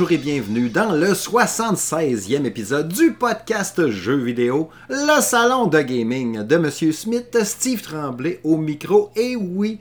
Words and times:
Bonjour 0.00 0.12
et 0.12 0.18
bienvenue 0.18 0.70
dans 0.70 0.92
le 0.92 1.08
76e 1.08 2.46
épisode 2.46 2.88
du 2.88 3.12
podcast 3.12 3.90
Jeux 3.90 4.16
vidéo, 4.16 4.70
le 4.88 5.20
salon 5.20 5.66
de 5.66 5.78
gaming 5.82 6.42
de 6.42 6.56
Monsieur 6.56 6.90
Smith, 6.90 7.36
Steve 7.44 7.82
Tremblay 7.82 8.40
au 8.42 8.56
micro. 8.56 9.10
Et 9.14 9.36
oui, 9.36 9.78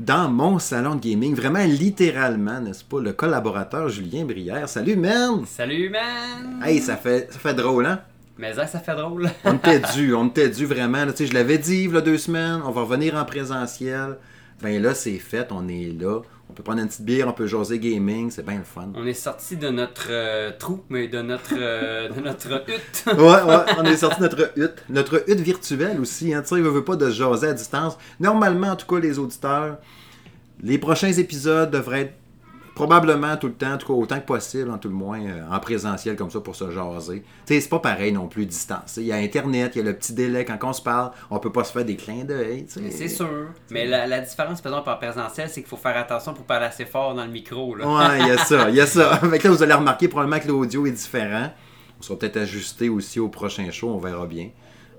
dans 0.00 0.28
mon 0.28 0.58
salon 0.58 0.96
de 0.96 1.00
gaming, 1.00 1.36
vraiment 1.36 1.64
littéralement, 1.64 2.58
n'est-ce 2.58 2.82
pas, 2.82 3.00
le 3.00 3.12
collaborateur 3.12 3.88
Julien 3.90 4.24
Brière. 4.24 4.68
Salut, 4.68 4.96
man! 4.96 5.44
Salut, 5.46 5.88
man! 5.88 6.60
Hey, 6.64 6.80
ça 6.80 6.96
fait, 6.96 7.32
ça 7.32 7.38
fait 7.38 7.54
drôle, 7.54 7.86
hein? 7.86 8.00
Mais 8.36 8.54
ça, 8.54 8.66
ça 8.66 8.80
fait 8.80 8.96
drôle. 8.96 9.30
on 9.44 9.54
était 9.54 9.82
dû, 9.94 10.14
on 10.14 10.26
était 10.26 10.48
dû 10.50 10.66
vraiment. 10.66 11.06
Tu 11.06 11.18
sais, 11.18 11.26
je 11.28 11.34
l'avais 11.34 11.58
dit 11.58 11.84
il 11.84 11.94
y 11.94 11.96
a 11.96 12.00
deux 12.00 12.18
semaines, 12.18 12.60
on 12.66 12.72
va 12.72 12.80
revenir 12.80 13.14
en 13.14 13.24
présentiel. 13.24 14.16
Ben 14.60 14.82
là, 14.82 14.94
c'est 14.96 15.18
fait, 15.18 15.46
on 15.52 15.68
est 15.68 15.92
là. 15.96 16.22
On 16.54 16.56
peut 16.56 16.62
prendre 16.62 16.82
une 16.82 16.86
petite 16.86 17.04
bière, 17.04 17.26
on 17.26 17.32
peut 17.32 17.48
jaser 17.48 17.80
gaming, 17.80 18.30
c'est 18.30 18.46
bien 18.46 18.58
le 18.58 18.62
fun. 18.62 18.92
On 18.94 19.04
est 19.04 19.12
sorti 19.12 19.56
de 19.56 19.70
notre 19.70 20.06
euh, 20.08 20.52
trou, 20.56 20.84
mais 20.88 21.08
de 21.08 21.20
notre, 21.20 21.52
euh, 21.58 22.08
de 22.08 22.20
notre 22.20 22.46
hutte. 22.70 23.04
ouais, 23.08 23.42
ouais, 23.42 23.64
on 23.76 23.82
est 23.82 23.96
sorti 23.96 24.20
de 24.20 24.22
notre 24.22 24.52
hutte. 24.56 24.84
Notre 24.88 25.28
hutte 25.28 25.40
virtuelle 25.40 25.98
aussi, 26.00 26.32
hein. 26.32 26.42
Tu 26.42 26.50
sais, 26.50 26.54
il 26.54 26.62
veut 26.62 26.84
pas 26.84 26.94
de 26.94 27.10
jaser 27.10 27.48
à 27.48 27.54
distance. 27.54 27.98
Normalement, 28.20 28.68
en 28.68 28.76
tout 28.76 28.86
cas, 28.86 29.00
les 29.00 29.18
auditeurs, 29.18 29.78
les 30.62 30.78
prochains 30.78 31.10
épisodes 31.10 31.72
devraient 31.72 32.02
être 32.02 32.14
probablement 32.74 33.36
tout 33.36 33.46
le 33.46 33.54
temps, 33.54 33.72
en 33.72 33.78
tout 33.78 33.86
cas 33.86 33.92
autant 33.92 34.20
que 34.20 34.26
possible, 34.26 34.70
en 34.70 34.78
tout 34.78 34.88
le 34.88 34.94
moins, 34.94 35.20
euh, 35.20 35.42
en 35.50 35.60
présentiel 35.60 36.16
comme 36.16 36.30
ça 36.30 36.40
pour 36.40 36.56
se 36.56 36.70
jaser. 36.70 37.22
Tu 37.46 37.54
sais, 37.54 37.60
c'est 37.60 37.68
pas 37.68 37.78
pareil 37.78 38.12
non 38.12 38.26
plus 38.26 38.46
distance. 38.46 38.96
Il 38.96 39.04
y 39.04 39.12
a 39.12 39.16
Internet, 39.16 39.72
il 39.74 39.78
y 39.78 39.80
a 39.82 39.84
le 39.84 39.96
petit 39.96 40.12
délai 40.12 40.44
quand 40.44 40.58
on 40.62 40.72
se 40.72 40.82
parle, 40.82 41.12
on 41.30 41.38
peut 41.38 41.52
pas 41.52 41.64
se 41.64 41.72
faire 41.72 41.84
des 41.84 41.96
clins 41.96 42.24
d'œil. 42.24 42.66
C'est 42.68 43.08
sûr. 43.08 43.48
Mais 43.70 43.86
la, 43.86 44.20
différence, 44.20 44.60
par 44.60 44.72
exemple, 44.72 44.90
en 44.90 44.96
présentiel, 44.96 45.48
c'est 45.48 45.60
qu'il 45.60 45.68
faut 45.68 45.76
faire 45.76 45.96
attention 45.96 46.34
pour 46.34 46.44
parler 46.44 46.66
assez 46.66 46.84
fort 46.84 47.14
dans 47.14 47.24
le 47.24 47.30
micro. 47.30 47.74
Là. 47.74 47.86
Ouais, 47.86 48.20
il 48.20 48.28
y 48.28 48.30
a 48.30 48.38
ça, 48.38 48.68
il 48.70 48.76
y 48.76 48.80
a 48.80 48.86
ça. 48.86 49.16
Fait 49.30 49.42
là, 49.42 49.50
vous 49.50 49.62
allez 49.62 49.74
remarquer 49.74 50.08
probablement 50.08 50.40
que 50.40 50.48
l'audio 50.48 50.86
est 50.86 50.92
différent. 50.92 51.50
On 51.98 52.02
sera 52.02 52.18
peut-être 52.18 52.38
ajusté 52.38 52.88
aussi 52.88 53.20
au 53.20 53.28
prochain 53.28 53.70
show, 53.70 53.88
on 53.88 53.98
verra 53.98 54.26
bien. 54.26 54.50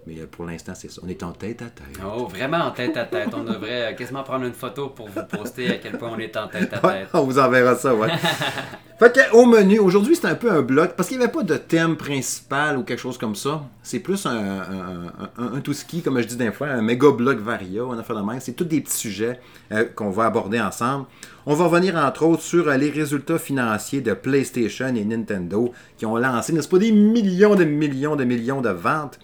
Mais 0.07 0.19
euh, 0.19 0.27
pour 0.29 0.45
l'instant, 0.45 0.73
c'est 0.75 0.91
ça. 0.91 1.01
On 1.03 1.07
est 1.07 1.23
en 1.23 1.31
tête 1.31 1.61
à 1.61 1.65
tête. 1.65 1.99
Oh, 2.05 2.27
vraiment 2.27 2.59
en 2.59 2.71
tête 2.71 2.95
à 2.95 3.05
tête. 3.05 3.29
On 3.33 3.43
devrait 3.43 3.91
euh, 3.91 3.93
quasiment 3.93 4.23
prendre 4.23 4.45
une 4.45 4.53
photo 4.53 4.89
pour 4.89 5.07
vous 5.09 5.21
poster 5.23 5.71
à 5.71 5.77
quel 5.77 5.97
point 5.97 6.11
on 6.15 6.19
est 6.19 6.35
en 6.37 6.47
tête 6.47 6.71
à 6.73 6.77
tête. 6.77 7.07
on 7.13 7.23
vous 7.23 7.39
enverra 7.39 7.75
ça, 7.75 7.95
ouais. 7.95 8.09
fait 8.99 9.15
que, 9.15 9.35
au 9.35 9.45
menu, 9.45 9.79
aujourd'hui, 9.79 10.15
c'est 10.15 10.27
un 10.27 10.35
peu 10.35 10.51
un 10.51 10.61
bloc, 10.61 10.95
parce 10.95 11.09
qu'il 11.09 11.17
n'y 11.17 11.23
avait 11.23 11.33
pas 11.33 11.41
de 11.41 11.57
thème 11.57 11.97
principal 11.97 12.77
ou 12.77 12.83
quelque 12.83 12.99
chose 12.99 13.17
comme 13.17 13.35
ça. 13.35 13.63
C'est 13.81 13.99
plus 13.99 14.27
un, 14.27 15.11
un, 15.37 15.59
tout 15.61 15.73
ski, 15.73 16.03
comme 16.03 16.21
je 16.21 16.27
dis 16.27 16.35
des 16.35 16.51
fois, 16.51 16.67
un 16.67 16.81
méga 16.83 17.09
bloc 17.09 17.39
varia, 17.39 17.83
on 17.83 17.97
a 17.97 18.03
fait 18.03 18.13
de 18.13 18.19
même. 18.19 18.39
C'est 18.39 18.53
tous 18.53 18.65
des 18.65 18.81
petits 18.81 18.97
sujets 18.97 19.39
euh, 19.71 19.85
qu'on 19.85 20.11
va 20.11 20.25
aborder 20.25 20.61
ensemble. 20.61 21.05
On 21.47 21.55
va 21.55 21.65
revenir 21.65 21.95
entre 21.95 22.25
autres 22.25 22.43
sur 22.43 22.69
les 22.69 22.89
résultats 22.89 23.39
financiers 23.39 24.01
de 24.01 24.13
PlayStation 24.13 24.87
et 24.87 25.05
Nintendo 25.05 25.71
qui 25.97 26.05
ont 26.05 26.17
lancé, 26.17 26.53
n'est-ce 26.53 26.67
pas, 26.67 26.79
des 26.79 26.91
millions 26.91 27.55
de 27.55 27.63
millions 27.63 28.15
de 28.15 28.23
millions 28.23 28.61
de 28.61 28.69
ventes. 28.69 29.19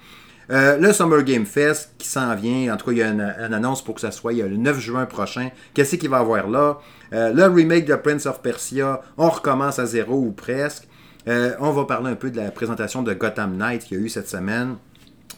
Euh, 0.52 0.78
le 0.78 0.92
Summer 0.92 1.24
Game 1.24 1.46
Fest 1.46 1.92
qui 1.98 2.08
s'en 2.08 2.36
vient, 2.36 2.74
en 2.74 2.78
tout 2.78 2.88
cas, 2.88 2.92
il 2.92 2.98
y 2.98 3.04
a 3.04 3.08
une, 3.08 3.22
annonce 3.22 3.82
pour 3.84 3.96
que 3.96 4.02
ça 4.02 4.12
soit 4.12 4.34
le 4.34 4.58
9 4.58 4.80
juin 4.80 5.06
prochain. 5.06 5.50
Qu'est-ce 5.74 5.96
qu'il 5.96 6.10
va 6.10 6.18
y 6.18 6.20
avoir 6.20 6.50
là? 6.50 6.80
Euh, 7.14 7.32
Le 7.34 7.46
remake 7.46 7.86
de 7.86 7.96
Prince 7.96 8.26
of 8.26 8.42
Persia, 8.42 9.02
on 9.18 9.30
recommence 9.30 9.80
à 9.80 9.86
zéro 9.86 10.18
ou 10.18 10.32
presque. 10.32 10.88
Euh, 11.28 11.54
on 11.60 11.72
va 11.72 11.86
parler 11.86 12.12
un 12.12 12.16
peu 12.16 12.32
de 12.32 12.38
la 12.38 12.52
présentation 12.52 13.02
de 13.02 13.14
Gotham 13.14 13.56
Knight 13.56 13.86
qu'il 13.86 13.98
y 13.98 14.02
a 14.02 14.04
eu 14.04 14.10
cette 14.10 14.28
semaine. 14.28 14.76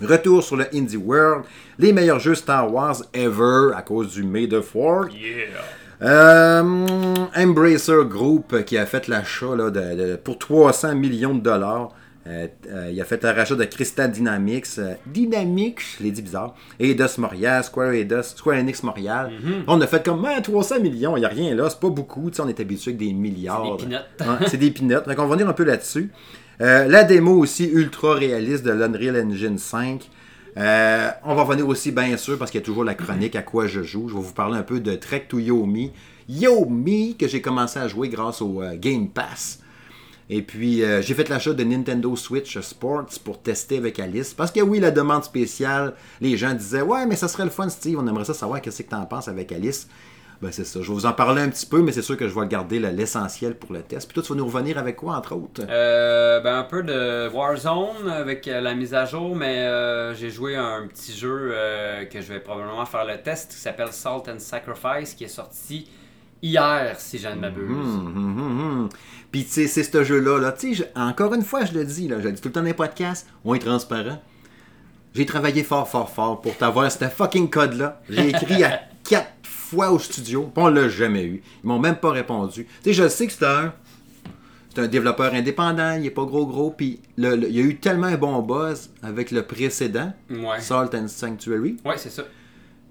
Retour 0.02 0.44
sur 0.44 0.56
le 0.56 0.66
Indie 0.74 0.98
World, 0.98 1.44
les 1.78 1.94
meilleurs 1.94 2.20
jeux 2.20 2.34
Star 2.34 2.74
Wars 2.74 3.04
ever 3.14 3.76
à 3.76 3.84
cause 3.84 4.14
du 4.14 4.24
May 4.24 4.48
the 4.48 4.62
4 4.62 5.10
Yeah. 5.14 6.64
Embracer 7.36 8.04
Group 8.10 8.64
qui 8.66 8.78
a 8.78 8.86
fait 8.86 9.08
l'achat 9.08 9.56
pour 10.24 10.40
300 10.40 10.96
millions 10.96 11.36
de 11.36 11.42
dollars 11.42 11.92
euh, 12.26 12.48
euh, 12.70 12.90
il 12.92 13.02
a 13.02 13.04
fait 13.04 13.26
un 13.26 13.34
rachat 13.34 13.56
de 13.56 13.66
Crystal 13.66 14.10
Dynamics, 14.10 14.66
euh, 14.78 14.94
Dynamics, 15.06 15.82
je 15.98 16.04
l'ai 16.04 16.12
dit 16.12 16.22
bizarre, 16.22 16.56
et 16.80 16.92
Eidos 16.92 17.18
Montréal, 17.18 17.64
Square, 17.66 17.92
Eidos, 17.92 18.24
Square 18.24 18.60
Enix 18.60 18.82
Montréal. 18.84 19.32
Mhm. 19.44 19.64
On 19.68 19.82
a 19.82 19.88
fait 19.88 20.06
comme 20.06 20.26
300 20.42 20.80
millions, 20.80 21.18
il 21.18 21.22
n'y 21.22 21.26
a 21.26 21.30
rien 21.30 21.54
là, 21.54 21.70
c'est 21.70 21.82
pas 21.82 21.90
beaucoup, 21.90 22.32
on 22.40 22.48
est 22.48 22.60
habitué 22.62 22.92
avec 22.92 22.98
des 22.98 23.12
milliards. 23.12 23.78
C'est 23.78 23.86
des 23.88 23.90
pinottes. 23.90 24.50
c'est 24.50 24.58
des 24.58 24.72
pinottes, 24.72 25.08
donc 25.08 25.20
on 25.20 25.26
va 25.26 25.36
venir 25.36 25.50
un 25.50 25.54
peu 25.54 25.66
là-dessus. 25.66 26.12
la 26.60 27.04
démo 27.04 27.38
aussi 27.38 27.66
ultra 27.66 28.14
réaliste 28.14 28.64
de 28.64 28.72
l'Unreal 28.72 29.18
Engine 29.18 29.58
5. 29.58 30.10
on 30.56 30.62
va 31.36 31.44
revenir 31.44 31.68
aussi, 31.68 31.92
bien 31.92 32.16
sûr, 32.16 32.38
parce 32.38 32.52
qu'il 32.52 32.62
y 32.62 32.64
a 32.64 32.66
toujours 32.66 32.86
la 32.86 32.94
chronique 32.94 33.36
à 33.36 33.42
quoi 33.42 33.68
je 33.68 33.84
joue. 33.84 34.08
Je 34.08 34.14
vais 34.14 34.22
vous 34.22 34.34
parler 34.34 34.58
un 34.58 34.64
peu 34.64 34.80
de 34.80 34.96
Trek 34.96 35.26
to 35.28 35.40
Yomi. 35.40 35.92
Yomi, 36.30 37.18
que 37.18 37.28
j'ai 37.28 37.42
commencé 37.42 37.80
à 37.80 37.90
jouer 37.90 38.08
grâce 38.08 38.42
au 38.42 38.62
Game 38.76 39.10
Pass. 39.10 39.60
Et 40.30 40.42
puis, 40.42 40.84
euh, 40.84 41.02
j'ai 41.02 41.14
fait 41.14 41.28
l'achat 41.30 41.54
de 41.54 41.64
Nintendo 41.64 42.16
Switch 42.16 42.60
Sports 42.60 43.06
pour 43.24 43.42
tester 43.42 43.78
avec 43.78 44.00
Alice. 44.00 44.34
Parce 44.34 44.52
que 44.52 44.62
oui, 44.62 44.80
la 44.80 44.92
demande 44.92 45.24
spéciale, 45.24 45.94
les 46.22 46.38
gens 46.38 46.54
disaient 46.54 46.82
Ouais, 46.82 47.06
mais 47.06 47.16
ça 47.16 47.28
serait 47.28 47.44
le 47.44 47.50
fun, 47.50 47.70
Steve. 47.70 48.00
On 48.00 48.08
aimerait 48.08 48.26
ça 48.26 48.34
savoir 48.34 48.62
qu'est-ce 48.62 48.84
que 48.84 48.90
tu 48.90 48.96
en 48.96 49.06
penses 49.06 49.28
avec 49.28 49.52
Alice. 49.52 49.88
Ben, 50.42 50.52
c'est 50.52 50.66
ça. 50.66 50.82
Je 50.82 50.88
vais 50.88 50.94
vous 50.94 51.06
en 51.06 51.14
parler 51.14 51.42
un 51.42 51.50
petit 51.50 51.66
peu, 51.66 51.82
mais 51.82 51.94
c'est 51.94 52.02
sûr 52.02 52.18
que 52.18 52.28
je 52.28 52.38
vais 52.38 52.46
garder 52.48 52.80
l'essentiel 52.80 53.56
pour 53.56 53.72
le 53.72 53.82
test. 53.82 54.08
Puis 54.08 54.16
toi, 54.16 54.24
tu 54.24 54.34
vas 54.34 54.40
nous 54.40 54.46
revenir 54.46 54.78
avec 54.78 54.98
quoi, 54.98 55.16
entre 55.16 55.36
autres? 55.36 55.62
Euh, 55.70 56.42
ben, 56.42 56.58
Un 56.58 56.64
peu 56.64 56.84
de 56.84 57.30
Warzone 57.30 58.10
avec 58.10 58.48
euh, 58.48 58.60
la 58.60 58.74
mise 58.74 58.94
à 58.94 59.06
jour, 59.06 59.36
mais 59.36 59.66
j'ai 60.16 60.30
joué 60.30 60.56
à 60.56 60.64
un 60.64 60.88
petit 60.88 61.16
jeu 61.16 61.54
que 62.12 62.20
je 62.20 62.34
vais 62.34 62.40
probablement 62.40 62.86
faire 62.86 63.06
le 63.06 63.22
test 63.22 63.52
qui 63.52 63.58
s'appelle 63.58 63.92
Salt 63.92 64.30
and 64.30 64.40
Sacrifice, 64.40 65.14
qui 65.14 65.26
est 65.26 65.30
sorti 65.30 65.88
hier, 66.44 67.00
si 67.00 67.18
je 67.18 67.28
ne 67.30 67.36
m'abuse. 67.36 67.70
Hum, 67.72 68.40
hum, 68.40 68.90
puis, 69.32 69.46
tu 69.46 69.52
sais, 69.52 69.68
c'est 69.68 69.84
ce 69.84 70.04
jeu-là. 70.04 70.38
Là. 70.40 70.54
encore 70.96 71.34
une 71.34 71.42
fois, 71.42 71.66
je 71.66 71.74
le 71.74 71.86
dis, 71.86 72.08
là, 72.08 72.18
je 72.20 72.26
le 72.26 72.34
dis 72.34 72.42
tout 72.42 72.50
le 72.50 72.54
temps 72.54 72.60
dans 72.60 72.68
les 72.68 72.76
podcasts, 72.76 73.28
on 73.44 73.56
est 73.56 73.60
transparent. 73.60 74.22
J'ai 75.16 75.26
travaillé 75.26 75.64
fort, 75.64 75.88
fort, 75.90 76.10
fort 76.10 76.42
pour 76.42 76.56
t'avoir 76.56 76.92
ce 76.92 77.06
fucking 77.06 77.50
code-là. 77.50 78.02
J'ai 78.10 78.30
écrit 78.30 78.64
à 78.64 78.82
quatre 79.04 79.32
fois 79.44 79.92
au 79.92 79.98
studio, 79.98 80.52
puis 80.54 80.64
on 80.64 80.68
l'a 80.68 80.90
jamais 80.90 81.24
eu. 81.24 81.44
Ils 81.64 81.68
m'ont 81.68 81.80
même 81.80 81.96
pas 81.96 82.12
répondu. 82.12 82.66
Tu 82.66 82.72
sais, 82.84 82.94
je 82.94 83.08
sais 83.08 83.26
que 83.26 83.34
c'est 83.34 83.46
un, 83.46 83.74
c'est 84.74 84.82
un 84.82 84.88
développeur 84.88 85.34
indépendant, 85.34 85.94
il 85.94 86.06
est 86.06 86.12
pas 86.12 86.26
gros 86.26 86.46
gros, 86.46 86.72
puis 86.72 87.00
il 87.18 87.24
y 87.24 87.60
a 87.60 87.64
eu 87.64 87.78
tellement 87.78 88.08
un 88.08 88.18
bon 88.18 88.40
buzz 88.42 88.92
avec 89.02 89.32
le 89.32 89.44
précédent, 89.44 90.14
Salt 90.60 90.96
and 90.96 91.08
Sanctuary. 91.08 91.78
Ouais, 91.86 91.98
c'est 91.98 92.12
ça 92.12 92.24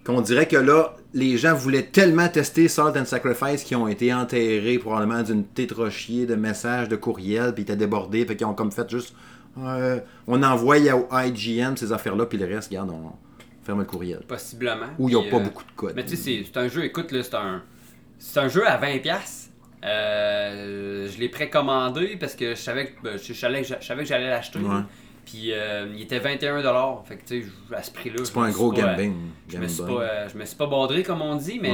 qu'on 0.04 0.20
dirait 0.20 0.46
que 0.46 0.56
là, 0.56 0.96
les 1.14 1.36
gens 1.36 1.54
voulaient 1.54 1.84
tellement 1.84 2.28
tester 2.28 2.68
Salt 2.68 2.96
and 2.96 3.04
Sacrifice 3.04 3.62
qu'ils 3.62 3.76
ont 3.76 3.88
été 3.88 4.12
enterrés 4.12 4.78
probablement 4.78 5.22
d'une 5.22 5.44
tétrochier 5.44 6.26
de 6.26 6.34
messages, 6.34 6.88
de 6.88 6.96
courriels, 6.96 7.52
puis 7.54 7.62
ils 7.62 7.64
étaient 7.64 7.76
débordés, 7.76 8.24
fait 8.24 8.36
qu'ils 8.36 8.46
ont 8.46 8.54
comme 8.54 8.72
fait 8.72 8.88
juste. 8.90 9.14
Euh, 9.58 10.00
on 10.26 10.42
envoie 10.42 10.78
au 10.78 11.08
IGN 11.12 11.76
ces 11.76 11.92
affaires-là, 11.92 12.26
puis 12.26 12.38
le 12.38 12.46
reste, 12.46 12.70
regarde, 12.70 12.90
on 12.90 13.12
ferme 13.64 13.80
le 13.80 13.84
courriel. 13.84 14.20
Possiblement. 14.26 14.86
Ou 14.98 15.08
il 15.08 15.16
n'y 15.16 15.28
a 15.28 15.30
pas 15.30 15.36
euh, 15.36 15.40
beaucoup 15.40 15.64
de 15.64 15.72
code. 15.76 15.92
Mais 15.94 16.04
tu 16.04 16.16
sais, 16.16 16.44
c'est 16.44 16.58
un 16.58 16.68
jeu, 16.68 16.84
écoute, 16.84 17.12
là, 17.12 17.22
c'est 17.22 17.34
un, 17.34 17.62
c'est 18.18 18.40
un 18.40 18.48
jeu 18.48 18.66
à 18.66 18.78
20$. 18.78 19.10
Euh, 19.84 21.08
je 21.08 21.18
l'ai 21.18 21.28
précommandé 21.28 22.16
parce 22.18 22.34
que 22.34 22.50
je 22.50 22.60
savais 22.60 22.92
que, 22.92 23.02
ben, 23.02 23.18
je, 23.18 23.32
savais 23.32 23.62
que 23.62 24.04
j'allais 24.04 24.30
l'acheter. 24.30 24.60
Puis 25.24 25.52
euh, 25.52 25.86
il 25.94 26.02
était 26.02 26.18
21$. 26.18 27.04
Fait 27.04 27.16
que 27.16 27.24
tu 27.26 27.42
sais, 27.42 27.76
à 27.76 27.82
ce 27.82 27.90
prix-là. 27.90 28.24
C'est 28.24 28.34
pas 28.34 28.42
un 28.42 28.50
gros 28.50 28.72
gambling. 28.72 29.14
je, 29.48 29.58
me 29.58 29.68
suis 29.68 29.82
pas, 29.82 29.90
euh, 29.90 30.28
je 30.32 30.38
me 30.38 30.44
suis 30.44 30.56
pas 30.56 30.66
baudré, 30.66 31.02
comme 31.02 31.22
on 31.22 31.36
dit, 31.36 31.58
mais 31.60 31.72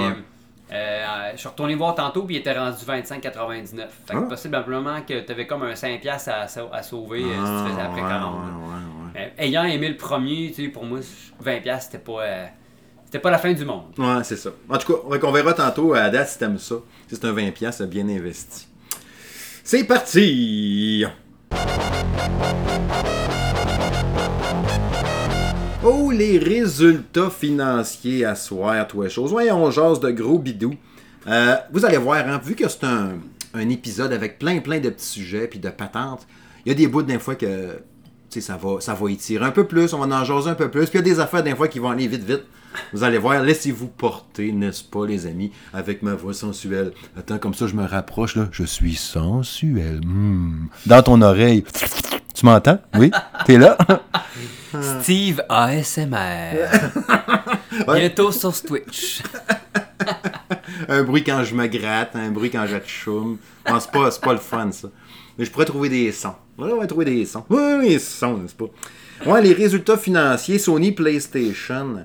euh, 0.73 1.31
je 1.33 1.39
suis 1.39 1.49
retourné 1.49 1.75
voir 1.75 1.95
tantôt, 1.95 2.23
puis 2.23 2.37
il 2.37 2.39
était 2.39 2.57
rendu 2.57 2.77
25,99$. 2.85 3.17
Fait 3.17 4.13
que 4.13 4.19
ah. 4.19 4.23
possiblement 4.29 5.01
que 5.03 5.21
tu 5.21 5.33
avais 5.33 5.47
comme 5.47 5.63
un 5.63 5.73
5$ 5.73 6.31
à, 6.31 6.43
à 6.43 6.83
sauver 6.83 7.21
si 7.21 7.27
tu 7.27 7.35
ah, 7.39 7.67
faisais 7.69 7.81
après 7.81 8.03
ouais, 8.03 9.33
ayant 9.39 9.65
aimé 9.65 9.89
le 9.89 9.97
premier, 9.97 10.53
tu 10.55 10.65
sais, 10.65 10.69
pour 10.69 10.85
moi, 10.85 11.01
20$, 11.43 11.81
c'était 11.81 11.99
pas. 11.99 12.51
c'était 13.07 13.19
pas 13.19 13.31
la 13.31 13.39
fin 13.39 13.53
du 13.53 13.65
monde. 13.65 13.87
Ouais, 13.97 14.23
c'est 14.25 14.37
ça. 14.37 14.51
En 14.69 14.77
tout 14.77 14.93
cas, 14.93 15.01
on 15.23 15.33
verra 15.33 15.55
tantôt 15.55 15.95
à 15.95 16.11
date 16.11 16.29
si 16.29 16.39
t'aimes 16.39 16.59
ça. 16.59 16.77
Si 17.09 17.17
c'est 17.17 17.25
un 17.25 17.33
20$, 17.33 17.73
c'est 17.73 17.89
bien 17.89 18.07
investi. 18.09 18.69
C'est 19.65 19.85
parti! 19.85 21.05
Oh, 25.85 26.11
les 26.11 26.39
résultats 26.39 27.31
financiers 27.31 28.25
à 28.25 28.35
soir, 28.35 28.87
toi 28.89 29.09
chose. 29.09 29.31
Voyons, 29.31 29.65
on 29.65 29.71
jase 29.71 30.01
de 30.01 30.11
gros 30.11 30.39
bidous. 30.39 30.75
Euh, 31.27 31.57
vous 31.73 31.85
allez 31.85 31.99
voir, 31.99 32.27
hein, 32.27 32.41
vu 32.45 32.55
que 32.55 32.69
c'est 32.69 32.85
un, 32.85 33.21
épisode 33.55 34.13
avec 34.13 34.39
plein 34.39 34.61
plein 34.61 34.81
de 34.81 34.91
petits 34.91 35.07
sujets 35.07 35.47
puis 35.47 35.59
de 35.59 35.69
patentes, 35.69 36.27
il 36.65 36.69
y 36.69 36.73
a 36.73 36.75
des 36.75 36.87
bouts 36.87 37.03
d'un 37.03 37.19
fois 37.19 37.35
que 37.35 37.81
ça 38.29 38.57
va, 38.57 38.81
ça 38.81 38.95
va 38.95 39.11
étirer 39.11 39.45
un 39.45 39.51
peu 39.51 39.67
plus, 39.67 39.93
on 39.95 39.99
va 39.99 40.21
en 40.21 40.25
jaser 40.25 40.51
un 40.51 40.55
peu 40.55 40.71
plus. 40.71 40.87
Puis 40.87 40.99
il 40.99 41.07
y 41.07 41.11
a 41.11 41.15
des 41.15 41.21
affaires 41.21 41.43
d'un 41.43 41.57
fois 41.57 41.69
qui 41.69 41.79
vont 41.79 41.91
aller 41.91 42.07
vite 42.07 42.25
vite. 42.25 42.45
Vous 42.93 43.03
allez 43.03 43.19
voir, 43.19 43.43
laissez-vous 43.43 43.89
porter, 43.89 44.53
n'est-ce 44.53 44.85
pas, 44.85 45.07
les 45.07 45.27
amis, 45.27 45.53
avec 45.73 46.03
ma 46.03 46.15
voix 46.15 46.35
sensuelle. 46.35 46.93
Attends, 47.17 47.39
comme 47.39 47.55
ça, 47.55 47.67
je 47.67 47.75
me 47.75 47.85
rapproche, 47.85 48.37
là. 48.37 48.49
Je 48.53 48.65
suis 48.65 48.95
sensuel. 48.95 50.01
Hmm. 50.05 50.69
Dans 50.87 51.03
ton 51.03 51.21
oreille. 51.23 51.65
Tu 52.35 52.47
m'entends? 52.47 52.79
Oui? 52.95 53.11
T'es 53.47 53.59
là? 53.59 53.77
Steve 55.01 55.43
ASMR. 55.49 56.69
Bientôt 57.87 58.31
sur 58.31 58.53
Twitch. 58.63 59.23
un 60.89 61.03
bruit 61.03 61.25
quand 61.25 61.43
je 61.45 61.55
me 61.55 61.67
gratte, 61.67 62.15
un 62.15 62.31
bruit 62.31 62.51
quand 62.51 62.67
je 62.67 62.77
choume. 62.87 63.39
Non, 63.69 63.81
c'est 63.81 63.91
pas, 63.91 64.11
pas 64.11 64.33
le 64.33 64.39
fun, 64.39 64.71
ça. 64.73 64.89
Mais 65.39 65.45
je 65.45 65.51
pourrais 65.51 65.65
trouver 65.65 65.89
des 65.89 66.13
sons. 66.13 66.35
Ouais, 66.59 66.71
on 66.73 66.79
va 66.79 66.87
trouver 66.87 67.07
des 67.07 67.25
sons. 67.25 67.45
Oui, 67.49 67.89
des 67.89 67.99
sons, 67.99 68.39
n'est-ce 68.39 68.55
pas? 68.55 68.67
Ouais, 69.27 69.43
les 69.43 69.53
résultats 69.53 69.97
financiers, 69.97 70.59
Sony 70.59 70.93
PlayStation. 70.93 72.05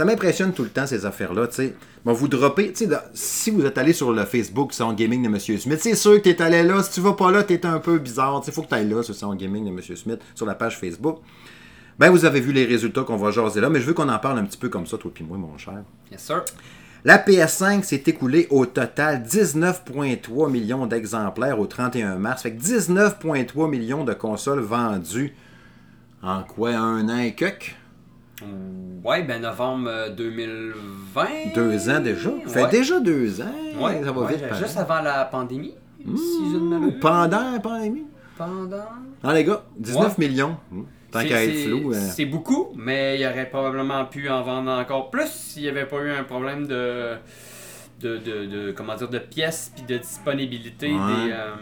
Ça 0.00 0.06
m'impressionne 0.06 0.54
tout 0.54 0.62
le 0.62 0.70
temps, 0.70 0.86
ces 0.86 1.04
affaires-là, 1.04 1.46
tu 1.48 1.56
sais. 1.56 1.74
Bon, 2.06 2.14
vous 2.14 2.26
droppez, 2.26 2.72
tu 2.72 2.86
sais, 2.86 2.98
si 3.12 3.50
vous 3.50 3.66
êtes 3.66 3.76
allé 3.76 3.92
sur 3.92 4.12
le 4.12 4.24
Facebook 4.24 4.72
Salon 4.72 4.94
Gaming 4.94 5.22
de 5.22 5.28
M. 5.28 5.38
Smith, 5.38 5.78
c'est 5.78 5.94
sûr 5.94 6.16
que 6.16 6.22
tu 6.22 6.30
es 6.30 6.40
allé 6.40 6.62
là. 6.62 6.82
Si 6.82 6.92
tu 6.92 7.00
vas 7.02 7.12
pas 7.12 7.30
là, 7.30 7.44
tu 7.44 7.52
es 7.52 7.66
un 7.66 7.80
peu 7.80 7.98
bizarre. 7.98 8.42
Il 8.46 8.50
faut 8.50 8.62
que 8.62 8.68
tu 8.68 8.74
ailles 8.76 8.88
là 8.88 9.02
sur 9.02 9.12
le 9.12 9.18
Salon 9.18 9.34
Gaming 9.34 9.66
de 9.66 9.68
M. 9.68 9.96
Smith, 9.96 10.20
sur 10.34 10.46
la 10.46 10.54
page 10.54 10.78
Facebook. 10.78 11.18
Ben, 11.98 12.08
vous 12.08 12.24
avez 12.24 12.40
vu 12.40 12.50
les 12.54 12.64
résultats 12.64 13.02
qu'on 13.02 13.18
va 13.18 13.30
jaser 13.30 13.60
là, 13.60 13.68
mais 13.68 13.78
je 13.78 13.84
veux 13.84 13.92
qu'on 13.92 14.08
en 14.08 14.18
parle 14.18 14.38
un 14.38 14.44
petit 14.44 14.56
peu 14.56 14.70
comme 14.70 14.86
ça, 14.86 14.96
toi 14.96 15.10
et 15.20 15.22
moi, 15.22 15.36
mon 15.36 15.58
cher. 15.58 15.82
Yes, 16.10 16.22
sir. 16.22 16.46
La 17.04 17.18
PS5 17.18 17.82
s'est 17.82 18.04
écoulée 18.06 18.46
au 18.48 18.64
total 18.64 19.22
19,3 19.22 20.50
millions 20.50 20.86
d'exemplaires 20.86 21.60
au 21.60 21.66
31 21.66 22.16
mars. 22.16 22.40
Fait 22.40 22.52
que 22.52 22.62
19,3 22.62 23.68
millions 23.68 24.04
de 24.04 24.14
consoles 24.14 24.60
vendues 24.60 25.34
en 26.22 26.42
quoi 26.42 26.70
Un 26.70 27.06
an 27.10 27.18
et 27.18 27.34
quelques? 27.34 27.76
Ouais, 29.04 29.22
ben 29.22 29.40
novembre 29.40 30.10
2020. 30.16 31.22
Euh, 31.22 31.26
deux 31.54 31.90
ans 31.90 32.00
déjà. 32.00 32.30
Fait 32.46 32.70
déjà 32.70 33.00
deux 33.00 33.40
ans. 33.40 33.54
Ouais, 33.80 34.02
ça 34.04 34.12
va 34.12 34.26
vite. 34.26 34.44
Juste 34.58 34.76
avant 34.76 35.00
la 35.00 35.24
pandémie. 35.24 35.74
si 35.98 36.52
je 36.52 36.56
ne 36.58 36.90
Pendant 37.00 37.52
la 37.52 37.60
pandémie. 37.60 38.04
Pendant. 38.36 38.76
Non, 39.24 39.30
les 39.32 39.44
gars, 39.44 39.62
19 39.76 40.18
millions. 40.18 40.56
Hmm. 40.70 40.82
Tant 41.10 41.24
qu'à 41.24 41.44
être 41.44 41.66
flou. 41.66 41.92
Euh. 41.92 41.96
C'est 41.98 42.26
beaucoup, 42.26 42.72
mais 42.76 43.18
il 43.18 43.26
aurait 43.26 43.48
probablement 43.48 44.04
pu 44.04 44.28
en 44.28 44.42
vendre 44.42 44.70
encore 44.70 45.10
plus 45.10 45.28
s'il 45.28 45.62
n'y 45.62 45.68
avait 45.68 45.86
pas 45.86 45.98
eu 45.98 46.10
un 46.10 46.24
problème 46.24 46.66
de. 46.66 47.16
De, 48.00 48.16
de, 48.16 48.72
comment 48.72 48.94
dire 48.94 49.08
de 49.08 49.18
pièces 49.18 49.72
puis 49.74 49.84
de 49.84 49.98
disponibilité 49.98 50.88
des, 50.88 50.96
euh, 50.96 51.54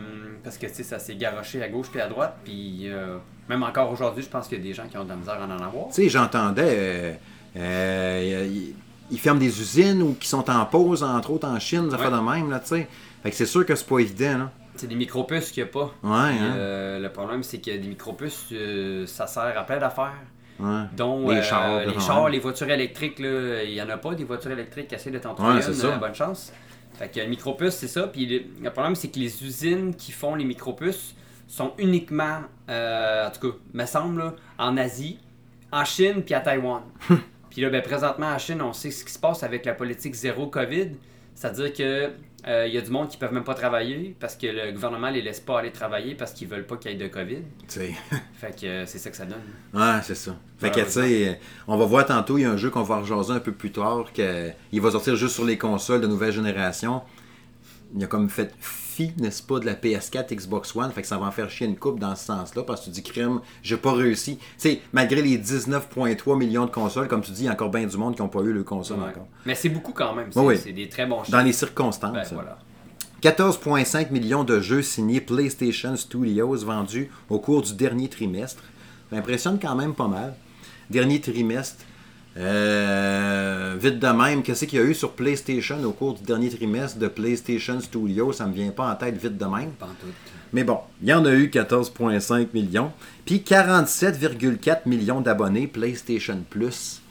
parce 0.44 0.56
que 0.56 0.68
ça 0.68 1.00
s'est 1.00 1.16
garoché 1.16 1.60
à 1.62 1.68
gauche 1.68 1.88
puis 1.90 2.00
à 2.00 2.06
droite 2.06 2.36
puis 2.44 2.82
euh, 2.84 3.16
même 3.48 3.64
encore 3.64 3.90
aujourd'hui 3.90 4.22
je 4.22 4.28
pense 4.28 4.46
qu'il 4.46 4.58
y 4.58 4.60
a 4.60 4.64
des 4.64 4.72
gens 4.72 4.86
qui 4.86 4.96
ont 4.96 5.02
de 5.02 5.08
la 5.08 5.16
misère 5.16 5.34
à 5.42 5.46
en 5.46 5.50
avoir 5.50 5.88
tu 5.88 5.94
sais 5.94 6.08
j'entendais 6.08 7.18
ils 7.56 9.18
ferment 9.18 9.40
des 9.40 9.60
usines 9.60 10.00
ou 10.02 10.14
qui 10.14 10.28
sont 10.28 10.48
en 10.48 10.64
pause 10.66 11.02
entre 11.02 11.32
autres 11.32 11.48
en 11.48 11.58
Chine 11.58 11.90
ça 11.90 11.98
fait 11.98 12.10
de 12.10 12.16
même 12.16 12.50
là 12.50 12.60
tu 12.60 12.68
sais 12.68 12.88
fait 13.22 13.30
que 13.30 13.36
c'est 13.36 13.46
sûr 13.46 13.66
que 13.66 13.74
c'est 13.74 13.88
pas 13.88 13.98
évident 13.98 14.38
là 14.38 14.50
c'est 14.78 14.86
des 14.86 14.94
micropuces 14.94 15.50
qu'il 15.50 15.64
n'y 15.64 15.68
a 15.68 15.72
pas. 15.72 15.92
Ouais, 16.04 16.38
hein. 16.38 16.54
euh, 16.56 16.98
le 17.00 17.08
problème, 17.10 17.42
c'est 17.42 17.58
que 17.58 17.70
des 17.70 17.88
micropuces, 17.88 18.46
euh, 18.52 19.06
ça 19.06 19.26
sert 19.26 19.58
à 19.58 19.64
plein 19.64 19.78
d'affaires. 19.78 20.14
Ouais. 20.58 20.84
Dont 20.96 21.28
les, 21.30 21.36
euh, 21.36 21.42
chars, 21.42 21.86
les 21.86 22.00
chars, 22.00 22.28
les 22.28 22.38
voitures 22.40 22.70
électriques, 22.70 23.16
il 23.18 23.70
n'y 23.70 23.80
en 23.80 23.88
a 23.88 23.96
pas 23.96 24.14
des 24.14 24.24
voitures 24.24 24.50
électriques. 24.50 24.92
Essayez 24.92 25.16
de 25.16 25.22
t'en 25.22 25.34
trouver 25.34 25.60
une, 25.60 25.98
bonne 25.98 26.14
chance. 26.14 26.52
Fait 26.94 27.08
que 27.08 27.20
le 27.20 27.26
micropuce, 27.26 27.74
c'est 27.74 27.88
ça. 27.88 28.08
Puis 28.08 28.48
le, 28.60 28.70
problème, 28.70 28.94
c'est 28.94 29.08
que 29.08 29.18
les 29.18 29.44
usines 29.44 29.94
qui 29.94 30.10
font 30.10 30.34
les 30.34 30.44
micropuces 30.44 31.14
sont 31.46 31.72
uniquement, 31.78 32.40
en 32.68 33.30
tout 33.30 33.50
cas, 33.50 33.56
me 33.72 33.86
semble, 33.86 34.32
en 34.58 34.76
Asie, 34.76 35.18
en 35.72 35.84
Chine 35.84 36.22
puis 36.22 36.34
à 36.34 36.40
Taïwan. 36.40 36.82
puis 37.50 37.62
là, 37.62 37.70
ben, 37.70 37.82
présentement, 37.82 38.26
en 38.26 38.38
Chine, 38.38 38.62
on 38.62 38.72
sait 38.72 38.90
ce 38.90 39.04
qui 39.04 39.12
se 39.12 39.18
passe 39.18 39.42
avec 39.42 39.64
la 39.64 39.74
politique 39.74 40.14
zéro 40.14 40.46
COVID. 40.48 40.90
C'est-à-dire 41.34 41.72
que 41.72 42.10
il 42.48 42.54
euh, 42.54 42.66
y 42.66 42.78
a 42.78 42.80
du 42.80 42.90
monde 42.90 43.08
qui 43.08 43.16
ne 43.16 43.20
peuvent 43.20 43.34
même 43.34 43.44
pas 43.44 43.52
travailler 43.52 44.16
parce 44.18 44.34
que 44.34 44.46
le 44.46 44.72
gouvernement 44.72 45.10
les 45.10 45.20
laisse 45.20 45.38
pas 45.38 45.58
aller 45.58 45.70
travailler 45.70 46.14
parce 46.14 46.32
qu'ils 46.32 46.48
veulent 46.48 46.64
pas 46.64 46.78
qu'il 46.78 46.90
y 46.90 46.94
ait 46.94 46.96
de 46.96 47.06
COVID. 47.06 47.42
fait 47.68 48.58
que 48.58 48.66
euh, 48.66 48.86
c'est 48.86 48.96
ça 48.96 49.10
que 49.10 49.16
ça 49.18 49.26
donne. 49.26 49.42
Ouais, 49.74 50.00
c'est 50.02 50.14
ça. 50.14 50.34
Fait 50.56 50.70
que, 50.70 50.80
tu 50.80 50.90
sais, 50.90 51.40
on 51.66 51.76
va 51.76 51.84
voir 51.84 52.06
tantôt, 52.06 52.38
il 52.38 52.42
y 52.42 52.44
a 52.46 52.50
un 52.50 52.56
jeu 52.56 52.70
qu'on 52.70 52.82
va 52.82 53.00
rejaser 53.00 53.34
un 53.34 53.40
peu 53.40 53.52
plus 53.52 53.70
tard, 53.70 54.14
qu'il 54.14 54.80
va 54.80 54.90
sortir 54.90 55.14
juste 55.14 55.34
sur 55.34 55.44
les 55.44 55.58
consoles 55.58 56.00
de 56.00 56.06
nouvelle 56.06 56.32
génération. 56.32 57.02
Il 57.94 58.02
a 58.02 58.06
comme 58.06 58.30
fait 58.30 58.54
n'est-ce 59.18 59.42
pas, 59.42 59.58
de 59.58 59.66
la 59.66 59.74
PS4, 59.74 60.34
Xbox 60.34 60.74
One. 60.76 60.90
Fait 60.92 61.02
que 61.02 61.08
ça 61.08 61.18
va 61.18 61.26
en 61.26 61.30
faire 61.30 61.50
chier 61.50 61.66
une 61.66 61.76
coupe 61.76 61.98
dans 61.98 62.14
ce 62.14 62.24
sens-là 62.26 62.62
parce 62.62 62.80
que 62.80 62.84
tu 62.86 62.90
dis, 62.90 63.02
crime, 63.02 63.40
j'ai 63.62 63.76
pas 63.76 63.92
réussi. 63.92 64.36
Tu 64.36 64.44
sais, 64.58 64.80
malgré 64.92 65.22
les 65.22 65.38
19,3 65.38 66.36
millions 66.38 66.66
de 66.66 66.70
consoles, 66.70 67.08
comme 67.08 67.22
tu 67.22 67.32
dis, 67.32 67.42
il 67.42 67.46
y 67.46 67.48
a 67.48 67.52
encore 67.52 67.70
bien 67.70 67.86
du 67.86 67.96
monde 67.96 68.14
qui 68.14 68.22
n'ont 68.22 68.28
pas 68.28 68.40
eu 68.40 68.52
le 68.52 68.64
console 68.64 69.00
encore. 69.00 69.26
Mais 69.46 69.54
c'est 69.54 69.68
beaucoup 69.68 69.92
quand 69.92 70.14
même. 70.14 70.30
C'est 70.56 70.72
des 70.72 70.88
très 70.88 71.06
bons 71.06 71.24
chiffres. 71.24 71.36
Dans 71.36 71.44
les 71.44 71.52
circonstances. 71.52 72.34
14,5 73.22 74.12
millions 74.12 74.44
de 74.44 74.60
jeux 74.60 74.82
signés 74.82 75.20
PlayStation 75.20 75.96
Studios 75.96 76.54
vendus 76.64 77.10
au 77.28 77.40
cours 77.40 77.62
du 77.62 77.74
dernier 77.74 78.08
trimestre. 78.08 78.62
Ça 79.10 79.16
impressionne 79.16 79.58
quand 79.60 79.74
même 79.74 79.94
pas 79.94 80.06
mal. 80.06 80.34
Dernier 80.88 81.20
trimestre, 81.20 81.84
euh, 82.38 83.76
vite 83.80 83.98
de 83.98 84.06
même, 84.06 84.42
qu'est-ce 84.42 84.64
qu'il 84.66 84.78
y 84.78 84.82
a 84.82 84.84
eu 84.84 84.94
sur 84.94 85.12
PlayStation 85.12 85.82
au 85.82 85.90
cours 85.90 86.14
du 86.14 86.22
dernier 86.22 86.50
trimestre 86.50 86.98
de 86.98 87.08
PlayStation 87.08 87.80
Studio? 87.80 88.32
Ça 88.32 88.46
me 88.46 88.52
vient 88.52 88.70
pas 88.70 88.92
en 88.92 88.94
tête 88.94 89.16
vite 89.16 89.36
de 89.36 89.44
même. 89.44 89.72
Mais 90.52 90.62
bon, 90.62 90.78
il 91.02 91.08
y 91.08 91.12
en 91.12 91.24
a 91.24 91.32
eu 91.32 91.48
14,5 91.48 92.48
millions. 92.54 92.92
Puis 93.24 93.42
47,4 93.44 94.80
millions 94.86 95.20
d'abonnés 95.20 95.66
PlayStation 95.66 96.38
Plus. 96.48 97.02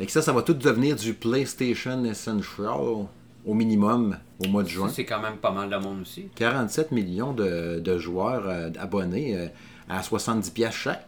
Et 0.00 0.06
que 0.06 0.12
ça, 0.12 0.22
ça 0.22 0.32
va 0.32 0.42
tout 0.42 0.54
devenir 0.54 0.96
du 0.96 1.12
PlayStation 1.12 2.02
Essential 2.04 3.06
au 3.44 3.54
minimum 3.54 4.16
au 4.38 4.48
mois 4.48 4.62
de 4.62 4.68
juin. 4.68 4.88
C'est 4.88 5.04
quand 5.04 5.20
même 5.20 5.36
pas 5.36 5.50
mal 5.50 5.68
de 5.68 5.76
monde 5.76 6.00
aussi. 6.02 6.28
47 6.36 6.90
millions 6.90 7.32
de, 7.34 7.98
joueurs 7.98 8.44
euh, 8.46 8.70
abonnés 8.78 9.36
euh, 9.36 9.48
à 9.90 10.02
70 10.02 10.50
pièces 10.50 10.74
chaque, 10.74 11.06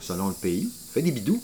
selon 0.00 0.28
le 0.28 0.34
pays. 0.34 0.68
Fait 0.92 1.02
des 1.02 1.12
bidous 1.12 1.40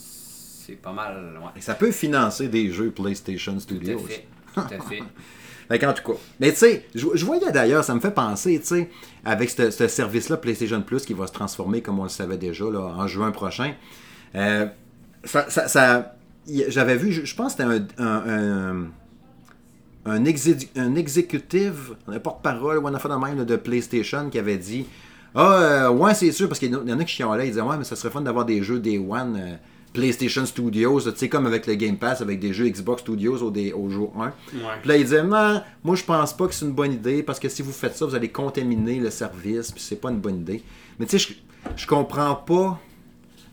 c'est 0.67 0.75
pas 0.75 0.93
mal. 0.93 1.39
Ouais. 1.43 1.61
ça 1.61 1.75
peut 1.75 1.91
financer 1.91 2.49
des 2.49 2.71
jeux 2.71 2.91
PlayStation 2.91 3.59
Studios. 3.61 3.99
Tout 3.99 4.05
à 4.05 4.09
fait. 4.09 4.27
Tout 4.55 4.61
à 5.73 5.79
fait. 5.79 5.87
en 5.87 5.93
tout 5.93 6.13
cas. 6.13 6.19
Mais 6.41 6.53
tu 6.53 6.59
sais, 6.59 6.87
je, 6.95 7.25
voyais 7.25 7.51
d'ailleurs, 7.53 7.85
ça 7.85 7.95
me 7.95 8.01
fait 8.01 8.13
penser, 8.13 8.59
tu 8.61 8.67
sais, 8.67 8.91
avec 9.25 9.51
ce, 9.51 9.71
service-là, 9.71 10.37
PlayStation 10.39 10.81
Plus, 10.83 11.05
qui 11.05 11.13
va 11.13 11.27
se 11.27 11.33
transformer, 11.33 11.83
comme 11.83 11.99
on 11.99 12.05
le 12.05 12.09
savait 12.09 12.39
déjà, 12.39 12.65
là, 12.65 12.81
en 12.81 13.07
juin 13.07 13.31
prochain. 13.31 13.75
Euh, 14.35 14.67
ça, 15.25 15.49
ça, 15.51 16.17
J'avais 16.47 16.97
vu, 16.97 17.13
je, 17.13 17.35
pense 17.35 17.55
que 17.55 17.63
c'était 17.63 18.03
un, 18.03 18.87
un, 20.07 20.17
un, 20.17 20.25
exécutif, 20.95 21.73
un 22.09 22.19
porte-parole, 22.19 22.79
ou 22.79 22.87
un 22.87 22.95
affaire 22.95 23.19
de 23.19 23.25
même 23.25 23.45
de 23.45 23.57
PlayStation 23.57 24.31
qui 24.31 24.39
avait 24.39 24.59
dit 24.59 24.87
Ah, 25.35 25.53
euh, 25.61 25.91
ouais, 25.91 26.15
c'est 26.15 26.33
sûr, 26.33 26.49
parce 26.49 26.59
qu'il 26.59 26.73
y 26.73 26.75
en 26.75 26.99
a 26.99 27.05
qui 27.05 27.15
chialaient, 27.15 27.47
ils 27.47 27.51
disaient 27.51 27.61
Ouais, 27.61 27.77
mais 27.77 27.85
ça 27.85 27.97
serait 27.97 28.11
fun 28.11 28.23
d'avoir 28.23 28.47
des 28.47 28.63
jeux 28.63 28.81
Day 28.81 28.99
One. 28.99 29.59
PlayStation 29.95 30.45
Studios, 30.45 31.01
tu 31.03 31.11
sais, 31.17 31.29
comme 31.29 31.47
avec 31.47 31.67
le 31.67 31.77
Game 31.77 31.97
Pass, 31.97 32.21
avec 32.21 32.41
des 32.41 32.53
jeux 32.53 32.69
Xbox 32.69 33.03
Studios 33.03 33.39
au, 33.43 33.53
au 33.53 33.89
jour 33.89 34.13
1. 34.21 34.33
Puis 34.51 34.89
là, 34.89 34.97
il 34.97 35.05
disait, 35.05 35.23
non, 35.23 35.63
moi, 35.85 35.95
je 35.95 36.03
pense 36.03 36.37
pas 36.37 36.49
que 36.49 36.53
c'est 36.53 36.67
une 36.67 36.73
bonne 36.73 36.93
idée, 36.93 37.23
parce 37.23 37.39
que 37.39 37.49
si 37.49 37.63
vous 37.63 37.73
faites 37.73 37.97
ça, 37.97 38.05
vous 38.05 38.15
allez 38.15 38.29
contaminer 38.29 38.99
le 38.99 39.11
service, 39.11 39.71
puis 39.71 39.81
c'est 39.81 40.01
pas 40.01 40.11
une 40.11 40.19
bonne 40.19 40.41
idée. 40.41 40.63
Mais 40.99 41.07
tu 41.07 41.17
sais, 41.17 41.35
je, 41.75 41.77
je 41.77 41.87
comprends 41.87 42.35
pas 42.35 42.79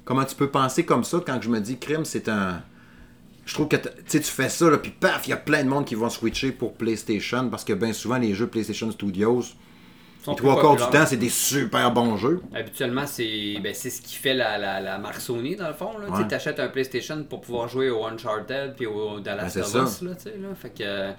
comment 0.03 0.25
tu 0.25 0.35
peux 0.35 0.49
penser 0.49 0.83
comme 0.83 1.03
ça 1.03 1.21
quand 1.23 1.39
je 1.41 1.47
me 1.47 1.59
dis, 1.59 1.77
crime, 1.77 2.05
c'est 2.05 2.27
un. 2.27 2.63
Je 3.45 3.53
trouve 3.53 3.67
que 3.67 3.77
tu 3.77 4.19
fais 4.19 4.49
ça, 4.49 4.69
là, 4.69 4.79
puis 4.79 4.91
paf, 4.91 5.27
il 5.27 5.29
y 5.29 5.33
a 5.33 5.37
plein 5.37 5.63
de 5.63 5.69
monde 5.69 5.85
qui 5.85 5.95
vont 5.95 6.09
switcher 6.09 6.51
pour 6.51 6.73
PlayStation, 6.73 7.49
parce 7.49 7.63
que 7.63 7.73
bien 7.73 7.93
souvent, 7.93 8.17
les 8.17 8.33
jeux 8.33 8.47
PlayStation 8.47 8.89
Studios, 8.91 9.43
les 10.27 10.35
trois 10.35 10.61
quarts 10.61 10.75
du 10.75 10.83
temps, 10.83 11.05
c'est 11.05 11.17
des 11.17 11.29
super 11.29 11.91
bons 11.91 12.17
jeux. 12.17 12.41
Habituellement, 12.53 13.07
c'est 13.07 13.55
ben, 13.61 13.73
ce 13.73 14.01
qui 14.01 14.15
fait 14.15 14.33
la, 14.33 14.57
la, 14.57 14.79
la 14.79 14.97
marque 14.97 15.19
Sony, 15.19 15.55
dans 15.55 15.67
le 15.67 15.73
fond. 15.73 15.91
Tu 16.27 16.35
achètes 16.35 16.59
un 16.59 16.67
PlayStation 16.67 17.23
pour 17.23 17.41
pouvoir 17.41 17.67
jouer 17.67 17.89
au 17.89 18.05
Uncharted 18.05 18.75
puis 18.75 18.85
au 18.85 19.19
Dallas 19.19 19.51
ben, 19.55 19.61
Us. 19.61 20.01
Là, 20.01 20.11
là, 20.11 20.55
fait 20.55 20.69
que... 20.69 21.11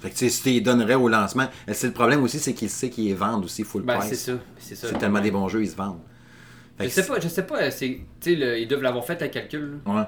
Fait 0.00 0.10
que 0.10 0.16
si 0.16 0.42
tu 0.42 0.48
les 0.50 0.60
donnerais 0.60 0.94
au 0.94 1.08
lancement, 1.08 1.46
c'est 1.72 1.88
le 1.88 1.92
problème 1.92 2.22
aussi, 2.22 2.38
c'est 2.38 2.54
qu'ils 2.54 2.70
sait 2.70 2.90
qu'ils 2.90 3.14
vendent 3.14 3.44
aussi 3.44 3.64
full 3.64 3.82
ben, 3.82 3.98
price. 3.98 4.10
C'est 4.10 4.32
ça. 4.32 4.38
C'est 4.58 4.74
ça. 4.74 4.88
C'est 4.88 4.98
tellement 4.98 5.20
des 5.20 5.30
bons 5.30 5.48
jeux, 5.48 5.62
ils 5.62 5.70
se 5.70 5.76
vendent. 5.76 6.00
je 6.78 6.88
sais 6.88 7.06
pas, 7.06 7.20
je 7.20 7.28
sais 7.28 7.42
pas, 7.42 7.60
le, 7.60 8.58
ils 8.58 8.68
doivent 8.68 8.82
l'avoir 8.82 9.04
fait 9.04 9.20
à 9.20 9.28
calcul. 9.28 9.78
Ouais. 9.86 10.02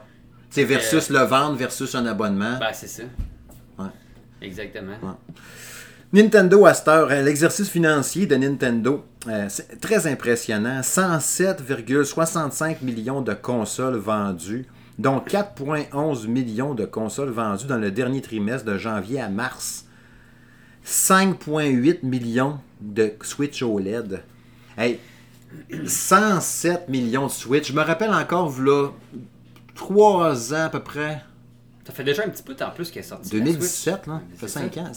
C'est 0.51 0.65
versus 0.65 1.11
le 1.11 1.21
vendre 1.21 1.57
versus 1.57 1.95
un 1.95 2.07
abonnement. 2.07 2.59
Ben, 2.59 2.73
c'est 2.73 2.89
ça. 2.89 3.03
Ouais. 3.79 3.87
Exactement. 4.41 4.95
Nintendo 6.13 6.67
à 6.67 6.75
cette 6.75 6.89
heure, 6.89 7.09
l'exercice 7.09 7.69
financier 7.69 8.27
de 8.27 8.37
Nintendo, 8.37 9.05
euh, 9.27 9.47
c'est 9.49 9.81
très 9.81 10.07
impressionnant. 10.07 10.81
107,65 10.81 12.83
millions 12.83 13.23
de 13.23 13.35
consoles 13.35 13.97
vendues, 13.97 14.67
dont 14.99 15.19
4,11 15.19 16.29
millions 16.29 16.75
de 16.75 16.85
consoles 16.85 17.31
vendues 17.31 17.67
dans 17.67 17.79
le 17.79 17.91
dernier 17.91 18.23
trimestre 18.23 18.65
de 18.65 18.79
janvier 18.79 19.21
à 19.21 19.29
mars. 19.29 19.87
5,8 20.87 22.07
millions 22.07 22.61
de 22.81 23.13
Switch 23.23 23.63
OLED. 23.63 24.23
Hey, 24.79 25.01
107 25.87 26.89
millions 26.89 27.27
de 27.27 27.33
Switch. 27.33 27.69
Je 27.69 27.73
me 27.73 27.83
rappelle 27.83 28.15
encore, 28.15 28.49
voilà, 28.49 28.93
3 29.75 30.55
ans 30.55 30.67
à 30.67 30.69
peu 30.69 30.81
près. 30.81 31.25
Ça 31.85 31.93
fait 31.93 32.05
déjà 32.05 32.25
un 32.25 32.29
petit 32.29 32.43
peu 32.43 32.55
de 32.55 32.59
temps 32.59 32.71
plus 32.71 32.91
qu'elle 32.91 33.03
est 33.03 33.07
sortie. 33.07 33.31
2017, 33.31 34.07
là. 34.07 34.23
Ça 34.35 34.41
fait 34.41 34.49
5 34.49 34.77
ans, 34.79 34.93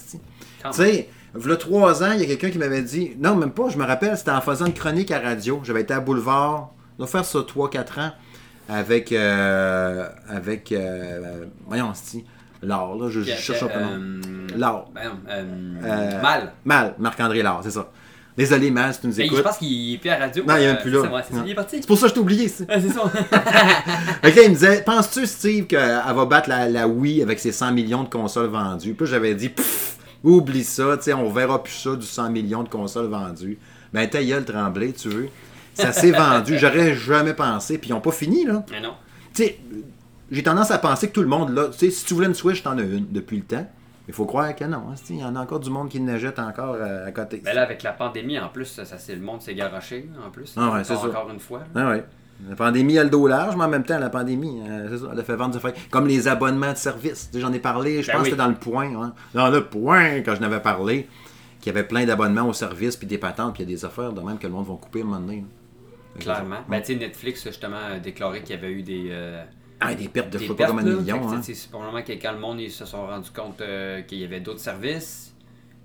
Tu 0.63 0.73
sais, 0.73 1.09
il 1.39 1.47
y 1.47 1.51
a 1.51 1.55
3 1.55 2.03
ans, 2.03 2.11
il 2.13 2.19
y 2.21 2.23
a 2.23 2.25
quelqu'un 2.25 2.49
qui 2.49 2.57
m'avait 2.57 2.81
dit. 2.81 3.11
Non, 3.19 3.35
même 3.35 3.51
pas, 3.51 3.69
je 3.69 3.77
me 3.77 3.85
rappelle, 3.85 4.17
c'était 4.17 4.31
en 4.31 4.41
faisant 4.41 4.65
une 4.65 4.73
chronique 4.73 5.11
à 5.11 5.19
radio. 5.19 5.61
J'avais 5.63 5.81
été 5.81 5.93
à 5.93 5.99
Boulevard. 5.99 6.71
On 6.97 7.03
va 7.03 7.07
faire 7.07 7.25
ça 7.25 7.39
3-4 7.39 7.99
ans 7.99 8.11
avec. 8.67 9.11
Euh, 9.11 10.07
avec. 10.27 10.71
Euh, 10.71 11.45
voyons, 11.67 11.93
L'art, 12.61 12.93
là, 12.95 13.09
je, 13.09 13.21
cherche 13.23 13.63
un 13.63 13.67
peu. 13.67 13.79
euh, 13.79 14.21
L'art. 14.57 14.85
ben, 14.93 15.01
euh, 15.29 15.43
Euh, 15.81 16.21
Mal. 16.21 16.51
Mal, 16.65 16.93
Marc-André 16.99 17.41
Lard, 17.41 17.61
c'est 17.63 17.71
ça. 17.71 17.89
Désolé, 18.35 18.69
Mal, 18.69 18.93
si 18.93 18.99
tu 18.99 19.07
nous 19.07 19.13
Mais 19.17 19.25
écoutes. 19.27 19.37
je 19.37 19.43
pense 19.43 19.57
qu'il 19.59 19.93
est 19.93 19.97
plus 19.97 20.09
à 20.09 20.19
la 20.19 20.25
radio. 20.25 20.43
Non, 20.45 20.55
il 20.57 20.63
est 20.63 20.67
euh, 20.67 20.73
même 20.73 20.81
plus 20.81 20.91
là. 20.91 20.99
C'est 21.03 21.07
vrai, 21.07 21.23
c'est 21.25 21.33
ça, 21.35 21.39
Non. 21.39 21.45
il 21.45 21.51
est 21.51 21.55
parti. 21.55 21.77
C'est 21.79 21.87
pour 21.87 21.97
ça 21.97 22.03
que 22.03 22.09
je 22.09 22.13
t'ai 22.15 22.19
oublié. 22.19 22.47
c'est- 22.49 22.65
Ah, 22.69 22.81
c'est 22.81 22.89
ça. 22.89 23.01
Fait 24.21 24.31
que 24.31 24.35
là, 24.37 24.43
il 24.43 24.49
me 24.49 24.53
disait 24.55 24.81
Penses-tu, 24.83 25.25
Steve, 25.25 25.67
qu'elle 25.67 25.79
va 26.13 26.25
battre 26.25 26.49
la, 26.49 26.67
la 26.67 26.85
Wii 26.87 27.21
avec 27.21 27.39
ses 27.39 27.51
100 27.53 27.71
millions 27.71 28.03
de 28.03 28.09
consoles 28.09 28.47
vendues? 28.49 28.93
Puis 28.93 29.07
j'avais 29.07 29.35
dit 29.35 29.49
Pfff, 29.49 29.97
Oublie 30.23 30.63
ça, 30.63 30.97
tu 30.97 31.03
sais, 31.03 31.13
on 31.13 31.29
verra 31.29 31.63
plus 31.63 31.73
ça 31.73 31.95
du 31.95 32.05
100 32.05 32.29
millions 32.31 32.63
de 32.63 32.69
consoles 32.69 33.07
vendues. 33.07 33.57
Ben, 33.93 34.07
ta 34.09 34.23
gueule, 34.23 34.45
Tremblay, 34.45 34.91
tu 34.93 35.09
veux. 35.09 35.29
Ça 35.73 35.91
s'est 35.93 36.11
vendu. 36.11 36.57
J'aurais 36.59 36.93
jamais 36.95 37.33
pensé. 37.33 37.77
Puis 37.77 37.89
ils 37.89 37.93
n'ont 37.93 38.01
pas 38.01 38.11
fini, 38.11 38.45
là. 38.45 38.65
Mais 38.69 38.81
non. 38.81 38.93
Tu 39.33 39.43
sais, 39.43 39.59
j'ai 40.29 40.43
tendance 40.43 40.71
à 40.71 40.77
penser 40.77 41.07
que 41.07 41.13
tout 41.13 41.21
le 41.21 41.27
monde, 41.27 41.51
là, 41.51 41.67
tu 41.71 41.77
sais, 41.77 41.89
si 41.91 42.05
tu 42.05 42.13
voulais 42.13 42.27
une 42.27 42.33
Switch, 42.35 42.61
t'en 42.61 42.77
as 42.77 42.81
une 42.81 43.07
depuis 43.11 43.38
le 43.38 43.43
temps. 43.43 43.67
Il 44.07 44.13
faut 44.13 44.25
croire 44.25 44.55
que 44.55 44.63
non. 44.65 44.89
hein, 44.89 44.95
Il 45.09 45.17
y 45.19 45.23
en 45.23 45.35
a 45.35 45.39
encore 45.41 45.59
du 45.59 45.69
monde 45.69 45.88
qui 45.89 45.99
ne 45.99 46.17
jette 46.17 46.39
encore 46.39 46.75
euh, 46.79 47.05
à 47.07 47.11
côté. 47.11 47.41
Mais 47.45 47.53
là, 47.53 47.61
avec 47.61 47.83
la 47.83 47.93
pandémie, 47.93 48.39
en 48.39 48.49
plus, 48.49 48.65
ça, 48.65 48.83
ça, 48.83 48.97
c'est 48.97 49.13
le 49.15 49.21
monde 49.21 49.41
s'est 49.41 49.53
garoché, 49.53 50.09
en 50.25 50.31
plus. 50.31 50.53
Ah 50.57 50.71
ouais, 50.73 50.83
c'est 50.83 50.93
encore, 50.93 51.11
ça. 51.13 51.19
encore 51.19 51.29
une 51.31 51.39
fois. 51.39 51.61
Ah 51.75 51.89
ouais. 51.91 52.03
La 52.48 52.55
pandémie 52.55 52.98
a 52.98 53.03
le 53.03 53.10
dos 53.10 53.27
large, 53.27 53.55
mais 53.58 53.65
en 53.65 53.69
même 53.69 53.84
temps, 53.84 54.00
la 54.00 54.10
pandémie, 54.10 54.62
euh, 54.67 54.98
ça, 54.98 55.08
elle 55.12 55.19
a 55.19 55.24
fait 55.24 55.36
vendre 55.36 55.51
des 55.51 55.58
affaires. 55.58 55.74
Comme 55.89 56.08
les 56.08 56.27
abonnements 56.27 56.72
de 56.72 56.77
services. 56.77 57.29
J'en 57.34 57.51
ai 57.51 57.60
parlé, 57.60 58.01
je 58.01 58.08
Ben 58.08 58.13
pense 58.13 58.22
oui. 58.24 58.29
que 58.29 58.36
c'était 58.36 58.43
dans 58.43 58.50
le 58.50 58.55
point. 58.55 58.96
hein. 59.03 59.13
Dans 59.34 59.50
le 59.50 59.65
point, 59.65 60.22
quand 60.22 60.36
je 60.36 60.41
n'avais 60.41 60.62
parlé, 60.62 61.08
qu'il 61.60 61.74
y 61.74 61.77
avait 61.77 61.86
plein 61.88 62.05
d'abonnements 62.05 62.48
au 62.48 62.53
service, 62.53 62.96
puis 62.96 63.08
des 63.08 63.17
patentes, 63.17 63.53
puis 63.55 63.63
il 63.63 63.69
y 63.69 63.74
a 63.74 63.75
des 63.75 63.84
affaires 63.84 64.13
de 64.13 64.22
même 64.22 64.38
que 64.38 64.48
le 64.48 64.53
monde 64.53 64.67
va 64.67 64.75
couper 64.75 65.00
à 65.00 65.03
un 65.03 65.05
moment 65.08 65.19
donné. 65.19 65.38
là. 65.38 65.43
Que 66.15 66.24
Clairement. 66.24 66.60
Ben, 66.69 66.79
tu 66.81 66.93
sais, 66.93 66.96
Netflix, 67.00 67.43
justement, 67.46 67.75
a 67.96 68.00
déclaré 68.00 68.41
qu'il 68.41 68.55
y 68.55 68.58
avait 68.60 68.72
eu 68.72 68.84
des. 68.84 69.08
euh, 69.12 69.43
Ah, 69.81 69.93
des 69.93 70.08
pertes 70.08 70.29
de 70.31 70.38
je 70.39 70.48
sais 70.48 70.53
pas 70.55 70.67
combien 70.67 70.84
de 70.86 70.96
millions. 70.96 71.29
Hein. 71.29 71.41
C'est 71.43 71.69
probablement 71.69 72.01
que 72.03 72.13
quand 72.13 72.31
le 72.31 72.39
monde 72.39 72.60
ils 72.62 72.72
se 72.72 72.86
sont 72.86 73.05
rendu 73.05 73.29
compte 73.31 73.62
euh, 73.62 74.01
qu'il 74.03 74.19
y 74.19 74.24
avait 74.24 74.39
d'autres 74.39 74.60
services, 74.60 75.34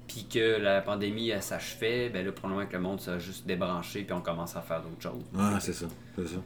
puis 0.06 0.26
que 0.32 0.60
la 0.60 0.80
pandémie 0.80 1.32
s'achevait, 1.40 2.08
ben 2.10 2.24
là, 2.24 2.32
probablement 2.32 2.66
que 2.66 2.76
le 2.76 2.82
monde 2.82 3.00
s'est 3.00 3.20
juste 3.20 3.46
débranché, 3.46 4.02
puis 4.02 4.12
on 4.12 4.20
commence 4.20 4.56
à 4.56 4.60
faire 4.60 4.82
d'autres 4.82 5.02
choses. 5.02 5.24
Ah, 5.38 5.58
c'est 5.60 5.72
ça. 5.72 5.86
C'est 6.16 6.28
ça. 6.28 6.36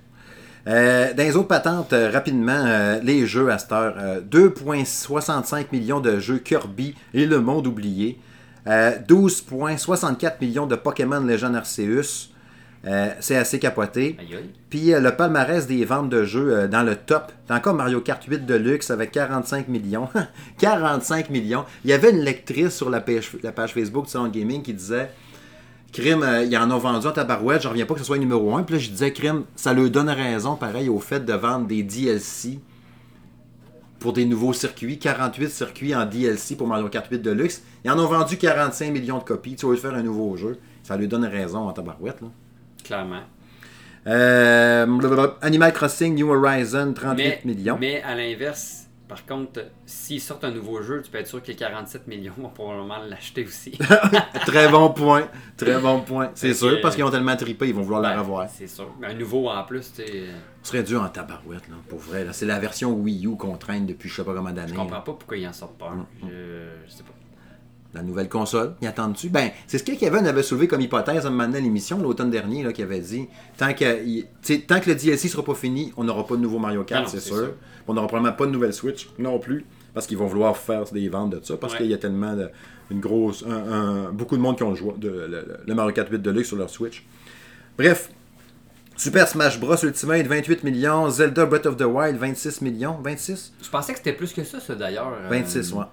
Euh, 0.66 1.14
dans 1.14 1.22
les 1.22 1.36
autres 1.36 1.48
patentes, 1.48 1.92
euh, 1.92 2.10
rapidement, 2.10 2.52
euh, 2.66 3.00
les 3.02 3.26
jeux 3.26 3.50
à 3.50 3.58
cette 3.58 3.72
heure. 3.72 3.94
euh, 3.96 4.20
2,65 4.20 5.66
millions 5.72 6.00
de 6.00 6.18
jeux 6.18 6.38
Kirby 6.38 6.94
et 7.14 7.26
le 7.26 7.40
monde 7.40 7.66
oublié. 7.66 8.18
Euh, 8.66 8.98
12,64 9.08 10.34
millions 10.40 10.66
de 10.66 10.76
Pokémon 10.76 11.20
Legend 11.20 11.54
Arceus. 11.56 12.30
Euh, 12.86 13.10
c'est 13.20 13.36
assez 13.36 13.58
capoté. 13.58 14.16
Puis 14.70 14.94
euh, 14.94 15.00
le 15.00 15.14
palmarès 15.16 15.66
des 15.66 15.84
ventes 15.84 16.08
de 16.08 16.24
jeux 16.24 16.52
euh, 16.52 16.68
dans 16.68 16.82
le 16.82 16.94
top. 16.94 17.32
T'as 17.46 17.56
encore 17.56 17.74
Mario 17.74 18.00
Kart 18.00 18.22
8 18.22 18.46
Deluxe 18.46 18.90
avec 18.90 19.10
45 19.10 19.68
millions. 19.68 20.08
45 20.58 21.30
millions. 21.30 21.64
Il 21.84 21.90
y 21.90 21.92
avait 21.92 22.10
une 22.10 22.20
lectrice 22.20 22.76
sur 22.76 22.88
la 22.88 23.00
page, 23.00 23.32
la 23.42 23.52
page 23.52 23.74
Facebook 23.74 24.06
de 24.06 24.10
Sound 24.10 24.32
Gaming 24.32 24.62
qui 24.62 24.74
disait 24.74 25.10
Crime, 25.92 26.24
ils 26.44 26.56
en 26.56 26.70
ont 26.70 26.78
vendu 26.78 27.06
en 27.06 27.12
tabarouette, 27.12 27.62
je 27.62 27.68
reviens 27.68 27.86
pas 27.86 27.94
que 27.94 28.00
ce 28.00 28.06
soit 28.06 28.18
numéro 28.18 28.54
1. 28.54 28.62
Puis 28.62 28.74
là, 28.74 28.80
je 28.80 28.90
disais 28.90 29.12
Crime, 29.12 29.44
ça 29.56 29.72
leur 29.72 29.88
donne 29.90 30.10
raison, 30.10 30.54
pareil, 30.54 30.88
au 30.88 31.00
fait 31.00 31.24
de 31.24 31.32
vendre 31.32 31.66
des 31.66 31.82
DLC 31.82 32.60
pour 33.98 34.12
des 34.12 34.26
nouveaux 34.26 34.52
circuits. 34.52 34.98
48 34.98 35.50
circuits 35.50 35.96
en 35.96 36.06
DLC 36.06 36.56
pour 36.56 36.68
Mario 36.68 36.88
Kart 36.88 37.06
8 37.10 37.20
Deluxe. 37.20 37.62
Ils 37.84 37.90
en 37.90 37.98
ont 37.98 38.06
vendu 38.06 38.36
45 38.36 38.92
millions 38.92 39.18
de 39.18 39.24
copies. 39.24 39.56
Tu 39.56 39.66
vas 39.66 39.76
faire 39.76 39.94
un 39.94 40.02
nouveau 40.02 40.36
jeu. 40.36 40.58
Ça 40.84 40.96
lui 40.96 41.08
donne 41.08 41.24
raison 41.24 41.66
en 41.66 41.72
tabarouette. 41.72 42.20
Là. 42.20 42.28
Clairement. 42.88 43.22
Euh. 44.06 44.86
Animal 45.42 45.72
Crossing 45.72 46.14
New 46.14 46.30
Horizon, 46.32 46.92
38 46.94 47.16
Mais, 47.16 47.40
millions. 47.44 47.76
mais 47.78 48.02
à 48.02 48.14
l'inverse, 48.14 48.86
par 49.06 49.24
contre, 49.26 49.60
s'ils 49.86 50.20
sortent 50.20 50.44
un 50.44 50.50
nouveau 50.50 50.80
jeu, 50.82 51.02
tu 51.02 51.10
peux 51.10 51.18
être 51.18 51.26
sûr 51.26 51.42
que 51.42 51.48
les 51.48 51.56
47 51.56 52.06
millions 52.06 52.32
vont 52.38 52.48
probablement 52.48 52.98
l'acheter 53.08 53.44
aussi. 53.44 53.72
Très 54.46 54.68
bon 54.68 54.90
point. 54.90 55.28
Très 55.56 55.78
bon 55.78 56.00
point. 56.00 56.30
C'est 56.34 56.54
sûr, 56.54 56.76
que- 56.76 56.82
parce 56.82 56.94
qu'ils 56.94 57.04
ont 57.04 57.10
tellement 57.10 57.36
trippé, 57.36 57.68
ils 57.68 57.74
vont 57.74 57.82
vouloir 57.82 58.00
la 58.02 58.14
Ben, 58.14 58.20
revoir. 58.20 58.48
C'est 58.50 58.66
sûr. 58.66 58.90
Mais 59.00 59.08
un 59.08 59.14
nouveau 59.14 59.48
en 59.48 59.62
plus, 59.64 59.92
tu 59.92 60.02
sais. 60.06 60.24
Ce 60.62 60.70
serait 60.72 60.82
dur 60.82 61.02
en 61.02 61.08
tabarouette, 61.08 61.68
là, 61.68 61.76
pour 61.88 61.98
vrai. 61.98 62.26
C'est 62.32 62.46
la 62.46 62.58
version 62.58 62.92
Wii 62.92 63.26
U 63.26 63.36
qu'on 63.36 63.56
traîne 63.56 63.84
depuis 63.86 64.08
je 64.08 64.14
sais 64.16 64.24
pas 64.24 64.34
combien 64.34 64.52
d'années. 64.52 64.72
Je 64.72 64.74
comprends 64.78 65.00
pas 65.00 65.12
pourquoi 65.12 65.36
ils 65.36 65.46
en 65.48 65.52
sortent 65.52 65.76
Mm, 65.76 65.78
pas 65.78 65.86
un. 65.90 66.06
Je, 66.22 66.26
je 66.86 66.92
sais 66.92 67.02
pas. 67.02 67.12
La 67.94 68.02
nouvelle 68.02 68.28
console, 68.28 68.74
y 68.82 68.86
attends-tu? 68.86 69.30
Ben, 69.30 69.50
c'est 69.66 69.78
ce 69.78 69.84
que 69.84 69.92
Kevin 69.92 70.26
avait 70.26 70.42
soulevé 70.42 70.68
comme 70.68 70.82
hypothèse 70.82 71.24
à 71.24 71.28
un 71.28 71.30
moment 71.30 71.44
donné 71.46 71.58
à 71.58 71.60
l'émission, 71.62 71.98
l'automne 71.98 72.30
dernier, 72.30 72.62
là, 72.62 72.72
qui 72.74 72.82
avait 72.82 73.00
dit 73.00 73.28
tant 73.56 73.72
que, 73.72 74.04
il- 74.04 74.26
tant 74.66 74.78
que 74.80 74.90
le 74.90 74.94
DLC 74.94 75.28
sera 75.28 75.42
pas 75.42 75.54
fini, 75.54 75.90
on 75.96 76.04
n'aura 76.04 76.26
pas 76.26 76.36
de 76.36 76.40
nouveau 76.42 76.58
Mario 76.58 76.84
Kart, 76.84 77.08
c'est 77.08 77.18
sûr. 77.20 77.36
sûr. 77.36 77.54
On 77.86 77.94
n'aura 77.94 78.06
probablement 78.06 78.36
pas 78.36 78.44
de 78.44 78.50
nouvelle 78.50 78.74
Switch 78.74 79.08
non 79.18 79.38
plus, 79.38 79.64
parce 79.94 80.06
qu'ils 80.06 80.18
vont 80.18 80.26
vouloir 80.26 80.56
faire 80.58 80.84
des 80.92 81.08
ventes 81.08 81.30
de 81.30 81.40
ça, 81.42 81.56
parce 81.56 81.72
Ouais. 81.72 81.78
qu'il 81.78 81.86
y 81.86 81.94
a 81.94 81.98
tellement 81.98 82.36
de, 82.36 82.50
une 82.90 83.00
grosse, 83.00 83.42
un- 83.48 83.72
un- 83.72 84.12
beaucoup 84.12 84.36
de 84.36 84.42
monde 84.42 84.56
qui 84.58 84.64
ont 84.64 84.74
joie- 84.74 84.94
de, 84.98 85.08
le, 85.66 85.74
Mario 85.74 85.92
Kart 85.94 86.08
8 86.10 86.18
Deluxe 86.20 86.48
sur 86.48 86.58
leur 86.58 86.68
Switch. 86.68 87.06
Bref, 87.78 88.10
Super 88.96 89.28
Smash 89.28 89.58
Bros 89.60 89.76
Ultimate 89.82 90.26
28 90.26 90.62
millions, 90.64 91.08
Zelda 91.08 91.46
Breath 91.46 91.64
of 91.66 91.76
the 91.78 91.82
Wild 91.84 92.16
26 92.18 92.60
millions, 92.60 92.98
26? 93.02 93.52
Je 93.62 93.70
pensais 93.70 93.92
que 93.92 93.98
c'était 93.98 94.12
plus 94.12 94.32
que 94.34 94.44
ça, 94.44 94.60
ça 94.60 94.74
d'ailleurs. 94.74 95.12
Euh, 95.24 95.28
26, 95.30 95.72
ouais. 95.72 95.84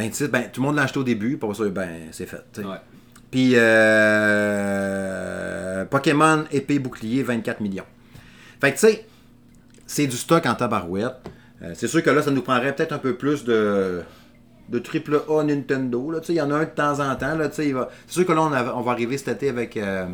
26, 0.00 0.28
ben 0.28 0.44
tout 0.52 0.60
le 0.60 0.66
monde 0.66 0.76
l'a 0.76 0.82
acheté 0.82 0.98
au 0.98 1.04
début, 1.04 1.36
pour 1.36 1.54
ça, 1.54 1.64
ben 1.68 2.08
c'est 2.12 2.26
fait. 2.26 2.60
Puis 3.30 3.52
euh, 4.50 5.84
Pokémon 5.84 6.44
épée 6.50 6.78
bouclier 6.78 7.22
24 7.22 7.60
millions. 7.60 7.84
Fait 8.60 8.70
que 8.72 8.78
tu 8.78 8.86
sais, 8.86 9.06
c'est 9.86 10.06
du 10.06 10.16
stock 10.16 10.44
en 10.46 10.54
tabarouette. 10.54 11.16
Euh, 11.62 11.72
c'est 11.74 11.88
sûr 11.88 12.02
que 12.02 12.10
là, 12.10 12.22
ça 12.22 12.30
nous 12.30 12.42
prendrait 12.42 12.74
peut-être 12.74 12.92
un 12.92 12.98
peu 12.98 13.14
plus 13.16 13.44
de 13.44 14.02
de 14.68 14.78
triple 14.78 15.20
A 15.28 15.42
Nintendo. 15.42 16.12
Il 16.28 16.34
y 16.36 16.40
en 16.40 16.50
a 16.52 16.54
un 16.54 16.60
de 16.64 16.64
temps 16.66 17.00
en 17.00 17.16
temps. 17.16 17.36
C'est 17.50 17.72
sûr 18.06 18.24
que 18.26 18.32
là, 18.32 18.42
on, 18.42 18.52
a- 18.52 18.72
on 18.74 18.82
va 18.82 18.92
arriver 18.92 19.18
cet 19.18 19.28
été 19.28 19.48
avec 19.48 19.76
euh, 19.76 20.06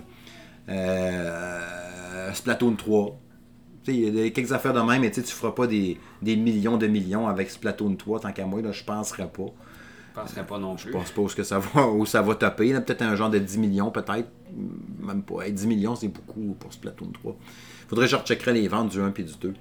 euh, 0.71 2.33
Splatoon 2.33 2.75
3. 2.75 3.19
Tu 3.85 3.93
sais, 3.93 3.99
Il 3.99 4.05
y 4.05 4.09
a 4.09 4.11
des- 4.11 4.33
quelques 4.33 4.53
affaires 4.53 4.73
de 4.73 4.81
même, 4.81 5.03
mais 5.03 5.11
tu 5.11 5.21
ne 5.21 5.25
feras 5.27 5.53
pas 5.53 5.67
des, 5.67 5.99
des 6.23 6.37
millions 6.37 6.79
de 6.79 6.87
millions 6.87 7.29
avec 7.29 7.51
Splatoon 7.51 7.97
3, 7.97 8.21
tant 8.21 8.33
qu'à 8.33 8.47
moi, 8.47 8.63
là, 8.63 8.73
je 8.73 8.83
penserais 8.83 9.29
pas. 9.29 9.53
Je 10.17 10.21
penserais 10.23 10.47
pas 10.47 10.59
non 10.59 10.77
plus. 10.77 10.89
Je 10.89 10.93
pense 10.97 11.11
pas 11.11 11.21
où, 11.21 11.29
ce 11.29 11.37
que 11.37 11.43
ça 11.43 11.59
va, 11.59 11.87
où 11.89 12.07
ça 12.07 12.23
va 12.23 12.35
taper. 12.35 12.73
Peut-être 12.81 13.03
un 13.03 13.15
genre 13.17 13.29
de 13.31 13.39
10 13.39 13.59
millions, 13.59 13.91
peut-être. 13.91 14.29
Même 15.01 15.23
pas. 15.23 15.43
Hey, 15.45 15.53
10 15.53 15.67
millions, 15.67 15.95
c'est 15.95 16.09
beaucoup 16.09 16.57
pour 16.59 16.73
Splatoon 16.73 17.11
3. 17.13 17.37
Faudrait 17.89 18.07
que 18.07 18.11
je 18.13 18.17
recheckerais 18.17 18.55
les 18.55 18.67
ventes 18.69 18.89
du 18.91 19.01
1 19.01 19.13
et 19.17 19.23
du 19.23 19.35
2. 19.41 19.55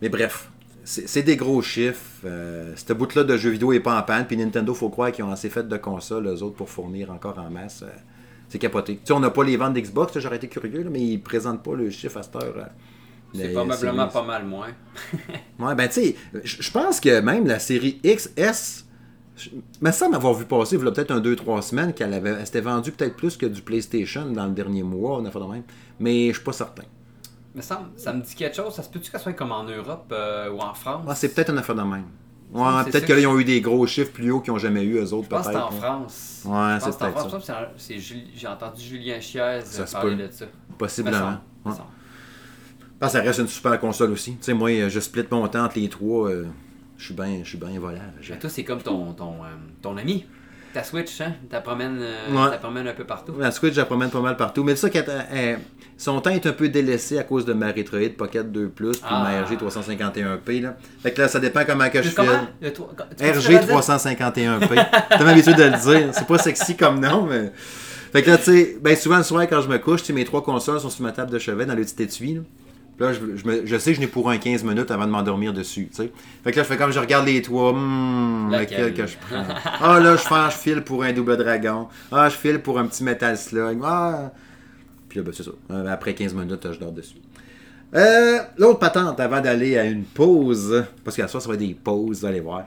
Mais 0.00 0.08
bref, 0.08 0.50
c'est 0.84 1.22
des 1.22 1.36
gros 1.36 1.60
chiffres. 1.62 1.98
Euh, 2.24 2.72
cette 2.76 2.96
bout-là 2.96 3.24
de 3.24 3.36
jeux 3.36 3.50
vidéo 3.50 3.72
est 3.72 3.80
pas 3.80 3.98
en 3.98 4.02
panne. 4.02 4.26
Puis 4.26 4.36
Nintendo, 4.36 4.72
faut 4.72 4.88
croire 4.88 5.10
qu'ils 5.10 5.24
ont 5.24 5.32
assez 5.32 5.50
fait 5.50 5.66
de 5.66 5.76
consoles, 5.76 6.26
eux 6.28 6.42
autres, 6.42 6.54
pour 6.56 6.70
fournir 6.70 7.10
encore 7.10 7.38
en 7.38 7.50
masse. 7.50 7.82
Euh, 7.82 7.90
c'est 8.48 8.58
capoté. 8.60 8.94
Tu 8.96 9.00
sais, 9.04 9.12
on 9.12 9.20
n'a 9.20 9.30
pas 9.30 9.42
les 9.44 9.56
ventes 9.56 9.74
d'Xbox, 9.74 10.16
j'aurais 10.20 10.36
été 10.36 10.48
curieux, 10.48 10.82
là, 10.84 10.90
mais 10.90 11.00
ils 11.02 11.18
présentent 11.20 11.62
pas 11.62 11.74
le 11.74 11.90
chiffre 11.90 12.16
à 12.18 12.22
cette 12.22 12.36
heure. 12.36 12.54
euh, 12.56 12.62
C'est 13.34 13.48
probablement 13.52 14.08
séries. 14.08 14.12
pas 14.12 14.22
mal 14.22 14.44
moins. 14.46 14.68
Ouais, 15.58 15.74
ben 15.74 15.86
tu 15.88 15.94
sais, 16.00 16.16
je 16.44 16.70
pense 16.70 16.98
que 17.00 17.20
même 17.20 17.46
la 17.46 17.58
série 17.58 18.00
XS, 18.02 18.86
me 19.80 19.90
semble 19.92 20.14
avoir 20.16 20.34
vu 20.34 20.44
passer, 20.44 20.76
il 20.76 20.84
y 20.84 20.88
a 20.88 20.90
peut-être 20.90 21.10
un 21.10 21.20
2-3 21.20 21.62
semaines, 21.62 21.92
qu'elle 21.94 22.12
avait, 22.14 22.30
elle 22.30 22.46
s'était 22.46 22.60
vendue 22.60 22.92
peut-être 22.92 23.16
plus 23.16 23.36
que 23.36 23.46
du 23.46 23.62
PlayStation 23.62 24.26
dans 24.30 24.46
le 24.46 24.52
dernier 24.52 24.82
mois, 24.82 25.18
on 25.18 25.24
a 25.24 25.30
fait 25.30 25.38
de 25.40 25.44
même. 25.44 25.62
Mais 26.00 26.28
je 26.28 26.34
suis 26.34 26.44
pas 26.44 26.52
certain. 26.52 26.84
Mais 27.54 27.62
ça, 27.62 27.80
me- 27.80 27.98
ça 27.98 28.12
me 28.12 28.22
dit 28.22 28.34
quelque 28.34 28.54
chose. 28.56 28.74
Ça 28.74 28.82
se 28.82 28.88
peut-tu 28.90 29.10
qu'elle 29.10 29.20
soit 29.20 29.32
comme 29.32 29.52
en 29.52 29.64
Europe 29.64 30.12
euh, 30.12 30.50
ou 30.50 30.58
en 30.60 30.74
France? 30.74 31.06
Ouais, 31.08 31.14
c'est 31.14 31.34
peut-être 31.34 31.50
une 31.50 31.58
affaire 31.58 31.74
de 31.74 31.82
même. 31.82 32.04
Ouais, 32.52 32.84
peut-être 32.84 33.04
qu'ils 33.04 33.26
ont 33.26 33.38
eu 33.38 33.44
des 33.44 33.60
gros 33.60 33.86
chiffres 33.86 34.12
plus 34.12 34.30
hauts 34.30 34.40
qu'ils 34.40 34.52
n'ont 34.54 34.58
jamais 34.58 34.82
eu, 34.82 34.94
eux 34.96 35.12
autres, 35.12 35.24
Je 35.24 35.28
pense 35.28 35.46
que 35.46 35.52
peut-être. 35.52 35.66
en 35.66 35.72
ouais. 35.72 35.80
France. 35.80 36.42
Ouais, 36.46 36.78
c'est 36.80 36.98
peut-être 36.98 37.44
ça. 37.44 37.70
J'ai 37.78 38.48
entendu 38.48 38.82
Julien 38.82 39.20
Chiez 39.20 39.40
parler 39.92 40.16
de 40.16 40.32
ça. 40.32 40.46
Possiblement. 40.78 41.38
Ça 43.02 43.20
reste 43.20 43.38
une 43.40 43.48
super 43.48 43.78
console 43.78 44.10
aussi. 44.12 44.32
Tu 44.32 44.38
sais, 44.44 44.54
moi, 44.54 44.88
je 44.88 45.00
split 45.00 45.24
mon 45.30 45.46
temps 45.48 45.64
entre 45.64 45.78
les 45.78 45.88
trois. 45.88 46.30
Euh, 46.98 47.00
je 47.00 47.04
suis 47.04 47.14
bien 47.14 47.40
je 47.42 47.48
suis 47.48 47.58
bien 47.58 47.78
volage. 47.80 48.00
Mais 48.30 48.38
toi, 48.38 48.50
c'est 48.50 48.64
comme 48.64 48.82
ton, 48.82 49.12
ton, 49.12 49.34
euh, 49.44 49.48
ton 49.82 49.96
ami. 49.96 50.26
Ta 50.74 50.84
Switch, 50.84 51.20
hein? 51.22 51.32
Tu 51.48 51.52
la 51.54 51.62
promènes, 51.62 51.98
euh, 52.00 52.30
Ouais. 52.30 52.50
t'as 52.50 52.58
promènes 52.58 52.86
un 52.86 52.92
peu 52.92 53.04
partout. 53.04 53.34
La 53.38 53.50
Switch, 53.50 53.72
je 53.72 53.78
la 53.80 53.86
promène 53.86 54.10
pas 54.10 54.20
mal 54.20 54.36
partout. 54.36 54.62
Mais 54.62 54.76
ça, 54.76 54.90
qu'elle- 54.90 55.26
elle- 55.32 55.60
son 55.96 56.20
temps 56.20 56.28
est 56.30 56.46
un 56.46 56.52
peu 56.52 56.68
délaissé 56.68 57.18
à 57.18 57.24
cause 57.24 57.46
de 57.46 57.54
ma 57.54 57.68
Retroid 57.72 58.10
Pocket 58.18 58.52
2 58.52 58.68
Plus 58.68 58.90
puis 58.92 59.00
Ah. 59.08 59.22
ma 59.22 59.42
RG 59.44 59.56
351P. 59.56 60.60
Là. 60.60 60.76
Fait 61.02 61.12
que 61.12 61.22
là, 61.22 61.28
ça 61.28 61.40
dépend 61.40 61.64
comment 61.66 61.88
que 61.88 62.02
je 62.02 62.10
peux 62.14 62.22
RG 62.22 62.28
le 63.54 63.58
dire? 63.60 63.68
351P. 63.68 64.74
T'as 65.08 65.24
l'habitude 65.24 65.56
de 65.56 65.62
le 65.64 65.70
dire. 65.98 66.10
C'est 66.12 66.26
pas 66.26 66.38
sexy 66.38 66.76
comme 66.76 67.00
nom, 67.00 67.22
mais. 67.22 67.50
Fait 68.12 68.22
que 68.22 68.30
là, 68.30 68.36
tu 68.38 68.44
sais, 68.44 68.76
ben 68.80 68.94
souvent 68.96 69.16
le 69.18 69.22
soir 69.22 69.42
quand 69.48 69.60
je 69.62 69.68
me 69.68 69.78
couche, 69.78 70.00
tu 70.00 70.06
sais, 70.08 70.12
mes 70.12 70.24
trois 70.24 70.42
consoles 70.42 70.80
sont 70.80 70.90
sur 70.90 71.02
ma 71.02 71.12
table 71.12 71.30
de 71.30 71.38
chevet 71.38 71.64
dans 71.66 71.74
le 71.74 71.82
petit 71.84 72.02
étui. 72.02 72.34
Là. 72.34 72.40
Puis 72.98 73.06
Là, 73.06 73.12
je, 73.12 73.20
je 73.36 73.46
me- 73.46 73.64
je 73.64 73.76
sais 73.78 73.90
que 73.92 73.96
je 73.96 74.00
n'ai 74.00 74.06
pour 74.08 74.28
un 74.28 74.38
15 74.38 74.64
minutes 74.64 74.90
avant 74.90 75.06
de 75.06 75.10
m'endormir 75.12 75.52
dessus. 75.54 75.86
tu 75.90 75.96
sais. 76.02 76.12
Fait 76.44 76.50
que 76.50 76.56
là, 76.56 76.62
je 76.64 76.68
fais 76.68 76.76
comme 76.76 76.90
je 76.92 76.98
regarde 76.98 77.26
les. 77.26 77.40
Hmm, 77.40 78.50
Laquelle? 78.50 78.86
lequel 78.90 78.94
que 79.06 79.10
je 79.12 79.16
prends. 79.18 79.44
Ah 79.80 80.00
là, 80.00 80.16
je 80.16 80.22
fais, 80.22 80.50
je 80.50 80.56
file 80.56 80.82
pour 80.82 81.04
un 81.04 81.12
double 81.12 81.36
dragon. 81.36 81.86
Ah, 82.10 82.28
je 82.28 82.34
file 82.36 82.58
pour 82.60 82.78
un 82.78 82.86
petit 82.86 83.04
Metal 83.04 83.36
Slug. 83.38 83.78
Ah. 83.84 84.32
Puis 85.08 85.18
là, 85.20 85.24
ben, 85.24 85.32
c'est 85.34 85.44
ça. 85.44 85.52
Euh, 85.70 85.86
Après 85.92 86.12
15 86.14 86.34
minutes, 86.34 86.66
je 86.72 86.78
dors 86.78 86.92
dessus. 86.92 87.14
Euh, 87.94 88.38
L'autre 88.58 88.80
patente 88.80 89.18
avant 89.20 89.40
d'aller 89.40 89.78
à 89.78 89.84
une 89.84 90.02
pause, 90.04 90.84
parce 91.04 91.16
qu'à 91.16 91.26
soir, 91.28 91.42
ça 91.42 91.48
va 91.48 91.54
être 91.54 91.60
des 91.60 91.74
pauses, 91.74 92.20
vous 92.20 92.26
allez 92.26 92.40
voir. 92.40 92.64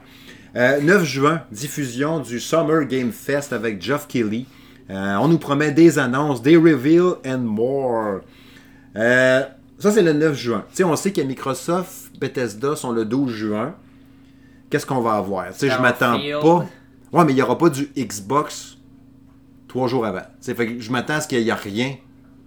Euh, 0.55 0.81
9 0.81 1.03
juin, 1.03 1.41
diffusion 1.51 2.19
du 2.19 2.39
Summer 2.39 2.85
Game 2.85 3.11
Fest 3.11 3.53
avec 3.53 3.81
Geoff 3.81 4.07
Kelly. 4.07 4.47
Euh, 4.89 5.15
on 5.21 5.27
nous 5.27 5.37
promet 5.37 5.71
des 5.71 5.99
annonces, 5.99 6.41
des 6.41 6.57
reveals 6.57 7.15
and 7.25 7.37
more. 7.39 8.21
Euh, 8.95 9.43
ça, 9.81 9.91
c'est 9.91 10.01
le 10.01 10.13
9 10.13 10.35
juin. 10.35 10.63
Tu 10.69 10.77
sais, 10.77 10.83
on 10.83 10.95
sait 10.95 11.11
que 11.11 11.21
Microsoft, 11.21 12.17
Bethesda 12.19 12.75
sont 12.75 12.91
le 12.91 13.05
12 13.05 13.31
juin. 13.31 13.75
Qu'est-ce 14.69 14.85
qu'on 14.85 15.01
va 15.01 15.13
avoir? 15.13 15.47
Tu 15.51 15.59
sais, 15.59 15.69
je 15.69 15.81
m'attends 15.81 16.19
pas. 16.41 16.65
Ouais, 17.11 17.25
mais 17.25 17.33
il 17.33 17.35
n'y 17.35 17.41
aura 17.41 17.57
pas 17.57 17.69
du 17.69 17.91
Xbox 17.97 18.77
trois 19.67 19.87
jours 19.87 20.05
avant. 20.05 20.21
Fait 20.41 20.55
que 20.55 20.79
je 20.79 20.91
m'attends 20.91 21.15
à 21.15 21.21
ce 21.21 21.27
qu'il 21.27 21.43
n'y 21.43 21.51
a 21.51 21.55
rien 21.55 21.95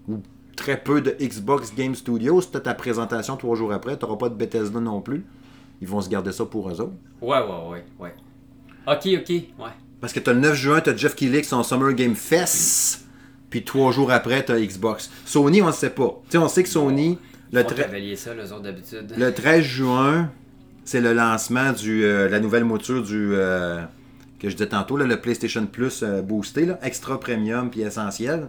ou 0.09 0.21
très 0.57 0.79
peu 0.79 1.01
de 1.01 1.15
Xbox 1.21 1.75
Game 1.75 1.95
Studios. 1.95 2.41
Si 2.41 2.51
tu 2.51 2.61
ta 2.61 2.75
présentation 2.75 3.37
trois 3.37 3.57
jours 3.57 3.73
après, 3.73 3.99
tu 3.99 4.05
n'auras 4.05 4.17
pas 4.17 4.29
de 4.29 4.35
Bethesda 4.35 4.81
non 4.81 5.01
plus. 5.01 5.25
Ils 5.83 5.89
vont 5.89 6.01
se 6.01 6.09
garder 6.09 6.33
ça 6.33 6.47
pour 6.47 6.71
eux 6.71 6.81
autres. 6.81 6.95
Ouais, 7.21 7.39
ouais, 7.39 7.69
ouais, 7.71 7.85
ouais. 7.99 8.15
Ok, 8.87 9.07
ok, 9.21 9.29
ouais. 9.29 9.73
Parce 10.01 10.13
que 10.13 10.21
tu 10.21 10.31
as 10.31 10.33
le 10.33 10.41
9 10.41 10.55
juin, 10.55 10.81
tu 10.81 10.91
as 10.91 10.97
Jeff 10.97 11.15
Keighley 11.15 11.37
avec 11.37 11.45
son 11.47 11.63
Summer 11.63 11.93
Game 11.93 12.15
Fest. 12.15 13.04
Puis 13.55 13.63
trois 13.63 13.93
jours 13.93 14.11
après, 14.11 14.45
tu 14.45 14.51
as 14.51 14.59
Xbox. 14.61 15.13
Sony, 15.25 15.63
on 15.63 15.69
ne 15.69 15.73
sait 15.73 15.91
pas. 15.91 16.21
Tu 16.25 16.33
sais, 16.33 16.39
on 16.39 16.49
sait 16.49 16.65
que 16.65 16.69
Sony, 16.69 17.21
le, 17.53 17.61
Ils 17.61 18.19
ça, 18.19 18.35
les 18.35 18.51
autres 18.53 19.17
le 19.17 19.33
13 19.33 19.63
juin, 19.63 20.33
c'est 20.85 21.01
le 21.01 21.13
lancement 21.13 21.71
de 21.73 22.27
la 22.29 22.41
nouvelle 22.41 22.65
mouture 22.65 23.05
du. 23.05 23.29
euh, 23.33 23.81
que 24.41 24.49
je 24.51 24.57
disais 24.57 24.69
tantôt, 24.71 24.97
là, 24.97 25.05
le 25.07 25.21
PlayStation 25.21 25.65
Plus 25.67 26.03
euh, 26.03 26.21
boosté, 26.21 26.67
là, 26.67 26.81
extra 26.83 27.21
premium 27.21 27.71
puis 27.71 27.83
essentiel. 27.83 28.49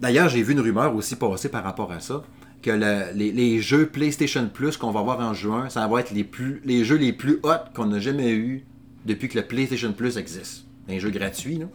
D'ailleurs, 0.00 0.28
j'ai 0.28 0.42
vu 0.42 0.52
une 0.54 0.60
rumeur 0.60 0.92
aussi 0.96 1.14
passer 1.14 1.48
par 1.48 1.62
rapport 1.62 1.92
à 1.92 2.00
ça. 2.00 2.24
Que 2.62 2.72
le- 2.72 3.14
les, 3.14 3.30
les 3.30 3.60
jeux 3.60 3.86
PlayStation 3.86 4.48
Plus 4.52 4.76
qu'on 4.76 4.90
va 4.90 5.02
voir 5.02 5.20
en 5.20 5.34
juin, 5.34 5.68
ça 5.68 5.86
va 5.86 6.00
être 6.00 6.10
les, 6.10 6.24
plus, 6.24 6.60
les 6.64 6.84
jeux 6.84 6.96
les 6.96 7.12
plus 7.12 7.38
hot 7.44 7.70
qu'on 7.76 7.92
a 7.92 8.00
jamais 8.00 8.32
eu 8.32 8.64
depuis 9.04 9.28
que 9.28 9.38
le 9.38 9.44
PlayStation 9.46 9.92
Plus 9.92 10.16
existe. 10.18 10.64
Un 10.88 10.98
jeu 10.98 11.10
gratuit, 11.10 11.58
là. 11.58 11.66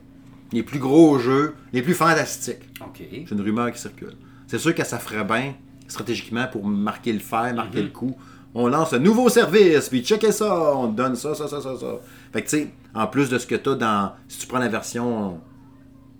Les 0.53 0.63
plus 0.63 0.79
gros 0.79 1.17
jeux, 1.20 1.55
les 1.74 1.81
plus 1.81 1.93
fantastiques. 1.93 2.63
Ok. 2.81 3.01
C'est 3.12 3.31
une 3.31 3.41
rumeur 3.41 3.72
qui 3.72 3.79
circule. 3.79 4.13
C'est 4.48 4.58
sûr 4.60 4.75
que 4.75 4.84
ça 4.84 5.00
ferait 5.00 5.24
bien, 5.24 5.53
stratégiquement, 5.88 6.46
pour 6.51 6.65
marquer 6.65 7.13
le 7.13 7.20
fer, 7.20 7.53
marquer 7.55 7.81
le 7.81 7.89
coup. 7.89 8.15
On 8.53 8.67
lance 8.67 8.91
un 8.91 9.00
nouveau 9.00 9.29
service, 9.29 9.88
puis 9.88 10.03
checkez 10.03 10.34
ça, 10.34 10.75
on 10.75 10.89
te 10.91 10.98
donne 10.98 11.15
ça, 11.15 11.34
ça, 11.36 11.48
ça, 11.48 11.62
ça, 11.62 11.77
ça. 11.77 11.88
Fait 12.34 12.41
que 12.41 12.50
tu 12.50 12.58
sais, 12.58 12.67
en 12.93 13.08
plus 13.08 13.29
de 13.29 13.38
ce 13.38 13.48
que 13.48 13.55
tu 13.55 13.70
as 13.70 13.75
dans. 13.75 14.12
Si 14.27 14.39
tu 14.39 14.48
prends 14.48 14.60
la 14.60 14.67
version 14.67 15.39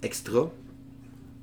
extra, 0.02 0.50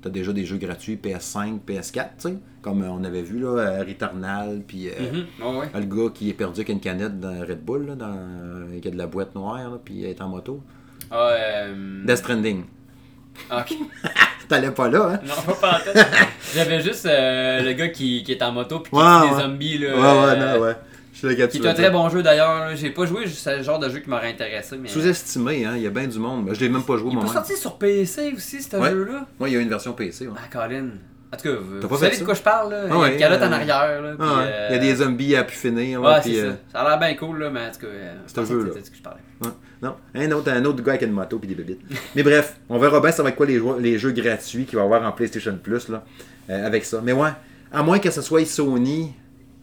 tu 0.01 0.07
as 0.07 0.11
déjà 0.11 0.33
des 0.33 0.45
jeux 0.45 0.57
gratuits 0.57 0.95
PS5, 1.01 1.59
PS4, 1.67 1.91
tu 1.93 2.09
sais, 2.17 2.33
comme 2.63 2.81
on 2.83 3.03
avait 3.03 3.21
vu, 3.21 3.39
là, 3.39 3.49
euh, 3.49 3.83
Returnal, 3.87 4.63
puis 4.65 4.89
euh, 4.89 4.93
Mhm, 5.41 5.57
ouais. 5.59 5.69
le 5.75 5.85
gars 5.85 6.09
qui 6.11 6.29
est 6.29 6.33
perdu 6.33 6.61
avec 6.61 6.69
une 6.69 6.79
canette 6.79 7.19
dans 7.19 7.39
Red 7.41 7.63
Bull, 7.63 7.85
là, 7.85 7.95
dans, 7.95 8.79
qui 8.81 8.87
a 8.87 8.91
de 8.91 8.97
la 8.97 9.05
boîte 9.07 9.35
noire, 9.35 9.69
là, 9.69 9.77
puis 9.83 9.93
il 9.99 10.05
est 10.05 10.19
en 10.21 10.29
moto. 10.29 10.61
Ah, 11.11 11.29
euh... 11.33 12.03
Death 12.05 12.17
Stranding. 12.17 12.63
Ok. 13.51 13.77
T'allais 14.47 14.71
pas 14.71 14.89
là, 14.89 15.11
hein? 15.13 15.19
Non, 15.25 15.53
pas 15.53 15.53
par 15.53 15.83
tête. 15.83 16.07
J'avais 16.55 16.81
juste 16.81 17.05
euh, 17.05 17.61
le 17.61 17.73
gars 17.73 17.89
qui, 17.89 18.23
qui 18.23 18.31
est 18.31 18.41
en 18.41 18.51
moto 18.51 18.79
puis 18.79 18.91
qui 18.91 18.97
Ouais, 18.97 19.03
tue 19.03 19.23
ouais. 19.29 19.35
des 19.35 19.41
zombies. 19.43 19.77
Là, 19.77 19.87
Ouais, 19.95 20.27
ouais, 20.27 20.35
non, 20.57 20.59
ouais. 20.63 20.75
Je 21.21 21.27
lequel 21.27 21.49
Qui 21.49 21.57
est 21.57 21.67
un 21.67 21.73
très 21.73 21.91
bon 21.91 22.09
jeu 22.09 22.23
d'ailleurs. 22.23 22.75
J'ai 22.75 22.89
pas 22.91 23.05
joué, 23.05 23.27
c'est 23.27 23.57
le 23.57 23.63
genre 23.63 23.77
de 23.77 23.89
jeu 23.89 23.99
qui 23.99 24.09
m'aurait 24.09 24.29
intéressé. 24.29 24.77
Mais... 24.77 24.87
Sous-estimé, 24.89 25.65
hein? 25.65 25.73
Il 25.75 25.83
y 25.83 25.87
a 25.87 25.89
bien 25.91 26.07
du 26.07 26.17
monde. 26.17 26.49
Je 26.53 26.59
l'ai 26.61 26.69
même 26.69 26.83
pas 26.83 26.97
joué 26.97 27.09
Il 27.11 27.17
pas 27.17 27.23
moi-même. 27.25 27.33
sorti 27.33 27.55
sur 27.57 27.77
PC 27.77 28.33
aussi, 28.35 28.61
ce 28.63 28.75
Ouais. 28.77 28.89
jeu-là? 28.89 29.25
Ouais, 29.39 29.51
il 29.51 29.53
y 29.53 29.57
a 29.57 29.59
une 29.59 29.69
version 29.69 29.93
PC. 29.93 30.27
ouais. 30.27 30.33
Ah, 30.37 30.47
Colin. 30.51 30.87
En 31.31 31.37
tout 31.37 31.43
cas, 31.43 31.55
vous, 31.61 31.87
vous 31.87 31.97
savez 31.97 32.13
ça? 32.15 32.21
de 32.21 32.25
quoi 32.25 32.33
je 32.33 32.41
parle, 32.41 32.71
là. 32.71 32.81
Ah 32.89 32.93
il 32.95 32.99
y 32.99 33.03
a 33.03 33.11
une 33.11 33.17
calotte 33.19 33.41
euh, 33.43 33.47
en 33.47 33.51
arrière, 33.51 34.01
là. 34.01 34.09
Ah 34.13 34.15
puis, 34.17 34.27
euh, 34.29 34.67
Il 34.69 34.73
y 34.73 34.77
a 34.77 34.79
des 34.79 34.95
zombies 34.95 35.35
à 35.35 35.43
pu 35.43 35.55
finir. 35.55 36.01
Ouais, 36.01 36.13
c'est 36.23 36.39
euh, 36.39 36.51
ça. 36.53 36.57
Ça 36.73 36.79
a 36.79 36.89
l'air 36.89 36.97
bien 36.99 37.13
cool, 37.15 37.37
là, 37.39 37.49
mais 37.51 37.67
en 37.67 37.71
tout 37.71 37.81
cas. 37.81 37.87
C'est 38.25 38.37
un 38.39 38.45
jeu, 38.45 38.63
là. 38.63 38.73
de 38.79 38.83
ce 38.83 38.89
que 38.89 38.97
je 38.97 39.01
parlais. 39.03 39.21
Non, 39.81 39.95
un 40.13 40.31
autre, 40.31 40.51
un 40.51 40.65
autre 40.65 40.83
gars 40.83 40.91
avec 40.93 41.03
une 41.03 41.11
moto 41.13 41.39
puis 41.39 41.47
des 41.47 41.55
bébites. 41.55 41.79
Mais 42.15 42.23
bref, 42.23 42.57
on 42.67 42.77
verra 42.77 42.99
bien 42.99 43.11
ça 43.11 43.23
va 43.23 43.29
être 43.29 43.35
quoi 43.37 43.45
les, 43.45 43.57
jeux- 43.59 43.79
les 43.79 43.97
jeux 43.97 44.11
gratuits 44.11 44.65
qu'il 44.65 44.75
va 44.75 44.81
y 44.81 44.85
avoir 44.85 45.03
en 45.03 45.11
PlayStation 45.13 45.57
Plus 45.61 45.87
là, 45.87 46.03
euh, 46.49 46.65
avec 46.67 46.83
ça. 46.83 46.99
Mais 47.03 47.13
ouais, 47.13 47.29
à 47.71 47.81
moins 47.81 47.99
que 47.99 48.11
ce 48.11 48.21
soit 48.21 48.45
Sony 48.45 49.13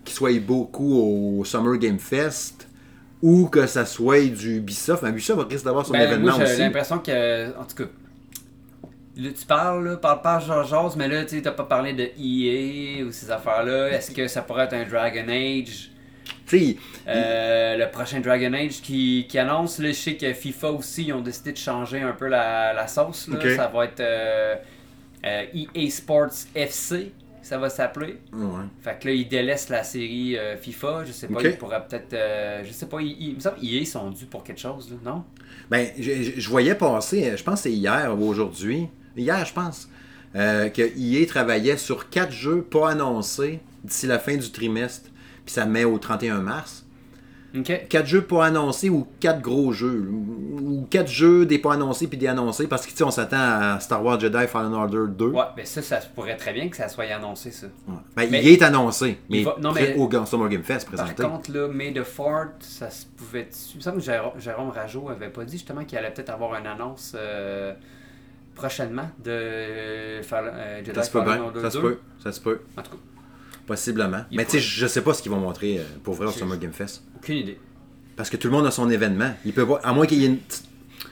qui 0.04 0.14
soit 0.14 0.38
beaucoup 0.40 0.94
au 1.40 1.44
Summer 1.44 1.76
Game 1.76 1.98
Fest 1.98 2.66
ou 3.20 3.46
que 3.48 3.66
ça 3.66 3.84
soit 3.84 4.24
du 4.30 4.56
Ubisoft. 4.58 5.02
Mais 5.02 5.10
Ubisoft 5.10 5.50
risque 5.50 5.64
d'avoir 5.64 5.84
son 5.84 5.92
Ben, 5.92 6.02
événement 6.02 6.36
moi, 6.36 6.44
j'ai 6.46 6.56
l'impression 6.58 6.98
que. 6.98 7.48
En 7.58 7.64
tout 7.64 7.76
cas. 7.84 7.90
Là, 9.18 9.30
tu 9.38 9.46
parles, 9.46 9.84
là, 9.88 9.96
parle 9.96 10.20
pas 10.20 10.38
George 10.40 10.94
mais 10.96 11.08
là, 11.08 11.24
tu 11.24 11.36
sais, 11.36 11.42
t'as 11.42 11.50
pas 11.52 11.64
parlé 11.64 11.94
de 11.94 12.02
EA 12.18 13.02
ou 13.04 13.10
ces 13.12 13.30
affaires-là. 13.30 13.88
Est-ce 13.88 14.10
que 14.10 14.28
ça 14.28 14.42
pourrait 14.42 14.64
être 14.64 14.74
un 14.74 14.84
Dragon 14.86 15.24
Age? 15.28 15.90
Sais, 16.50 16.76
Euh, 17.08 17.76
le 17.76 17.90
prochain 17.90 18.20
Dragon 18.20 18.52
Age 18.52 18.80
qui, 18.82 19.26
qui 19.28 19.38
annonce, 19.38 19.78
là, 19.78 19.88
je 19.88 19.92
sais 19.94 20.14
que 20.16 20.32
FIFA 20.32 20.70
aussi, 20.72 21.04
ils 21.04 21.12
ont 21.12 21.20
décidé 21.20 21.52
de 21.52 21.58
changer 21.58 22.00
un 22.02 22.12
peu 22.12 22.26
la, 22.28 22.72
la 22.72 22.86
sauce. 22.86 23.28
Là. 23.28 23.38
Ça 23.56 23.68
va 23.68 23.84
être 23.84 24.00
euh, 24.00 24.54
euh, 25.24 25.44
EA 25.54 25.90
Sports 25.90 26.30
FC, 26.54 27.12
ça 27.42 27.58
va 27.58 27.68
s'appeler. 27.70 28.16
ouais. 28.32 28.64
Fait 28.82 28.98
que 29.00 29.08
là, 29.08 29.14
ils 29.14 29.28
délaissent 29.28 29.68
la 29.68 29.82
série 29.84 30.36
FIFA. 30.60 31.04
Je 31.06 31.12
sais 31.12 31.26
pas, 31.28 31.40
ils 31.50 31.56
pourraient 31.56 31.82
peut-être. 31.88 32.16
je 32.64 32.72
sais 32.72 32.86
pas, 32.86 33.00
ils, 33.00 33.08
ils- 33.20 33.28
il 33.30 33.34
me 33.36 33.40
semble 33.40 33.56
EA 33.62 33.84
sont 33.84 34.10
dus 34.10 34.26
pour 34.26 34.42
quelque 34.44 34.60
chose, 34.60 34.90
là, 34.90 35.12
non? 35.12 35.24
Ben, 35.70 35.88
je, 35.98 36.32
je- 36.36 36.48
voyais 36.48 36.74
passer, 36.74 37.36
je 37.36 37.42
pense 37.42 37.62
que 37.62 37.68
c'est 37.70 37.72
hier 37.74 38.14
ou 38.18 38.28
aujourd'hui, 38.28 38.88
hier 39.16 39.44
je 39.44 39.52
pense, 39.52 39.88
que 40.34 40.82
EA 40.98 41.26
travaillait 41.26 41.76
sur 41.76 42.10
quatre 42.10 42.32
jeux 42.32 42.62
pas 42.62 42.90
annoncés 42.90 43.60
d'ici 43.82 44.06
la 44.06 44.18
fin 44.18 44.36
du 44.36 44.50
trimestre, 44.50 45.08
puis 45.46 45.54
ça 45.54 45.64
met 45.64 45.84
au 45.84 45.96
31 45.98 46.40
mars. 46.40 46.82
Ok. 47.56 47.86
Quatre 47.88 48.06
jeux 48.06 48.20
pas 48.22 48.44
annoncés 48.46 48.90
ou 48.90 49.06
quatre 49.18 49.40
gros 49.40 49.72
jeux, 49.72 50.06
ou 50.10 50.86
quatre 50.90 51.08
jeux 51.08 51.46
des 51.46 51.58
pas 51.58 51.72
annoncés 51.72 52.06
puis 52.06 52.18
des 52.18 52.26
annoncés, 52.26 52.66
parce 52.66 52.84
que 52.84 52.90
tu 52.90 52.98
sais, 52.98 53.04
on 53.04 53.10
s'attend 53.10 53.38
à 53.38 53.80
Star 53.80 54.04
Wars 54.04 54.20
Jedi 54.20 54.46
Fallen 54.46 54.74
Order 54.74 55.04
2. 55.08 55.26
Ouais, 55.28 55.42
ben 55.56 55.64
ça, 55.64 55.80
ça 55.80 55.98
pourrait 56.14 56.36
très 56.36 56.52
bien 56.52 56.68
que 56.68 56.76
ça 56.76 56.88
soit 56.90 57.04
annoncé, 57.04 57.50
ça. 57.52 57.68
Ouais. 57.88 57.94
Ben, 58.14 58.28
Mais- 58.30 58.42
il 58.42 58.48
est 58.50 58.62
annoncé, 58.62 59.20
mais, 59.30 59.42
va- 59.42 59.56
non, 59.58 59.72
mais- 59.72 59.94
au 59.96 60.26
Summer 60.26 60.48
Game 60.50 60.64
Fest 60.64 60.86
Par 60.90 61.02
présenté. 61.06 61.22
contre, 61.22 61.50
là, 61.50 61.68
May 61.68 61.94
the 61.94 62.02
Fort, 62.02 62.46
ça 62.60 62.90
se 62.90 63.06
pouvait. 63.06 63.48
Il 63.72 63.76
me 63.78 63.80
semble 63.80 63.98
que 63.98 64.02
Jérôme, 64.04 64.32
Jérôme 64.38 64.70
Rajo 64.70 65.08
avait 65.08 65.30
pas 65.30 65.44
dit 65.44 65.52
justement 65.56 65.84
qu'il 65.84 65.96
allait 65.96 66.12
peut-être 66.12 66.30
avoir 66.30 66.56
une 66.60 66.66
annonce 66.66 67.14
euh, 67.16 67.72
prochainement 68.54 69.08
de 69.24 69.30
euh, 69.30 70.22
Jedi 70.84 70.94
ça 70.94 71.02
se 71.04 71.10
peut 71.10 71.22
Fallen 71.22 71.40
Order 71.40 71.60
ça 71.62 71.70
se 71.70 71.78
2. 71.78 71.82
peut, 71.82 71.98
ça 72.22 72.32
se 72.32 72.40
peut, 72.40 72.60
En 72.76 72.82
tout 72.82 72.90
cas, 72.90 72.96
possiblement. 73.66 74.24
Il 74.30 74.36
mais 74.38 74.44
tu 74.44 74.52
sais, 74.52 74.60
je 74.60 74.86
sais 74.86 75.02
pas 75.02 75.12
ce 75.14 75.22
qu'ils 75.22 75.32
vont 75.32 75.40
montrer 75.40 75.78
euh, 75.78 75.82
pour 76.02 76.14
vrai 76.14 76.26
au 76.26 76.30
Summer 76.32 76.58
Game 76.58 76.72
Fest. 76.72 77.02
aucune 77.16 77.36
idée. 77.38 77.58
Parce 78.16 78.30
que 78.30 78.36
tout 78.36 78.48
le 78.48 78.52
monde 78.54 78.66
a 78.66 78.70
son 78.70 78.88
événement. 78.88 79.32
Il 79.44 79.52
peut 79.52 79.66
pas, 79.66 79.80
à 79.84 79.92
moins 79.92 80.06
qu'il 80.06 80.18
y 80.20 80.24
ait 80.24 80.28
une. 80.28 80.38
petite- 80.38 80.62
Tu 80.62 81.08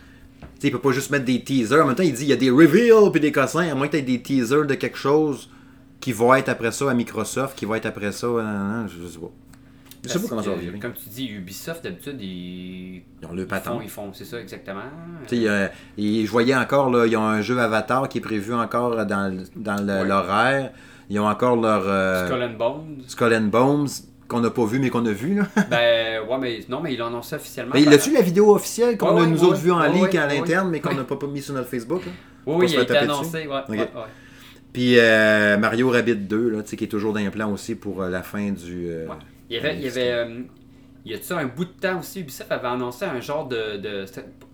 sais, 0.61 0.69
il 0.69 0.71
peut 0.71 0.79
pas 0.81 0.93
juste 0.93 1.11
mettre 1.11 1.25
des 1.27 1.43
teasers. 1.43 1.83
En 1.83 1.87
même 1.87 1.95
temps, 1.97 2.03
il 2.03 2.15
dit 2.15 2.23
il 2.23 2.29
y 2.29 2.33
a 2.33 2.37
des 2.37 2.51
reveals 2.51 3.11
puis 3.13 3.21
des 3.21 3.33
cossins. 3.33 3.69
À 3.69 3.75
moins 3.75 3.87
que 3.89 3.93
tu 3.93 3.99
aies 3.99 4.03
des 4.03 4.23
teasers 4.23 4.65
de 4.67 4.75
quelque 4.75 4.97
chose 4.97 5.51
qui 6.01 6.13
va 6.13 6.39
être 6.39 6.49
après 6.49 6.73
ça 6.73 6.91
à 6.91 6.95
Microsoft, 6.95 7.59
qui 7.59 7.65
va 7.67 7.77
être 7.77 7.87
après 7.87 8.13
ça. 8.13 8.27
nan, 8.29 8.89
je 8.89 9.07
sais 9.07 9.19
pas. 9.19 9.31
Je 10.03 10.09
sais 10.11 10.21
pas 10.21 10.29
comment 10.29 10.43
ça 10.43 10.51
va. 10.51 10.79
Comme 10.81 10.93
tu 10.93 11.09
dis, 11.09 11.29
Ubisoft, 11.29 11.83
d'habitude, 11.83 12.17
ils, 12.21 12.97
Ils 13.23 13.27
ont 13.27 13.33
le 13.33 13.43
ils 13.43 13.45
font, 13.45 13.49
patent. 13.49 13.81
ils 13.83 13.89
font, 13.89 14.13
c'est 14.13 14.27
ça 14.27 14.39
exactement. 14.39 14.83
Tu 15.27 15.37
sais, 15.37 15.49
euh, 15.49 15.67
et 15.97 16.27
je 16.27 16.31
voyais 16.31 16.55
encore, 16.55 16.91
là, 16.91 17.07
ils 17.07 17.17
ont 17.17 17.25
un 17.27 17.41
jeu 17.41 17.59
Avatar 17.59 18.07
qui 18.11 18.19
est 18.19 18.21
prévu 18.21 18.53
encore 18.53 19.07
dans, 19.07 19.45
dans 19.57 20.05
l'horaire. 20.07 20.73
Ils 21.11 21.19
ont 21.21 21.27
encore 21.27 21.57
leur 21.57 21.83
euh, 21.87 22.27
Skull 22.27 22.43
and 22.43 22.57
Bones. 22.59 23.03
Skull 23.07 23.35
and 23.35 23.49
Bones 23.49 23.89
qu'on 24.27 24.41
n'a 24.41 24.51
pas 24.51 24.65
vu, 24.65 24.79
mais 24.79 24.89
qu'on 24.91 25.05
a 25.07 25.13
vu. 25.13 25.35
Là. 25.37 25.47
ben, 25.71 26.23
ouais, 26.27 26.39
mais 26.41 26.61
non, 26.69 26.81
mais 26.81 26.95
ils 26.95 26.99
l'ont 26.99 27.07
annoncé 27.09 27.37
officiellement. 27.37 27.73
Mais 27.75 27.81
il 27.83 27.85
par- 27.87 27.95
a-tu 27.95 28.11
la 28.13 28.23
vidéo 28.23 28.55
officielle 28.55 28.97
qu'on 28.97 29.15
Ouais, 29.17 29.23
a 29.23 29.27
nous 29.27 29.39
ouais, 29.41 29.47
autres 29.49 29.59
vu 29.61 29.71
en 29.71 29.81
ouais, 29.81 29.93
ligne 29.93 30.03
ouais, 30.05 30.17
à 30.19 30.27
l'interne, 30.27 30.71
mais 30.71 30.81
qu'on 30.81 30.95
n'a 30.95 31.05
pas, 31.05 31.27
mis 31.27 31.43
sur 31.43 31.55
notre 31.55 31.69
Facebook? 31.69 32.05
Là? 32.07 32.13
Oui, 32.47 32.55
oui, 32.61 32.67
il 32.73 32.79
a 32.79 32.83
été 32.83 32.97
annoncé. 32.97 33.47
Ouais. 33.47 33.89
Puis 34.73 34.99
euh, 34.99 35.57
Mario 35.59 35.91
Rabbit 35.91 36.17
2, 36.17 36.49
là, 36.51 36.63
tu 36.63 36.71
sais, 36.71 36.77
qui 36.77 36.85
est 36.85 36.89
toujours 36.89 37.13
dans 37.13 37.21
les 37.21 37.31
plans 37.31 37.53
aussi 37.53 37.75
pour 37.75 38.03
euh, 38.03 38.09
la 38.11 38.23
fin 38.23 38.51
du. 38.51 38.87
euh, 38.89 39.07
Ouais. 39.07 39.15
Il 39.51 39.57
y 39.57 39.59
avait, 39.59 39.77
il 39.77 39.83
y 39.83 39.89
avait 39.89 40.11
euh, 40.11 40.41
il 41.05 41.13
y 41.13 41.15
a 41.15 41.21
ça 41.23 41.39
un 41.39 41.45
bout 41.47 41.67
de 41.67 41.71
temps 41.71 41.99
aussi, 42.01 42.21
Ubisoft 42.21 42.51
avait 42.51 42.67
annoncé 42.67 43.05
un 43.05 43.21
genre 43.21 43.47
de, 43.47 43.77
de 43.77 44.05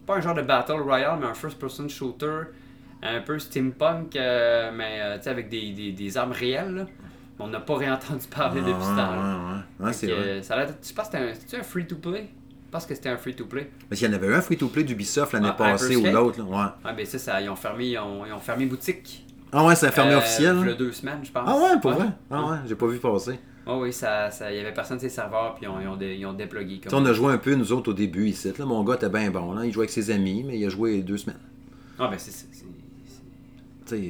pas 0.05 0.17
un 0.17 0.21
genre 0.21 0.35
de 0.35 0.43
battle 0.43 0.81
royale, 0.81 1.19
mais 1.21 1.27
un 1.29 1.35
first-person 1.35 1.89
shooter, 1.89 2.41
un 3.03 3.21
peu 3.21 3.39
steampunk, 3.39 4.17
euh, 4.17 4.71
mais 4.75 4.99
euh, 5.01 5.17
tu 5.19 5.25
sais 5.25 5.31
avec 5.31 5.49
des, 5.49 5.73
des, 5.73 5.93
des 5.93 6.17
armes 6.19 6.33
réelles. 6.33 6.75
là. 6.75 6.87
On 7.39 7.47
n'a 7.49 7.61
pas 7.61 7.77
réentendu 7.77 8.27
parler 8.29 8.61
depuis 8.61 8.75
ce 8.75 8.91
ouais, 8.91 8.97
temps-là. 8.97 9.39
ouais, 9.39 9.55
ouais. 9.81 9.87
Ouais, 9.87 9.93
c'est 9.95 10.07
vrai. 10.09 10.43
ça 10.43 10.55
a 10.55 10.57
l'air- 10.65 10.75
je 10.87 10.93
pense 10.93 11.09
que 11.09 11.17
c'était 11.35 11.57
un, 11.57 11.63
free-to-play? 11.63 12.29
Je 12.67 12.71
pense 12.71 12.85
que 12.87 12.95
c'était 12.95 13.09
un 13.09 13.17
free-to-play. 13.17 13.71
Parce 13.89 13.99
qu'il 13.99 14.09
y 14.09 14.13
en 14.13 14.15
avait 14.15 14.35
un 14.35 14.43
free-to-play 14.43 14.85
d'Ubisoft 14.85 15.33
l'année 15.33 15.49
Ah, 15.51 15.55
passée 15.55 15.97
ou 15.97 16.05
l'autre. 16.05 16.43
Ouais. 16.43 16.67
Ah 16.85 16.93
ben 16.93 17.07
ça, 17.07 17.19
ça, 17.19 17.41
ils 17.41 17.49
ont 17.49 17.57
fermé, 17.57 17.87
ils 17.87 17.99
ont, 17.99 18.27
ils 18.27 18.33
ont 18.33 18.39
fermé 18.39 18.67
boutique. 18.67 19.25
Ah 19.53 19.65
ouais, 19.65 19.75
c'est 19.75 19.87
la 19.87 19.93
fermée 19.93 20.13
Euh, 20.13 20.19
officielle. 20.19 20.57
Il 20.61 20.67
y 20.67 20.71
hein? 20.71 20.75
a 20.75 20.77
deux 20.77 20.93
semaines, 20.93 21.21
je 21.25 21.33
pense. 21.33 21.43
Ah 21.47 21.57
ouais, 21.57 21.81
pour 21.81 21.93
vrai? 21.93 22.07
Ah 22.31 22.45
ouais, 22.45 22.57
j'ai 22.69 22.75
pas 22.77 22.87
vu 22.87 22.99
passer. 22.99 23.41
Ouais, 23.67 23.75
oui, 23.75 23.93
ça, 23.93 24.31
ça, 24.31 24.53
il 24.53 24.59
y 24.59 24.61
avait 24.61 24.73
personne 24.75 24.99
de 24.99 25.03
ses 25.03 25.09
serveurs, 25.09 25.55
puis 25.55 25.65
ils 25.65 25.69
ont, 25.69 25.81
ils 25.81 25.89
ont, 25.89 25.97
dé- 25.97 26.17
ils 26.17 26.27
ont 26.27 26.33
déplugué. 26.35 26.77
Tu 26.77 26.83
sais, 26.85 26.89
Comme... 26.91 27.03
on 27.03 27.07
a 27.07 27.13
joué 27.13 27.33
un 27.33 27.39
peu, 27.39 27.55
nous 27.55 27.73
autres, 27.73 27.91
au 27.91 27.95
début 27.95 28.29
ici. 28.29 28.53
Là, 28.57 28.65
mon 28.67 28.85
gars 28.85 28.95
était 28.95 29.09
bien 29.09 29.31
bon. 29.31 29.53
Là. 29.53 29.65
Il 29.65 29.73
jouait 29.73 29.85
avec 29.85 29.91
ses 29.91 30.11
amis, 30.11 30.45
mais 30.47 30.59
il 30.59 30.67
a 30.67 30.69
joué 30.69 31.01
deux 31.03 31.17
semaines. 31.17 31.41
Ah 31.99 32.09
ben 32.09 32.19
c'est 32.19 32.31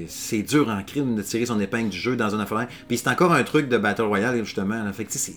c'est- 0.09 0.43
dur 0.43 0.69
en 0.69 0.83
crime 0.83 1.17
de 1.17 1.23
tirer 1.23 1.47
son 1.47 1.61
épingle 1.61 1.91
du 1.91 1.99
jeu 1.99 2.17
dans 2.17 2.35
un 2.35 2.41
affaire. 2.41 2.67
Puis 2.89 2.99
c'est 2.99 3.09
encore 3.09 3.33
un 3.33 3.43
truc 3.43 3.69
de 3.69 3.79
Battle 3.79 4.03
Royale, 4.03 4.45
justement. 4.45 4.83
Là. 4.83 4.93
Fait 4.93 5.05
que, 5.05 5.13
c'est. 5.13 5.35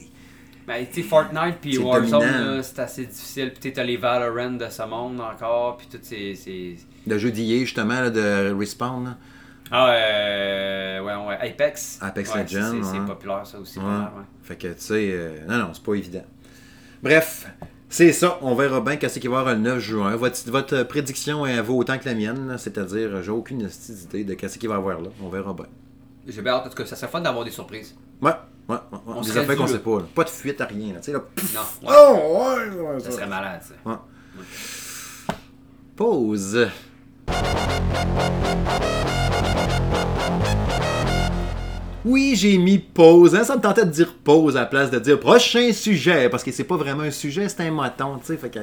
Ben, 0.66 0.86
tu 0.86 1.02
sais, 1.02 1.08
Fortnite 1.08 1.58
puis 1.60 1.78
Warzone, 1.78 2.64
c'est 2.64 2.80
assez 2.80 3.06
difficile. 3.06 3.52
Puis 3.60 3.74
t'as 3.74 3.84
les 3.84 3.98
Valorant 3.98 4.52
de 4.52 4.68
ce 4.70 4.84
monde 4.84 5.20
encore. 5.20 5.78
Puis 5.78 5.88
tout 5.92 6.00
ces. 6.02 6.78
Le 7.06 7.18
jeu 7.18 7.32
d'IA, 7.32 7.60
justement, 7.60 8.00
là, 8.00 8.10
de 8.10 8.54
Respawn. 8.58 9.04
Là. 9.04 9.18
Ah, 9.72 9.90
euh, 9.90 11.00
ouais, 11.02 11.28
ouais, 11.28 11.50
Apex. 11.50 11.98
Apex 12.02 12.36
Legends. 12.36 12.84
C'est 12.84 13.06
populaire, 13.06 13.46
ça 13.46 13.60
aussi. 13.60 13.80
ouais. 13.80 13.86
Fait 14.44 14.56
que, 14.56 14.68
tu 14.68 14.74
sais, 14.78 15.10
euh, 15.12 15.38
non, 15.48 15.58
non, 15.58 15.70
c'est 15.74 15.84
pas 15.84 15.96
évident. 15.96 16.24
Bref, 17.02 17.48
c'est 17.94 18.12
ça. 18.12 18.40
On 18.42 18.56
verra 18.56 18.82
bien 18.82 18.96
qu'est-ce 18.96 19.20
qu'il 19.20 19.30
va 19.30 19.38
y 19.38 19.40
avoir 19.42 19.54
le 19.54 19.62
9 19.62 19.78
juin. 19.78 20.16
Votre, 20.16 20.50
votre 20.50 20.82
prédiction 20.82 21.46
elle 21.46 21.62
vaut 21.62 21.78
autant 21.78 22.00
que 22.00 22.06
la 22.06 22.16
mienne, 22.16 22.56
c'est-à-dire, 22.58 23.22
j'ai 23.22 23.30
aucune 23.30 23.70
idée 23.90 24.24
de 24.24 24.34
qu'est-ce 24.34 24.58
qu'il 24.58 24.68
va 24.68 24.76
y 24.76 24.78
avoir 24.80 25.00
là. 25.00 25.10
On 25.24 25.30
verra 25.30 25.54
bien. 25.54 25.68
J'ai 26.28 26.42
bien 26.42 26.54
hâte, 26.54 26.64
parce 26.64 26.74
que 26.74 26.86
ça 26.86 26.96
serait 26.96 27.12
fun 27.12 27.22
d'avoir 27.22 27.46
des 27.46 27.52
surprises. 27.52 27.96
Ouais, 28.20 28.32
ouais, 28.68 28.76
ouais. 28.76 29.00
On 29.06 29.22
des 29.22 29.38
affaires 29.38 29.56
qu'on 29.56 29.68
sait 29.68 29.78
pas. 29.78 30.00
Là. 30.00 30.06
Pas 30.16 30.24
de 30.24 30.30
fuite 30.30 30.60
à 30.60 30.66
rien. 30.66 30.94
Là. 30.94 31.02
Tu 31.02 31.06
sais, 31.06 31.14
là, 31.14 31.24
non. 31.54 31.88
Ouais. 31.88 31.96
Oh, 31.96 32.94
ouais, 32.94 33.00
ça 33.00 33.12
serait 33.12 33.28
malade, 33.28 33.62
ça. 33.62 33.76
Ouais. 33.88 33.98
Pause. 35.96 36.70
Oui, 42.06 42.34
j'ai 42.36 42.58
mis 42.58 42.80
pause. 42.80 43.34
Hein? 43.36 43.44
Ça 43.44 43.56
me 43.56 43.62
tentait 43.62 43.86
de 43.86 43.92
dire 43.92 44.13
pause 44.24 44.58
à 44.58 44.62
la 44.62 44.66
place 44.66 44.92
de 44.92 45.00
dire 45.00 45.20
prochain 45.20 45.72
sujet. 45.72 46.30
Parce 46.30 46.44
que 46.44 46.52
c'est 46.52 46.66
pas 46.66 46.76
vraiment 46.76 47.04
un 47.04 47.12
sujet, 47.12 47.48
c'est 47.48 47.62
un 47.62 47.72
moton. 47.72 48.18
Tu 48.20 48.26
sais, 48.26 48.38
fait 48.38 48.50
que. 48.50 48.60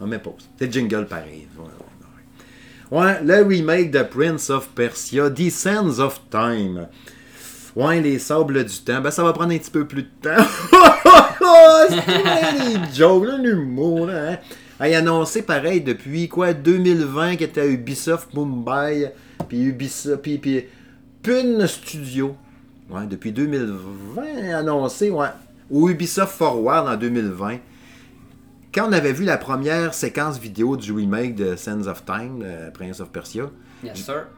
On 0.00 0.06
met 0.06 0.18
pause. 0.18 0.48
C'est 0.58 0.72
jingle 0.72 1.06
pareil. 1.06 1.48
Ouais, 2.90 3.20
le 3.22 3.42
remake 3.42 3.90
de 3.90 4.02
Prince 4.02 4.48
of 4.48 4.68
Persia, 4.68 5.28
The 5.28 5.50
Sands 5.50 5.98
of 5.98 6.20
Time. 6.30 6.88
Ouais, 7.76 8.00
les 8.00 8.18
sables 8.18 8.64
du 8.64 8.78
temps. 8.78 9.02
Ben, 9.02 9.10
ça 9.10 9.22
va 9.22 9.34
prendre 9.34 9.52
un 9.52 9.58
petit 9.58 9.70
peu 9.70 9.86
plus 9.86 10.04
de 10.04 10.08
temps. 10.22 10.44
c'est 11.90 11.96
les 11.98 12.94
jokes, 12.94 13.28
l'humour, 13.42 14.06
là. 14.06 14.32
Hein? 14.32 14.38
a 14.80 14.84
annoncé 14.96 15.42
pareil 15.42 15.82
depuis 15.82 16.28
quoi 16.28 16.54
2020 16.54 17.36
qui 17.36 17.44
était 17.44 17.60
à 17.60 17.66
Ubisoft 17.66 18.32
Mumbai, 18.32 19.12
puis 19.48 19.64
Ubisoft, 19.64 20.22
puis, 20.22 20.38
puis 20.38 20.64
Pun 21.22 21.66
Studio. 21.66 22.36
Ouais, 22.90 23.06
depuis 23.06 23.32
2020 23.32 24.54
annoncé, 24.54 25.10
ouais. 25.10 25.28
Ou 25.70 25.90
Ubisoft 25.90 26.32
Forward 26.32 26.88
en 26.88 26.96
2020. 26.96 27.58
Quand 28.72 28.88
on 28.88 28.92
avait 28.92 29.12
vu 29.12 29.24
la 29.24 29.36
première 29.36 29.92
séquence 29.92 30.38
vidéo 30.38 30.76
du 30.76 30.92
remake 30.92 31.34
de 31.34 31.56
Sands 31.56 31.86
of 31.86 32.04
Time, 32.04 32.44
Prince 32.72 33.00
of 33.00 33.10
Persia, 33.10 33.50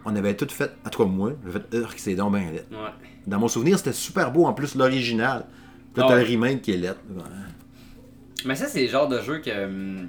on 0.05 0.17
avait 0.17 0.35
tout 0.35 0.49
fait, 0.49 0.71
en 0.85 0.91
tout 0.91 1.03
cas 1.03 1.09
moi, 1.09 1.33
j'ai 1.47 1.53
fait, 1.53 1.87
c'est 1.97 2.15
donc 2.15 2.35
bien. 2.35 2.51
Ouais. 2.51 2.91
Dans 3.27 3.39
mon 3.39 3.49
souvenir, 3.49 3.79
c'était 3.79 3.93
super 3.93 4.31
beau 4.33 4.45
en 4.47 4.53
plus 4.53 4.75
l'original. 4.75 5.47
Puis 5.93 6.03
là, 6.03 6.09
t'as 6.09 6.17
le 6.17 6.23
remake 6.23 6.63
qui 6.63 6.73
est 6.73 6.77
lettre. 6.77 7.01
Mais 8.45 8.55
ça, 8.55 8.67
c'est 8.67 8.83
le 8.83 8.89
genre 8.89 9.09
de 9.09 9.21
jeu 9.21 9.39
que. 9.39 9.65
Hum, 9.65 10.09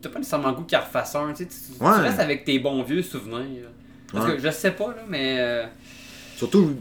t'as 0.00 0.08
pas 0.08 0.18
nécessairement 0.18 0.50
le 0.50 0.56
goût 0.56 0.64
qu'il 0.64 0.78
refasse 0.78 1.14
un. 1.14 1.32
Tu, 1.32 1.46
tu, 1.46 1.54
restes 1.82 2.20
avec 2.20 2.44
tes 2.44 2.58
bons 2.58 2.82
vieux 2.82 3.02
souvenirs. 3.02 3.68
Parce 4.12 4.26
que 4.26 4.38
je 4.38 4.50
sais 4.50 4.72
pas, 4.72 4.88
là, 4.88 5.04
mais. 5.08 5.36
Euh, 5.38 5.66
Surtout, 6.36 6.76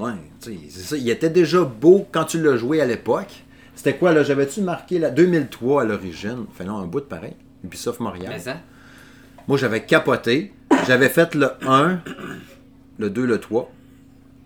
ouais, 0.00 0.12
tu 0.40 0.52
sais, 0.52 0.58
c'est 0.68 0.80
ça. 0.80 0.96
Il 0.96 1.08
était 1.08 1.30
déjà 1.30 1.62
beau 1.62 2.06
quand 2.10 2.24
tu 2.24 2.42
l'as 2.42 2.56
joué 2.56 2.80
à 2.80 2.86
l'époque. 2.86 3.44
C'était 3.74 3.96
quoi, 3.96 4.12
là? 4.12 4.22
J'avais-tu 4.22 4.60
marqué 4.60 4.98
la 4.98 5.10
2003 5.10 5.82
à 5.82 5.84
l'origine? 5.84 6.46
Fait 6.52 6.64
là, 6.64 6.72
un 6.72 6.86
bout 6.86 7.00
de 7.00 7.06
pareil. 7.06 7.34
Ubisoft 7.64 8.00
Montréal. 8.00 8.28
Mais 8.28 8.38
ça? 8.38 8.56
Moi, 9.48 9.56
j'avais 9.56 9.84
capoté. 9.84 10.52
J'avais 10.86 11.08
fait 11.08 11.34
le 11.34 11.50
1, 11.66 12.00
le 12.98 13.10
2, 13.10 13.26
le 13.26 13.38
3. 13.40 13.70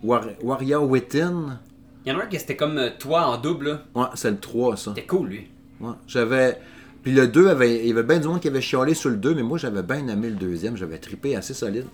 War 0.03 0.25
Warrior 0.41 0.89
Within. 0.89 1.59
Il 2.05 2.11
y 2.11 2.15
en 2.15 2.19
a 2.19 2.23
un 2.23 2.27
qui 2.27 2.39
c'était 2.39 2.55
comme 2.55 2.77
euh, 2.77 2.89
toi 2.97 3.25
en 3.27 3.37
double, 3.37 3.67
là. 3.67 3.81
Ouais, 3.95 4.07
c'est 4.13 4.31
le 4.31 4.39
3, 4.39 4.77
ça. 4.77 4.91
C'était 4.95 5.07
cool, 5.07 5.27
lui. 5.27 5.47
Ouais, 5.79 5.93
j'avais. 6.07 6.59
Puis 7.03 7.13
le 7.13 7.27
2, 7.27 7.49
avait, 7.49 7.79
il 7.79 7.87
y 7.87 7.91
avait 7.91 8.03
bien 8.03 8.19
du 8.19 8.27
monde 8.27 8.39
qui 8.39 8.47
avait 8.47 8.61
chialé 8.61 8.93
sur 8.93 9.09
le 9.09 9.17
2, 9.17 9.35
mais 9.35 9.43
moi 9.43 9.57
j'avais 9.57 9.83
bien 9.83 10.07
aimé 10.07 10.29
le 10.29 10.35
deuxième, 10.35 10.75
j'avais 10.75 10.97
trippé 10.97 11.35
assez 11.35 11.53
solide. 11.53 11.85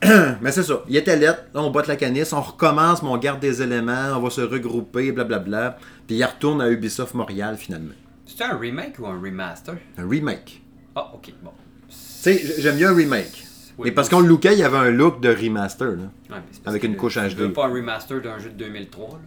mais 0.40 0.52
c'est 0.52 0.62
ça, 0.62 0.82
il 0.88 0.96
était 0.96 1.16
lettre, 1.16 1.44
là 1.54 1.62
on 1.62 1.70
botte 1.70 1.88
la 1.88 1.96
canisse, 1.96 2.32
on 2.32 2.40
recommence, 2.40 3.02
mais 3.02 3.08
on 3.08 3.16
garde 3.18 3.40
des 3.40 3.62
éléments, 3.62 4.12
on 4.14 4.20
va 4.20 4.30
se 4.30 4.40
regrouper, 4.40 5.10
blablabla. 5.12 5.76
Puis 6.06 6.16
il 6.16 6.24
retourne 6.24 6.62
à 6.62 6.68
Ubisoft 6.70 7.14
Montréal 7.14 7.56
finalement. 7.56 7.94
C'était 8.24 8.44
un 8.44 8.56
remake 8.56 8.98
ou 8.98 9.06
un 9.06 9.20
remaster? 9.20 9.74
Un 9.96 10.08
remake. 10.08 10.62
Ah, 10.94 11.10
ok, 11.14 11.32
bon. 11.42 11.50
Tu 11.88 11.94
sais, 11.94 12.60
j'aime 12.60 12.76
bien 12.76 12.90
un 12.90 12.94
remake. 12.94 13.44
mais 13.78 13.90
parce 13.90 14.08
qu'on 14.08 14.20
le 14.20 14.28
lookait, 14.28 14.52
il 14.52 14.58
y 14.58 14.62
avait 14.62 14.76
un 14.76 14.90
look 14.90 15.20
de 15.20 15.30
remaster, 15.30 15.88
là. 15.88 16.10
Ouais, 16.30 16.42
avec 16.66 16.84
une 16.84 16.96
couche 16.96 17.16
HD. 17.16 17.36
Tu 17.36 17.52
pas 17.52 17.66
un 17.66 17.72
remaster 17.72 18.20
d'un 18.20 18.38
jeu 18.38 18.50
de 18.50 18.56
2003, 18.56 19.08
là 19.08 19.18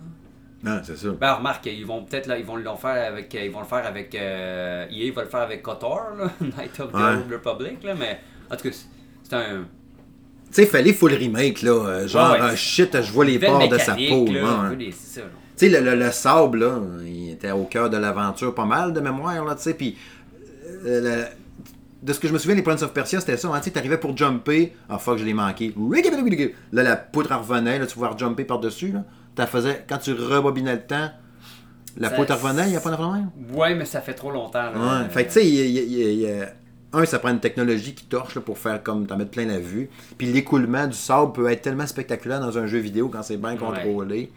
non, 0.64 0.80
c'est 0.84 0.98
ça. 0.98 1.10
Ben, 1.20 1.34
remarque, 1.34 1.66
ils 1.66 1.86
vont 1.86 2.04
peut-être 2.04 2.28
là, 2.28 2.38
ils 2.38 2.46
vont 2.46 2.56
le 2.56 2.64
faire 2.64 3.12
avec, 3.12 3.34
ils 3.34 3.52
vont 3.52 3.62
le 3.62 3.66
faire 3.66 3.86
avec, 3.86 4.14
euh, 4.14 4.86
EA 4.92 5.12
va 5.12 5.24
le 5.24 5.28
faire 5.28 5.42
avec 5.42 5.64
KOTOR, 5.64 6.16
là, 6.18 6.32
Night 6.42 6.80
of 6.80 6.92
the 6.92 6.96
Old 6.96 7.32
Republic, 7.32 7.84
là, 7.84 7.96
mais 7.96 8.20
en 8.50 8.56
tout 8.56 8.70
cas, 8.70 8.76
c'est 9.24 9.36
un. 9.36 9.66
Tu 10.52 10.64
sais, 10.64 10.66
fallait 10.66 10.94
full 10.94 11.14
remake, 11.14 11.62
là, 11.62 11.72
euh, 11.72 12.08
genre, 12.08 12.32
ouais, 12.32 12.56
shit, 12.58 13.02
je 13.02 13.12
vois 13.12 13.26
les 13.26 13.40
pores 13.40 13.70
de 13.70 13.78
sa 13.78 13.94
peau. 13.94 14.26
Tu 14.28 14.92
sais, 15.56 15.70
le, 15.70 15.96
le, 15.96 16.12
sable, 16.12 16.60
là, 16.60 16.82
il 17.06 17.32
était 17.32 17.52
au 17.52 17.64
cœur 17.64 17.90
de 17.90 17.98
l'aventure 17.98 18.54
pas 18.54 18.66
mal 18.66 18.92
de 18.92 19.00
mémoire, 19.00 19.46
là, 19.46 19.56
tu 19.56 19.62
sais, 19.62 19.74
puis 19.74 19.98
euh, 20.86 21.26
de 22.02 22.14
ce 22.14 22.20
que 22.20 22.28
je 22.28 22.34
me 22.34 22.40
souviens, 22.40 22.56
les 22.56 22.64
Prince 22.64 22.82
of 22.82 22.92
Persia, 22.94 23.20
c'était 23.20 23.38
ça. 23.38 23.50
Hein, 23.54 23.62
tu 23.64 23.72
arrivais 23.78 23.98
pour 23.98 24.18
jumper. 24.18 24.74
Ah, 24.90 24.98
fuck, 24.98 25.20
je 25.20 25.24
l'ai 25.24 25.36
manqué. 25.36 25.74
Là, 26.72 26.84
la 26.84 26.96
poudre 26.96 27.36
revenait. 27.38 27.78
Là, 27.78 27.86
tu 27.86 27.94
pouvais 27.94 28.10
jumper 28.18 28.44
par-dessus. 28.44 28.92
Là 28.92 29.04
faisais, 29.48 29.86
quand 29.88 29.98
tu 29.98 30.14
rebobinais 30.14 30.76
le 30.76 30.82
temps, 30.82 31.10
la 31.98 32.10
ça, 32.10 32.16
revenait, 32.16 32.68
il 32.68 32.72
n'y 32.72 32.76
a 32.76 32.80
pas 32.80 32.92
de 32.92 32.96
problème? 32.96 33.30
Ouais, 33.54 33.76
mais 33.76 33.86
ça 33.86 34.02
fait 34.02 34.14
trop 34.14 34.32
longtemps. 34.32 34.72
Là. 34.72 35.04
Ouais. 35.04 35.10
Fait 35.10 35.26
que 35.26 35.34
tu 35.34 35.42
sais, 35.42 36.54
un, 36.94 37.06
ça 37.06 37.20
prend 37.20 37.30
une 37.30 37.40
technologie 37.40 37.96
qui 37.96 38.06
torche 38.06 38.36
là, 38.36 38.42
pour 38.42 38.58
faire 38.58 38.84
comme 38.84 39.08
t'en 39.08 39.18
mettre 39.18 39.32
plein 39.32 39.46
la 39.46 39.60
vue. 39.60 39.90
Puis 40.18 40.28
l'écoulement 40.28 40.88
du 40.88 40.94
sable 40.94 41.32
peut 41.32 41.50
être 41.50 41.62
tellement 41.62 41.88
spectaculaire 41.88 42.40
dans 42.40 42.58
un 42.58 42.68
jeu 42.68 42.80
vidéo 42.80 43.10
quand 43.10 43.24
c'est 43.24 43.38
bien 43.38 43.56
contrôlé. 43.56 44.32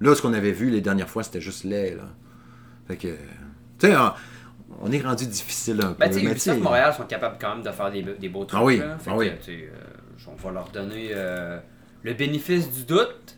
Là, 0.00 0.14
ce 0.14 0.22
qu'on 0.22 0.32
avait 0.32 0.52
vu 0.52 0.70
les 0.70 0.80
dernières 0.80 1.08
fois, 1.08 1.22
c'était 1.22 1.40
juste 1.40 1.64
laid. 1.64 1.96
Là. 1.96 2.04
Fait 2.86 2.96
que, 2.96 3.08
tu 3.78 3.88
sais, 3.88 3.94
on, 4.80 4.92
est 4.92 5.00
rendu 5.00 5.26
difficile 5.26 5.80
un 5.82 5.94
ben, 5.98 6.08
peu. 6.08 6.16
Mais 6.16 6.30
Ubisoft 6.30 6.60
Montréal 6.60 6.94
sont 6.94 7.04
capables 7.04 7.36
quand 7.40 7.56
même 7.56 7.64
de 7.64 7.70
faire 7.70 7.90
des, 7.90 8.02
des 8.02 8.28
beaux 8.28 8.44
trucs. 8.44 8.60
Ah 8.60 8.64
oui, 8.64 8.78
là. 8.78 8.96
ah 9.06 9.16
oui. 9.16 9.30
Que, 9.44 9.50
euh, 9.50 9.70
on 10.26 10.36
va 10.36 10.52
leur 10.52 10.68
donner 10.68 11.10
euh, 11.12 11.58
le 12.02 12.14
bénéfice 12.14 12.70
du 12.70 12.84
doute. 12.84 13.37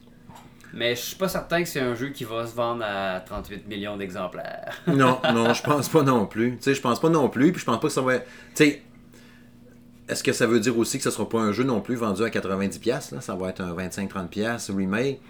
Mais 0.72 0.94
je 0.94 1.00
suis 1.00 1.16
pas 1.16 1.28
certain 1.28 1.62
que 1.62 1.68
c'est 1.68 1.80
un 1.80 1.94
jeu 1.94 2.08
qui 2.10 2.24
va 2.24 2.46
se 2.46 2.54
vendre 2.54 2.84
à 2.84 3.20
38 3.20 3.66
millions 3.68 3.96
d'exemplaires. 3.96 4.80
non, 4.86 5.18
non, 5.32 5.52
je 5.52 5.62
pense 5.64 5.88
pas 5.88 6.02
non 6.02 6.26
plus. 6.26 6.52
Tu 6.56 6.62
sais, 6.62 6.74
je 6.74 6.80
pense 6.80 7.00
pas 7.00 7.08
non 7.08 7.28
plus, 7.28 7.52
puis 7.52 7.60
je 7.60 7.66
pense 7.66 7.80
pas 7.80 7.88
que 7.88 7.92
ça 7.92 8.02
va. 8.02 8.18
Tu 8.18 8.24
sais, 8.54 8.82
est-ce 10.08 10.22
que 10.22 10.32
ça 10.32 10.46
veut 10.46 10.60
dire 10.60 10.76
aussi 10.78 10.98
que 10.98 11.04
ce 11.04 11.10
sera 11.10 11.28
pas 11.28 11.38
un 11.38 11.52
jeu 11.52 11.64
non 11.64 11.80
plus 11.80 11.96
vendu 11.96 12.22
à 12.22 12.28
90$, 12.28 13.14
là? 13.14 13.20
Ça 13.20 13.34
va 13.34 13.48
être 13.48 13.60
un 13.60 13.74
25-30$ 13.74 14.76
remake. 14.76 15.20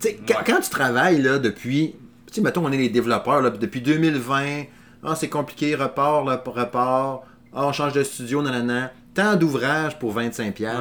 Tu 0.00 0.08
sais, 0.08 0.20
quand, 0.26 0.60
tu 0.60 0.70
travailles 0.70 1.20
là 1.20 1.38
depuis. 1.38 1.94
Tu 2.26 2.34
sais, 2.34 2.40
mettons, 2.40 2.64
on 2.64 2.72
est 2.72 2.76
les 2.76 2.88
développeurs 2.88 3.40
là, 3.40 3.50
depuis 3.50 3.80
2020. 3.80 4.64
Ah, 5.02 5.14
c'est 5.14 5.28
compliqué, 5.28 5.74
repart, 5.74 6.26
là, 6.26 6.42
repart. 6.44 7.22
Ah, 7.52 7.66
on 7.66 7.72
change 7.72 7.94
de 7.94 8.02
studio, 8.02 8.42
nanana. 8.42 8.92
Tant 9.14 9.34
d'ouvrages 9.34 9.98
pour 9.98 10.14
25$. 10.16 10.62
Ouais. 10.62 10.80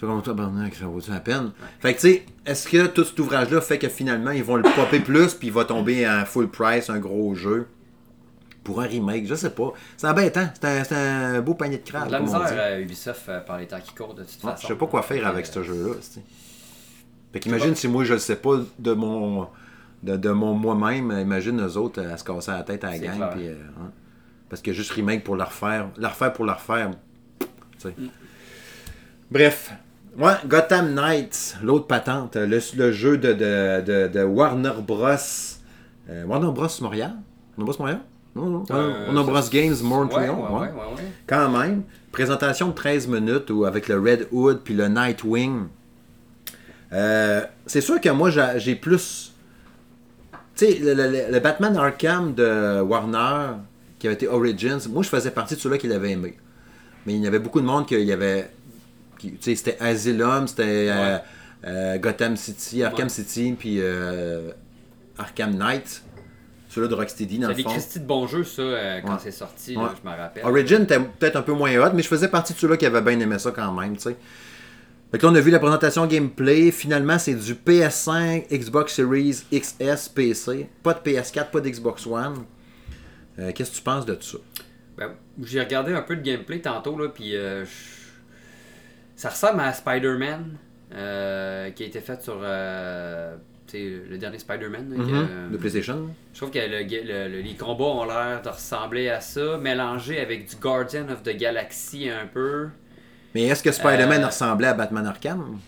C'est 0.00 0.06
comme 0.06 0.22
toi, 0.22 0.34
ça 0.72 0.86
vaut 0.86 1.00
la 1.10 1.20
peine? 1.20 1.50
Fait 1.78 1.92
que, 1.92 2.00
tu 2.00 2.08
sais, 2.08 2.24
est-ce 2.46 2.66
que 2.66 2.86
tout 2.86 3.04
cet 3.04 3.18
ouvrage-là 3.20 3.60
fait 3.60 3.78
que 3.78 3.88
finalement, 3.90 4.30
ils 4.30 4.42
vont 4.42 4.56
le 4.56 4.62
popper 4.62 5.00
plus, 5.04 5.34
puis 5.34 5.48
il 5.48 5.52
va 5.52 5.66
tomber 5.66 6.06
à 6.06 6.24
full 6.24 6.48
price, 6.48 6.88
un 6.88 6.98
gros 6.98 7.34
jeu? 7.34 7.68
Pour 8.64 8.80
un 8.80 8.86
remake, 8.86 9.26
je 9.26 9.34
sais 9.34 9.50
pas. 9.50 9.74
C'est 9.98 10.06
embêtant. 10.06 10.48
C'est 10.58 10.92
un, 10.92 11.34
un, 11.34 11.40
beau 11.42 11.52
panier 11.52 11.76
de 11.78 11.86
crabe. 11.86 12.10
La 12.10 12.20
misère 12.20 12.40
à 12.40 12.78
Ubisoft 12.80 13.28
euh, 13.28 13.40
par 13.40 13.58
les 13.58 13.66
temps 13.66 13.80
qui 13.80 13.94
courent, 13.94 14.14
de 14.14 14.22
toute 14.22 14.40
façon. 14.40 14.62
Je 14.62 14.66
sais 14.68 14.74
pas 14.74 14.86
quoi 14.86 15.02
faire 15.02 15.26
avec 15.26 15.44
ce 15.44 15.62
jeu-là. 15.62 15.94
Fait 17.32 17.40
qu'imagine 17.40 17.74
si 17.74 17.86
moi, 17.86 18.04
je 18.04 18.14
le 18.14 18.20
sais 18.20 18.36
pas 18.36 18.56
de 18.78 18.92
mon 18.92 19.48
de, 20.02 20.30
mon 20.30 20.54
moi-même, 20.54 21.10
imagine 21.10 21.60
eux 21.60 21.76
autres 21.76 22.02
à 22.02 22.16
se 22.16 22.24
casser 22.24 22.52
la 22.52 22.62
tête 22.62 22.84
à 22.84 22.92
la 22.92 22.98
gang. 22.98 23.30
Puis, 23.32 23.48
euh, 23.48 23.54
hein. 23.78 23.90
Parce 24.48 24.62
que 24.62 24.72
juste 24.72 24.92
remake 24.92 25.24
pour 25.24 25.36
la 25.36 25.44
refaire. 25.44 25.90
La 25.98 26.08
refaire 26.08 26.32
pour 26.32 26.46
la 26.46 26.54
refaire. 26.54 26.90
Mm. 27.84 28.06
Bref, 29.30 29.72
Ouais, 30.18 30.32
Gotham 30.46 30.94
Knights, 30.94 31.56
l'autre 31.62 31.86
patente, 31.86 32.36
le, 32.36 32.58
le 32.76 32.92
jeu 32.92 33.16
de, 33.16 33.32
de, 33.32 34.08
de, 34.08 34.24
Warner 34.24 34.72
Bros. 34.86 35.06
Euh, 36.08 36.24
Warner 36.24 36.50
Bros. 36.52 36.68
Montréal? 36.80 37.14
Warner 37.56 37.72
Bros. 37.72 37.76
Montréal? 37.78 38.00
Non, 38.34 38.46
non. 38.46 38.64
Euh, 38.70 39.06
Warner 39.06 39.30
Bros. 39.30 39.48
Games 39.50 39.76
Montreal. 39.82 40.30
Ouais, 40.30 40.36
ouais, 40.36 40.68
ouais, 40.68 41.02
Quand 41.26 41.48
même. 41.48 41.84
Présentation 42.10 42.68
de 42.68 42.74
13 42.74 43.06
minutes 43.06 43.50
où, 43.50 43.64
avec 43.64 43.86
le 43.88 44.00
Red 44.00 44.28
Hood 44.32 44.60
puis 44.64 44.74
le 44.74 44.88
Nightwing. 44.88 45.68
Euh, 46.92 47.42
c'est 47.66 47.80
sûr 47.80 48.00
que 48.00 48.08
moi, 48.08 48.30
j'ai 48.30 48.74
plus. 48.74 49.32
Tu 50.56 50.66
sais, 50.66 50.78
le, 50.80 51.30
le, 51.30 51.38
Batman 51.38 51.76
Arkham 51.76 52.34
de 52.34 52.80
Warner, 52.80 53.58
qui 53.98 54.08
avait 54.08 54.14
été 54.14 54.26
Origins, 54.26 54.80
moi, 54.90 55.04
je 55.04 55.08
faisais 55.08 55.30
partie 55.30 55.54
de 55.54 55.60
ceux-là 55.60 55.78
qui 55.78 55.86
l'avaient 55.86 56.10
aimé. 56.10 56.36
Mais 57.06 57.14
il 57.14 57.22
y 57.22 57.26
avait 57.26 57.38
beaucoup 57.38 57.60
de 57.60 57.66
monde 57.66 57.86
qui 57.86 58.12
avait 58.12 58.50
C'était 59.40 59.76
Asylum, 59.80 60.46
c'était 60.48 61.20
Gotham 61.98 62.36
City, 62.36 62.82
Arkham 62.82 63.08
City, 63.08 63.54
puis 63.58 63.80
Arkham 65.18 65.56
Knight. 65.56 66.02
Celui-là 66.68 66.86
de 66.86 66.94
Rocksteady, 66.94 67.38
dans 67.40 67.48
le 67.48 67.54
fond. 67.56 67.70
Christy 67.70 67.98
de 67.98 68.04
bon 68.04 68.28
jeu, 68.28 68.44
ça, 68.44 69.00
quand 69.04 69.18
c'est 69.18 69.32
sorti, 69.32 69.74
je 69.74 70.08
me 70.08 70.16
rappelle. 70.16 70.44
Origin 70.44 70.82
était 70.84 71.00
peut-être 71.00 71.34
un 71.34 71.42
peu 71.42 71.52
moins 71.52 71.76
hot, 71.76 71.90
mais 71.94 72.02
je 72.02 72.08
faisais 72.08 72.28
partie 72.28 72.52
de 72.52 72.58
ceux-là 72.58 72.76
qui 72.76 72.86
avaient 72.86 73.02
bien 73.02 73.18
aimé 73.18 73.40
ça 73.40 73.50
quand 73.50 73.72
même, 73.72 73.96
tu 73.96 74.02
sais. 74.02 74.16
Fait 75.10 75.20
là, 75.20 75.28
on 75.30 75.34
a 75.34 75.40
vu 75.40 75.50
la 75.50 75.58
présentation 75.58 76.06
gameplay. 76.06 76.70
Finalement, 76.70 77.18
c'est 77.18 77.34
du 77.34 77.54
PS5, 77.54 78.46
Xbox 78.48 78.94
Series 78.94 79.42
XS, 79.52 80.08
PC. 80.14 80.68
Pas 80.84 80.94
de 80.94 81.00
PS4, 81.00 81.50
pas 81.50 81.60
d'Xbox 81.60 82.06
One. 82.06 82.44
Euh, 83.40 83.50
qu'est-ce 83.52 83.72
que 83.72 83.76
tu 83.76 83.82
penses 83.82 84.06
de 84.06 84.14
tout 84.14 84.22
ça? 84.22 84.38
Ben, 84.96 85.10
j'ai 85.42 85.58
regardé 85.58 85.92
un 85.92 86.02
peu 86.02 86.14
de 86.14 86.22
gameplay 86.22 86.60
tantôt, 86.60 86.96
là, 86.96 87.08
puis 87.08 87.34
euh, 87.34 87.64
ça 89.20 89.28
ressemble 89.28 89.60
à 89.60 89.70
Spider-Man, 89.74 90.56
euh, 90.94 91.70
qui 91.72 91.82
a 91.82 91.86
été 91.86 92.00
fait 92.00 92.22
sur 92.22 92.36
le 92.40 94.16
dernier 94.16 94.38
Spider-Man. 94.38 94.94
Mm-hmm. 94.96 95.52
de 95.52 95.56
PlayStation. 95.58 96.08
Je 96.32 96.38
trouve 96.38 96.50
que 96.50 96.58
les 96.58 97.54
combats 97.54 97.84
ont 97.84 98.04
l'air 98.06 98.40
de 98.42 98.48
ressembler 98.48 99.10
à 99.10 99.20
ça, 99.20 99.58
mélangé 99.58 100.18
avec 100.20 100.48
du 100.48 100.56
Guardian 100.56 101.10
of 101.10 101.22
the 101.22 101.36
Galaxy 101.36 102.08
un 102.08 102.26
peu. 102.26 102.68
Mais 103.34 103.42
est-ce 103.42 103.62
que 103.62 103.70
Spider-Man 103.70 104.22
euh, 104.22 104.28
ressemblait 104.28 104.68
à 104.68 104.74
Batman 104.74 105.06
Arkham? 105.06 105.58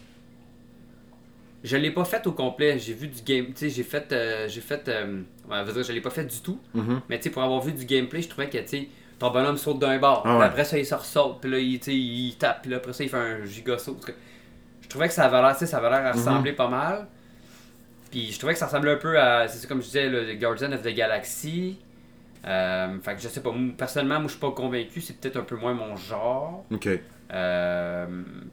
Je 1.62 1.76
l'ai 1.76 1.90
pas 1.90 2.06
fait 2.06 2.26
au 2.26 2.32
complet. 2.32 2.78
J'ai 2.78 2.94
vu 2.94 3.06
du 3.06 3.20
game. 3.22 3.48
Tu 3.48 3.52
sais, 3.56 3.68
j'ai 3.68 3.82
fait. 3.82 4.10
Euh, 4.12 4.48
j'ai 4.48 4.62
fait. 4.62 4.88
Euh, 4.88 5.22
je 5.50 5.92
l'ai 5.92 6.00
pas 6.00 6.10
fait 6.10 6.24
du 6.24 6.40
tout. 6.40 6.58
Mm-hmm. 6.74 7.00
Mais 7.10 7.18
tu 7.18 7.24
sais, 7.24 7.30
pour 7.30 7.42
avoir 7.42 7.60
vu 7.60 7.72
du 7.72 7.84
gameplay, 7.84 8.22
je 8.22 8.30
trouvais 8.30 8.48
que 8.48 8.56
tu 8.58 8.66
sais, 8.66 8.88
ton 9.22 9.30
bonhomme 9.30 9.56
saute 9.56 9.78
d'un 9.78 9.98
bord. 9.98 10.22
Ah 10.26 10.42
après 10.42 10.64
ça, 10.64 10.76
il 10.76 10.84
se 10.84 10.94
ressaute. 10.94 11.40
Puis 11.40 11.50
là, 11.50 11.58
il, 11.58 11.80
il 11.86 12.36
tape. 12.36 12.62
Puis 12.62 12.70
là, 12.70 12.78
après 12.78 12.92
ça, 12.92 13.04
il 13.04 13.10
fait 13.10 13.16
un 13.16 13.44
giga 13.44 13.78
saut. 13.78 13.96
Je 14.80 14.88
trouvais 14.88 15.06
que 15.06 15.14
ça 15.14 15.24
avait 15.26 15.40
l'air, 15.40 15.56
ça 15.56 15.76
avait 15.76 15.90
l'air 15.90 16.06
à 16.06 16.10
mm-hmm. 16.10 16.16
ressembler 16.16 16.52
pas 16.52 16.68
mal. 16.68 17.06
Puis 18.10 18.32
je 18.32 18.38
trouvais 18.38 18.54
que 18.54 18.58
ça 18.58 18.66
ressemblait 18.66 18.92
un 18.92 18.96
peu 18.96 19.18
à. 19.18 19.46
C'est 19.46 19.66
comme 19.68 19.80
je 19.80 19.86
disais, 19.86 20.08
le 20.08 20.34
Guardian 20.34 20.72
of 20.72 20.82
the 20.82 20.88
Galaxy. 20.88 21.78
Euh, 22.44 22.98
fait 23.00 23.14
que 23.14 23.20
je 23.20 23.28
sais 23.28 23.40
pas. 23.40 23.54
Personnellement, 23.78 24.16
moi, 24.16 24.26
je 24.26 24.32
suis 24.32 24.40
pas 24.40 24.50
convaincu. 24.50 25.00
C'est 25.00 25.20
peut-être 25.20 25.36
un 25.36 25.44
peu 25.44 25.56
moins 25.56 25.72
mon 25.72 25.94
genre. 25.94 26.64
Ok. 26.72 26.88
Euh, 27.32 28.06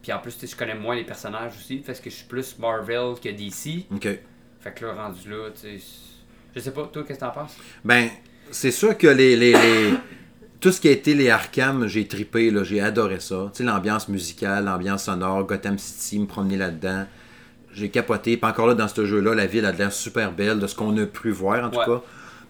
puis 0.04 0.14
en 0.14 0.20
plus, 0.20 0.38
je 0.46 0.56
connais 0.56 0.76
moins 0.76 0.96
les 0.96 1.04
personnages 1.04 1.54
aussi, 1.58 1.78
parce 1.78 2.00
que 2.00 2.12
je 2.12 2.16
suis 2.16 2.28
plus 2.28 2.58
Marvel 2.60 3.16
que 3.22 3.30
DC. 3.30 3.88
OK. 3.92 4.08
Fait 4.62 4.72
que 4.74 4.86
là, 4.86 4.94
rendu 4.94 5.30
là, 5.30 5.50
tu 5.50 5.80
sais. 5.80 5.86
Je 6.56 6.60
sais 6.60 6.72
pas, 6.72 6.84
toi, 6.86 7.04
qu'est-ce 7.06 7.20
que 7.20 7.26
t'en 7.26 7.32
penses? 7.32 7.58
Ben, 7.84 8.10
c'est 8.52 8.72
sûr 8.72 8.98
que 8.98 9.08
les, 9.08 9.36
les, 9.36 9.54
tout 10.60 10.72
ce 10.72 10.82
qui 10.82 10.88
a 10.90 10.92
été 10.92 11.14
les 11.14 11.30
Arkham, 11.30 11.88
j'ai 11.88 12.08
tripé, 12.08 12.52
là, 12.52 12.64
j'ai 12.64 12.82
adoré 12.82 13.20
ça. 13.20 13.50
Tu 13.54 13.60
sais, 13.60 13.64
l'ambiance 13.64 14.10
musicale, 14.10 14.66
l'ambiance 14.66 15.06
sonore, 15.06 15.46
Gotham 15.46 15.78
City, 15.78 16.20
me 16.20 16.26
promener 16.26 16.58
là-dedans. 16.58 17.06
J'ai 17.72 17.90
capoté. 17.90 18.36
Puis 18.36 18.50
encore 18.50 18.68
là, 18.68 18.74
dans 18.74 18.88
ce 18.88 19.06
jeu-là, 19.06 19.36
la 19.36 19.46
ville 19.46 19.66
a 19.66 19.72
l'air 19.72 19.94
super 19.94 20.34
belle, 20.34 20.60
de 20.60 20.68
ce 20.68 20.76
qu'on 20.76 20.98
a 20.98 21.06
pu 21.06 21.32
voir, 21.32 21.66
en 21.66 21.70
tout 21.70 21.80
cas. 21.80 22.02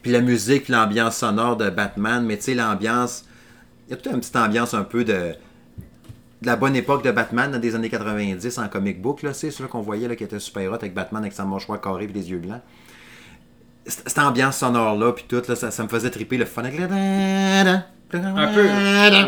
Puis 0.01 0.11
la 0.11 0.21
musique, 0.21 0.69
l'ambiance 0.69 1.17
sonore 1.17 1.57
de 1.57 1.69
Batman, 1.69 2.25
mais 2.25 2.37
tu 2.37 2.45
sais, 2.45 2.55
l'ambiance. 2.55 3.25
Il 3.87 3.91
y 3.91 3.93
a 3.93 3.97
toute 3.97 4.11
une 4.11 4.19
petite 4.19 4.35
ambiance 4.35 4.73
un 4.73 4.83
peu 4.83 5.03
de 5.03 5.33
de 6.41 6.47
la 6.47 6.55
bonne 6.55 6.75
époque 6.75 7.03
de 7.03 7.11
Batman 7.11 7.51
dans 7.51 7.59
des 7.59 7.75
années 7.75 7.89
90 7.89 8.59
en 8.59 8.69
comic 8.69 9.01
book, 9.01 9.23
là, 9.23 9.33
c'est 9.33 9.51
celui 9.51 9.69
qu'on 9.69 9.81
voyait 9.81 10.07
là, 10.07 10.15
qui 10.15 10.23
était 10.23 10.39
super 10.39 10.71
hot 10.71 10.75
avec 10.75 10.93
Batman 10.93 11.21
avec 11.21 11.33
sa 11.33 11.43
mâchoire 11.43 11.81
carrée 11.81 12.05
et 12.05 12.07
les 12.07 12.31
yeux 12.31 12.37
blancs. 12.37 12.61
Cette 13.85 14.19
ambiance 14.19 14.57
sonore-là, 14.57 15.11
puis 15.13 15.25
tout, 15.27 15.41
là, 15.47 15.55
ça, 15.55 15.71
ça, 15.71 15.83
me 15.83 15.89
faisait 15.89 16.11
triper 16.11 16.37
le 16.37 16.45
fun 16.45 16.63
Un 18.17 18.47
peu. 18.53 18.63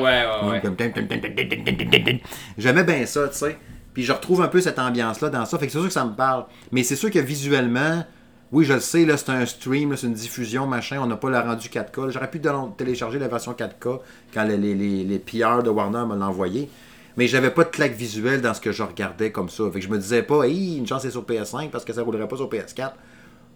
Ouais, 0.02 0.26
ouais, 0.46 0.50
ouais. 0.50 2.22
J'aimais 2.58 2.84
bien 2.84 3.06
ça, 3.06 3.28
tu 3.28 3.38
sais. 3.38 3.58
Puis 3.94 4.04
je 4.04 4.12
retrouve 4.14 4.42
un 4.42 4.48
peu 4.48 4.62
cette 4.62 4.80
ambiance-là 4.80 5.30
dans 5.30 5.46
ça. 5.46 5.58
Fait 5.60 5.68
que 5.68 5.72
c'est 5.72 5.78
sûr 5.80 5.88
que 5.88 5.94
ça 5.94 6.06
me 6.06 6.16
parle. 6.16 6.46
Mais 6.72 6.84
c'est 6.84 6.96
sûr 6.96 7.12
que 7.12 7.20
visuellement, 7.20 8.04
oui, 8.52 8.66
je 8.66 8.74
le 8.74 8.80
sais, 8.80 9.06
là, 9.06 9.18
c'est 9.18 9.30
un 9.30 9.46
stream, 9.46 9.96
c'est 9.96 10.08
une 10.08 10.14
diffusion, 10.14 10.66
machin. 10.66 11.00
On 11.02 11.08
n'a 11.08 11.18
pas 11.18 11.30
la 11.30 11.42
rendu 11.42 11.68
4K. 11.68 12.10
J'aurais 12.10 12.30
pu 12.30 12.42
télécharger 12.78 13.20
la 13.20 13.28
version 13.28 13.54
4K 13.54 14.00
quand 14.34 14.44
les, 14.46 14.58
les, 14.58 14.76
les, 14.76 15.04
les 15.04 15.20
PR 15.20 15.62
de 15.64 15.70
Warner 15.70 16.06
me 16.08 16.16
l'ont 16.16 16.26
envoyé. 16.26 16.70
Mais 17.18 17.28
j'avais 17.28 17.52
pas 17.52 17.66
de 17.66 17.70
claque 17.70 17.94
visuelle 17.94 18.42
dans 18.42 18.54
ce 18.54 18.62
que 18.62 18.72
je 18.72 18.82
regardais 18.84 19.32
comme 19.32 19.50
ça. 19.50 19.66
Fait 19.72 19.80
que 19.80 19.86
je 19.86 19.92
me 19.92 19.98
disais 19.98 20.24
pas, 20.24 20.44
hey, 20.46 20.78
une 20.78 20.88
chance 20.88 21.02
c'est 21.02 21.12
sur 21.12 21.24
PS5 21.24 21.70
parce 21.70 21.84
que 21.84 21.92
ça 21.94 22.02
roulerait 22.02 22.28
pas 22.28 22.38
sur 22.38 22.50
PS4. 22.50 22.94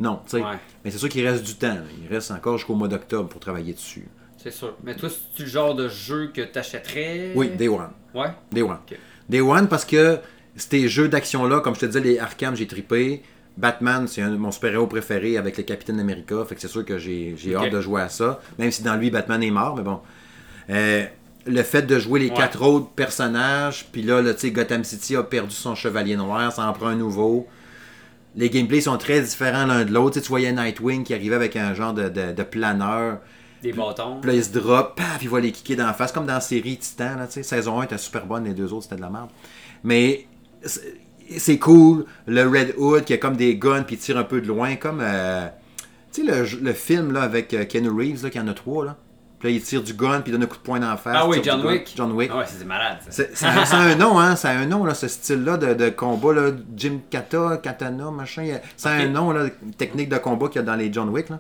Non, 0.02 0.20
tu 0.26 0.38
sais. 0.38 0.44
Mais 0.84 0.92
c'est 0.92 0.98
sûr 0.98 1.08
qu'il 1.08 1.26
reste 1.26 1.44
du 1.46 1.56
temps. 1.56 1.78
Il 2.04 2.14
reste 2.14 2.32
encore 2.32 2.58
jusqu'au 2.58 2.76
mois 2.76 2.90
d'octobre 2.90 3.30
pour 3.30 3.40
travailler 3.40 3.72
dessus. 3.74 4.08
C'est 4.46 4.54
sûr. 4.54 4.76
Mais 4.84 4.96
toi, 4.96 5.10
c'est 5.10 5.42
le 5.42 5.50
genre 5.50 5.74
de 5.74 5.90
jeu 5.90 6.30
que 6.32 6.42
tu 6.42 6.60
achèterais 6.60 7.32
Oui, 7.34 7.50
Day 7.50 7.68
One. 7.68 7.90
Ouais? 8.14 8.28
Day 8.52 8.62
One. 8.62 8.78
Day 9.28 9.42
One 9.42 9.68
parce 9.68 9.86
que 9.86 10.20
ces 10.56 10.88
jeux 10.88 11.08
d'action-là, 11.08 11.62
comme 11.62 11.74
je 11.74 11.80
te 11.80 11.86
disais, 11.88 12.00
les 12.00 12.20
Arkham, 12.20 12.56
j'ai 12.56 12.68
tripé. 12.68 13.24
Batman, 13.58 14.08
c'est 14.08 14.22
mon 14.22 14.52
super-héros 14.52 14.86
préféré 14.86 15.38
avec 15.38 15.58
le 15.58 15.64
Capitaine 15.64 16.00
America. 16.00 16.46
Fait 16.48 16.54
que 16.54 16.62
c'est 16.62 16.68
sûr 16.68 16.86
que 16.86 17.00
j'ai 17.00 17.56
hâte 17.56 17.72
de 17.72 17.82
jouer 17.82 18.04
à 18.04 18.10
ça. 18.10 18.40
Même 18.60 18.70
si 18.70 18.84
dans 18.84 18.96
lui, 18.96 19.10
Batman 19.10 19.42
est 19.42 19.50
mort, 19.50 19.76
mais 19.78 19.82
bon. 19.82 20.00
Euh, 20.70 21.06
le 21.48 21.64
fait 21.64 21.82
de 21.82 21.98
jouer 21.98 22.20
les 22.20 22.30
quatre 22.30 22.62
autres 22.62 22.90
personnages, 22.90 23.88
puis 23.92 24.04
là, 24.04 24.22
sais 24.38 24.52
Gotham 24.52 24.84
City 24.84 25.16
a 25.16 25.24
perdu 25.24 25.56
son 25.56 25.74
chevalier 25.74 26.18
noir, 26.18 26.52
ça 26.52 26.68
en 26.68 26.74
prend 26.74 26.88
un 26.88 26.96
nouveau. 26.96 27.48
Les 28.36 28.52
gameplays 28.52 28.82
sont 28.82 28.98
très 28.98 29.22
différents 29.22 29.66
l'un 29.66 29.86
de 29.86 29.92
l'autre. 29.92 30.20
Tu 30.20 30.28
voyais 30.28 30.52
Nightwing 30.52 31.04
qui 31.04 31.16
arrivait 31.16 31.36
avec 31.36 31.56
un 31.56 31.74
genre 31.74 31.94
de, 31.94 32.10
de, 32.10 32.44
planeur. 32.44 33.20
Des 33.62 33.74
bâtons. 33.74 34.20
Puis 34.22 34.32
là, 34.32 34.38
il 34.38 34.44
se 34.44 34.52
drop, 34.52 34.96
paf, 34.96 35.20
il 35.22 35.30
va 35.30 35.40
les 35.40 35.52
kicker 35.52 35.76
dans 35.76 35.88
la 35.88 35.94
face, 35.94 36.12
comme 36.12 36.26
dans 36.26 36.34
la 36.34 36.42
série 36.42 36.78
Titan. 36.78 37.16
Là, 37.18 37.28
saison 37.30 37.80
1 37.80 37.84
était 37.84 37.98
super 37.98 38.26
bonne, 38.26 38.46
les 38.46 38.54
deux 38.54 38.72
autres 38.74 38.84
c'était 38.84 38.98
de 38.98 39.02
la 39.02 39.10
merde. 39.10 39.30
Mais 39.84 40.28
c'est 41.38 41.60
cool. 41.60 42.06
Le 42.28 42.48
Red 42.48 42.76
Hood 42.78 43.04
qui 43.04 43.14
a 43.14 43.18
comme 43.18 43.36
des 43.36 43.56
guns 43.56 43.84
puis 43.84 43.98
tire 43.98 44.18
un 44.18 44.24
peu 44.24 44.42
de 44.42 44.48
loin, 44.48 44.76
comme. 44.76 45.00
Euh, 45.02 45.48
tu 46.12 46.26
sais, 46.26 46.32
le, 46.32 46.64
le, 46.64 46.74
film 46.74 47.12
là, 47.12 47.24
avec 47.24 47.54
euh, 47.54 47.66
Ken 47.66 47.88
Reeves, 47.88 48.24
là, 48.24 48.30
qui 48.30 48.40
en 48.40 48.48
a 48.48 48.54
trois. 48.54 48.86
Là. 48.86 48.98
Puis 49.40 49.50
là, 49.50 49.56
il 49.56 49.62
tire 49.62 49.84
du 49.84 49.94
gun, 49.94 50.22
puis 50.22 50.32
il 50.32 50.34
donne 50.34 50.44
un 50.44 50.48
coup 50.48 50.58
de 50.58 50.62
poing 50.62 50.80
dans 50.80 50.90
la 50.90 50.98
face. 50.98 51.16
Ah 51.18 51.28
oui, 51.28 51.42
John 51.44 51.66
Wick. 51.66 51.94
John 51.96 52.12
Wick. 52.14 52.32
Ah 52.34 52.40
ouais, 52.40 52.46
c'est 52.48 52.66
malade. 52.66 53.00
Ça. 53.10 53.24
C'est 53.34 53.76
un 53.76 53.96
nom, 53.96 54.18
hein. 54.18 54.36
C'est 54.36 54.48
un 54.48 54.66
nom, 54.66 54.86
là, 54.86 54.94
ce 54.94 55.08
style-là 55.08 55.58
de, 55.58 55.74
de, 55.74 55.90
combat, 55.90 56.34
là. 56.34 56.52
Jim 56.76 57.00
Kata, 57.10 57.58
Katana, 57.62 58.12
machin. 58.12 58.60
C'est 58.78 58.90
un 58.90 59.10
nom, 59.10 59.32
là, 59.32 59.48
technique 59.78 60.10
de 60.10 60.18
combat 60.18 60.48
qu'il 60.48 60.58
y 60.58 60.64
a 60.64 60.64
dans 60.64 60.76
les 60.76 60.92
John 60.92 61.10
Wick, 61.10 61.30
là. 61.30 61.40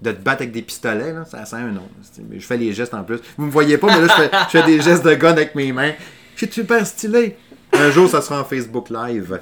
De 0.00 0.12
te 0.12 0.22
battre 0.22 0.42
avec 0.42 0.52
des 0.52 0.62
pistolets, 0.62 1.12
là. 1.12 1.24
Ça, 1.24 1.38
a 1.38 1.60
un 1.60 1.72
nom. 1.72 1.88
Je 2.32 2.38
fais 2.46 2.56
les 2.56 2.72
gestes 2.72 2.94
en 2.94 3.02
plus. 3.02 3.18
Vous 3.36 3.46
me 3.46 3.50
voyez 3.50 3.78
pas, 3.78 3.88
mais 3.88 4.06
là, 4.06 4.06
je 4.06 4.22
fais, 4.22 4.30
je 4.44 4.58
fais 4.58 4.62
des 4.64 4.80
gestes 4.80 5.04
de 5.04 5.14
gun 5.14 5.32
avec 5.32 5.54
mes 5.54 5.72
mains. 5.72 5.92
Suis 6.36 6.52
super 6.52 6.86
stylé. 6.86 7.36
Un 7.72 7.90
jour, 7.90 8.08
ça 8.08 8.22
sera 8.22 8.40
en 8.40 8.44
Facebook 8.44 8.90
Live. 8.90 9.40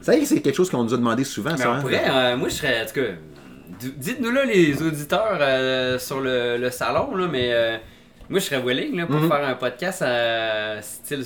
Ça 0.00 0.14
y 0.14 0.22
est, 0.22 0.24
c'est 0.24 0.40
quelque 0.40 0.56
chose 0.56 0.70
qu'on 0.70 0.84
nous 0.84 0.94
a 0.94 0.96
demandé 0.96 1.24
souvent, 1.24 1.56
ça. 1.56 1.72
Hein? 1.72 1.84
Euh, 1.86 2.36
moi, 2.36 2.48
je 2.48 2.54
serais. 2.54 2.82
En 2.82 2.86
tout 2.86 2.94
cas, 2.94 3.06
dites-nous 3.96 4.30
là, 4.30 4.44
les 4.44 4.82
auditeurs, 4.82 5.38
euh, 5.40 5.98
sur 5.98 6.20
le, 6.20 6.68
salon, 6.70 7.14
là, 7.16 7.26
mais 7.30 7.50
euh, 7.52 7.76
moi, 8.28 8.38
je 8.38 8.44
serais 8.46 8.62
willing 8.62 8.96
là, 8.96 9.06
pour 9.06 9.16
mhm. 9.16 9.28
faire 9.28 9.48
un 9.48 9.54
podcast 9.54 10.04
style 10.82 11.24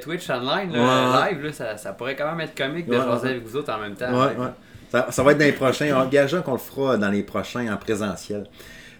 Twitch 0.00 0.30
online, 0.30 0.72
live. 0.72 1.42
Là, 1.42 1.76
ça, 1.76 1.92
pourrait 1.92 2.16
quand 2.16 2.30
même 2.30 2.40
être 2.40 2.56
comique 2.56 2.86
de 2.86 2.94
jaser 2.94 3.28
avec 3.30 3.44
vous 3.44 3.56
autres 3.56 3.72
en 3.72 3.78
même 3.78 3.94
temps. 3.94 4.10
Ça, 5.10 5.22
va 5.22 5.32
être 5.32 5.38
dans 5.38 5.44
les 5.44 5.52
prochains. 5.52 5.94
Engageant 5.96 6.42
qu'on 6.42 6.52
le 6.52 6.58
fera 6.58 6.96
dans 6.96 7.10
les 7.10 7.22
prochains 7.22 7.72
en 7.72 7.76
présentiel. 7.76 8.46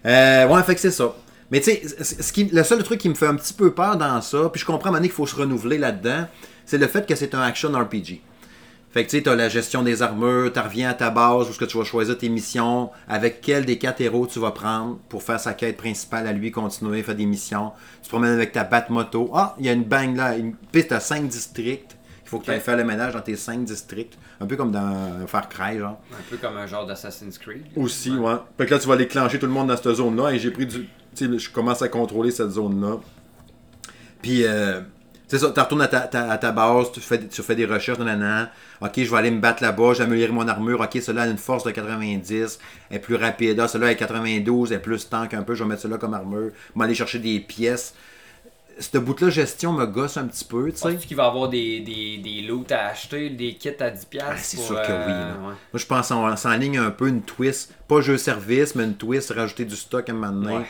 Euh, 0.05 0.47
ouais, 0.47 0.63
fait 0.63 0.75
que 0.75 0.81
c'est 0.81 0.91
ça. 0.91 1.15
Mais 1.51 1.61
tu 1.61 1.71
sais, 1.71 2.49
le 2.51 2.63
seul 2.63 2.83
truc 2.83 2.99
qui 2.99 3.09
me 3.09 3.13
fait 3.13 3.27
un 3.27 3.35
petit 3.35 3.53
peu 3.53 3.71
peur 3.73 3.97
dans 3.97 4.19
ça, 4.21 4.49
puis 4.51 4.59
je 4.59 4.65
comprends 4.65 4.91
maintenant 4.91 5.07
qu'il 5.07 5.15
faut 5.15 5.27
se 5.27 5.35
renouveler 5.35 5.77
là-dedans, 5.77 6.25
c'est 6.65 6.77
le 6.77 6.87
fait 6.87 7.07
que 7.07 7.15
c'est 7.15 7.35
un 7.35 7.41
action 7.41 7.71
RPG. 7.71 8.21
Fait 8.91 9.03
que 9.03 9.09
tu 9.09 9.17
sais, 9.17 9.23
tu 9.23 9.29
as 9.29 9.35
la 9.35 9.49
gestion 9.49 9.83
des 9.83 10.01
armures, 10.01 10.51
tu 10.53 10.59
reviens 10.59 10.89
à 10.89 10.93
ta 10.93 11.09
base 11.09 11.49
où 11.49 11.53
ce 11.53 11.59
que 11.59 11.65
tu 11.65 11.77
vas 11.77 11.83
choisir 11.83 12.17
tes 12.17 12.29
missions, 12.29 12.89
avec 13.07 13.41
quel 13.41 13.65
des 13.65 13.77
quatre 13.77 14.01
héros 14.01 14.25
tu 14.25 14.39
vas 14.39 14.51
prendre 14.51 14.97
pour 15.09 15.21
faire 15.21 15.39
sa 15.39 15.53
quête 15.53 15.77
principale 15.77 16.27
à 16.27 16.31
lui, 16.31 16.49
continuer, 16.49 17.03
faire 17.03 17.15
des 17.15 17.25
missions. 17.25 17.73
Tu 18.01 18.05
te 18.05 18.09
promènes 18.09 18.31
avec 18.31 18.53
ta 18.53 18.63
batte 18.63 18.89
moto. 18.89 19.29
Ah, 19.33 19.55
il 19.59 19.65
y 19.65 19.69
a 19.69 19.73
une 19.73 19.83
bang 19.83 20.15
là, 20.15 20.37
une 20.37 20.55
piste 20.71 20.93
à 20.93 20.99
5 20.99 21.27
districts. 21.27 21.97
Il 22.25 22.29
faut 22.29 22.39
que 22.39 22.45
tu 22.45 22.51
ailles 22.51 22.59
faire 22.59 22.75
le 22.75 22.83
ménage 22.83 23.13
dans 23.13 23.21
tes 23.21 23.35
5 23.35 23.63
districts. 23.63 24.17
Un 24.41 24.47
peu 24.47 24.55
comme 24.55 24.71
dans 24.71 25.27
Far 25.27 25.47
Cry, 25.47 25.77
genre. 25.77 26.01
Un 26.11 26.23
peu 26.29 26.37
comme 26.37 26.57
un 26.57 26.65
genre 26.65 26.87
d'Assassin's 26.87 27.37
Creed. 27.37 27.67
Aussi, 27.75 28.11
ouais. 28.17 28.35
Fait 28.57 28.65
que 28.65 28.73
là, 28.73 28.79
tu 28.79 28.87
vas 28.87 28.97
déclencher 28.97 29.37
tout 29.37 29.45
le 29.45 29.51
monde 29.51 29.67
dans 29.67 29.77
cette 29.77 29.93
zone-là 29.93 30.31
et 30.31 30.39
j'ai 30.39 30.49
pris 30.49 30.65
du. 30.65 30.87
Tu 31.15 31.27
sais, 31.27 31.39
je 31.39 31.49
commence 31.51 31.83
à 31.83 31.87
contrôler 31.87 32.31
cette 32.31 32.49
zone-là. 32.49 32.97
Puis, 34.23 34.43
euh, 34.43 34.81
c'est 35.27 35.39
ça, 35.39 35.51
tu 35.51 35.59
retournes 35.59 35.81
à 35.81 35.87
ta, 35.87 36.51
base, 36.51 36.91
tu 36.91 36.99
fais, 36.99 37.19
tu 37.27 37.41
fais 37.41 37.55
des 37.55 37.65
recherches, 37.65 37.99
nanana. 37.99 38.51
Ok, 38.81 38.93
je 38.97 39.09
vais 39.09 39.17
aller 39.17 39.31
me 39.31 39.39
battre 39.39 39.63
là-bas, 39.63 39.93
j'améliorer 39.93 40.31
mon 40.31 40.47
armure. 40.47 40.81
Ok, 40.81 40.99
cela 41.01 41.23
a 41.23 41.27
une 41.27 41.37
force 41.37 41.63
de 41.63 41.71
90, 41.71 42.59
elle 42.89 42.97
est 42.97 42.99
plus 42.99 43.15
rapide. 43.15 43.59
Ah, 43.59 43.67
cela 43.67 43.91
est 43.91 43.95
92, 43.95 44.71
elle 44.71 44.77
est 44.77 44.81
plus 44.81 45.09
tank 45.09 45.33
un 45.33 45.43
peu, 45.43 45.55
je 45.55 45.63
vais 45.63 45.69
mettre 45.69 45.81
cela 45.81 45.97
comme 45.97 46.13
armure. 46.13 46.51
Je 46.73 46.79
vais 46.79 46.85
aller 46.85 46.95
chercher 46.95 47.19
des 47.19 47.39
pièces. 47.39 47.95
Ce 48.77 48.97
bout-là, 48.97 49.29
gestion 49.29 49.71
me 49.71 49.85
gosse 49.85 50.17
un 50.17 50.27
petit 50.27 50.43
peu. 50.43 50.71
Tu 50.71 50.77
sais. 50.77 50.95
qu'il 50.97 51.15
va 51.15 51.23
y 51.23 51.27
avoir 51.27 51.49
des, 51.49 51.79
des, 51.79 52.17
des 52.17 52.41
loots 52.41 52.71
à 52.71 52.87
acheter, 52.87 53.29
des 53.29 53.53
kits 53.55 53.69
à 53.79 53.91
10$? 53.91 54.19
Ah, 54.21 54.35
c'est 54.37 54.57
sûr 54.57 54.81
que 54.81 54.91
oui. 54.91 55.13
Euh, 55.13 55.33
Moi, 55.41 55.55
je 55.73 55.85
pense 55.85 56.09
qu'on 56.09 56.35
s'enligne 56.35 56.77
un 56.77 56.91
peu 56.91 57.07
une 57.07 57.21
twist, 57.21 57.73
pas 57.87 58.01
jeu-service, 58.01 58.75
mais 58.75 58.83
une 58.83 58.95
twist, 58.95 59.31
rajouter 59.31 59.65
du 59.65 59.75
stock 59.75 60.09
à 60.09 60.11
un 60.11 60.15
moment 60.15 60.31
donné 60.31 60.65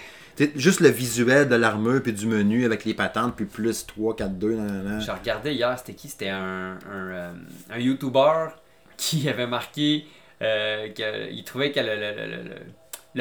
juste 0.56 0.80
le 0.80 0.90
visuel 0.90 1.48
de 1.48 1.56
l'armure, 1.56 2.02
puis 2.02 2.14
du 2.14 2.28
menu 2.28 2.66
avec 2.66 2.86
les 2.86 2.94
patentes, 2.94 3.36
puis 3.36 3.46
plus 3.46 3.86
3, 3.86 4.16
4, 4.16 4.32
2. 4.38 4.60
J'ai 5.00 5.12
regardé 5.12 5.54
hier, 5.54 5.78
c'était 5.78 5.94
qui? 5.94 6.10
C'était 6.10 6.30
un, 6.30 6.78
un, 6.92 7.10
euh, 7.10 7.34
un, 7.70 7.80
YouTuber 7.80 8.48
qui 8.98 9.30
avait 9.30 9.48
marqué 9.48 10.06
euh, 10.42 10.90
qu'il 10.90 11.44
trouvait 11.44 11.72
que 11.72 11.80
le, 11.80 11.96
le, 11.96 12.12
le, 12.12 12.44
le 12.50 12.56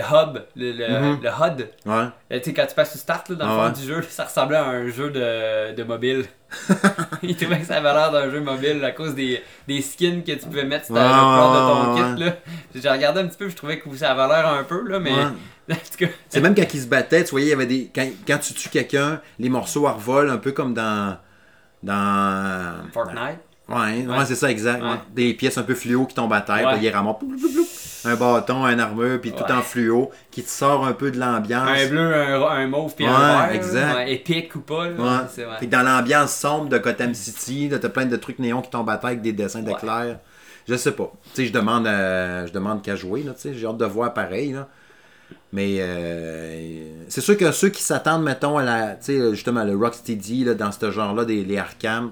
hub, 0.03 0.39
le, 0.57 0.73
le, 0.73 0.85
mm-hmm. 0.85 1.23
le 1.23 1.29
HUD. 1.29 1.69
Ouais. 1.87 1.93
Euh, 1.95 2.39
tu 2.39 2.45
sais, 2.45 2.55
quand 2.55 2.67
tu 2.67 2.75
passes 2.75 2.91
sur 2.91 3.01
Start, 3.01 3.29
là, 3.31 3.37
dans 3.37 3.47
le 3.47 3.61
ah 3.61 3.73
fond 3.73 3.81
du 3.81 3.87
jeu, 3.87 4.03
ça 4.03 4.25
ressemblait 4.25 4.57
à 4.57 4.65
un 4.65 4.89
jeu 4.89 5.11
de, 5.11 5.75
de 5.75 5.83
mobile. 5.85 6.25
il 7.23 7.37
trouvait 7.37 7.61
que 7.61 7.67
ça 7.67 7.77
avait 7.77 7.93
l'air 7.93 8.13
d'un 8.13 8.31
jeu 8.31 8.41
mobile 8.41 8.85
à 8.85 8.93
cause 8.93 9.15
des, 9.15 9.43
des 9.67 9.81
skins 9.83 10.23
que 10.23 10.33
tu 10.33 10.47
pouvais 10.47 10.65
mettre 10.65 10.87
sur 10.87 10.95
la 10.95 11.03
de 11.03 11.09
ton 11.09 11.95
kit. 11.95 12.25
Là. 12.25 12.37
J'ai 12.75 12.89
regardé 12.89 13.21
un 13.21 13.27
petit 13.27 13.39
peu, 13.39 13.49
je 13.49 13.57
trouvais 13.57 13.79
que 13.79 13.97
ça 13.97 14.13
avait 14.13 14.29
l'air 14.35 14.49
un 14.49 14.65
peu, 14.65 14.87
là, 14.89 14.99
mais. 14.99 15.13
C'est 16.29 16.41
même 16.41 16.55
quand 16.55 16.75
ils 16.75 16.81
se 16.81 16.87
battaient, 16.87 17.25
tu 17.25 17.31
voyais, 17.31 17.47
il 17.47 17.51
y 17.51 17.55
avait 17.55 17.67
des. 17.67 17.91
Quand, 17.95 18.07
quand 18.27 18.39
tu 18.39 18.53
tues 18.53 18.69
quelqu'un, 18.69 19.21
les 19.39 19.49
morceaux 19.49 19.89
revolent 19.89 20.31
un 20.31 20.37
peu 20.37 20.53
comme 20.53 20.75
dans. 20.75 21.17
Dans. 21.83 22.85
Fortnite. 22.93 23.41
Ouais, 23.69 24.07
ouais. 24.07 24.25
c'est 24.27 24.35
ça, 24.35 24.51
exact. 24.51 24.83
Des 25.15 25.33
pièces 25.35 25.57
un 25.57 25.63
peu 25.63 25.75
fluo 25.75 26.05
qui 26.07 26.15
tombent 26.15 26.33
à 26.33 26.41
terre, 26.41 26.75
puis 26.75 26.87
ils 26.87 26.91
ramassent 26.91 27.17
un 28.05 28.17
bâton, 28.17 28.65
un 28.65 28.79
armure, 28.79 29.19
puis 29.21 29.33
tout 29.33 29.51
en 29.51 29.63
fluo, 29.63 30.11
qui 30.31 30.43
te 30.43 30.51
sort 30.51 30.87
un 30.87 30.93
peu 30.93 31.11
de 31.11 31.19
l'ambiance. 31.19 31.69
Un 31.69 31.89
bleu, 31.89 32.15
un, 32.15 32.67
mauve, 32.67 32.95
puis 32.95 33.07
un 33.07 33.19
vert. 33.19 33.53
exact. 33.53 34.09
épique 34.09 34.55
ou 34.57 34.61
pas. 34.61 34.89
Là, 34.89 35.27
Puis 35.59 35.67
dans 35.67 35.83
l'ambiance 35.83 36.35
sombre 36.35 36.69
de 36.69 36.79
Gotham 36.79 37.15
City, 37.15 37.71
t'as 37.71 37.89
plein 37.89 38.07
de 38.07 38.17
trucs 38.17 38.39
néons 38.39 38.61
qui 38.61 38.71
tombent 38.71 38.91
à 38.91 38.99
terre 38.99 39.11
avec 39.11 39.23
des 39.23 39.33
dessins 39.33 39.63
d'éclairs. 39.63 40.19
Je 40.69 40.77
sais 40.77 40.93
pas. 40.93 41.13
Tu 41.35 41.43
sais, 41.43 41.47
je 41.47 41.53
demande, 41.53 41.87
je 41.87 42.53
demande 42.53 42.83
qu'à 42.83 42.97
jouer, 42.97 43.23
là, 43.23 43.33
tu 43.33 43.41
sais, 43.41 43.55
j'ai 43.55 43.67
hâte 43.67 43.77
de 43.79 43.85
voir 43.85 44.13
pareil, 44.13 44.53
là. 44.53 44.69
Mais 45.53 45.77
euh, 45.79 47.05
c'est 47.09 47.21
sûr 47.21 47.37
que 47.37 47.53
ceux 47.53 47.69
qui 47.69 47.83
s'attendent, 47.83 48.25
mettons, 48.25 48.59
à 48.59 48.65
la, 48.65 48.97
justement, 49.33 49.63
le 49.63 49.77
Rocksteady, 49.77 50.45
là, 50.45 50.55
dans 50.55 50.73
ce 50.73 50.91
genre-là, 50.91 51.25
des, 51.25 51.45
les 51.45 51.59
Arkham, 51.59 52.11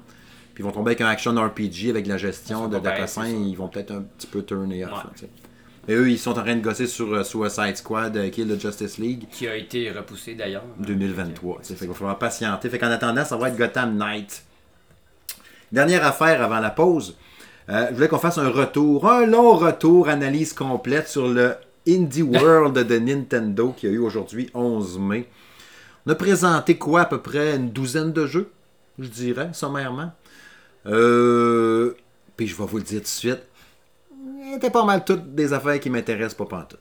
puis 0.54 0.62
ils 0.62 0.64
vont 0.64 0.72
tomber 0.72 0.90
avec 0.90 1.00
un 1.00 1.06
action 1.06 1.32
RPG 1.34 1.88
avec 1.88 2.06
la 2.06 2.18
gestion 2.18 2.68
de 2.68 2.78
data 2.78 3.06
ils 3.26 3.56
vont 3.56 3.68
peut-être 3.68 3.92
un 3.92 4.02
petit 4.02 4.26
peu 4.26 4.42
tourner 4.42 4.84
off. 4.84 5.06
Et 5.88 5.94
eux, 5.94 6.08
ils 6.10 6.18
sont 6.18 6.30
en 6.30 6.42
train 6.42 6.54
de 6.54 6.60
gosser 6.60 6.86
sur 6.86 7.12
euh, 7.12 7.24
Suicide 7.24 7.76
Squad, 7.76 8.16
euh, 8.16 8.30
qui 8.30 8.42
est 8.42 8.44
le 8.44 8.56
Justice 8.56 8.98
League. 8.98 9.26
Qui 9.32 9.48
a 9.48 9.56
été 9.56 9.90
repoussé 9.90 10.34
d'ailleurs. 10.34 10.62
2023. 10.78 11.60
Fait 11.62 11.74
qu'il 11.74 11.88
va 11.88 11.94
falloir 11.94 12.18
patienter. 12.18 12.70
Fait 12.70 12.78
qu'en 12.78 12.90
attendant, 12.90 13.24
ça 13.24 13.36
va 13.36 13.48
être 13.48 13.56
Gotham 13.56 13.96
Knight. 13.96 14.44
Dernière 15.72 16.06
affaire 16.06 16.40
avant 16.40 16.60
la 16.60 16.70
pause. 16.70 17.16
Euh, 17.68 17.86
je 17.90 17.94
voulais 17.94 18.08
qu'on 18.08 18.18
fasse 18.18 18.38
un 18.38 18.48
retour, 18.48 19.10
un 19.10 19.26
long 19.26 19.56
retour, 19.56 20.08
analyse 20.08 20.52
complète 20.52 21.08
sur 21.08 21.26
le 21.26 21.54
Indie 21.88 22.22
World 22.22 22.78
de 22.78 22.98
Nintendo 23.00 23.74
qui 23.76 23.88
a 23.88 23.90
eu 23.90 23.98
aujourd'hui 23.98 24.50
11 24.54 24.98
mai. 25.00 25.28
On 26.06 26.12
a 26.12 26.14
présenté 26.14 26.76
quoi 26.76 27.02
à 27.02 27.04
peu 27.06 27.18
près 27.18 27.56
une 27.56 27.70
douzaine 27.70 28.12
de 28.12 28.26
jeux, 28.26 28.50
je 28.98 29.08
dirais, 29.08 29.50
sommairement? 29.52 30.12
Euh, 30.86 31.94
puis 32.36 32.46
je 32.46 32.56
vais 32.56 32.64
vous 32.64 32.78
le 32.78 32.82
dire 32.82 33.00
tout 33.00 33.04
de 33.04 33.08
suite. 33.08 33.42
C'était 34.52 34.70
pas 34.70 34.84
mal 34.84 35.04
toutes 35.04 35.34
des 35.34 35.52
affaires 35.52 35.78
qui 35.80 35.90
m'intéressent 35.90 36.36
pas 36.36 36.46
pantoute. 36.46 36.80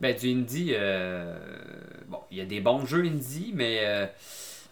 Ben, 0.00 0.16
du 0.16 0.32
indie, 0.32 0.72
euh, 0.74 1.36
bon, 2.08 2.18
il 2.30 2.38
y 2.38 2.40
a 2.40 2.44
des 2.44 2.60
bons 2.60 2.84
jeux 2.84 3.04
indie, 3.04 3.52
mais 3.54 3.78
euh, 3.82 4.06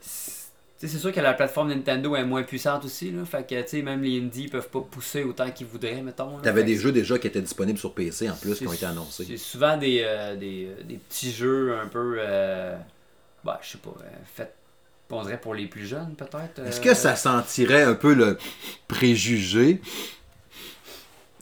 c'est 0.00 0.88
sûr 0.88 1.12
que 1.12 1.20
la 1.20 1.34
plateforme 1.34 1.68
Nintendo 1.68 2.16
est 2.16 2.24
moins 2.24 2.42
puissante 2.42 2.84
aussi. 2.84 3.12
Là, 3.12 3.24
fait 3.24 3.46
que 3.48 3.80
même 3.82 4.02
les 4.02 4.18
indies 4.18 4.48
peuvent 4.48 4.68
pas 4.68 4.80
pousser 4.80 5.22
autant 5.22 5.48
qu'ils 5.52 5.68
voudraient, 5.68 6.02
mettons. 6.02 6.38
T'avais 6.38 6.64
des 6.64 6.76
jeux 6.76 6.90
déjà 6.90 7.18
qui 7.18 7.28
étaient 7.28 7.40
disponibles 7.40 7.78
sur 7.78 7.94
PC 7.94 8.28
en 8.28 8.34
plus 8.34 8.58
qui 8.58 8.66
ont 8.66 8.72
été 8.72 8.86
annoncés. 8.86 9.24
C'est 9.28 9.36
souvent 9.36 9.76
des, 9.76 10.04
des, 10.40 10.68
des, 10.84 10.96
petits 10.96 11.30
jeux 11.30 11.78
un 11.78 11.86
peu. 11.86 12.18
bah, 13.44 13.60
je 13.62 13.70
sais 13.70 13.78
pas, 13.78 13.94
fait 14.34 14.52
on 15.16 15.22
dirait 15.22 15.40
pour 15.40 15.54
les 15.54 15.66
plus 15.66 15.86
jeunes, 15.86 16.14
peut-être. 16.16 16.66
Est-ce 16.66 16.80
que 16.80 16.94
ça 16.94 17.16
sentirait 17.16 17.82
un 17.82 17.94
peu 17.94 18.14
le 18.14 18.38
préjugé? 18.88 19.80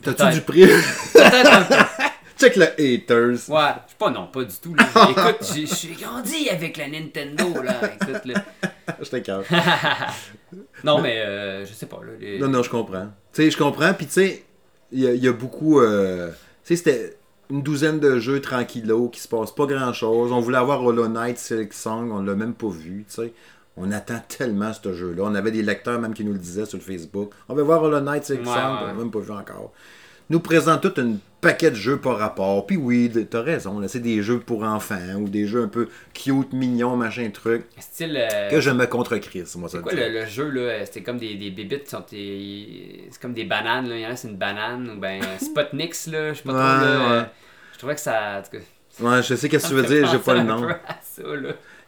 T'as-tu 0.03 0.35
du 0.35 0.41
prix 0.43 0.67
Peut-être 1.13 1.53
un 1.53 1.65
peu. 1.65 1.75
Check 2.39 2.55
le 2.55 2.67
haters. 2.79 3.51
Ouais, 3.51 3.75
pas 3.99 4.11
non, 4.11 4.29
pas 4.29 4.45
du 4.45 4.55
tout. 4.63 4.77
Écoute, 5.11 5.53
j'ai 5.55 5.95
grandi 6.01 6.49
avec 6.49 6.77
la 6.77 6.89
Nintendo, 6.89 7.63
là. 7.63 7.81
Écoute, 7.95 8.25
là. 8.27 8.45
je 9.03 9.11
t'inquiète. 9.11 9.51
non, 10.85 11.01
mais 11.01 11.19
euh, 11.19 11.67
je 11.67 11.73
sais 11.73 11.87
pas. 11.87 11.99
Là, 12.05 12.39
Non, 12.39 12.49
non, 12.49 12.63
je 12.63 12.71
comprends. 12.71 13.09
Tu 13.33 13.43
sais, 13.43 13.51
je 13.51 13.59
comprends. 13.59 13.93
Puis, 13.93 14.07
tu 14.07 14.13
sais, 14.13 14.45
il 14.93 15.03
y, 15.03 15.27
a 15.27 15.33
beaucoup. 15.33 15.81
Euh... 15.81 16.31
Tu 16.65 16.77
sais, 16.77 16.77
c'était 16.77 17.17
une 17.51 17.63
douzaine 17.63 17.99
de 17.99 18.21
jeux 18.21 18.41
tranquillos 18.41 19.09
qui 19.09 19.21
se 19.21 19.27
passent 19.27 19.55
pas 19.55 19.67
grand 19.67 19.93
chose. 19.93 20.31
On 20.31 20.41
voulait 20.41 20.59
avoir 20.59 20.85
Hollow 20.85 21.09
Knight, 21.09 21.39
Silk 21.39 21.73
Song, 21.73 22.11
on 22.13 22.23
l'a 22.23 22.37
même 22.37 22.55
pas 22.55 22.69
vu, 22.69 23.05
tu 23.09 23.15
sais. 23.17 23.33
On 23.81 23.91
attend 23.93 24.21
tellement 24.27 24.73
ce 24.73 24.93
jeu-là. 24.93 25.23
On 25.25 25.35
avait 25.35 25.51
des 25.51 25.63
lecteurs 25.63 26.01
même 26.01 26.15
qui 26.15 26.25
nous 26.25 26.33
le 26.33 26.39
disaient 26.39 26.67
sur 26.67 26.79
le 26.79 26.83
Facebook. 26.83 27.33
On 27.49 27.55
va 27.55 27.63
voir 27.63 27.83
Hollow 27.83 28.01
Knight, 28.01 28.25
Song, 28.25 28.39
on 28.45 28.87
l'a 28.87 28.95
même 28.97 29.11
pas 29.11 29.21
vu 29.21 29.33
encore. 29.33 29.73
Nous 30.31 30.41
présente 30.41 30.83
tout 30.83 31.01
un 31.01 31.17
paquet 31.41 31.71
de 31.71 31.77
jeux 31.77 31.97
par 31.97 32.19
rapport. 32.19 32.67
Puis 32.67 32.77
oui, 32.77 33.11
t'as 33.31 33.41
raison, 33.41 33.81
c'est 33.89 34.01
des 34.01 34.23
jeux 34.23 34.41
pour 34.41 34.63
enfants 34.63 35.15
ou 35.17 35.29
des 35.29 35.47
jeux 35.47 35.63
un 35.63 35.69
peu 35.69 35.89
cute, 36.13 36.53
mignons, 36.53 36.97
machin 36.97 37.31
truc. 37.31 37.65
Style. 37.79 38.15
Euh, 38.17 38.51
que 38.51 38.61
je 38.61 38.71
me 38.71 38.85
contre 38.87 39.17
Chris, 39.17 39.45
moi 39.57 39.71
ça. 39.71 39.79
C'est 39.79 39.83
quoi 39.83 39.93
le, 39.95 40.27
jeu 40.27 40.51
là? 40.51 40.85
C'était 40.85 41.03
comme 41.03 41.19
des, 41.19 41.37
des 41.37 41.51
bébites, 41.51 41.89
c'est 41.89 43.21
comme 43.21 43.33
des 43.33 43.45
bananes 43.45 43.89
là. 43.89 43.97
Il 43.97 44.03
y 44.03 44.07
en 44.07 44.11
a 44.11 44.17
c'est 44.17 44.29
une 44.29 44.37
banane 44.37 44.91
ou 44.91 45.01
ben 45.01 45.23
Spotnix 45.41 46.09
là, 46.09 46.35
je 46.35 46.39
sais 46.39 46.45
pas 46.45 46.53
trop. 46.53 46.85
Là, 46.85 47.33
Je 47.73 47.79
trouvais 47.79 47.95
que 47.95 48.01
ça. 48.01 48.43
Ouais, 49.01 49.23
je 49.23 49.35
sais 49.35 49.37
ce 49.37 49.47
que 49.47 49.57
tu 49.57 49.75
veux 49.75 49.85
dire, 49.85 50.09
j'ai 50.11 50.19
pas 50.19 50.35
le 50.35 50.43
nom. 50.43 50.67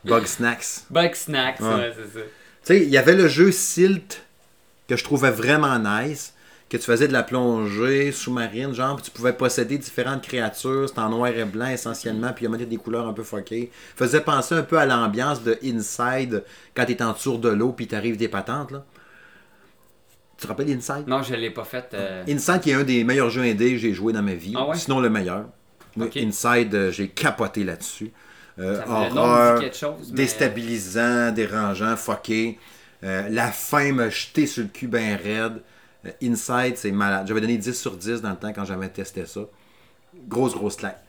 Bug 0.05 0.27
Snacks. 0.27 0.85
Bug 0.91 1.15
Snacks, 1.15 1.61
ouais, 1.61 1.93
c'est 1.95 2.19
ça. 2.19 2.25
Tu 2.25 2.31
sais, 2.63 2.83
il 2.83 2.91
y 2.91 2.99
avait 2.99 3.15
le 3.15 3.29
jeu 3.29 3.51
Silt 3.53 4.23
que 4.89 4.97
je 4.97 5.05
trouvais 5.05 5.31
vraiment 5.31 5.79
nice 5.79 6.35
que 6.69 6.77
tu 6.77 6.85
faisais 6.85 7.09
de 7.09 7.13
la 7.13 7.25
plongée 7.25 8.13
sous-marine, 8.13 8.73
genre, 8.73 8.95
puis 8.95 9.07
tu 9.07 9.11
pouvais 9.11 9.33
posséder 9.33 9.77
différentes 9.77 10.23
créatures, 10.23 10.89
c'était 10.89 11.01
en 11.01 11.09
noir 11.09 11.31
et 11.31 11.45
blanc 11.45 11.67
essentiellement, 11.67 12.33
puis 12.33 12.45
il 12.45 12.51
y 12.51 12.55
avait 12.55 12.65
des 12.65 12.77
couleurs 12.77 13.09
un 13.09 13.13
peu 13.13 13.25
fuckées. 13.25 13.73
Faisait 13.97 14.21
penser 14.21 14.55
un 14.55 14.63
peu 14.63 14.79
à 14.79 14.87
l'ambiance 14.87 15.43
de 15.43 15.59
Inside 15.65 16.45
quand 16.75 16.85
tu 16.85 16.93
es 16.93 17.03
en 17.03 17.13
tour 17.13 17.41
de 17.41 17.49
l'eau, 17.49 17.73
puis 17.73 17.89
t'arrives 17.89 18.17
des 18.17 18.29
patentes, 18.29 18.71
là. 18.71 18.85
Tu 20.39 20.45
te 20.45 20.47
rappelles 20.47 20.71
Inside? 20.71 21.09
Non, 21.09 21.23
je 21.23 21.35
l'ai 21.35 21.51
pas 21.51 21.65
fait. 21.65 21.91
Euh. 21.93 22.25
Inside 22.29 22.61
qui 22.61 22.71
est 22.71 22.75
un 22.75 22.85
des 22.85 23.05
meilleurs 23.05 23.31
jeux 23.31 23.43
indés 23.43 23.73
que 23.73 23.79
j'ai 23.79 23.93
joué 23.93 24.13
dans 24.13 24.23
ma 24.23 24.35
vie, 24.35 24.55
ah 24.57 24.73
sinon 24.75 25.01
le 25.01 25.11
meilleur. 25.11 25.47
Inside, 25.99 26.75
euh, 26.75 26.91
j'ai 26.93 27.09
capoté 27.09 27.65
là-dessus. 27.65 28.13
Euh, 28.61 28.83
horreur, 28.87 29.63
déstabilisant, 30.11 31.33
dérangeant, 31.33 31.97
fucké. 31.97 32.59
Euh, 33.03 33.29
la 33.31 33.51
faim 33.51 33.93
m'a 33.93 34.11
jeté 34.11 34.47
sur 34.47 34.63
le 34.63 34.69
cul 34.69 34.87
bien 34.87 35.17
raide. 35.17 35.63
Euh, 36.07 36.11
Inside, 36.23 36.77
c'est 36.77 36.93
malade. 36.93 37.27
J'avais 37.27 37.41
donné 37.41 37.57
10 37.57 37.73
sur 37.73 37.97
10 37.97 38.21
dans 38.21 38.31
le 38.31 38.37
temps 38.37 38.53
quand 38.53 38.65
j'avais 38.65 38.89
testé 38.89 39.25
ça. 39.27 39.41
Grosse, 40.29 40.55
grosse 40.55 40.77
claque. 40.77 41.03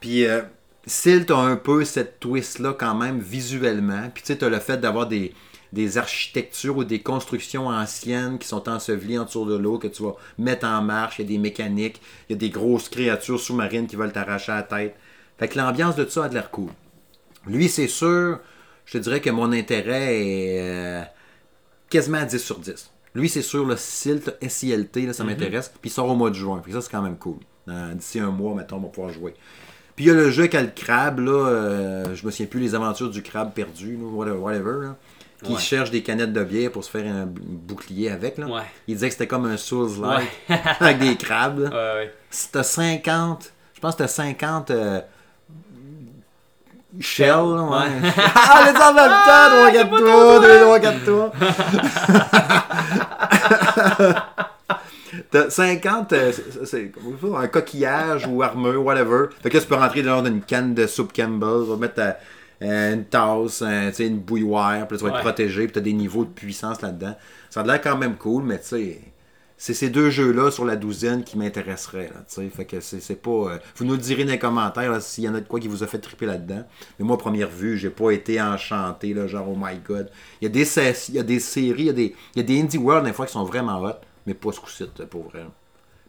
Puis, 0.00 0.24
euh, 0.24 0.42
Silt 0.86 1.30
a 1.30 1.36
un 1.36 1.56
peu 1.56 1.84
cette 1.84 2.20
twist-là 2.20 2.74
quand 2.78 2.94
même 2.94 3.18
visuellement. 3.18 4.10
Puis, 4.14 4.22
tu 4.22 4.28
sais, 4.28 4.38
tu 4.38 4.44
as 4.44 4.48
le 4.48 4.60
fait 4.60 4.78
d'avoir 4.78 5.06
des, 5.06 5.34
des 5.72 5.98
architectures 5.98 6.78
ou 6.78 6.84
des 6.84 7.00
constructions 7.00 7.66
anciennes 7.66 8.38
qui 8.38 8.48
sont 8.48 8.68
ensevelies 8.68 9.18
en 9.18 9.24
dessous 9.24 9.44
de 9.44 9.56
l'eau, 9.56 9.78
que 9.78 9.88
tu 9.88 10.02
vas 10.02 10.14
mettre 10.38 10.66
en 10.66 10.80
marche. 10.80 11.18
Il 11.18 11.22
y 11.22 11.24
a 11.26 11.28
des 11.28 11.38
mécaniques, 11.38 12.00
il 12.28 12.32
y 12.32 12.36
a 12.36 12.38
des 12.38 12.50
grosses 12.50 12.88
créatures 12.88 13.40
sous-marines 13.40 13.86
qui 13.86 13.96
veulent 13.96 14.12
t'arracher 14.12 14.52
la 14.52 14.62
tête. 14.62 14.96
Fait 15.38 15.48
que 15.48 15.58
l'ambiance 15.58 15.96
de 15.96 16.04
tout 16.04 16.10
ça 16.10 16.24
a 16.24 16.28
de 16.28 16.34
l'air 16.34 16.50
cool. 16.50 16.70
Lui, 17.46 17.68
c'est 17.68 17.88
sûr, 17.88 18.40
je 18.84 18.92
te 18.92 18.98
dirais 18.98 19.20
que 19.20 19.30
mon 19.30 19.52
intérêt 19.52 20.20
est 20.20 20.60
euh, 20.60 21.02
quasiment 21.88 22.18
à 22.18 22.24
10 22.24 22.38
sur 22.38 22.58
10. 22.58 22.90
Lui, 23.14 23.28
c'est 23.28 23.42
sûr, 23.42 23.64
le 23.64 23.76
SILT, 23.76 24.36
SILT, 24.46 25.12
ça 25.12 25.24
mhm. 25.24 25.30
m'intéresse. 25.30 25.68
Puis 25.80 25.90
il 25.90 25.92
sort 25.92 26.08
au 26.08 26.14
mois 26.14 26.30
de 26.30 26.34
juin. 26.34 26.60
Puis 26.62 26.72
ça, 26.72 26.80
c'est 26.80 26.90
quand 26.90 27.02
même 27.02 27.16
cool. 27.16 27.38
D'ici 27.94 28.20
un 28.20 28.30
mois, 28.30 28.54
mettons, 28.54 28.76
on 28.76 28.80
va 28.80 28.88
pouvoir 28.88 29.12
jouer. 29.12 29.34
Puis 29.96 30.04
il 30.04 30.08
y 30.08 30.10
a 30.10 30.14
le 30.14 30.30
jeu 30.30 30.42
avec 30.42 30.52
le 30.54 30.68
crabe, 30.68 31.20
là. 31.20 31.32
Euh, 31.32 32.14
je 32.14 32.24
me 32.24 32.30
souviens 32.30 32.46
plus 32.46 32.60
les 32.60 32.74
aventures 32.74 33.08
du 33.08 33.22
crabe 33.22 33.54
perdu, 33.54 33.96
whatever, 33.96 34.90
qui 35.42 35.56
cherche 35.56 35.90
des 35.90 36.02
canettes 36.02 36.34
de 36.34 36.44
bière 36.44 36.70
pour 36.70 36.84
se 36.84 36.90
faire 36.90 37.10
un 37.10 37.26
bouclier 37.26 38.10
avec. 38.10 38.36
Là. 38.36 38.64
Il 38.86 38.94
disait 38.94 39.08
que 39.08 39.14
c'était 39.14 39.26
comme 39.26 39.46
un 39.46 39.56
Souls-like 39.56 40.28
avec 40.80 40.98
des 40.98 41.16
crabes. 41.16 41.74
C'était 42.30 42.62
50, 42.62 43.52
je 43.74 43.80
pense 43.80 43.96
que 43.96 44.06
c'était 44.06 44.34
50 44.34 44.70
euh, 44.70 45.00
Shell, 47.00 47.34
ouais. 47.34 48.12
ah, 48.34 48.64
les 48.64 48.78
en 48.80 48.92
même 48.94 49.10
temps, 49.10 49.48
3, 49.50 49.70
4, 49.72 49.88
3, 49.88 50.40
2, 50.40 50.60
3, 50.60 50.80
4, 50.80 51.04
3. 51.04 51.32
T'as 55.30 55.50
50, 55.50 56.12
euh, 56.12 56.32
c'est 56.64 56.92
un 57.36 57.46
coquillage 57.48 58.26
ou 58.26 58.42
armure, 58.42 58.84
whatever. 58.84 59.26
Fait 59.42 59.50
que 59.50 59.56
là, 59.56 59.62
tu 59.62 59.68
peux 59.68 59.74
rentrer 59.74 60.02
dans 60.02 60.24
une 60.24 60.40
canne 60.42 60.74
de 60.74 60.86
soupe 60.86 61.12
Campbell, 61.14 61.64
tu 61.64 61.70
vas 61.70 61.76
mettre 61.76 61.94
ta, 61.94 62.16
euh, 62.62 62.94
une 62.94 63.04
tasse, 63.04 63.62
euh, 63.62 63.90
une 63.98 64.18
bouilloire, 64.18 64.86
puis 64.86 64.96
là, 64.96 64.98
tu 64.98 65.04
vas 65.04 65.16
être 65.16 65.22
protégé, 65.22 65.64
puis 65.64 65.72
t'as 65.72 65.80
des 65.80 65.92
niveaux 65.92 66.24
de 66.24 66.30
puissance 66.30 66.80
là-dedans. 66.82 67.16
Ça 67.50 67.60
a 67.60 67.64
l'air 67.64 67.80
quand 67.80 67.96
même 67.96 68.16
cool, 68.16 68.44
mais 68.44 68.58
tu 68.58 68.66
sais, 68.66 69.00
c'est 69.58 69.72
ces 69.74 69.88
deux 69.88 70.10
jeux-là 70.10 70.50
sur 70.50 70.64
la 70.64 70.76
douzaine 70.76 71.24
qui 71.24 71.38
m'intéresseraient. 71.38 72.10
Fait 72.54 72.64
que 72.66 72.80
c'est, 72.80 73.00
c'est 73.00 73.20
pas. 73.22 73.30
euh, 73.30 73.58
vous 73.76 73.84
nous 73.86 73.92
le 73.94 73.98
direz 74.00 74.24
dans 74.24 74.32
les 74.32 74.38
commentaires 74.38 75.00
s'il 75.00 75.24
y 75.24 75.28
en 75.28 75.34
a 75.34 75.40
de 75.40 75.46
quoi 75.48 75.60
qui 75.60 75.68
vous 75.68 75.82
a 75.82 75.86
fait 75.86 75.98
triper 75.98 76.26
là-dedans. 76.26 76.62
Mais 76.98 77.04
moi, 77.06 77.16
première 77.16 77.48
vue, 77.48 77.76
j'ai 77.78 77.90
pas 77.90 78.10
été 78.10 78.40
enchanté, 78.40 79.14
là, 79.14 79.26
genre 79.26 79.48
oh 79.50 79.56
my 79.58 79.78
god. 79.86 80.10
Il 80.40 80.44
y 80.44 80.46
a 80.46 80.50
des, 80.50 80.66
il 81.08 81.14
y 81.14 81.18
a 81.18 81.22
des 81.22 81.40
séries, 81.40 81.82
il 81.82 81.86
y 81.86 81.90
a 81.90 81.92
des, 81.94 82.14
il 82.34 82.38
y 82.38 82.40
a 82.40 82.42
des 82.42 82.60
Indie 82.60 82.78
World 82.78 83.06
des 83.06 83.12
fois 83.12 83.26
qui 83.26 83.32
sont 83.32 83.44
vraiment 83.44 83.80
hot, 83.82 83.94
mais 84.26 84.34
pas 84.34 84.52
ce 84.52 84.60
coup-ci, 84.60 84.84
pour 85.10 85.24
vrai. 85.30 85.44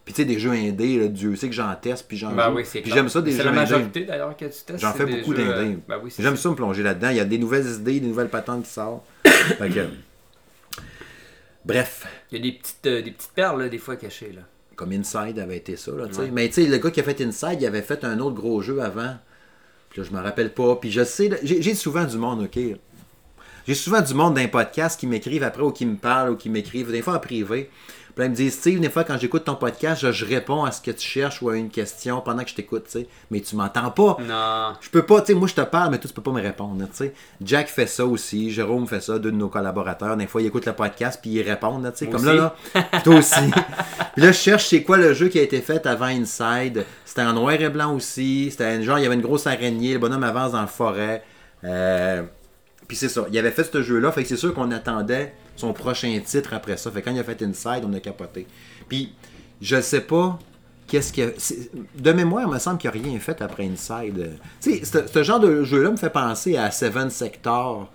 Puis 0.04 0.14
tu 0.14 0.22
sais, 0.22 0.26
des 0.26 0.38
jeux 0.38 0.52
indés, 0.52 0.98
là, 0.98 1.08
Dieu 1.08 1.36
sait 1.36 1.48
que 1.48 1.54
j'en 1.54 1.74
teste, 1.74 2.06
puis 2.08 2.16
j'en 2.16 2.32
Ben 2.32 2.48
joue. 2.50 2.56
oui, 2.56 2.62
c'est 2.64 2.80
Puis 2.80 2.90
clair. 2.90 2.96
j'aime 2.96 3.08
ça 3.10 3.20
des 3.20 3.30
C'est 3.30 3.38
jeux 3.38 3.44
la 3.44 3.50
indés. 3.50 3.60
majorité 3.60 4.04
d'ailleurs 4.06 4.34
que 4.36 4.44
tu 4.46 4.50
testes. 4.64 4.78
J'en 4.78 4.92
c'est 4.92 4.98
fais 4.98 5.04
beaucoup 5.06 5.34
jeux, 5.34 5.44
d'indés. 5.44 5.72
euh, 5.74 5.76
Ben 5.86 6.00
oui, 6.02 6.10
c'est 6.10 6.22
J'aime 6.22 6.36
ça. 6.36 6.42
ça 6.44 6.48
me 6.50 6.54
plonger 6.54 6.82
là-dedans. 6.82 7.10
Il 7.10 7.16
y 7.16 7.20
a 7.20 7.26
des 7.26 7.36
nouvelles 7.36 7.66
idées, 7.66 8.00
des 8.00 8.06
nouvelles 8.06 8.30
patentes 8.30 8.64
qui 8.64 8.70
sortent. 8.70 9.04
Fait 9.24 9.68
que, 9.68 9.80
Bref, 11.68 12.06
Il 12.32 12.38
y 12.38 12.40
a 12.40 12.50
des 12.50 12.58
petites, 12.58 12.86
euh, 12.86 13.02
des 13.02 13.10
petites 13.10 13.32
perles, 13.32 13.62
là, 13.62 13.68
des 13.68 13.78
fois 13.78 13.96
cachées. 13.96 14.32
Là. 14.32 14.42
comme 14.74 14.92
Inside 14.92 15.38
avait 15.38 15.58
été 15.58 15.76
ça. 15.76 15.92
Là, 15.92 16.08
tu 16.08 16.14
sais. 16.14 16.20
Ouais. 16.22 16.30
Mais 16.32 16.48
tu 16.48 16.54
sais, 16.54 16.66
le 16.66 16.78
gars 16.78 16.90
qui 16.90 17.00
a 17.00 17.02
fait 17.02 17.20
Inside, 17.20 17.58
il 17.60 17.66
avait 17.66 17.82
fait 17.82 18.04
un 18.04 18.18
autre 18.20 18.36
gros 18.36 18.62
jeu 18.62 18.80
avant. 18.80 19.16
Puis 19.90 20.00
là, 20.00 20.08
je 20.10 20.16
me 20.16 20.22
rappelle 20.22 20.54
pas. 20.54 20.76
Puis 20.76 20.90
je 20.90 21.04
sais, 21.04 21.30
j'ai 21.42 21.74
souvent 21.74 22.04
du 22.04 22.16
monde, 22.16 22.42
OK? 22.42 22.58
J'ai 23.66 23.74
souvent 23.74 24.00
du 24.00 24.14
monde 24.14 24.34
d'un 24.34 24.48
podcast 24.48 24.98
qui 24.98 25.06
m'écrivent 25.06 25.42
après 25.42 25.62
ou 25.62 25.72
qui 25.72 25.84
me 25.84 25.96
parlent 25.96 26.30
ou 26.30 26.36
qui 26.36 26.48
m'écrivent, 26.48 26.90
des 26.90 27.02
fois 27.02 27.16
en 27.16 27.20
privé. 27.20 27.68
Puis 28.18 28.24
là, 28.24 28.26
ils 28.26 28.30
me 28.30 28.34
disent, 28.34 28.54
Steve, 28.54 28.80
des 28.80 28.90
fois 28.90 29.04
quand 29.04 29.16
j'écoute 29.16 29.44
ton 29.44 29.54
podcast, 29.54 30.02
je, 30.02 30.10
je 30.10 30.24
réponds 30.24 30.64
à 30.64 30.72
ce 30.72 30.80
que 30.80 30.90
tu 30.90 31.06
cherches 31.06 31.40
ou 31.40 31.50
à 31.50 31.56
une 31.56 31.70
question 31.70 32.20
pendant 32.20 32.42
que 32.42 32.50
je 32.50 32.56
t'écoute, 32.56 32.86
tu 32.86 32.98
sais. 32.98 33.06
Mais 33.30 33.40
tu 33.40 33.54
m'entends 33.54 33.92
pas. 33.92 34.16
Non. 34.20 34.72
Je 34.80 34.90
peux 34.90 35.04
pas, 35.04 35.20
tu 35.20 35.28
sais, 35.28 35.34
moi 35.34 35.46
je 35.46 35.54
te 35.54 35.60
parle, 35.60 35.92
mais 35.92 35.98
toi 35.98 36.08
tu 36.08 36.14
peux 36.14 36.22
pas 36.22 36.32
me 36.32 36.42
répondre, 36.42 36.84
tu 36.90 36.96
sais. 36.96 37.14
Jack 37.40 37.68
fait 37.68 37.86
ça 37.86 38.04
aussi, 38.04 38.50
Jérôme 38.50 38.88
fait 38.88 39.00
ça, 39.00 39.20
deux 39.20 39.30
de 39.30 39.36
nos 39.36 39.46
collaborateurs. 39.46 40.16
Des 40.16 40.26
fois, 40.26 40.42
ils 40.42 40.48
écoutent 40.48 40.66
le 40.66 40.72
podcast 40.72 41.20
puis 41.22 41.30
ils 41.30 41.48
répondent, 41.48 41.88
tu 41.96 42.06
sais. 42.06 42.10
Comme 42.10 42.24
là, 42.24 42.34
là, 42.34 42.56
toi 43.04 43.14
aussi. 43.14 43.38
puis 44.14 44.22
là, 44.24 44.32
je 44.32 44.36
cherche 44.36 44.66
c'est 44.66 44.82
quoi 44.82 44.96
le 44.96 45.14
jeu 45.14 45.28
qui 45.28 45.38
a 45.38 45.42
été 45.42 45.60
fait 45.60 45.86
avant 45.86 46.06
Inside. 46.06 46.86
C'était 47.04 47.22
en 47.22 47.34
noir 47.34 47.52
et 47.52 47.68
blanc 47.68 47.94
aussi. 47.94 48.48
C'était 48.50 48.64
un 48.64 48.82
genre, 48.82 48.98
il 48.98 49.04
y 49.04 49.06
avait 49.06 49.14
une 49.14 49.22
grosse 49.22 49.46
araignée, 49.46 49.92
le 49.92 50.00
bonhomme 50.00 50.24
avance 50.24 50.50
dans 50.50 50.60
la 50.62 50.66
forêt. 50.66 51.22
Euh, 51.62 52.24
Puis 52.88 52.96
c'est 52.96 53.08
ça, 53.08 53.26
il 53.30 53.38
avait 53.38 53.52
fait 53.52 53.62
ce 53.72 53.80
jeu-là, 53.80 54.10
fait 54.10 54.24
que 54.24 54.28
c'est 54.28 54.36
sûr 54.36 54.52
qu'on 54.54 54.72
attendait 54.72 55.34
son 55.58 55.72
prochain 55.72 56.18
titre 56.24 56.54
après 56.54 56.76
ça. 56.76 56.90
Fait 56.90 57.02
quand 57.02 57.10
il 57.12 57.18
a 57.18 57.24
fait 57.24 57.42
Inside, 57.42 57.84
on 57.84 57.92
a 57.92 58.00
capoté. 58.00 58.46
Puis 58.88 59.12
je 59.60 59.80
sais 59.80 60.00
pas 60.02 60.38
qu'est-ce 60.86 61.12
que. 61.12 61.34
De 62.00 62.12
mémoire, 62.12 62.44
il 62.46 62.52
me 62.52 62.58
semble 62.58 62.78
qu'il 62.78 62.90
n'y 62.90 62.98
a 62.98 63.02
rien 63.10 63.18
fait 63.20 63.40
après 63.42 63.66
Inside. 63.66 64.38
Tu 64.60 64.84
sais, 64.84 65.06
ce 65.12 65.22
genre 65.22 65.40
de 65.40 65.64
jeu-là 65.64 65.90
me 65.90 65.96
fait 65.96 66.10
penser 66.10 66.56
à 66.56 66.70
Seven 66.70 67.10
Sector. 67.10 67.90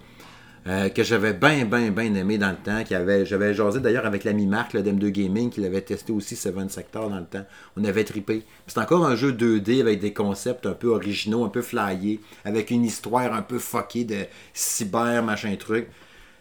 euh, 0.66 0.88
que 0.90 1.04
j'avais 1.04 1.34
bien, 1.34 1.66
bien, 1.66 1.92
bien 1.92 2.14
aimé 2.16 2.38
dans 2.38 2.52
le 2.52 2.56
temps. 2.56 2.84
J'avais 2.90 3.54
jasé 3.54 3.80
d'ailleurs 3.82 4.06
avec 4.06 4.24
l'ami 4.24 4.46
Marc 4.48 4.74
le 4.74 4.82
d'M2 4.82 5.10
Gaming 5.10 5.50
qui 5.50 5.60
l'avait 5.62 5.82
testé 5.82 6.14
aussi 6.14 6.36
Seven 6.38 6.70
Sector 6.70 7.10
dans 7.10 7.20
le 7.20 7.26
temps. 7.26 7.46
On 7.76 7.84
avait 7.84 8.06
trippé. 8.06 8.44
C'est 8.68 8.80
encore 8.80 9.06
un 9.06 9.16
jeu 9.16 9.34
2D 9.34 9.82
avec 9.82 10.00
des 10.00 10.14
concepts 10.14 10.66
un 10.66 10.74
peu 10.74 10.88
originaux, 10.88 11.44
un 11.44 11.50
peu 11.50 11.62
flyés, 11.62 12.22
avec 12.46 12.72
une 12.72 12.86
histoire 12.86 13.34
un 13.34 13.42
peu 13.42 13.60
fuckée 13.60 14.06
de 14.06 14.26
cyber, 14.54 15.22
machin 15.24 15.56
truc. 15.58 15.90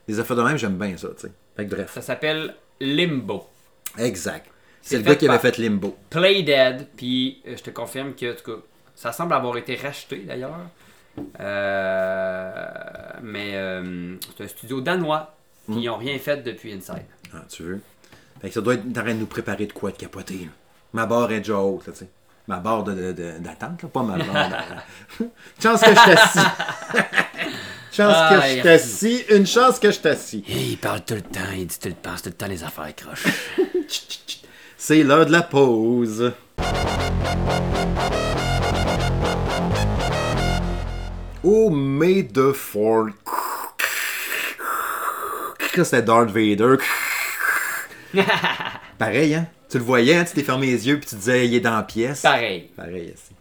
Les 0.08 0.18
affaires 0.20 0.36
de 0.36 0.42
même, 0.42 0.56
j'aime 0.56 0.76
bien 0.78 0.96
ça, 0.96 1.08
tu 1.16 1.22
sais. 1.28 1.32
Fait 1.56 1.66
que 1.66 1.74
bref. 1.74 1.92
Ça 1.94 2.02
s'appelle 2.02 2.54
Limbo. 2.80 3.46
Exact. 3.98 4.46
C'est 4.80 4.96
le 4.96 5.02
gars 5.02 5.14
qui 5.14 5.28
avait 5.28 5.38
fait 5.38 5.58
Limbo. 5.58 5.96
Play 6.10 6.42
Dead, 6.42 6.88
puis 6.96 7.40
euh, 7.46 7.56
je 7.56 7.62
te 7.62 7.70
confirme 7.70 8.14
que, 8.14 8.32
en 8.32 8.34
tout 8.36 8.50
cas, 8.56 8.62
ça 8.96 9.12
semble 9.12 9.32
avoir 9.34 9.56
été 9.56 9.76
racheté 9.76 10.16
d'ailleurs. 10.18 10.56
Euh, 11.40 12.54
mais 13.22 13.50
euh, 13.54 14.16
c'est 14.36 14.44
un 14.44 14.48
studio 14.48 14.80
danois, 14.80 15.34
puis 15.66 15.76
ils 15.82 15.86
n'ont 15.86 15.96
rien 15.98 16.18
fait 16.18 16.38
depuis 16.42 16.72
Inside. 16.72 17.04
Ah, 17.34 17.42
tu 17.48 17.62
veux? 17.62 17.80
Fait 18.40 18.48
que 18.48 18.54
ça 18.54 18.60
doit 18.60 18.74
être 18.74 18.86
en 18.88 18.92
train 18.92 19.14
de 19.14 19.20
nous 19.20 19.26
préparer 19.26 19.66
de 19.66 19.72
quoi 19.72 19.90
de 19.92 19.96
capoter. 19.96 20.34
là. 20.40 20.50
Ma 20.94 21.06
barre 21.06 21.30
est 21.32 21.38
déjà 21.38 21.58
haute, 21.58 21.86
là, 21.86 21.92
tu 21.92 22.00
sais. 22.00 22.08
Ma 22.48 22.56
barre 22.58 22.82
de- 22.82 22.92
de- 22.94 23.12
de- 23.12 23.38
d'attente, 23.38 23.82
là, 23.82 23.88
pas 23.88 24.02
ma 24.02 24.16
barre 24.18 24.50
d'attente. 24.50 24.82
Chance 25.62 25.80
que 25.80 25.90
je 25.90 25.94
t'assis. 25.94 26.38
chance 27.92 28.30
que 28.30 28.40
je 28.40 28.62
t'assis. 28.62 29.24
Une 29.30 29.46
chance 29.46 29.78
que 29.78 29.90
je 29.90 29.98
t'assis. 29.98 30.44
il 30.48 30.78
parle 30.78 31.02
tout 31.04 31.14
le 31.14 31.22
temps, 31.22 31.40
il 31.54 31.66
dit 31.66 31.78
tout 31.78 31.88
le 31.88 31.94
temps, 31.94 32.14
tout 32.16 32.26
le 32.26 32.32
temps 32.32 32.46
les 32.46 32.64
affaires 32.64 32.94
croches. 32.96 33.26
C'est 34.76 35.02
l'heure 35.04 35.26
de 35.26 35.32
la 35.32 35.42
pause. 35.42 36.32
Oh, 41.44 41.70
the 41.70 42.52
Fourth. 42.52 43.14
Ça, 45.74 45.84
c'était 45.84 46.02
Darth 46.02 46.30
Vader. 46.30 46.76
Pareil, 48.98 49.34
hein? 49.34 49.46
Tu 49.70 49.78
le 49.78 49.84
voyais, 49.84 50.16
hein? 50.16 50.24
Tu 50.24 50.34
t'es 50.34 50.42
fermé 50.42 50.66
les 50.66 50.86
yeux 50.86 50.98
puis 50.98 51.08
tu 51.08 51.14
disais, 51.14 51.46
il 51.46 51.54
est 51.54 51.60
dans 51.60 51.76
la 51.76 51.82
pièce. 51.82 52.20
Pareil. 52.20 52.70
Pareil, 52.76 53.14
ici. 53.14 53.34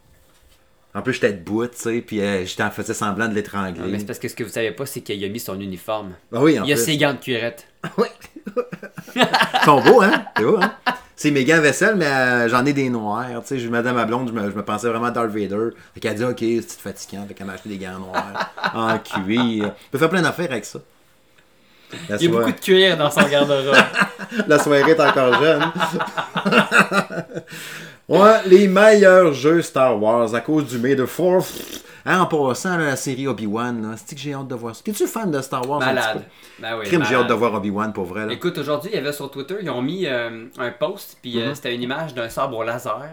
En 0.94 1.02
plus, 1.02 1.14
j'étais 1.14 1.32
debout, 1.32 1.66
tu 1.68 1.78
sais, 1.78 2.02
puis 2.02 2.22
euh, 2.22 2.46
j'étais 2.46 2.64
en 2.64 2.72
faisais 2.72 2.94
semblant 2.94 3.28
de 3.30 3.34
l'étrangler. 3.34 3.80
Non, 3.80 3.88
mais 3.88 4.00
c'est 4.00 4.06
parce 4.06 4.20
que 4.20 4.28
ce 4.28 4.36
que 4.36 4.44
vous 4.44 4.50
savez 4.50 4.72
pas, 4.72 4.86
c'est 4.86 5.00
qu'il 5.02 5.24
a 5.24 5.30
mis 5.30 5.40
son 5.40 5.60
uniforme. 5.60 6.14
Ah 6.34 6.40
oui, 6.42 6.60
en 6.60 6.66
Il 6.66 6.72
a 6.74 6.76
plus. 6.76 6.84
ses 6.86 6.98
gants 6.98 7.14
de 7.14 7.20
cuirette. 7.20 7.68
Oui. 7.98 8.08
Ils 9.16 9.26
sont 9.66 9.82
beaux, 9.82 10.02
hein? 10.02 10.26
C'est 10.36 10.44
beau, 10.44 10.58
hein? 10.62 10.72
C'est 11.16 11.32
mes 11.32 11.46
gants 11.46 11.58
à 11.58 11.60
vaisselle, 11.62 11.96
mais 11.96 12.06
euh, 12.08 12.50
j'en 12.50 12.66
ai 12.66 12.74
des 12.74 12.90
noirs. 12.90 13.28
Tu 13.42 13.48
sais, 13.48 13.60
je 13.60 13.70
madame 13.70 13.96
ma 13.96 14.06
blonde, 14.06 14.28
je 14.30 14.34
me, 14.34 14.50
je 14.52 14.56
me 14.56 14.64
pensais 14.64 14.88
vraiment 14.88 15.06
à 15.08 15.12
Darth 15.12 15.30
Vader. 15.30 15.70
Fait 15.94 16.00
qu'elle 16.00 16.12
a 16.12 16.14
dit, 16.16 16.24
OK, 16.24 16.40
c'est 16.40 16.80
fatigant. 16.80 17.26
Fait 17.28 17.34
qu'elle 17.36 17.48
m'a 17.48 17.54
acheté 17.54 17.70
des 17.70 17.78
gants 17.78 18.00
noirs 18.00 18.52
en 18.74 18.98
cuir. 19.00 19.66
On 19.66 19.92
peut 19.92 19.98
faire 20.00 20.10
plein 20.10 20.22
d'affaires 20.22 20.52
avec 20.52 20.66
ça. 20.66 20.80
La, 22.10 22.16
Il 22.18 22.24
y 22.24 22.28
a 22.28 22.32
beaucoup 22.32 22.52
de 22.52 22.60
cuir 22.60 22.98
dans 22.98 23.12
son 23.12 23.28
garde-robe. 23.28 23.76
La 24.48 24.58
soirée 24.60 24.92
est 24.92 25.00
encore 25.00 25.42
jeune. 25.44 25.62
Ouais, 28.10 28.38
les 28.48 28.68
meilleurs 28.68 29.34
jeux 29.34 29.62
Star 29.62 30.02
Wars 30.02 30.34
à 30.34 30.42
cause 30.42 30.68
du 30.68 30.78
May 30.78 30.96
the 30.96 31.06
Fourth. 31.06 31.84
Hein, 32.04 32.22
en 32.22 32.26
passant, 32.26 32.78
là, 32.78 32.86
la 32.86 32.96
série 32.96 33.28
Obi-Wan, 33.28 33.96
c'est 33.96 34.16
que 34.16 34.22
j'ai 34.22 34.34
hâte 34.34 34.48
de 34.48 34.56
voir 34.56 34.76
ça? 34.76 34.82
T'es-tu 34.84 35.06
fan 35.06 35.30
de 35.30 35.40
Star 35.40 35.70
Wars? 35.70 35.80
Malade. 35.80 36.24
Ben 36.58 36.76
oui, 36.80 36.86
Crime, 36.86 37.04
j'ai 37.08 37.14
hâte 37.14 37.28
de 37.28 37.34
voir 37.36 37.54
Obi-Wan 37.54 37.94
pour 37.94 38.06
vrai. 38.06 38.26
Là. 38.26 38.34
Écoute, 38.34 38.58
aujourd'hui, 38.58 38.90
il 38.92 38.96
y 38.96 38.98
avait 38.98 39.14
sur 39.14 39.30
Twitter, 39.30 39.58
ils 39.62 39.70
ont 39.70 39.84
mis 39.84 40.08
euh, 40.08 40.46
un 40.58 40.72
post, 40.72 41.18
puis 41.22 41.36
Mm-hmm. 41.36 41.42
euh, 41.42 41.54
c'était 41.56 41.76
une 41.76 41.84
image 41.84 42.16
d'un 42.16 42.28
sabre 42.28 42.64
laser, 42.64 43.08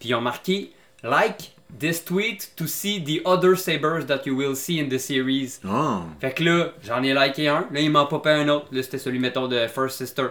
puis 0.00 0.08
ils 0.08 0.14
ont 0.16 0.20
marqué 0.20 0.72
Like 1.04 1.52
this 1.78 2.04
tweet 2.04 2.52
to 2.56 2.66
see 2.66 3.02
the 3.04 3.20
other 3.26 3.56
sabers 3.56 4.06
that 4.06 4.22
you 4.26 4.34
will 4.36 4.56
see 4.56 4.80
in 4.80 4.88
the 4.88 4.98
series. 4.98 5.60
Oh. 5.64 6.00
Fait 6.20 6.32
que 6.32 6.42
là, 6.42 6.72
j'en 6.82 7.02
ai 7.04 7.14
liké 7.14 7.46
un, 7.48 7.66
là, 7.70 7.80
il 7.80 7.90
m'en 7.90 8.06
popait 8.06 8.30
un 8.30 8.48
autre, 8.48 8.66
là, 8.72 8.82
c'était 8.82 8.98
celui, 8.98 9.18
mettons, 9.20 9.46
de 9.46 9.66
First 9.68 9.98
Sister. 9.98 10.26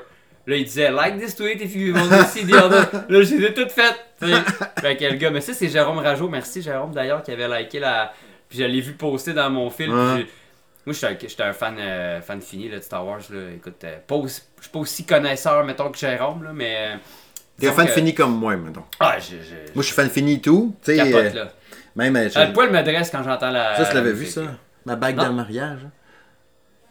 Là, 0.45 0.55
il 0.57 0.65
disait 0.65 0.91
Like 0.91 1.17
this 1.19 1.35
tweet 1.35 1.61
if 1.61 1.75
you 1.75 1.93
want 1.95 2.09
to 2.09 2.25
see 2.25 2.45
the 2.45 2.53
other. 2.53 2.87
là, 3.09 3.21
je 3.23 3.35
les 3.35 3.45
ai 3.45 3.53
toutes 3.53 3.71
faites. 3.71 3.95
fait 4.81 4.97
que 4.97 5.05
le 5.05 5.15
gars, 5.15 5.29
mais 5.31 5.41
ça, 5.41 5.53
c'est 5.53 5.69
Jérôme 5.69 5.99
Rajo. 5.99 6.27
Merci, 6.27 6.61
Jérôme, 6.61 6.93
d'ailleurs, 6.93 7.23
qui 7.23 7.31
avait 7.31 7.47
liké 7.61 7.79
la. 7.79 8.11
Puis 8.49 8.59
je 8.59 8.63
l'ai 8.65 8.81
vu 8.81 8.93
poster 8.93 9.33
dans 9.33 9.49
mon 9.49 9.69
fil. 9.69 9.87
puis 9.87 9.95
Ouais. 9.95 10.17
j'ai- 10.17 10.27
moi, 10.85 10.93
j'étais 11.19 11.43
un, 11.43 11.49
un 11.49 11.53
fan, 11.53 11.75
euh, 11.79 12.21
fan 12.21 12.41
fini 12.41 12.67
là, 12.69 12.77
de 12.77 12.83
Star 12.83 13.05
Wars. 13.07 13.19
Là. 13.29 13.39
Écoute, 13.55 13.81
euh, 13.85 13.95
pas 14.05 14.15
aussi- 14.15 14.41
je 14.57 14.63
suis 14.63 14.71
pas 14.71 14.79
aussi 14.79 15.05
connaisseur, 15.05 15.63
mettons, 15.63 15.89
que 15.89 15.97
Jérôme, 15.97 16.43
là, 16.43 16.51
mais. 16.53 16.75
euh, 16.77 16.95
T'es 17.59 17.71
fan 17.71 17.85
que- 17.87 17.93
fini 17.93 18.13
comme 18.13 18.35
moi, 18.37 18.55
mettons. 18.57 18.83
Ah, 18.99 19.17
je, 19.19 19.37
je, 19.37 19.55
Moi, 19.73 19.81
je 19.81 19.81
suis 19.83 19.93
fan 19.95 20.09
fini 20.09 20.41
tout. 20.41 20.75
Tu 20.83 20.91
sais, 20.91 20.97
capote, 20.97 21.13
euh, 21.35 21.45
là. 21.45 21.53
même. 21.95 22.15
euh, 22.17 22.27
Ah, 22.35 22.45
le 22.45 22.53
poil 22.53 22.69
me 22.69 22.81
dresse 22.83 23.09
quand 23.09 23.23
j'entends 23.23 23.49
la. 23.51 23.77
ça, 23.77 23.83
la 23.83 23.93
l'avais 23.93 24.11
vu, 24.11 24.25
ça? 24.25 24.41
Ma 24.85 24.95
bague 24.97 25.15
de 25.23 25.29
mariage. 25.29 25.79
hein? 25.85 25.91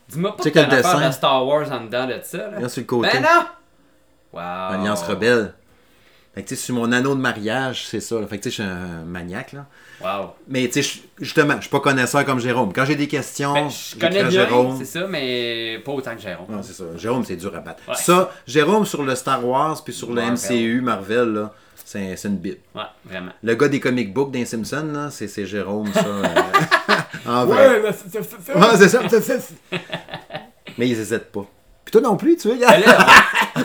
Dis-moi 0.08 0.30
pas 0.36 0.42
Tu 0.42 0.42
sais 0.44 0.50
que 0.52 0.58
t'as 0.58 0.64
affaire 0.78 0.94
dessin? 0.96 1.08
de 1.08 1.12
Star 1.14 1.46
Wars 1.46 1.72
en 1.72 1.80
dedans 1.84 2.06
de 2.06 2.18
ça. 2.22 2.50
Là. 2.50 2.68
Sur 2.68 2.80
le 2.82 2.86
côté. 2.86 3.08
Ben 3.12 3.22
non! 3.22 3.46
Wow. 4.32 4.40
Alliance 4.40 5.02
rebelle. 5.02 5.54
Fait 6.34 6.42
que, 6.42 6.48
tu 6.48 6.56
sais, 6.56 6.62
sur 6.64 6.74
mon 6.74 6.90
anneau 6.92 7.14
de 7.14 7.20
mariage, 7.20 7.84
c'est 7.86 8.00
ça. 8.00 8.18
là. 8.18 8.26
Fait 8.26 8.38
que, 8.38 8.44
tu 8.44 8.50
sais, 8.50 8.56
je 8.56 8.62
suis 8.62 8.72
un 8.72 9.04
maniaque, 9.04 9.52
là. 9.52 9.66
Wow. 10.02 10.30
Mais, 10.48 10.66
tu 10.68 10.82
sais, 10.82 11.00
justement, 11.20 11.56
je 11.56 11.62
suis 11.62 11.70
pas 11.70 11.80
connaisseur 11.80 12.24
comme 12.24 12.40
Jérôme. 12.40 12.72
Quand 12.72 12.86
j'ai 12.86 12.96
des 12.96 13.06
questions, 13.06 13.52
Ben, 13.52 13.68
je 13.68 13.98
connais 14.00 14.22
bien, 14.24 14.30
Jérôme. 14.30 14.76
c'est 14.78 14.86
ça, 14.86 15.06
mais 15.06 15.78
pas 15.84 15.92
autant 15.92 16.14
que 16.16 16.22
Jérôme. 16.22 16.46
Non, 16.48 16.62
c'est 16.62 16.72
ça. 16.72 16.84
Jérôme, 16.96 17.22
c'est 17.26 17.36
dur 17.36 17.54
à 17.54 17.60
battre. 17.60 17.82
Ouais. 17.86 17.94
Ça, 17.96 18.30
Jérôme 18.46 18.86
sur 18.86 19.02
le 19.02 19.14
Star 19.14 19.46
Wars 19.46 19.84
puis 19.84 19.92
sur 19.92 20.08
le 20.08 20.22
Marvel. 20.22 20.32
MCU, 20.56 20.80
Marvel, 20.80 21.32
là, 21.34 21.52
c'est 21.84 22.16
une 22.24 22.38
bite. 22.38 22.60
Ouais, 22.74 22.80
vraiment. 23.04 23.32
Le 23.42 23.54
gars 23.54 23.68
des 23.68 23.80
comic 23.80 24.14
books 24.14 24.30
d'un 24.32 24.46
Simpson, 24.46 24.88
là, 24.90 25.10
c'est 25.10 25.28
c'est 25.28 25.44
Jérôme, 25.44 25.92
ça. 25.92 26.00
en 27.26 27.46
vrai. 27.46 27.80
ben, 27.80 27.92
c'est 27.92 28.12
c'est- 28.22 28.36
c'est- 28.44 28.54
Ouais, 28.54 28.76
c'est 28.76 28.88
ça. 28.88 29.00
Mais 30.78 30.88
ils 30.88 30.98
hésitent 31.00 31.30
pas. 31.32 31.46
Puis 31.84 31.92
toi 31.92 32.00
non 32.00 32.16
plus, 32.16 32.36
tu 32.36 32.48
vois, 32.48 32.56
Ben 32.56 32.82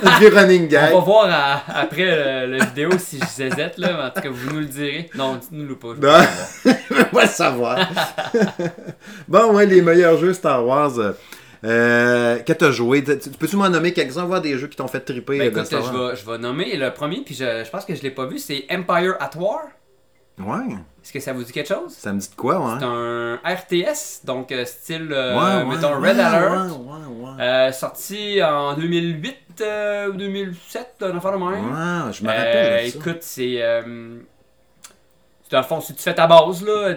un 0.04 0.20
vieux 0.20 0.30
running 0.36 0.68
gag. 0.68 0.92
on 0.94 1.00
va 1.00 1.06
voir 1.06 1.28
à- 1.30 1.80
après 1.82 2.06
le, 2.48 2.58
le 2.58 2.64
vidéo 2.66 2.90
si 2.98 3.20
je 3.20 3.26
zézette, 3.26 3.78
là. 3.78 4.08
En 4.08 4.10
tout 4.10 4.22
cas, 4.22 4.30
vous 4.30 4.50
nous 4.54 4.60
le 4.60 4.66
direz. 4.66 5.10
Non, 5.16 5.36
dites-nous 5.36 5.66
le 5.68 5.76
pas. 5.76 5.90
je 5.96 6.02
veux 6.02 7.00
Non. 7.00 7.06
pas 7.14 7.28
savoir. 7.28 7.78
on 7.86 7.86
va 8.36 8.44
le 8.44 8.50
savoir. 8.50 8.58
bon, 9.28 9.54
ouais, 9.56 9.66
les 9.66 9.82
meilleurs 9.82 10.18
jeux 10.18 10.34
Star 10.34 10.66
Wars. 10.66 10.98
euh, 11.00 11.12
Euh, 11.64 12.38
que 12.40 12.54
t'as 12.54 12.70
joué 12.70 13.04
Tu- 13.04 13.18
tu- 13.18 13.30
Peux-tu 13.32 13.56
m'en 13.56 13.68
nommer 13.70 13.92
quelques-uns, 13.92 14.26
voir 14.26 14.42
des 14.42 14.58
jeux 14.60 14.68
qui 14.68 14.76
t'ont 14.78 14.88
fait 14.88 15.00
triper 15.00 15.40
Ben, 15.40 15.48
euh, 15.48 15.50
de 15.50 15.56
écoute, 15.58 15.66
Star 15.66 15.84
je 15.84 15.92
vais, 15.98 16.16
je 16.16 16.30
vais 16.30 16.38
nommer 16.38 16.76
le 16.78 16.92
premier, 16.94 17.22
puis 17.26 17.34
je, 17.34 17.64
je 17.66 17.70
pense 17.72 17.84
que 17.84 17.96
je 17.96 18.02
l'ai 18.04 18.12
pas 18.12 18.28
vu, 18.28 18.38
c'est 18.38 18.66
Empire 18.72 19.16
at 19.20 19.32
War. 19.36 19.62
Ouais. 20.40 20.76
Est-ce 21.08 21.14
que 21.14 21.20
ça 21.22 21.32
vous 21.32 21.44
dit 21.46 21.54
quelque 21.54 21.70
chose? 21.74 21.94
Ça 21.94 22.12
me 22.12 22.20
dit 22.20 22.30
de 22.30 22.36
quoi, 22.36 22.60
ouais? 22.60 22.74
C'est 22.80 22.86
un 22.86 23.36
RTS, 23.46 24.26
donc 24.26 24.52
euh, 24.52 24.66
style, 24.66 25.08
euh, 25.14 25.36
Ouais, 25.38 25.64
ouais, 25.70 25.76
mettons, 25.78 26.02
Red 26.02 26.20
Alert. 26.20 26.74
Euh, 27.40 27.72
sorti 27.72 28.44
en 28.44 28.74
2008 28.74 29.38
euh, 29.62 30.10
ou 30.10 30.18
2007, 30.18 30.96
un 31.04 31.16
affaire 31.18 31.32
de 31.32 31.38
même. 31.38 31.48
Ouais, 31.48 32.12
je 32.12 32.24
me 32.24 32.28
rappelle 32.28 32.92
ça. 32.92 32.98
écoute, 33.00 33.20
c'est. 33.22 33.58
dans 35.50 35.60
le 35.60 35.64
fond, 35.64 35.80
si 35.80 35.96
tu 35.96 36.02
fais 36.04 36.14
ta 36.14 36.28
base, 36.28 36.62
là, 36.66 36.90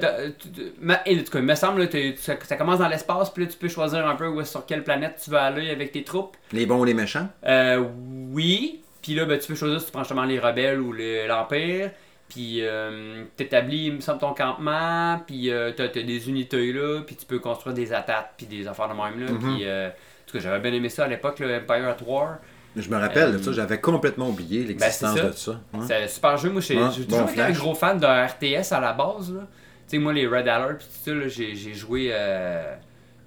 et, 1.06 1.16
en 1.20 1.22
tout 1.22 1.30
cas, 1.30 1.38
il 1.38 1.44
me 1.44 1.54
semble, 1.54 1.88
t'es- 1.88 2.16
ça, 2.18 2.34
ça 2.42 2.56
commence 2.56 2.80
dans 2.80 2.88
l'espace, 2.88 3.30
puis 3.30 3.44
là, 3.44 3.50
tu 3.52 3.56
peux 3.58 3.68
choisir 3.68 4.04
un 4.08 4.16
peu 4.16 4.26
où, 4.26 4.44
sur 4.44 4.66
quelle 4.66 4.82
planète 4.82 5.20
tu 5.22 5.30
veux 5.30 5.38
aller 5.38 5.70
avec 5.70 5.92
tes 5.92 6.02
troupes. 6.02 6.36
Les 6.52 6.66
bons 6.66 6.80
ou 6.80 6.84
les 6.84 6.94
méchants? 6.94 7.28
Euh, 7.46 7.84
oui, 8.32 8.82
puis 9.02 9.14
là, 9.14 9.24
ben, 9.24 9.38
tu 9.38 9.46
peux 9.46 9.54
choisir 9.54 9.78
si 9.78 9.86
tu 9.86 9.92
prends 9.92 10.02
justement 10.02 10.24
les 10.24 10.40
rebelles 10.40 10.80
ou 10.80 10.92
le- 10.92 11.28
l'Empire. 11.28 11.92
Puis 12.30 12.60
euh, 12.62 13.24
t'établis, 13.36 13.86
il 13.86 13.94
me 13.94 14.00
semble, 14.00 14.20
ton 14.20 14.32
campement, 14.32 15.20
puis 15.26 15.50
euh, 15.50 15.72
t'as, 15.76 15.88
t'as 15.88 16.02
des 16.02 16.28
unités 16.28 16.72
là, 16.72 17.02
puis 17.04 17.16
tu 17.16 17.26
peux 17.26 17.40
construire 17.40 17.74
des 17.74 17.92
attaques, 17.92 18.34
puis 18.38 18.46
des 18.46 18.66
affaires 18.66 18.88
de 18.88 18.94
même 18.94 19.20
là. 19.20 19.32
Mhm. 19.32 19.38
Puis, 19.38 19.66
euh, 19.66 19.88
en 19.88 19.92
tout 20.26 20.38
cas, 20.38 20.42
j'avais 20.44 20.60
bien 20.60 20.72
aimé 20.72 20.88
ça 20.88 21.04
à 21.04 21.08
l'époque, 21.08 21.40
le 21.40 21.56
Empire 21.56 21.88
at 21.88 21.96
War. 22.06 22.38
Je 22.76 22.88
me 22.88 22.96
rappelle 22.96 23.32
de 23.32 23.38
Euh, 23.38 23.42
ça, 23.42 23.52
j'avais 23.52 23.80
complètement 23.80 24.28
oublié 24.28 24.64
l'existence 24.64 25.16
ben, 25.16 25.26
de 25.26 25.32
ça. 25.32 25.60
C'est 25.86 26.04
un 26.04 26.08
super 26.08 26.36
jeu. 26.36 26.50
Moi, 26.50 26.60
j'ai 26.60 26.76
bon 26.76 26.88
toujours 26.88 27.28
un 27.36 27.50
gros 27.50 27.74
fan 27.74 27.98
de 27.98 28.06
RTS 28.06 28.72
à 28.72 28.80
la 28.80 28.92
base. 28.92 29.32
Là. 29.32 29.40
Tu 29.40 29.96
sais, 29.96 29.98
moi, 29.98 30.12
les 30.12 30.26
Red 30.26 30.46
Alert, 30.46 30.78
puis 30.78 30.86
tout 30.86 31.10
ça, 31.10 31.14
là, 31.14 31.26
j'ai, 31.26 31.56
j'ai 31.56 31.74
joué, 31.74 32.10
euh, 32.12 32.76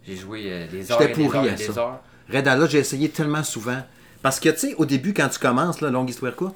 j'ai 0.08 0.16
joué 0.16 0.46
euh, 0.46 0.68
des 0.68 0.90
heures 0.90 1.00
J'étais 1.02 1.12
et 1.12 1.16
des 1.16 1.24
pourri 1.24 1.38
heures 1.40 1.46
et 1.46 1.56
des 1.56 1.64
ça. 1.64 1.82
heures. 1.82 2.00
Red 2.34 2.48
Alert, 2.48 2.70
j'ai 2.72 2.80
essayé 2.80 3.10
tellement 3.10 3.44
souvent. 3.44 3.82
Parce 4.22 4.40
que, 4.40 4.48
tu 4.48 4.60
sais, 4.60 4.76
au 4.76 4.86
début, 4.86 5.14
quand 5.14 5.28
tu 5.28 5.40
commences, 5.40 5.82
là, 5.82 5.90
longue 5.90 6.10
histoire 6.10 6.34
courte, 6.34 6.56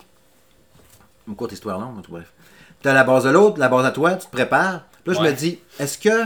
une 1.27 1.35
courte 1.35 1.51
histoire 1.51 1.77
longue, 1.77 1.97
en 1.97 2.01
tout 2.01 2.11
bref. 2.11 2.31
Tu 2.87 2.91
as 2.91 2.93
la 2.93 3.03
base 3.03 3.25
de 3.25 3.29
l'autre, 3.31 3.59
la 3.59 3.67
base 3.67 3.85
à 3.85 3.91
toi, 3.91 4.13
tu 4.13 4.27
te 4.27 4.31
prépares. 4.31 4.85
Là, 5.05 5.13
je 5.13 5.19
me 5.19 5.31
dis, 5.33 5.59
est-ce 5.77 5.97
que 5.97 6.23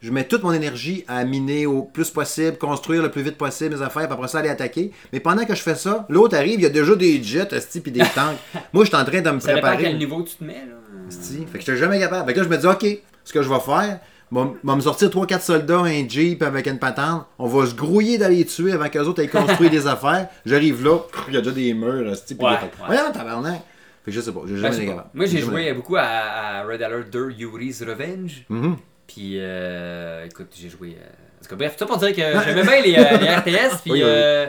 je 0.00 0.12
mets 0.12 0.22
toute 0.22 0.44
mon 0.44 0.52
énergie 0.52 1.04
à 1.08 1.24
miner 1.24 1.66
au 1.66 1.82
plus 1.82 2.08
possible, 2.10 2.56
construire 2.56 3.02
le 3.02 3.10
plus 3.10 3.22
vite 3.22 3.36
possible 3.36 3.74
mes 3.74 3.82
affaires, 3.82 4.04
puis 4.04 4.12
après 4.12 4.28
ça, 4.28 4.38
aller 4.38 4.48
attaquer? 4.48 4.92
Mais 5.12 5.18
pendant 5.18 5.44
que 5.44 5.56
je 5.56 5.60
fais 5.62 5.74
ça, 5.74 6.06
l'autre 6.08 6.36
arrive, 6.36 6.60
il 6.60 6.62
y 6.62 6.66
a 6.66 6.68
déjà 6.70 6.94
des 6.94 7.20
jets, 7.20 7.48
esti, 7.50 7.80
puis 7.80 7.90
des 7.90 7.98
tanks. 8.14 8.36
Moi, 8.72 8.84
je 8.84 8.90
suis 8.90 8.96
en 8.96 9.04
train 9.04 9.20
de 9.20 9.30
me 9.30 9.40
Ça 9.40 9.54
dépend 9.54 9.66
à 9.66 9.70
préparer. 9.70 9.82
quel 9.90 9.98
niveau 9.98 10.22
tu 10.22 10.36
te 10.36 10.44
mets. 10.44 10.52
Là. 10.68 10.76
esti. 11.08 11.44
Fait 11.50 11.58
que 11.58 11.64
je 11.64 11.74
jamais 11.74 11.98
capable. 11.98 12.26
Fait 12.28 12.32
que 12.34 12.38
là, 12.38 12.44
je 12.44 12.48
me 12.48 12.56
dis, 12.58 12.66
OK, 12.68 12.98
ce 13.24 13.32
que 13.32 13.42
je 13.42 13.48
vais 13.48 13.58
faire, 13.60 13.98
va 14.30 14.48
va 14.62 14.76
me 14.76 14.80
sortir 14.80 15.08
3-4 15.08 15.40
soldats, 15.40 15.78
un 15.80 16.08
Jeep 16.08 16.44
avec 16.44 16.68
une 16.68 16.78
patente. 16.78 17.26
On 17.40 17.46
va 17.48 17.66
se 17.66 17.74
grouiller 17.74 18.18
d'aller 18.18 18.36
les 18.36 18.44
tuer 18.44 18.70
avant 18.72 18.88
qu'eux 18.88 19.00
autres 19.02 19.20
aient 19.20 19.26
construit 19.28 19.68
des 19.78 19.88
affaires. 19.88 20.28
J'arrive 20.46 20.84
là, 20.84 20.98
il 21.26 21.34
y 21.34 21.36
a 21.38 21.40
déjà 21.40 21.50
des 21.52 21.74
murs, 21.74 22.08
esti, 22.12 22.36
puis 22.36 22.46
Ouais, 22.46 22.52
des- 22.52 22.62
ouais. 22.66 22.70
Voyons, 22.86 23.10
tabarnak. 23.12 23.62
Fait 24.08 24.14
que 24.14 24.16
je 24.16 24.20
sais 24.20 24.32
pas, 24.32 24.40
j'ai 24.46 24.54
Ben, 24.54 24.60
jamais 24.62 24.76
été 24.76 24.86
capable. 24.86 25.08
Moi, 25.14 25.26
j'ai 25.26 25.38
joué 25.40 25.72
beaucoup 25.74 25.96
à, 25.96 26.02
à 26.02 26.62
Red 26.64 26.82
Alert 26.82 27.10
2 27.10 27.30
Yuri's 27.32 27.82
Revenge. 27.82 28.44
Mhm. 28.48 28.76
Puis, 29.06 29.34
euh, 29.36 30.24
écoute, 30.26 30.48
j'ai 30.58 30.68
joué. 30.68 30.96
euh, 31.00 31.04
En 31.40 31.42
tout 31.44 31.50
cas, 31.50 31.56
bref, 31.56 31.72
tout 31.72 31.78
ça 31.80 31.86
pour 31.86 31.96
dire 31.98 32.10
que 32.14 32.22
j'aimais 32.44 32.62
bien 32.62 32.80
les, 32.82 32.94
euh, 32.98 33.16
les 33.18 33.28
RTS. 33.36 33.76
Puis, 33.82 33.92
Oui, 33.92 33.98
oui. 33.98 34.02
euh, 34.04 34.46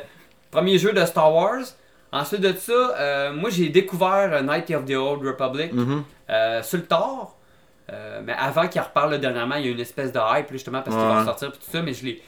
premier 0.51 0.78
jeu 0.78 0.93
de 0.93 1.03
Star 1.05 1.34
Wars. 1.34 1.62
Ensuite 2.12 2.41
de 2.41 2.53
ça, 2.53 2.72
euh, 2.74 3.34
moi, 3.34 3.49
j'ai 3.49 3.70
découvert 3.70 4.30
euh, 4.34 4.41
Night 4.41 4.70
of 4.72 4.86
the 4.86 4.91
Old 4.95 5.26
Republic 5.26 5.72
Mhm. 5.74 6.03
euh, 6.30 6.64
sur 6.64 6.78
le 6.78 6.86
tard. 6.86 7.36
Euh, 7.91 8.22
mais 8.24 8.34
avant 8.38 8.68
qu'il 8.68 8.82
reparle 8.82 9.20
dernièrement, 9.20 9.55
il 9.55 9.66
y 9.66 9.70
a 9.70 9.72
une 9.72 9.80
espèce 9.80 10.12
de 10.12 10.20
hype, 10.20 10.51
justement, 10.51 10.82
parce 10.82 10.95
qu'il 10.95 11.05
va 11.05 11.20
ressortir. 11.22 11.51
Puis 11.51 11.60
tout 11.66 11.72
ça, 11.72 11.82
mais 11.82 11.93
je 11.93 12.05
l'ai. 12.05 12.22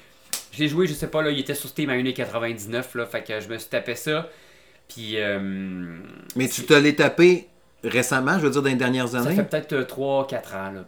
Je 0.54 0.60
l'ai 0.60 0.68
joué, 0.68 0.86
je 0.88 0.94
sais 0.94 1.08
pas, 1.08 1.22
là, 1.22 1.30
il 1.32 1.40
était 1.40 1.54
sur 1.54 1.70
Steam 1.70 1.90
à 1.90 1.94
1,99$, 1.96 2.98
là, 2.98 3.06
fait 3.06 3.24
que 3.24 3.40
je 3.40 3.48
me 3.48 3.58
suis 3.58 3.70
tapé 3.70 3.96
ça. 3.96 4.28
Puis, 4.94 5.14
euh, 5.18 5.40
Mais 6.36 6.48
tu 6.48 6.64
te 6.64 6.74
l'es 6.74 6.96
tapé 6.96 7.48
récemment, 7.84 8.38
je 8.38 8.46
veux 8.46 8.52
dire, 8.52 8.62
dans 8.62 8.70
les 8.70 8.76
dernières 8.76 9.08
ça 9.08 9.20
années? 9.20 9.36
fait 9.36 9.44
peut-être 9.44 9.88
3-4 9.88 10.56
ans, 10.56 10.72
là. 10.72 10.86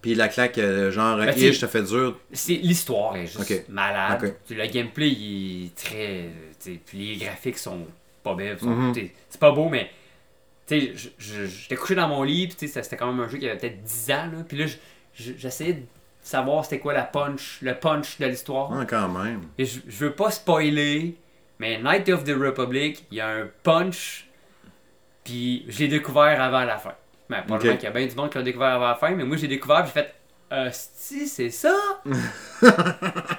Puis 0.00 0.14
la 0.14 0.28
claque, 0.28 0.56
euh, 0.58 0.90
genre, 0.90 1.18
Ben, 1.18 1.34
tu- 1.34 1.52
ça 1.54 1.68
fait 1.68 1.82
dur? 1.82 2.18
C'est 2.32 2.54
l'histoire 2.54 3.16
est 3.16 3.26
juste 3.26 3.68
malade. 3.68 4.34
Le 4.48 4.66
gameplay 4.66 5.08
il 5.10 5.66
est 5.66 5.74
très, 5.74 6.30
puis 6.86 7.14
les 7.14 7.16
graphiques 7.24 7.58
sont 7.58 7.86
pas 8.22 8.34
belles, 8.34 8.56
Mhm. 8.62 8.92
c'est 9.28 9.40
pas 9.40 9.50
beau 9.52 9.68
mais 9.68 9.90
tu 10.66 10.78
sais, 10.80 10.92
je- 10.94 11.08
je- 11.18 11.46
j'étais 11.46 11.74
couché 11.76 11.94
dans 11.96 12.06
mon 12.08 12.22
lit, 12.22 12.46
puis 12.46 12.56
tu 12.56 12.68
sais, 12.68 12.82
c'était 12.82 12.96
quand 12.96 13.10
même 13.12 13.20
un 13.20 13.28
jeu 13.28 13.38
qui 13.38 13.48
avait 13.48 13.58
peut-être 13.58 13.82
10 13.82 14.10
ans 14.12 14.26
là, 14.32 14.44
puis 14.46 14.56
là 14.58 14.66
je- 14.66 14.76
je- 15.14 15.32
j'essayais 15.36 15.72
de 15.74 15.82
savoir 16.22 16.64
c'était 16.64 16.78
quoi 16.78 16.92
la 16.94 17.02
punch, 17.02 17.58
le 17.62 17.74
punch 17.74 18.18
de 18.20 18.26
l'histoire. 18.26 18.70
Ah, 18.72 18.84
quand 18.86 19.08
même. 19.08 19.40
Et 19.58 19.64
je, 19.64 19.80
je 19.88 20.04
veux 20.04 20.12
pas 20.12 20.30
spoiler, 20.30 21.16
mais 21.60 21.78
Night 21.78 22.08
of 22.08 22.24
the 22.24 22.34
Republic, 22.34 23.04
il 23.10 23.18
y 23.18 23.20
a 23.20 23.28
un 23.28 23.46
punch, 23.62 24.26
puis 25.22 25.64
je 25.68 25.78
l'ai 25.80 25.88
découvert 25.88 26.40
avant 26.40 26.64
la 26.64 26.78
fin. 26.78 26.94
Mais 27.28 27.42
probablement 27.42 27.74
qu'il 27.76 27.84
y 27.84 27.86
a 27.86 27.90
bien 27.90 28.06
du 28.06 28.14
monde 28.16 28.30
qui 28.30 28.38
l'a 28.38 28.42
découvert 28.44 28.68
avant 28.70 28.88
la 28.88 28.94
fin, 28.96 29.10
mais 29.10 29.24
moi 29.24 29.36
j'ai 29.36 29.46
découvert, 29.46 29.84
puis 29.84 29.92
j'ai 29.94 30.00
fait, 30.02 30.72
si 30.72 31.28
c'est 31.28 31.50
ça? 31.50 31.76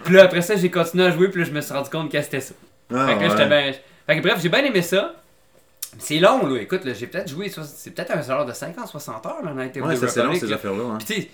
puis 0.06 0.14
là 0.14 0.24
après 0.24 0.42
ça, 0.42 0.56
j'ai 0.56 0.70
continué 0.72 1.06
à 1.06 1.12
jouer, 1.12 1.30
puis 1.30 1.42
là 1.42 1.48
je 1.48 1.52
me 1.52 1.62
suis 1.62 1.74
rendu 1.74 1.90
compte 1.90 2.12
que 2.12 2.22
c'était 2.22 2.40
ça. 2.42 2.54
Ah, 2.94 3.08
fait 3.08 3.16
que 3.16 3.20
là, 3.20 3.26
ouais. 3.26 3.30
j'étais 3.32 3.48
bien. 3.48 3.74
Fait 4.06 4.18
que 4.18 4.22
bref, 4.28 4.40
j'ai 4.42 4.50
bien 4.50 4.64
aimé 4.66 4.82
ça. 4.82 5.16
C'est 5.98 6.20
long, 6.20 6.46
là. 6.48 6.62
Écoute, 6.62 6.86
là, 6.86 6.94
j'ai 6.94 7.08
peut-être 7.08 7.30
joué. 7.30 7.50
C'est 7.50 7.92
peut-être 7.92 8.12
un 8.16 8.22
genre 8.22 8.46
de 8.46 8.54
50-60 8.54 9.28
heures, 9.28 9.44
là, 9.44 9.54
Night 9.54 9.76
of 9.78 9.86
Ouais, 9.88 9.96
the 9.96 10.00
ça 10.00 10.08
c'est 10.08 10.20
long, 10.20 10.26
Republic, 10.28 10.42
ces 10.42 10.48
là. 10.48 10.56
affaires-là. 10.56 10.84
hein. 10.84 10.98
Puis 11.06 11.26
tu 11.26 11.30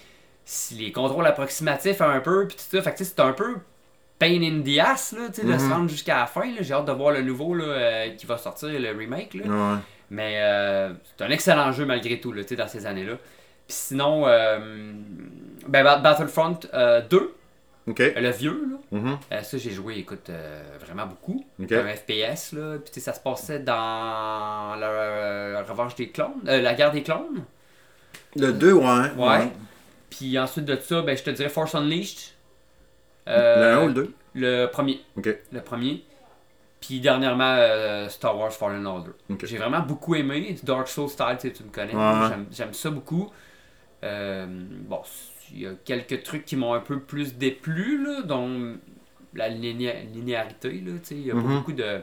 sais, 0.46 0.76
les 0.76 0.92
contrôles 0.92 1.26
approximatifs 1.28 2.02
un 2.02 2.20
peu, 2.22 2.48
puis 2.48 2.58
tout 2.58 2.76
ça, 2.78 2.82
fait 2.82 2.92
que 2.94 2.98
tu 2.98 3.04
sais, 3.06 3.14
c'est 3.16 3.22
un 3.22 3.34
peu 3.34 3.56
pain 4.20 4.42
in 4.42 4.62
the 4.64 4.80
ass, 4.80 5.14
là, 5.14 5.28
tu 5.30 5.42
sais, 5.42 5.48
de 5.48 5.58
se 5.58 5.70
rendre 5.70 5.90
jusqu'à 5.90 6.18
la 6.18 6.26
fin, 6.26 6.46
là. 6.46 6.62
J'ai 6.62 6.74
hâte 6.74 6.86
de 6.86 6.92
voir 6.92 7.12
le 7.12 7.22
nouveau, 7.22 7.54
là, 7.54 7.66
euh, 7.66 8.10
qui 8.16 8.26
va 8.26 8.38
sortir, 8.38 8.70
le 8.70 8.90
remake, 8.98 9.34
là. 9.36 9.44
Ouais. 9.46 9.80
Mais 10.10 10.36
euh, 10.42 10.94
c'est 11.06 11.24
un 11.26 11.30
excellent 11.30 11.72
jeu 11.72 11.86
malgré 11.86 12.20
tout, 12.20 12.32
là, 12.32 12.42
dans 12.58 12.68
ces 12.68 12.86
années-là. 12.86 13.14
Puis 13.68 13.76
sinon, 13.76 14.24
euh, 14.28 14.94
ben, 15.68 15.84
Ba- 15.84 15.98
Battlefront 15.98 16.60
euh, 16.74 17.02
2, 17.10 17.34
Ok. 17.88 18.00
le 18.16 18.30
vieux, 18.32 18.68
là. 18.72 18.78
Mhm. 19.00 19.18
Euh, 19.34 19.42
ça, 19.44 19.58
j'ai 19.58 19.72
joué, 19.72 19.98
écoute, 19.98 20.30
euh, 20.30 20.62
vraiment 20.80 21.06
beaucoup. 21.06 21.46
Un 21.60 21.66
FPS, 21.96 22.54
là. 22.54 22.78
Puis, 22.92 23.02
ça 23.02 23.14
se 23.14 23.20
passait 23.20 23.60
dans 23.60 24.76
la, 24.80 24.88
euh, 24.88 25.64
Revanche 25.68 25.96
des 25.96 26.10
clones, 26.10 26.32
euh, 26.48 26.62
la 26.62 26.74
guerre 26.74 26.92
des 26.92 27.04
clones. 27.04 27.44
Le 28.36 28.54
2, 28.54 28.72
ouais. 28.74 29.12
Ouais. 29.18 29.52
Puis 30.10 30.40
ensuite 30.40 30.66
de 30.66 30.78
ça, 30.78 31.02
ben, 31.02 31.18
je 31.18 31.24
te 31.24 31.30
dirais 31.30 31.50
Force 31.50 31.76
Unleashed. 31.76 32.32
Euh, 33.28 33.76
Le 33.76 33.82
1 33.82 33.84
ou 33.84 33.88
le 33.88 33.94
2 33.94 34.14
Le 34.36 34.66
premier. 34.68 35.02
Le 35.16 35.60
premier. 35.62 36.04
Puis 36.80 37.00
dernièrement, 37.00 37.56
euh, 37.58 38.08
Star 38.08 38.38
Wars 38.38 38.52
Fallen 38.54 38.86
Order. 38.86 39.12
J'ai 39.44 39.58
vraiment 39.58 39.80
beaucoup 39.82 40.16
aimé. 40.16 40.56
Dark 40.64 40.88
Souls 40.88 41.10
style, 41.10 41.38
tu 41.54 41.64
me 41.64 41.70
connais. 41.70 41.94
J'aime- 42.52 42.74
ça 42.74 42.90
beaucoup. 42.92 43.32
Euh, 44.04 44.46
bon, 44.48 45.02
il 45.52 45.62
y 45.62 45.66
a 45.68 45.72
quelques 45.84 46.24
trucs 46.24 46.46
qui 46.46 46.56
m'ont 46.56 46.74
un 46.74 46.80
peu 46.80 47.00
plus 47.00 47.36
déplu, 47.36 48.04
là, 48.06 48.22
dont 48.22 48.76
la 49.34 49.50
linéa- 49.50 50.04
linéarité. 50.14 50.70
Il 51.12 51.26
y 51.26 51.32
a 51.32 51.34
pas 51.34 51.40
Mhm. 51.42 51.58
beaucoup 51.58 51.74
de, 51.74 52.00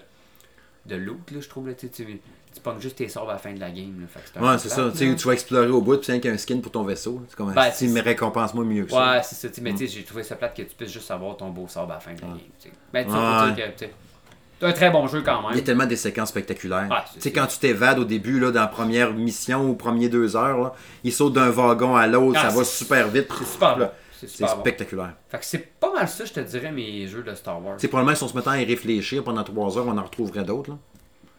de 0.86 0.96
loot, 0.96 1.30
là, 1.30 1.40
je 1.40 1.48
trouve. 1.48 1.68
Là, 1.68 1.74
tu, 1.74 1.88
sais, 1.92 2.06
tu, 2.54 2.60
pognes 2.60 2.80
juste 2.80 2.96
tes 2.96 3.08
sorts 3.08 3.28
à 3.28 3.34
la 3.34 3.38
fin 3.38 3.52
de 3.52 3.60
la 3.60 3.70
game. 3.70 4.00
Là, 4.00 4.06
fait 4.08 4.20
que 4.32 4.38
un 4.44 4.50
Ouais, 4.52 4.58
c'est 4.58 4.68
ça. 4.68 4.90
Tu 4.94 5.14
vas 5.26 5.32
explorer 5.32 5.68
au 5.68 5.80
bout, 5.80 5.96
puis 5.96 6.06
c'est 6.06 6.20
qu'un 6.20 6.36
skin 6.38 6.60
pour 6.60 6.72
ton 6.72 6.82
vaisseau. 6.84 7.22
C'est 7.28 7.36
comme 7.36 7.52
Ben, 7.52 7.70
si 7.70 7.88
c'est- 7.88 7.92
me 7.94 8.00
récompense-moi 8.02 8.64
mieux 8.64 8.84
que 8.84 8.90
ça. 8.92 9.12
Ouais, 9.16 9.20
c'est 9.22 9.34
ça. 9.34 9.48
Mais 9.62 9.72
tu 9.72 9.78
sais, 9.78 9.86
j'ai 9.88 10.02
trouvé 10.04 10.22
ça 10.22 10.36
plate 10.36 10.56
que 10.56 10.62
tu 10.62 10.74
puisses 10.74 10.92
juste 10.92 11.10
avoir 11.10 11.36
ton 11.36 11.50
beau 11.50 11.66
sort 11.68 11.84
à 11.90 11.94
la 11.94 12.00
fin 12.00 12.14
de 12.14 12.20
la 12.20 12.28
game. 12.28 12.38
tu 12.60 12.68
sais. 12.68 12.74
Ben, 12.92 13.04
tu 13.04 13.10
Ouais. 13.12 13.72
que 13.78 13.86
c'est 14.60 14.66
un 14.66 14.72
très 14.72 14.90
bon 14.90 15.06
jeu 15.08 15.20
quand 15.22 15.40
Il 15.40 15.44
y 15.44 15.52
a 15.52 15.54
même. 15.56 15.64
tellement 15.64 15.84
des 15.86 15.96
séquences 15.96 16.28
spectaculaires. 16.30 16.86
Ouais, 16.90 16.96
c'est 17.12 17.14
tu 17.14 17.20
sais, 17.22 17.32
quand 17.32 17.46
tu 17.46 17.58
t'évades 17.58 17.98
au 17.98 18.04
début, 18.04 18.38
là, 18.40 18.50
dans 18.50 18.60
la 18.60 18.66
première 18.68 19.12
mission 19.12 19.68
ou 19.68 19.74
premiers 19.74 20.08
deux 20.08 20.36
heures, 20.36 20.58
là, 20.58 20.72
il 21.02 21.12
saute 21.12 21.34
d'un 21.34 21.50
wagon 21.50 21.96
à 21.96 22.06
l'autre, 22.06 22.38
Ah, 22.42 22.48
ça 22.50 22.56
va 22.56 22.64
c'est- 22.64 22.78
super 22.84 23.08
vite. 23.08 23.26
C'est 23.38 23.44
super. 23.46 23.78
Là, 23.78 23.92
C'est 24.16 24.28
C'est 24.30 24.44
bon. 24.44 24.60
spectaculaire. 24.60 25.12
Fait 25.28 25.38
que 25.38 25.44
c'est 25.44 25.58
pas 25.78 25.92
mal 25.92 26.08
ça, 26.08 26.24
je 26.24 26.32
te 26.32 26.40
dirais, 26.40 26.72
mes 26.72 27.06
jeux 27.08 27.22
de 27.22 27.34
Star 27.34 27.62
Wars. 27.62 27.74
Sais, 27.78 27.88
probablement, 27.88 28.16
si 28.16 28.22
on 28.22 28.28
se 28.28 28.34
mettait 28.34 28.48
à 28.48 28.62
y 28.62 28.64
réfléchir 28.64 29.22
pendant 29.22 29.42
trois 29.42 29.76
heures, 29.76 29.86
on 29.86 29.98
en 29.98 30.02
retrouverait 30.02 30.44
d'autres. 30.44 30.70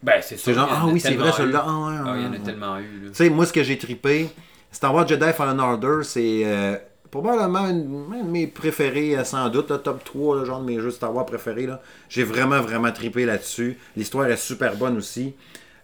Ben, 0.06 0.22
c'est 0.22 0.54
genre, 0.54 0.68
ah 0.70 0.86
oui, 0.86 1.00
c'est 1.00 1.14
vrai, 1.14 1.32
celui-là. 1.32 1.64
Ah, 1.66 1.70
ouais, 1.88 1.96
Ah, 2.06 2.14
il 2.16 2.22
y 2.22 2.26
en 2.28 2.32
a 2.32 2.38
tellement 2.38 2.78
eu. 2.78 3.08
Tu 3.08 3.14
sais, 3.14 3.28
moi, 3.28 3.44
ce 3.44 3.52
que 3.52 3.62
j'ai 3.64 3.76
trippé, 3.76 4.28
Star 4.70 4.94
Wars 4.94 5.06
Jedi 5.08 5.32
Fallen 5.32 5.58
Order, 5.58 6.04
c'est 6.04 6.42
euh, 6.44 6.76
probablement 7.10 7.66
une- 7.68 8.04
un 8.14 8.22
de 8.22 8.30
mes 8.30 8.46
préférés, 8.46 9.16
euh, 9.18 9.24
sans 9.24 9.48
doute, 9.48 9.70
le 9.70 9.78
top 9.78 10.04
3, 10.04 10.36
le 10.36 10.44
genre 10.44 10.60
de 10.60 10.66
mes 10.66 10.78
jeux 10.80 10.92
Star 10.92 11.12
Wars 11.12 11.26
préférés. 11.26 11.68
J'ai 12.08 12.22
vraiment, 12.22 12.60
vraiment 12.60 12.92
trippé 12.92 13.24
là-dessus. 13.26 13.78
L'histoire 13.96 14.26
est 14.28 14.36
super 14.36 14.76
bonne 14.76 14.96
aussi. 14.96 15.34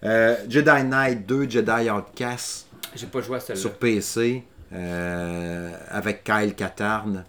Euh, 0.05 0.37
Jedi 0.49 0.85
Knight 0.85 1.27
2, 1.27 1.49
Jedi 1.51 1.91
Outcast 1.91 2.69
J'ai 2.95 3.07
pas 3.07 3.21
joué 3.23 3.37
à 3.37 3.41
celui-là. 3.41 3.61
sur 3.61 3.73
PC 3.73 4.45
euh, 4.73 5.71
avec 5.91 6.23
Kyle 6.25 6.55
Katarn. 6.55 7.25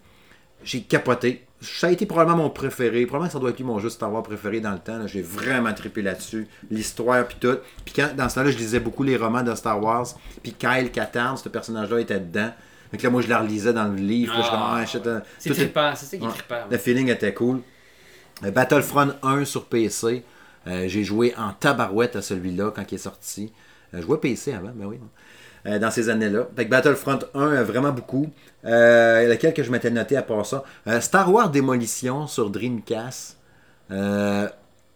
J'ai 0.64 0.82
capoté. 0.82 1.46
Ça 1.64 1.88
a 1.88 1.91
été 1.91 2.05
probablement 2.05 2.38
mon 2.43 2.49
préféré. 2.49 3.05
Probablement 3.05 3.28
que 3.30 3.34
ça 3.34 3.39
doit 3.39 3.49
être 3.51 3.59
mon 3.61 3.80
jeu 3.80 3.89
Star 3.89 4.11
Wars 4.11 4.22
préféré 4.24 4.59
dans 4.59 4.72
le 4.74 4.80
temps. 4.80 5.07
J'ai 5.07 5.22
vraiment 5.22 5.74
trippé 5.74 6.01
là-dessus. 6.01 6.47
L'histoire 6.70 7.26
puis 7.28 7.38
tout. 7.39 7.57
Puis 7.86 7.93
quand, 7.95 8.09
dans 8.16 8.28
ce 8.30 8.36
temps-là, 8.36 8.51
je 8.51 8.57
lisais 8.57 8.80
beaucoup 8.80 9.03
les 9.03 9.16
romans 9.18 9.43
de 9.43 9.55
Star 9.55 9.82
Wars. 9.82 10.07
Puis 10.41 10.53
Kyle 10.53 10.91
Katarn, 10.91 11.38
ce 11.38 11.47
personnage-là, 11.49 11.99
était 12.01 12.20
dedans. 12.20 12.51
Donc 12.91 13.01
là, 13.01 13.09
moi, 13.09 13.22
je 13.22 13.28
la 13.30 13.39
relisais 13.39 13.74
dans 13.74 13.86
le 13.88 13.95
livre. 13.95 14.34
Là, 14.38 14.41
je 14.43 14.49
Ah, 14.51 14.84
ah, 15.18 15.22
C'est 15.39 15.49
trippant, 15.51 15.93
c'est 15.95 16.05
ça 16.05 16.18
qui 16.18 16.24
est 16.24 16.28
Ouais. 16.28 16.34
trippant. 16.34 16.64
le 16.70 16.78
feeling 16.78 17.09
était 17.09 17.34
cool. 17.34 17.61
Euh, 18.43 18.51
Battlefront 18.51 19.14
1 19.24 19.45
sur 19.45 19.66
PC. 19.66 20.24
Euh, 20.68 20.86
j'ai 20.88 21.03
joué 21.03 21.34
en 21.38 21.53
tabarouette 21.53 22.16
à 22.16 22.22
celui-là 22.22 22.72
quand 22.76 22.84
il 22.91 22.95
est 22.95 22.99
sorti. 22.99 23.51
Euh, 23.93 23.97
je 24.01 24.05
jouais 24.05 24.18
PC 24.18 24.53
avant, 24.53 24.72
ben 24.76 24.86
oui. 24.86 24.97
Dans 25.66 25.91
ces 25.91 26.09
années-là. 26.09 26.47
Fait 26.55 26.66
que 26.66 26.70
Battlefront 26.70 27.20
1, 27.34 27.64
vraiment 27.64 27.91
beaucoup. 27.91 28.30
lequel 28.64 29.53
que 29.53 29.64
je 29.64 29.72
m'étais 29.72 29.91
noté 29.91 30.18
à 30.18 30.22
part 30.22 30.45
ça? 30.45 30.64
Star 30.99 31.32
Wars 31.32 31.49
Démolition 31.49 32.28
sur 32.28 32.49
Dreamcast. 32.49 33.38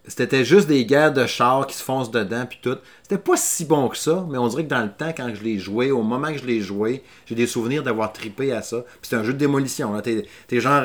C'était 0.08 0.42
juste 0.44 0.68
des 0.68 0.86
guerres 0.86 1.12
de 1.12 1.26
chars 1.26 1.66
qui 1.66 1.76
se 1.76 1.82
foncent 1.82 2.10
dedans, 2.10 2.46
puis 2.48 2.58
tout. 2.62 2.78
C'était 3.02 3.18
pas 3.18 3.36
si 3.36 3.66
bon 3.66 3.88
que 3.88 3.96
ça, 3.96 4.26
mais 4.30 4.38
on 4.38 4.48
dirait 4.48 4.64
que 4.64 4.70
dans 4.70 4.82
le 4.82 4.90
temps, 4.90 5.12
quand 5.14 5.30
je 5.34 5.42
l'ai 5.42 5.58
joué, 5.58 5.90
au 5.90 6.02
moment 6.02 6.32
que 6.32 6.38
je 6.38 6.46
l'ai 6.46 6.62
joué, 6.62 7.02
j'ai 7.26 7.34
des 7.34 7.46
souvenirs 7.46 7.82
d'avoir 7.82 8.12
tripé 8.14 8.52
à 8.52 8.62
ça. 8.62 8.84
Puis 9.00 9.10
c'est 9.10 9.16
un 9.16 9.22
jeu 9.22 9.34
de 9.34 9.38
démolition. 9.38 10.00
T'es, 10.00 10.24
es 10.50 10.60
genre 10.60 10.82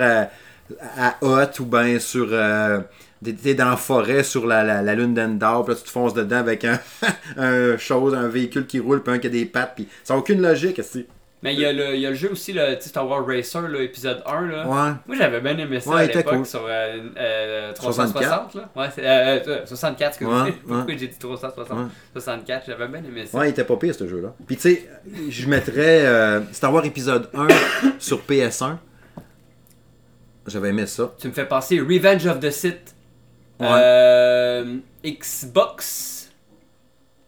à, 0.98 1.18
Hot 1.22 1.60
ou 1.60 1.66
bien 1.66 2.00
sur. 2.00 2.28
Euh, 2.32 2.80
t'es 3.24 3.54
dans 3.54 3.70
la 3.70 3.78
forêt 3.78 4.24
sur 4.24 4.46
la, 4.46 4.82
la, 4.82 4.96
lune 4.96 5.14
d'Endor, 5.14 5.64
puis 5.64 5.74
là 5.74 5.80
tu 5.80 5.86
te 5.86 5.92
fonces 5.92 6.14
dedans 6.14 6.38
avec 6.38 6.66
un, 6.66 6.80
un 7.38 7.78
chose, 7.78 8.14
un 8.14 8.28
véhicule 8.28 8.66
qui 8.66 8.80
roule, 8.80 9.02
puis 9.02 9.14
un 9.14 9.20
qui 9.20 9.28
a 9.28 9.30
des 9.30 9.46
pattes, 9.46 9.74
puis 9.76 9.88
ça 10.04 10.14
n'a 10.14 10.20
aucune 10.20 10.42
logique. 10.42 10.82
C'est 10.84 11.08
mais 11.44 11.54
il 11.56 11.60
y, 11.60 11.66
a 11.66 11.74
le, 11.74 11.94
il 11.94 12.00
y 12.00 12.06
a 12.06 12.10
le 12.10 12.16
jeu 12.16 12.32
aussi, 12.32 12.54
le 12.54 12.78
Star 12.80 13.06
Wars 13.06 13.26
Racer, 13.28 13.68
l'épisode 13.68 14.24
1. 14.26 14.48
Là. 14.48 14.66
Ouais. 14.66 14.94
Moi, 15.06 15.18
j'avais 15.18 15.42
bien 15.42 15.58
aimé 15.58 15.82
ça 15.82 15.98
à 15.98 16.06
l'époque 16.06 16.48
sur 16.48 16.66
euh, 16.66 17.00
euh, 17.18 17.74
360. 17.74 18.56
Là. 18.56 18.70
Ouais, 18.78 18.88
euh, 19.00 19.66
64, 19.66 20.08
excusez-moi. 20.08 20.48
Pourquoi 20.66 20.96
j'ai 20.96 21.08
dit 21.08 21.20
360 21.20 21.92
64, 22.14 22.64
j'avais 22.66 22.88
bien 22.88 23.04
aimé 23.04 23.26
ça. 23.26 23.38
Ouais, 23.38 23.48
il 23.48 23.52
était 23.52 23.66
pas 23.66 23.76
pire 23.76 23.94
ce 23.94 24.08
jeu-là. 24.08 24.34
Puis 24.48 24.56
tu 24.56 24.62
sais, 24.62 24.90
je 25.28 25.50
mettrais 25.50 26.06
euh, 26.06 26.40
Star 26.54 26.74
Wars 26.74 26.86
épisode 26.86 27.30
1 27.34 27.48
sur 28.00 28.22
PS1. 28.22 28.78
J'avais 30.48 30.70
aimé 30.70 30.86
ça. 30.88 31.14
Tu 31.20 31.28
me 31.28 31.34
fais 31.34 31.46
passer 31.46 31.80
Revenge 31.80 32.26
of 32.28 32.40
the 32.40 32.50
Sith. 32.50 32.96
Euh, 33.62 34.78
Xbox. 35.06 36.32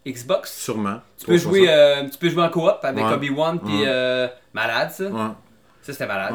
Xbox? 0.05 0.53
Sûrement. 0.53 1.01
Tu 1.17 1.25
peux, 1.25 1.37
jouer, 1.37 1.67
euh, 1.69 2.07
tu 2.09 2.17
peux 2.17 2.29
jouer 2.29 2.43
en 2.43 2.49
coop 2.49 2.79
avec 2.83 3.05
Obi-Wan 3.05 3.59
puis 3.59 3.83
euh, 3.85 4.27
malade 4.53 4.91
ça. 4.91 5.35
Ça 5.81 5.93
c'était 5.93 6.07
malade 6.07 6.33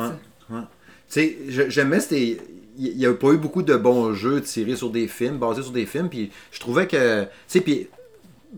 ça. 0.48 0.68
Tu 1.08 1.20
sais, 1.48 1.68
j'aimais 1.68 2.00
c'était 2.00 2.38
il 2.78 2.96
n'y 2.96 3.06
a 3.06 3.12
pas 3.12 3.32
eu 3.32 3.36
beaucoup 3.36 3.62
de 3.62 3.76
bons 3.76 4.14
jeux 4.14 4.40
tirés 4.40 4.76
sur 4.76 4.90
des 4.90 5.06
films, 5.06 5.38
basés 5.38 5.62
sur 5.62 5.72
des 5.72 5.84
films, 5.84 6.08
puis 6.08 6.30
je 6.50 6.60
trouvais 6.60 6.86
que, 6.86 7.24
tu 7.24 7.28
sais, 7.46 7.60
puis 7.60 7.88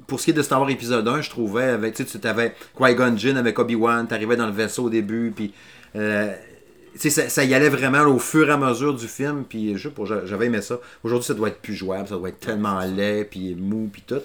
pour 0.06 0.20
ce 0.20 0.26
qui 0.26 0.30
est 0.30 0.34
de 0.34 0.42
Star 0.42 0.60
Wars 0.60 0.70
épisode 0.70 1.06
1, 1.08 1.22
je 1.22 1.30
trouvais, 1.30 1.64
avec, 1.64 1.94
tu 1.94 2.06
sais, 2.06 2.18
tu 2.18 2.26
avais 2.28 2.54
Qui-Gon 2.78 3.16
Jinn 3.16 3.36
avec 3.36 3.58
Obi-Wan, 3.58 4.06
tu 4.06 4.14
arrivais 4.14 4.36
dans 4.36 4.46
le 4.46 4.52
vaisseau 4.52 4.84
au 4.84 4.90
début, 4.90 5.32
puis 5.34 5.52
euh, 5.96 6.34
ça, 6.97 7.28
ça, 7.28 7.45
y 7.45 7.55
allait 7.55 7.68
vraiment 7.68 8.03
au 8.03 8.18
fur 8.18 8.49
et 8.49 8.53
à 8.53 8.57
mesure 8.57 8.95
du 8.95 9.09
film, 9.09 9.45
puis 9.45 9.76
j'avais 9.76 10.47
aimé 10.47 10.61
ça. 10.62 10.78
Aujourd'hui, 11.03 11.26
ça 11.26 11.34
doit 11.34 11.49
être 11.49 11.61
plus 11.61 11.74
jouable, 11.74 12.09
ça 12.09 12.16
doit 12.16 12.28
être 12.28 12.40
tellement 12.40 12.80
laid, 12.80 13.24
puis 13.24 13.55
mou, 13.55 13.88
puis 13.93 14.03
tout. 14.07 14.22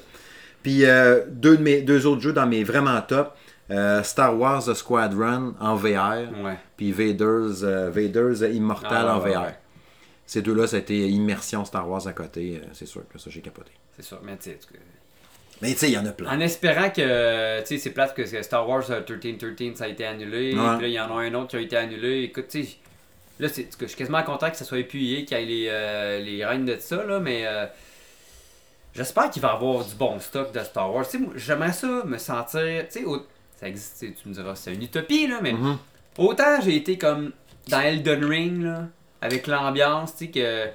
Puis 0.63 0.86
euh, 0.86 1.24
deux, 1.30 1.57
de 1.57 1.63
mes, 1.63 1.82
deux 1.82 2.05
autres 2.05 2.22
jeux 2.22 2.34
dans 2.34 2.47
mes 2.47 2.63
vraiment 2.63 3.01
top. 3.01 3.36
Euh, 3.70 4.01
Star 4.03 4.38
Wars 4.38 4.63
The 4.65 4.74
Squadron 4.74 5.55
en 5.59 5.76
VR. 5.76 6.30
Puis 6.78 6.91
Vader's, 6.91 7.63
euh, 7.63 7.89
Vader's 7.89 8.41
Immortal 8.41 9.05
ah, 9.07 9.18
en 9.18 9.20
VR. 9.20 9.53
Ces 10.26 10.41
deux-là, 10.41 10.68
ça 10.68 10.78
a 10.78 10.80
été 10.80 11.07
immersion 11.07 11.63
Star 11.63 11.89
Wars 11.89 12.05
à 12.07 12.13
côté. 12.13 12.61
c'est 12.74 12.86
sûr 12.86 13.01
que 13.07 13.18
ça, 13.18 13.30
j'ai 13.30 13.41
capoté. 13.41 13.72
C'est 13.95 14.03
sûr, 14.03 14.20
mais 14.24 14.38
tu 14.38 14.51
sais. 14.51 14.59
Mais 15.62 15.74
tu 15.74 15.80
sais, 15.80 15.89
il 15.89 15.93
y 15.93 15.97
en 15.97 16.05
a 16.05 16.12
plein. 16.12 16.30
En 16.30 16.39
espérant 16.39 16.89
que, 16.89 17.60
tu 17.62 17.68
sais, 17.68 17.78
c'est 17.78 17.89
plate 17.91 18.14
que 18.16 18.26
Star 18.43 18.68
Wars 18.68 18.88
1313 18.89 19.76
ça 19.76 19.86
a 19.86 19.88
été 19.88 20.05
annulé. 20.05 20.51
Puis 20.51 20.58
là, 20.58 20.80
il 20.82 20.89
y 20.89 20.99
en 20.99 21.16
a 21.16 21.22
un 21.22 21.34
autre 21.34 21.47
qui 21.49 21.55
a 21.58 21.60
été 21.60 21.78
annulé. 21.78 22.24
Écoute, 22.24 22.47
tu 22.49 22.64
sais, 22.64 22.78
là, 23.39 23.47
je 23.47 23.86
suis 23.86 23.95
quasiment 23.95 24.24
content 24.24 24.49
que 24.51 24.58
ça 24.58 24.66
soit 24.66 24.80
épuyé, 24.80 25.26
qu'il 25.26 25.38
y 25.38 25.41
ait 25.41 26.20
les, 26.20 26.24
les 26.24 26.45
règnes 26.45 26.66
de 26.66 26.78
ça, 26.80 27.03
là, 27.03 27.20
mais 27.20 27.45
J'espère 28.97 29.30
qu'il 29.30 29.43
va 29.43 29.49
y 29.49 29.51
avoir 29.51 29.86
du 29.86 29.93
bon 29.93 30.20
stock 30.20 30.51
de 30.51 30.60
Star 30.62 30.91
Wars. 30.91 31.05
J'aimerais 31.36 31.72
ça 31.72 32.03
me 32.03 32.18
sentir. 32.18 32.88
Tu 32.91 33.03
sais, 33.03 33.05
ça 33.55 33.68
existe, 33.68 33.99
tu 33.99 34.28
me 34.28 34.34
diras, 34.34 34.55
c'est 34.55 34.74
une 34.74 34.82
utopie, 34.82 35.28
là, 35.28 35.39
mais 35.39 35.53
mm-hmm. 35.53 35.78
autant 36.18 36.62
j'ai 36.62 36.78
été 36.78 36.97
comme 36.97 37.32
dans 37.68 37.80
Elden 37.80 38.26
Ring, 38.26 38.64
là, 38.64 38.86
avec 39.22 39.45
l'ambiance, 39.45 40.16
tu 40.16 40.26
sais, 40.26 40.32
que. 40.32 40.68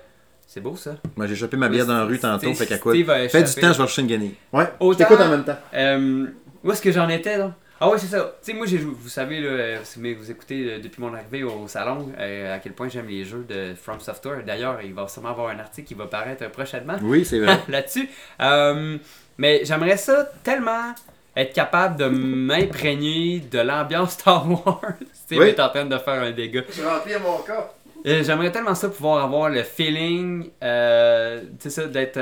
C'est 0.53 0.61
beau 0.61 0.77
ça. 0.77 0.97
Moi 1.17 1.27
j'ai 1.27 1.35
chopé 1.35 1.57
ma 1.57 1.71
bière 1.71 1.87
dans 1.87 1.97
la 1.97 2.05
rue 2.05 2.19
tantôt, 2.19 2.53
fait 2.53 2.67
qu'à 2.67 2.77
quoi? 2.77 2.93
Fais 2.93 3.43
du 3.43 3.55
temps, 3.55 3.69
je 3.69 3.69
vais 3.69 3.75
chercher 3.75 4.03
une 4.03 4.09
guenille. 4.09 4.35
Ouais, 4.53 4.69
autant, 4.81 5.07
je 5.09 5.15
en 5.15 5.29
même 5.31 5.45
temps. 5.45 5.57
Euh, 5.73 6.27
où 6.63 6.71
est-ce 6.71 6.83
que 6.83 6.93
j'en 6.93 7.09
étais 7.09 7.39
là? 7.39 7.55
Ah 7.81 7.89
ouais, 7.89 7.97
c'est 7.97 8.09
ça. 8.09 8.37
Tu 8.45 8.53
sais, 8.53 8.57
moi, 8.57 8.67
vous 8.67 9.09
savez, 9.09 9.41
là, 9.41 9.79
si 9.83 9.99
vous 9.99 10.31
écoutez 10.31 10.75
euh, 10.75 10.79
depuis 10.79 11.01
mon 11.01 11.15
arrivée 11.15 11.43
au 11.43 11.67
salon, 11.69 12.13
euh, 12.19 12.55
à 12.55 12.59
quel 12.59 12.75
point 12.75 12.89
j'aime 12.91 13.09
les 13.09 13.25
jeux 13.25 13.47
de 13.49 13.75
From 13.75 13.99
Software. 13.99 14.45
D'ailleurs, 14.45 14.79
il 14.85 14.93
va 14.93 15.09
sûrement 15.09 15.31
avoir 15.31 15.49
un 15.49 15.59
article 15.59 15.89
qui 15.89 15.95
va 15.95 16.07
paraître 16.07 16.47
prochainement. 16.51 16.97
Oui, 17.03 17.25
c'est 17.25 17.41
vrai. 17.41 17.59
Là-dessus. 17.69 18.09
Euh, 18.43 18.99
mais 19.39 19.63
j'aimerais 19.65 19.97
ça 19.97 20.31
tellement 20.45 20.95
être 21.35 21.55
capable 21.55 21.97
de 21.97 22.07
m'imprégner 22.07 23.41
de 23.41 23.59
l'ambiance 23.59 24.13
Star 24.13 24.49
Wars. 24.49 24.81
tu 25.29 25.37
sais, 25.37 25.61
en 25.61 25.69
train 25.71 25.87
de 25.87 25.99
faire 25.99 26.23
un 26.23 26.31
dégât. 26.31 26.63
Je 26.71 26.83
remplis 26.85 27.15
mon 27.21 27.39
cas. 27.39 27.73
J'aimerais 28.05 28.51
tellement 28.51 28.75
ça 28.75 28.89
pouvoir 28.89 29.25
avoir 29.25 29.49
le 29.49 29.63
feeling, 29.63 30.51
euh, 30.63 31.43
ça, 31.59 31.87
d'être 31.87 32.21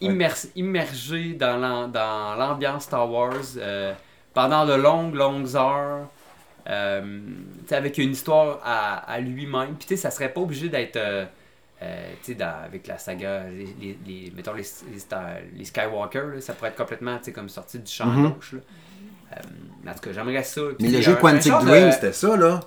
immergé 0.00 1.32
dans 1.34 2.36
l'ambiance 2.38 2.84
Star 2.84 3.10
Wars 3.10 3.32
pendant 4.34 4.66
de 4.66 4.74
longues, 4.74 5.14
longues 5.14 5.56
heures. 5.56 6.08
Euh, 6.68 7.20
avec 7.70 7.98
une 7.98 8.12
histoire 8.12 8.60
à, 8.64 9.18
lui-même. 9.20 9.74
Puis, 9.74 9.96
ça 9.96 10.10
serait 10.10 10.32
pas 10.32 10.40
obligé 10.40 10.68
d'être. 10.68 10.96
Euh, 10.96 11.24
euh, 11.82 12.12
avec 12.64 12.86
la 12.86 12.96
saga, 12.96 13.44
les, 13.50 13.98
les, 14.06 14.32
mettons 14.36 14.52
les, 14.52 14.62
les, 15.56 15.64
Skywalker, 15.64 16.40
ça 16.40 16.52
pourrait 16.52 16.70
être 16.70 16.76
complètement 16.76 17.18
comme 17.34 17.48
sorti 17.48 17.80
du 17.80 17.90
champ 17.90 18.06
mm 18.06 18.30
gauche. 18.30 18.54
En 19.86 19.94
tout 19.94 20.00
cas, 20.00 20.12
j'aimerais 20.12 20.42
ça. 20.42 20.60
mais 20.80 20.88
le 20.88 21.00
jeu 21.00 21.14
Quantic 21.16 21.52
Dream, 21.52 21.92
c'était 21.92 22.12
ça, 22.12 22.36
là. 22.36 22.60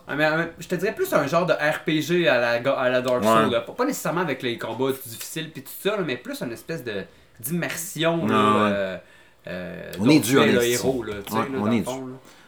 je 0.59 0.67
te 0.67 0.75
dirais 0.75 0.93
plus 0.93 1.11
un 1.13 1.27
genre 1.27 1.45
de 1.45 1.53
RPG 1.53 2.27
à 2.27 2.37
la, 2.39 2.77
à 2.77 2.89
la 2.89 3.01
Dark 3.01 3.23
Souls. 3.23 3.63
Pas, 3.75 3.85
nécessairement 3.85 4.21
avec 4.21 4.41
les 4.41 4.57
combats 4.57 4.91
difficiles 5.05 5.51
puis 5.51 5.63
tout 5.63 5.71
ça, 5.81 5.97
mais 6.05 6.17
plus 6.17 6.41
une 6.41 6.51
espèce 6.51 6.83
de 6.83 7.03
d'immersion. 7.39 8.27
Euh, 9.47 9.91
on 9.99 10.09
est 10.09 10.19
dû, 10.19 10.39
on 10.39 10.43
est 10.43 10.71
héros, 10.71 11.03
là, 11.03 11.13
on 11.59 11.71
est 11.71 11.81
dû. 11.81 11.89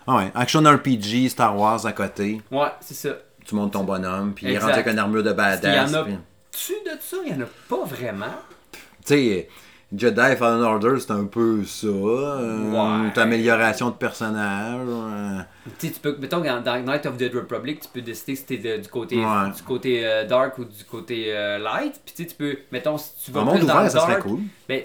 Ah 0.07 0.15
ouais, 0.15 0.32
action 0.34 0.61
RPG, 0.63 1.30
Star 1.30 1.57
Wars 1.57 1.86
à 1.86 1.91
côté. 1.91 2.41
Ouais, 2.49 2.70
c'est 2.80 2.93
ça. 2.93 3.09
Tu 3.45 3.55
montes 3.55 3.74
ton 3.74 3.84
bonhomme, 3.84 4.34
puis 4.34 4.47
il 4.47 4.53
est 4.53 4.57
rendu 4.57 4.74
avec 4.74 4.88
une 4.88 4.99
armure 4.99 5.24
de 5.24 5.34
badass. 5.34 5.89
Il 5.89 5.93
y 5.93 5.97
en 5.97 6.01
a 6.01 6.07
tu 6.51 6.74
de 6.74 6.97
ça, 6.99 7.18
il 7.26 7.32
y 7.32 7.36
en 7.36 7.41
a 7.41 7.47
pas 7.70 7.86
vraiment. 7.86 8.36
Tu 8.72 8.80
sais, 9.13 9.49
Jedi 9.95 10.35
Fallen 10.35 10.63
Order, 10.63 10.99
c'est 10.99 11.11
un 11.11 11.23
peu 11.23 11.63
ça. 11.63 11.88
Euh, 11.88 12.71
ouais. 12.71 13.09
Une 13.09 13.19
amélioration 13.19 13.89
de 13.89 13.95
personnage. 13.95 14.85
Euh. 14.85 15.41
Tu 15.79 15.91
tu 15.91 15.99
peux, 15.99 16.17
mettons, 16.19 16.41
dans 16.41 16.79
Night 16.79 17.05
of 17.05 17.17
the 17.17 17.31
Republic, 17.33 17.79
tu 17.79 17.88
peux 17.93 18.01
décider 18.01 18.35
si 18.35 18.45
t'es 18.45 18.57
du 18.77 18.89
côté, 18.89 19.15
du 19.15 19.63
côté 19.63 20.05
euh, 20.05 20.25
dark 20.25 20.57
ou 20.57 20.65
du 20.65 20.83
côté 20.83 21.33
light. 21.61 22.01
Puis 22.05 22.25
tu 22.25 22.35
peux, 22.35 22.57
mettons, 22.71 22.97
si 22.97 23.11
tu 23.25 23.31
vas 23.31 23.41
plus 23.43 23.59
dans 23.59 23.63
ouvert, 23.63 23.75
dark, 23.75 23.91
ça 23.91 23.99
serait 24.01 24.19
cool. 24.19 24.39
Ben, 24.67 24.81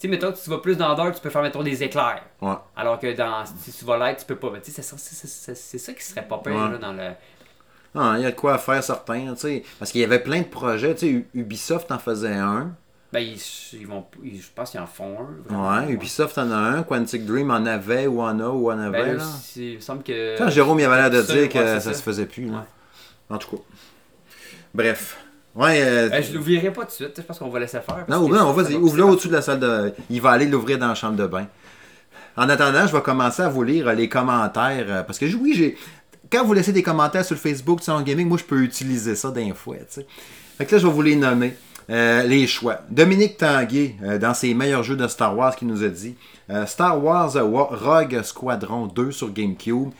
tu 0.00 0.08
sais, 0.08 0.08
mettons 0.08 0.32
tu 0.32 0.48
vas 0.48 0.58
plus 0.58 0.78
dans 0.78 0.94
Dark, 0.94 1.14
tu 1.14 1.20
peux 1.20 1.28
faire, 1.28 1.42
mettons, 1.42 1.62
des 1.62 1.82
éclairs. 1.82 2.24
Ouais. 2.40 2.54
Alors 2.74 2.98
que 2.98 3.14
dans, 3.14 3.44
si 3.44 3.70
tu 3.70 3.84
vas 3.84 3.98
light, 3.98 4.18
tu 4.18 4.24
peux 4.24 4.36
pas. 4.36 4.50
Tu 4.58 4.70
sais, 4.70 4.82
c'est 4.82 5.78
ça 5.78 5.92
qui 5.92 6.02
serait 6.02 6.26
pas 6.26 6.38
pire, 6.38 6.70
là, 6.70 6.78
dans 6.78 6.92
le... 6.92 7.10
Ah, 7.94 8.14
il 8.16 8.22
y 8.22 8.26
a 8.26 8.30
de 8.30 8.36
quoi 8.36 8.56
faire 8.56 8.82
certains, 8.82 9.34
tu 9.34 9.40
sais. 9.40 9.62
Parce 9.78 9.92
qu'il 9.92 10.00
y 10.00 10.04
avait 10.04 10.20
plein 10.20 10.40
de 10.40 10.46
projets, 10.46 10.94
tu 10.94 11.18
sais, 11.18 11.24
Ubisoft 11.34 11.92
en 11.92 11.98
faisait 11.98 12.32
un. 12.32 12.72
Ben, 13.12 13.20
ils, 13.20 13.86
vont, 13.88 14.06
je 14.22 14.46
pense 14.54 14.70
qu'ils 14.70 14.78
en 14.78 14.86
font 14.86 15.16
un. 15.50 15.82
ouais, 15.82 15.92
Ubisoft 15.92 16.38
en 16.38 16.50
a 16.52 16.56
un, 16.56 16.82
Quantic 16.84 17.26
Dream 17.26 17.50
en 17.50 17.66
avait 17.66 18.06
ou 18.06 18.22
en 18.22 18.38
a 18.38 18.48
ou 18.48 18.70
en 18.70 18.78
avait. 18.78 19.02
Ben, 19.02 19.16
là, 19.16 19.24
il 19.56 19.76
me 19.76 19.80
semble 19.80 20.04
que. 20.04 20.38
Quand 20.38 20.48
Jérôme 20.48 20.78
il 20.78 20.84
avait 20.84 20.96
l'air 20.96 21.10
de 21.10 21.22
dire 21.22 21.48
que 21.48 21.80
ça, 21.80 21.92
se 21.92 22.02
faisait 22.02 22.26
plus. 22.26 22.46
Là. 22.46 22.66
En 23.28 23.38
tout 23.38 23.56
cas. 23.56 23.62
Bref. 24.72 25.18
Ouais, 25.56 25.82
euh, 25.82 26.08
euh, 26.12 26.22
je 26.22 26.32
l'ouvrirai 26.32 26.72
pas 26.72 26.82
tout 26.82 26.88
de 26.88 26.92
suite, 26.92 27.14
je 27.16 27.22
pense 27.22 27.40
qu'on 27.40 27.48
va 27.48 27.58
laisser 27.58 27.80
faire. 27.80 28.04
Non, 28.08 28.18
ouvre, 28.18 28.40
on 28.46 28.52
va 28.52 28.70
ouvre-le 28.70 29.04
au-dessus 29.04 29.26
de 29.26 29.32
la 29.32 29.42
salle 29.42 29.58
de. 29.58 29.92
Il 30.08 30.20
va 30.20 30.30
aller 30.30 30.46
l'ouvrir 30.46 30.78
dans 30.78 30.86
la 30.86 30.94
chambre 30.94 31.16
de 31.16 31.26
bain. 31.26 31.48
En 32.36 32.48
attendant, 32.48 32.86
je 32.86 32.92
vais 32.92 33.02
commencer 33.02 33.42
à 33.42 33.48
vous 33.48 33.64
lire 33.64 33.92
les 33.92 34.08
commentaires. 34.08 34.86
Euh, 34.88 35.02
parce 35.02 35.18
que 35.18 35.26
oui, 35.34 35.54
j'ai. 35.56 35.76
Quand 36.30 36.44
vous 36.44 36.52
laissez 36.52 36.72
des 36.72 36.84
commentaires 36.84 37.24
sur 37.24 37.34
le 37.34 37.40
Facebook 37.40 37.80
de 37.80 38.02
Gaming, 38.02 38.28
moi 38.28 38.38
je 38.38 38.44
peux 38.44 38.62
utiliser 38.62 39.16
ça 39.16 39.32
d'un 39.32 39.52
fois. 39.52 39.76
Fait 39.88 40.64
que 40.64 40.72
là, 40.72 40.78
je 40.78 40.86
vais 40.86 40.92
vous 40.92 41.02
les 41.02 41.16
nommer. 41.16 41.56
Les 41.90 42.46
choix. 42.46 42.78
Dominique 42.88 43.36
Tanguay, 43.36 43.96
dans 44.20 44.32
ses 44.32 44.54
meilleurs 44.54 44.84
jeux 44.84 44.96
de 44.96 45.06
Star 45.08 45.36
Wars, 45.36 45.56
qui 45.56 45.64
nous 45.64 45.82
a 45.82 45.88
dit 45.88 46.14
Star 46.66 47.02
Wars 47.02 47.32
Rogue 47.34 48.22
Squadron 48.22 48.86
2 48.86 49.10
sur 49.10 49.32
GameCube 49.32 49.90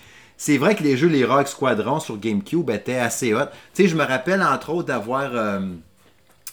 c'est 0.40 0.56
vrai 0.56 0.74
que 0.74 0.82
les 0.82 0.96
jeux, 0.96 1.08
les 1.08 1.26
Rock 1.26 1.48
Squadron 1.48 2.00
sur 2.00 2.16
GameCube 2.16 2.70
étaient 2.70 2.96
assez 2.96 3.34
hot. 3.34 3.44
Tu 3.74 3.82
sais, 3.82 3.88
je 3.90 3.94
me 3.94 4.02
rappelle 4.02 4.42
entre 4.42 4.70
autres 4.70 4.88
d'avoir. 4.88 5.28
Euh, 5.34 5.60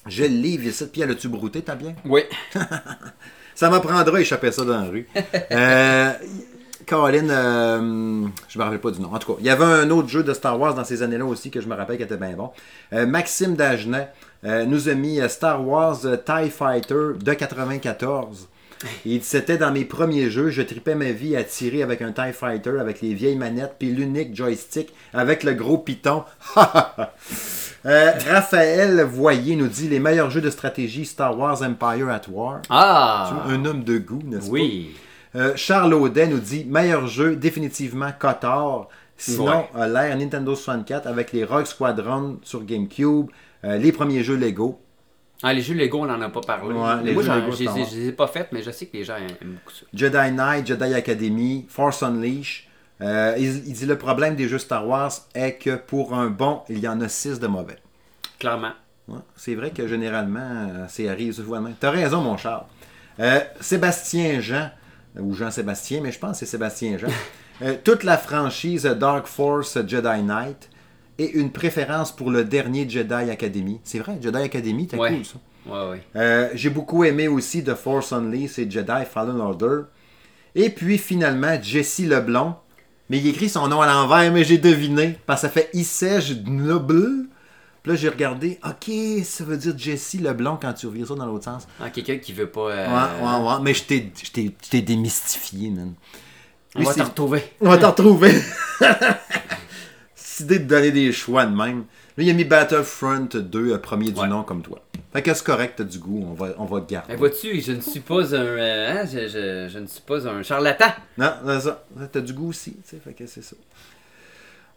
je 0.07 0.23
le 0.23 0.27
livre 0.27 0.65
ici, 0.65 0.85
puis 0.91 0.99
elle 0.99 1.11
a-tu 1.11 1.29
brouté, 1.29 1.61
t'as 1.61 1.75
bien 1.75 1.95
Oui. 2.03 2.23
ça 3.55 3.69
m'apprendra 3.69 4.17
à 4.17 4.19
échapper 4.19 4.51
ça 4.51 4.65
dans 4.65 4.81
la 4.81 4.89
rue. 4.89 5.07
euh, 5.51 6.11
Caroline, 6.85 7.29
euh, 7.29 8.27
je 8.47 8.57
me 8.57 8.63
rappelle 8.63 8.79
pas 8.79 8.91
du 8.91 9.01
nom. 9.01 9.13
En 9.13 9.19
tout 9.19 9.33
cas, 9.33 9.39
il 9.39 9.45
y 9.45 9.49
avait 9.49 9.65
un 9.65 9.89
autre 9.89 10.07
jeu 10.07 10.23
de 10.23 10.33
Star 10.33 10.59
Wars 10.59 10.73
dans 10.73 10.85
ces 10.85 11.01
années-là 11.01 11.25
aussi 11.25 11.51
que 11.51 11.59
je 11.59 11.67
me 11.67 11.75
rappelle 11.75 11.97
qui 11.97 12.03
était 12.03 12.17
bien 12.17 12.31
bon. 12.31 12.51
Euh, 12.93 13.05
Maxime 13.05 13.55
Dagenet 13.55 14.09
nous 14.43 14.89
a 14.89 14.93
mis 14.93 15.19
Star 15.29 15.65
Wars 15.67 15.99
TIE 16.01 16.49
Fighter 16.49 17.13
de 17.19 17.33
94. 17.33 18.47
Il 19.05 19.23
C'était 19.23 19.57
dans 19.57 19.71
mes 19.71 19.85
premiers 19.85 20.29
jeux, 20.29 20.49
je 20.51 20.61
tripais 20.61 20.93
ma 20.93 21.11
vie 21.11 21.35
à 21.35 21.43
tirer 21.43 21.81
avec 21.81 22.01
un 22.03 22.11
TIE 22.11 22.31
Fighter, 22.33 22.79
avec 22.79 23.01
les 23.01 23.13
vieilles 23.15 23.35
manettes, 23.35 23.75
puis 23.79 23.89
l'unique 23.91 24.35
joystick 24.35 24.93
avec 25.13 25.43
le 25.43 25.53
gros 25.53 25.77
piton. 25.79 26.23
Euh, 27.85 28.11
Raphaël 28.29 29.01
Voyer 29.03 29.55
nous 29.55 29.67
dit 29.67 29.87
Les 29.87 29.99
meilleurs 29.99 30.29
jeux 30.29 30.41
de 30.41 30.49
stratégie 30.49 31.05
Star 31.05 31.37
Wars 31.37 31.61
Empire 31.61 32.09
at 32.09 32.23
War. 32.29 32.61
Ah 32.69 33.43
Un 33.47 33.63
homme 33.65 33.83
de 33.83 33.97
goût, 33.97 34.19
n'est-ce 34.25 34.49
Oui. 34.49 34.95
pas? 35.33 35.39
Euh, 35.39 35.53
Charles 35.55 35.93
Audet 35.93 36.27
nous 36.27 36.39
dit 36.39 36.65
Meilleur 36.65 37.07
jeu, 37.07 37.35
définitivement 37.35 38.09
Kotor. 38.17 38.89
Sinon, 39.15 39.45
Ouais. 39.45 39.69
euh, 39.77 39.87
l'ère 39.87 40.17
Nintendo 40.17 40.53
64 40.55 41.07
avec 41.07 41.31
les 41.31 41.45
Rogue 41.45 41.65
Squadron 41.65 42.39
sur 42.43 42.63
GameCube, 42.65 43.27
euh, 43.63 43.77
les 43.77 43.91
premiers 43.91 44.23
jeux 44.23 44.35
Lego. 44.37 44.79
Ah, 45.43 45.53
les 45.53 45.61
jeux 45.61 45.75
Lego, 45.75 45.99
on 46.01 46.05
n'en 46.05 46.19
a 46.21 46.29
pas 46.29 46.41
parlé. 46.41 46.73
Ouais, 46.73 47.03
les 47.03 47.13
Moi, 47.13 47.23
jeux 47.23 47.33
Lego, 47.35 47.51
je 47.51 47.57
c'est 47.65 47.95
les 47.95 48.07
ai- 48.07 48.11
pas 48.11 48.27
faites, 48.27 48.49
mais 48.51 48.61
je 48.63 48.71
sais 48.71 48.87
que 48.87 48.97
les 48.97 49.03
gens 49.03 49.17
aiment 49.17 49.27
beaucoup 49.41 49.71
ça. 49.71 49.85
Jedi 49.93 50.31
Knight, 50.31 50.65
Jedi 50.65 50.93
Academy, 50.93 51.65
Force 51.69 52.01
Unleashed. 52.03 52.63
Euh, 53.01 53.35
il, 53.37 53.67
il 53.67 53.73
dit 53.73 53.85
le 53.85 53.97
problème 53.97 54.35
des 54.35 54.47
jeux 54.47 54.57
Star 54.57 54.87
Wars 54.87 55.11
est 55.35 55.53
que 55.53 55.75
pour 55.75 56.15
un 56.15 56.27
bon, 56.31 56.61
il 56.69 56.79
y 56.79 56.87
en 56.87 56.99
a 57.01 57.07
six 57.07 57.39
de 57.39 57.45
mauvais. 57.45 57.77
Clairement. 58.39 58.71
Ouais, 59.07 59.19
c'est 59.35 59.53
vrai 59.53 59.69
que 59.69 59.87
généralement, 59.87 60.39
euh, 60.39 60.85
c'est 60.89 61.07
arrive 61.07 61.33
souvent. 61.33 61.63
T'as 61.79 61.91
raison, 61.91 62.21
mon 62.21 62.35
Charles. 62.37 62.65
Euh, 63.19 63.39
Sébastien 63.61 64.41
Jean, 64.41 64.71
ou 65.19 65.33
Jean-Sébastien, 65.35 66.01
mais 66.01 66.11
je 66.11 66.19
pense 66.19 66.31
que 66.31 66.37
c'est 66.39 66.45
Sébastien 66.51 66.97
Jean. 66.97 67.07
Toute 67.83 68.03
la 68.03 68.17
franchise 68.17 68.83
Dark 68.83 69.25
Force 69.27 69.77
Jedi 69.87 70.23
Knight 70.23 70.69
et 71.19 71.31
une 71.31 71.51
préférence 71.51 72.15
pour 72.15 72.29
le 72.31 72.43
dernier 72.43 72.87
Jedi 72.89 73.13
Academy. 73.13 73.79
C'est 73.83 73.99
vrai, 73.99 74.17
Jedi 74.21 74.37
Academy, 74.37 74.87
t'es 74.87 74.97
Ouais. 74.97 75.13
cool 75.15 75.25
ça. 75.25 75.33
Ouais, 75.65 75.89
ouais. 75.91 76.01
Euh, 76.15 76.49
J'ai 76.53 76.69
beaucoup 76.69 77.03
aimé 77.03 77.27
aussi 77.27 77.63
The 77.63 77.75
Force 77.75 78.13
Unleashed 78.13 78.59
et 78.67 78.71
Jedi 78.71 79.05
Fallen 79.11 79.39
Order. 79.41 79.81
Et 80.55 80.69
puis 80.69 80.97
finalement, 80.97 81.57
Jesse 81.61 81.99
Leblond. 81.99 82.55
Mais 83.09 83.19
il 83.19 83.27
écrit 83.27 83.47
son 83.49 83.67
nom 83.67 83.81
à 83.81 83.87
l'envers, 83.87 84.31
mais 84.31 84.43
j'ai 84.43 84.57
deviné. 84.57 85.17
Parce 85.25 85.41
que 85.41 85.47
ça 85.47 85.53
fait 85.53 85.69
Issej 85.73 86.43
Noble. 86.45 87.25
Puis 87.83 87.91
là, 87.91 87.95
j'ai 87.97 88.09
regardé. 88.09 88.59
Ok, 88.65 88.91
ça 89.23 89.43
veut 89.45 89.55
dire 89.57 89.73
Jesse 89.77 90.15
Leblond 90.15 90.57
quand 90.61 90.73
tu 90.73 90.87
ouvres 90.87 91.05
ça 91.07 91.15
dans 91.15 91.25
l'autre 91.25 91.45
sens. 91.45 91.67
Ah, 91.81 91.89
quelqu'un 91.89 92.17
qui 92.17 92.33
veut 92.33 92.49
pas. 92.49 92.69
euh, 92.69 92.87
Ouais, 92.87 93.25
ouais, 93.25 93.47
ouais. 93.47 93.55
Mais 93.61 93.73
je 93.73 93.83
t'ai- 93.83 94.81
démystifié, 94.81 95.69
man. 95.69 95.93
On 96.75 96.83
va 96.83 96.91
c'est- 96.93 96.99
te 96.99 97.05
retrouver. 97.05 97.43
On 97.61 97.69
va 97.69 97.77
t'en 97.77 97.91
retrouver. 97.91 98.31
Décidé 100.37 100.59
de 100.59 100.65
donner 100.67 100.91
des 100.91 101.11
choix 101.11 101.47
de 101.47 101.55
même. 101.55 101.85
Lui, 102.15 102.27
il 102.27 102.29
a 102.29 102.33
mis 102.33 102.43
Battlefront 102.43 103.27
2, 103.33 103.71
euh, 103.73 103.77
premier 103.79 104.11
du 104.11 104.21
nom 104.27 104.43
comme 104.43 104.61
toi. 104.61 104.79
Fait 105.11 105.23
que 105.23 105.33
c'est 105.33 105.43
correct, 105.43 105.73
t'as 105.77 105.83
du 105.83 105.97
goût, 105.97 106.23
on 106.29 106.33
va, 106.33 106.49
on 106.59 106.65
va 106.65 106.81
te 106.81 106.91
garder. 106.91 107.07
Mais 107.13 107.15
vois-tu, 107.15 107.59
je 107.59 107.71
ne 107.71 107.81
suis 107.81 108.01
pas 108.01 108.35
un. 108.35 108.39
euh, 108.41 109.01
hein, 109.01 109.05
je, 109.11 109.27
je- 109.27 109.67
je 109.73 109.79
ne 109.79 109.87
suis 109.87 110.01
pas 110.01 110.27
un 110.27 110.43
charlatan. 110.43 110.85
Non, 111.17 111.31
c'est 111.47 111.61
ça. 111.61 111.83
T'as 112.11 112.21
du 112.21 112.33
goût 112.33 112.49
aussi, 112.49 112.73
tu 112.73 112.77
sais, 112.85 112.97
fait 113.03 113.13
que 113.13 113.25
c'est 113.25 113.41
ça. 113.43 113.55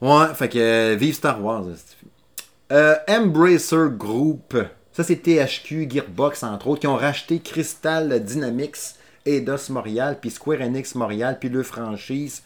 Ouais, 0.01 0.35
fait 0.35 0.49
que 0.49 0.59
euh, 0.59 0.97
vive 0.99 1.15
Star 1.15 1.43
Wars. 1.45 1.65
c'est- 1.77 1.97
Euh, 2.73 2.95
Embracer 3.09 3.89
Group. 3.99 4.57
Ça, 4.93 5.03
c'est 5.05 5.17
THQ, 5.17 5.89
Gearbox, 5.91 6.43
entre 6.43 6.69
autres, 6.69 6.81
qui 6.81 6.87
ont 6.87 6.97
racheté 6.97 7.41
Crystal 7.41 8.25
Dynamics, 8.25 8.77
Eidos 9.27 9.69
Montréal, 9.71 10.17
puis 10.21 10.31
Square 10.31 10.63
Enix 10.63 10.95
Montréal, 10.95 11.37
puis 11.39 11.49
le 11.51 11.63
franchise 11.63 12.43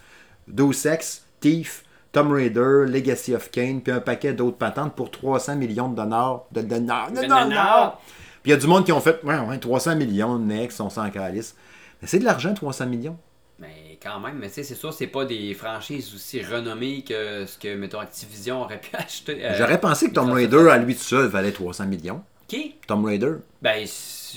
Deus 0.48 0.84
Ex, 0.86 1.22
Thief, 1.40 1.84
Tomb 2.14 2.32
Raider, 2.32 2.86
Legacy 2.88 3.34
of 3.34 3.50
Kane, 3.50 3.82
puis 3.82 3.92
un 3.92 4.00
paquet 4.00 4.32
d'autres 4.32 4.56
patentes 4.56 4.94
pour 4.94 5.10
300 5.10 5.56
millions 5.56 5.88
de 5.88 5.96
dollars. 5.96 6.44
De 6.52 6.62
dollars. 6.62 7.10
De 7.10 7.20
dollars. 7.20 8.00
Puis 8.42 8.50
il 8.50 8.50
y 8.50 8.54
a 8.54 8.56
du 8.56 8.66
monde 8.66 8.84
qui 8.86 8.92
ont 8.92 9.00
fait 9.00 9.22
ouais, 9.24 9.38
ouais, 9.38 9.58
300 9.58 9.96
millions 9.96 10.38
next, 10.38 10.80
on 10.80 10.88
s'en 10.90 11.10
calisse. 11.10 11.54
Mais 12.00 12.08
c'est 12.08 12.18
de 12.18 12.24
l'argent, 12.24 12.54
300 12.54 12.86
millions. 12.86 13.18
Mais 13.58 13.98
quand 14.02 14.20
même, 14.20 14.38
mais 14.38 14.48
tu 14.48 14.54
sais, 14.54 14.62
c'est 14.64 14.74
sûr, 14.74 14.92
c'est 14.92 15.06
pas 15.06 15.24
des 15.24 15.54
franchises 15.54 16.12
aussi 16.14 16.42
renommées 16.42 17.02
que 17.02 17.46
ce 17.46 17.56
que, 17.58 17.74
mettons, 17.76 18.00
Activision 18.00 18.62
aurait 18.62 18.80
pu 18.80 18.90
acheter. 18.96 19.44
euh, 19.44 19.54
J'aurais 19.56 19.80
pensé 19.80 20.08
que 20.08 20.14
Tomb 20.14 20.28
ça, 20.28 20.34
Raider, 20.34 20.68
à 20.70 20.78
lui 20.78 20.94
tout 20.94 21.02
seul, 21.02 21.26
valait 21.28 21.52
300 21.52 21.86
millions. 21.86 22.22
Qui? 22.46 22.74
Tomb 22.86 23.04
Raider. 23.04 23.32
Ben, 23.62 23.86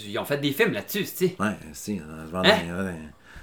ils 0.05 0.17
ont 0.17 0.23
fait 0.25 0.37
des 0.37 0.51
films 0.51 0.71
là-dessus, 0.71 1.03
tu 1.03 1.27
sais. 1.27 1.35
Ouais, 1.39 1.57
si, 1.73 1.99
Hein? 2.33 2.93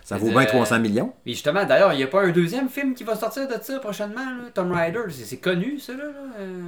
Ça 0.05 0.17
vaut 0.17 0.29
bien 0.31 0.43
euh, 0.43 0.47
300 0.47 0.79
millions. 0.79 1.13
Mais 1.27 1.33
justement, 1.33 1.65
d'ailleurs, 1.65 1.93
il 1.93 1.97
n'y 1.97 2.03
a 2.05 2.07
pas 2.07 2.23
un 2.23 2.31
deuxième 2.31 2.69
film 2.69 2.95
qui 2.95 3.03
va 3.03 3.17
sortir 3.17 3.49
de 3.49 3.55
ça 3.61 3.79
prochainement, 3.81 4.21
là, 4.25 4.51
Tomb 4.55 4.71
Raider. 4.71 5.01
C'est 5.11 5.39
connu, 5.39 5.81
ça, 5.81 5.95
là. 5.95 6.05
là, 6.05 6.11
euh. 6.39 6.61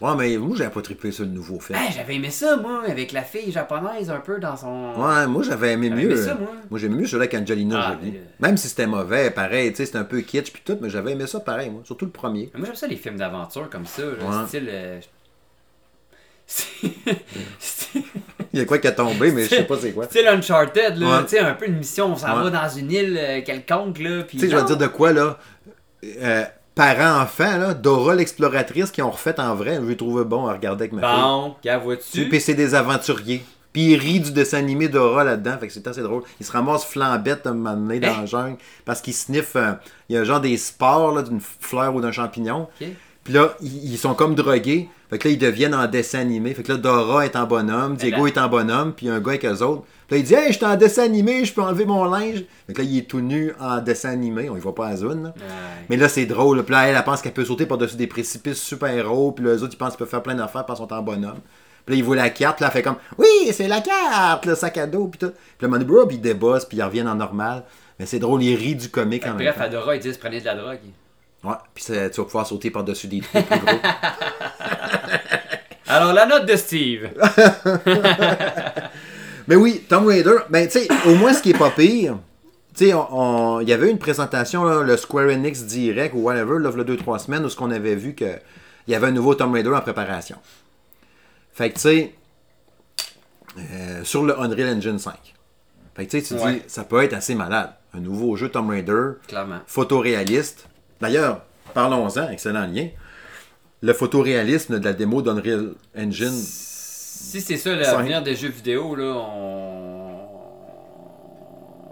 Ouais, 0.00 0.10
mais 0.16 0.36
moi, 0.36 0.54
j'avais 0.56 0.70
pas 0.70 0.82
trippé 0.82 1.10
sur 1.10 1.24
le 1.24 1.30
nouveau 1.30 1.58
film. 1.58 1.78
Hey, 1.78 1.90
j'avais 1.92 2.16
aimé 2.16 2.28
ça, 2.30 2.56
moi, 2.56 2.82
avec 2.86 3.12
la 3.12 3.22
fille 3.22 3.50
japonaise 3.50 4.10
un 4.10 4.20
peu 4.20 4.38
dans 4.38 4.54
son. 4.56 4.92
Ouais, 4.94 5.26
moi, 5.26 5.42
j'avais 5.42 5.72
aimé 5.72 5.88
mieux. 5.90 6.10
aimé 6.12 6.16
ça, 6.16 6.34
moi. 6.34 6.78
j'aimais 6.78 6.96
mieux 6.96 7.06
celui 7.06 7.22
avec 7.24 7.34
Angelina 7.34 7.80
Ah, 7.82 7.92
Jolie. 7.98 8.12
mais, 8.12 8.18
euh, 8.18 8.22
Même 8.46 8.56
si 8.58 8.68
c'était 8.68 8.86
mauvais, 8.86 9.30
pareil, 9.30 9.70
tu 9.70 9.78
sais, 9.78 9.86
c'était 9.86 9.98
un 9.98 10.04
peu 10.04 10.20
kitsch 10.20 10.52
puis 10.52 10.62
tout, 10.64 10.76
mais 10.82 10.90
j'avais 10.90 11.12
aimé 11.12 11.26
ça 11.26 11.40
pareil, 11.40 11.70
moi. 11.70 11.80
Surtout 11.84 12.04
le 12.04 12.10
premier. 12.10 12.50
Moi, 12.54 12.66
j'aime 12.66 12.74
ça, 12.76 12.86
les 12.86 12.96
films 12.96 13.16
d'aventure 13.16 13.70
comme 13.70 13.86
ça, 13.86 14.02
là, 14.02 14.08
Ouais. 14.40 14.46
style. 14.46 14.68
euh, 14.70 15.00
Il 18.54 18.60
y 18.60 18.62
a 18.62 18.64
quoi 18.64 18.78
qui 18.78 18.86
a 18.86 18.92
tombé, 18.92 19.32
mais 19.32 19.44
je 19.44 19.48
sais 19.50 19.64
pas 19.64 19.76
c'est 19.80 19.92
quoi. 19.92 20.04
Style 20.06 20.26
Uncharted, 20.28 20.96
là, 20.96 21.18
Ouais. 21.18 21.22
tu 21.24 21.30
sais, 21.30 21.38
un 21.40 21.54
peu 21.54 21.66
une 21.66 21.76
mission, 21.78 22.12
on 22.12 22.16
s'en 22.16 22.36
Ouais. 22.38 22.50
va 22.50 22.50
dans 22.50 22.68
une 22.76 22.90
île 22.90 23.18
euh, 23.20 23.42
quelconque, 23.42 23.98
là. 23.98 24.22
Tu 24.22 24.38
sais, 24.38 24.48
je 24.48 24.56
vais 24.56 24.64
dire 24.64 24.76
de 24.76 24.86
quoi, 24.86 25.12
là. 25.12 25.38
Euh, 26.04 26.44
Parents-enfants, 26.74 27.56
là, 27.56 27.72
Dora 27.74 28.14
l'exploratrice 28.14 28.90
qui 28.90 29.00
ont 29.00 29.10
refait 29.10 29.38
en 29.40 29.54
vrai, 29.54 29.80
je 29.86 29.92
trouvé 29.94 30.24
bon 30.24 30.46
à 30.46 30.52
regarder 30.52 30.82
avec 30.84 30.92
ma 30.92 31.00
fille. 31.02 31.20
Bon, 31.22 31.54
gars, 31.64 31.78
Tu 31.78 31.84
vois-tu? 31.84 32.28
puis 32.28 32.40
c'est 32.40 32.54
des 32.54 32.74
aventuriers. 32.74 33.42
Puis 33.72 33.92
il 33.92 33.96
rit 33.98 34.20
du 34.20 34.30
dessin 34.30 34.58
animé 34.58 34.88
Dora 34.88 35.24
là-dedans, 35.24 35.56
fait 35.58 35.68
que 35.68 35.72
c'est 35.72 35.86
assez 35.86 36.02
drôle. 36.02 36.22
Il 36.40 36.44
se 36.46 36.52
ramasse 36.52 36.84
flambette 36.84 37.46
un 37.46 37.54
moment 37.54 37.74
donné 37.74 37.98
dans 37.98 38.08
Hein? 38.08 38.16
la 38.20 38.26
jungle 38.26 38.56
parce 38.84 39.00
qu'il 39.00 39.12
sniffe, 39.14 39.56
euh, 39.56 39.72
il 40.08 40.16
y 40.16 40.18
a 40.18 40.24
genre 40.24 40.40
des 40.40 40.56
spores 40.58 41.22
d'une 41.22 41.40
fleur 41.40 41.94
ou 41.94 42.00
d'un 42.02 42.12
champignon. 42.12 42.68
Puis 42.78 43.32
là, 43.34 43.54
ils, 43.62 43.92
ils 43.92 43.98
sont 43.98 44.14
comme 44.14 44.34
drogués. 44.34 44.88
Fait 45.10 45.18
que 45.18 45.28
là, 45.28 45.34
ils 45.34 45.38
deviennent 45.38 45.74
en 45.74 45.86
dessin 45.86 46.18
animé. 46.20 46.52
Fait 46.54 46.62
que 46.62 46.72
là, 46.72 46.78
Dora 46.78 47.24
est 47.24 47.36
en 47.36 47.46
bonhomme, 47.46 47.96
Diego 47.96 48.26
est 48.26 48.38
en 48.38 48.48
bonhomme, 48.48 48.92
puis 48.92 49.06
il 49.06 49.10
un 49.10 49.20
gars 49.20 49.30
avec 49.30 49.44
eux 49.44 49.62
autres. 49.62 49.84
Puis 50.08 50.16
là, 50.16 50.18
il 50.18 50.24
dit 50.24 50.34
Hey, 50.34 50.52
je 50.52 50.56
suis 50.56 50.64
en 50.66 50.76
dessin 50.76 51.04
animé, 51.04 51.44
je 51.44 51.52
peux 51.54 51.62
enlever 51.62 51.84
mon 51.84 52.04
linge. 52.04 52.44
Fait 52.66 52.72
que 52.72 52.82
là, 52.82 52.88
il 52.88 52.98
est 52.98 53.02
tout 53.08 53.20
nu 53.20 53.52
en 53.60 53.80
dessin 53.80 54.10
animé. 54.10 54.50
On 54.50 54.56
y 54.56 54.60
voit 54.60 54.74
pas 54.74 54.88
à 54.88 54.96
zone. 54.96 55.22
là. 55.24 55.28
Ouais. 55.36 55.44
Mais 55.88 55.96
là, 55.96 56.08
c'est 56.08 56.26
drôle. 56.26 56.62
Puis 56.64 56.72
là, 56.72 56.88
elle, 56.88 56.96
elle 56.96 57.04
pense 57.04 57.22
qu'elle 57.22 57.32
peut 57.32 57.44
sauter 57.44 57.66
par-dessus 57.66 57.96
des 57.96 58.06
précipices 58.06 58.60
super 58.60 59.12
hauts. 59.12 59.32
Puis 59.32 59.44
là, 59.44 59.52
les 59.54 59.62
autres, 59.62 59.74
ils 59.74 59.78
pensent 59.78 59.90
qu'ils 59.90 59.98
peuvent 59.98 60.08
faire 60.08 60.22
plein 60.22 60.34
d'affaires 60.34 60.64
parce 60.66 60.80
qu'ils 60.80 60.88
sont 60.88 60.94
en 60.94 61.02
bonhomme. 61.02 61.38
Puis 61.84 61.94
là, 61.94 61.98
ils 61.98 62.04
voient 62.04 62.16
la 62.16 62.30
carte. 62.30 62.56
Puis 62.56 62.64
là, 62.64 62.68
elle 62.68 62.72
fait 62.72 62.82
comme 62.82 62.96
Oui, 63.18 63.26
c'est 63.52 63.68
la 63.68 63.80
carte, 63.80 64.44
le 64.46 64.54
sac 64.56 64.76
à 64.78 64.86
dos. 64.86 65.06
Puis 65.06 65.18
tout. 65.18 65.32
Puis 65.58 65.68
là, 65.70 65.78
bro, 65.78 66.06
puis 66.06 66.16
ils 66.16 66.20
débossent. 66.20 66.64
Puis 66.64 66.78
ils 66.78 66.82
reviennent 66.82 67.08
en 67.08 67.14
normal. 67.14 67.62
Mais 67.98 68.06
c'est 68.06 68.18
drôle, 68.18 68.42
ils 68.42 68.56
rient 68.56 68.74
du 68.74 68.88
comique 68.88 69.24
en 69.24 69.28
même 69.28 69.38
Bref, 69.38 69.56
temps. 69.56 69.62
Adora, 69.62 69.94
ils 69.96 70.02
disent 70.02 70.18
prenez 70.18 70.40
de 70.40 70.44
la 70.44 70.54
drogue. 70.54 70.78
Ouais. 71.44 71.54
Puis 71.74 71.84
tu 71.84 71.92
vas 71.92 72.08
pouvoir 72.10 72.46
sauter 72.46 72.70
par-dessus 72.70 73.08
des 73.08 73.20
trous 73.20 73.42
plus 73.42 73.58
gros. 73.58 73.76
Alors, 75.88 76.12
la 76.12 76.26
note 76.26 76.46
de 76.46 76.56
Steve. 76.56 77.08
Mais 79.46 79.54
oui, 79.62 79.84
Tomb 79.88 80.06
Raider, 80.06 80.36
ben 80.50 80.66
tu 80.68 80.80
sais, 80.80 80.88
au 81.06 81.14
moins 81.14 81.32
ce 81.32 81.40
qui 81.42 81.50
est 81.50 81.58
pas 81.58 81.70
pire, 81.70 82.18
tu 82.76 82.86
sais, 82.86 82.94
on- 82.94 83.06
on- 83.56 83.60
il 83.60 83.68
y 83.68 83.72
avait 83.72 83.90
une 83.90 83.98
présentation, 83.98 84.64
là, 84.64 84.82
le 84.82 84.96
Square 84.96 85.28
Enix 85.28 85.62
Direct 85.64 86.12
ou 86.14 86.22
whatever, 86.22 86.58
là, 86.58 86.70
il 86.72 86.78
y 86.78 86.80
a 86.80 86.84
2-3 86.84 87.18
semaines, 87.20 87.44
où 87.44 87.48
ce 87.48 87.54
qu'on 87.56 87.70
avait 87.70 87.94
vu 87.94 88.14
qu'il 88.14 88.38
y 88.88 88.94
avait 88.96 89.06
un 89.06 89.12
nouveau 89.12 89.34
Tomb 89.36 89.52
Raider 89.52 89.70
en 89.70 89.80
préparation. 89.80 90.36
Fait 91.54 91.70
que 91.70 91.74
tu 91.76 91.80
sais, 91.82 92.14
euh, 93.58 94.02
sur 94.04 94.24
le 94.24 94.38
Unreal 94.38 94.76
Engine 94.76 94.98
5. 94.98 95.14
Fait 95.94 96.04
que 96.06 96.10
tu 96.10 96.20
sais, 96.20 96.34
tu 96.34 96.40
te 96.40 96.46
dis, 96.50 96.62
ça 96.66 96.84
peut 96.84 97.02
être 97.02 97.14
assez 97.14 97.34
malade. 97.36 97.70
Un 97.94 98.00
nouveau 98.00 98.36
jeu 98.36 98.48
Tomb 98.50 98.68
Raider, 98.68 99.12
Clairement. 99.28 99.60
photoréaliste. 99.66 100.66
D'ailleurs, 101.00 101.42
parlons-en, 101.74 102.28
excellent 102.30 102.66
lien. 102.66 102.88
Le 103.82 103.92
photoréalisme 103.92 104.78
de 104.78 104.84
la 104.84 104.92
démo 104.92 105.22
d'Unreal 105.22 105.74
Engine. 105.96 106.30
Si 106.30 107.40
c'est 107.40 107.56
ça 107.56 107.74
l'avenir 107.74 108.22
des 108.22 108.34
jeux 108.36 108.48
vidéo, 108.48 108.94
là, 108.94 109.04
on... 109.16 110.16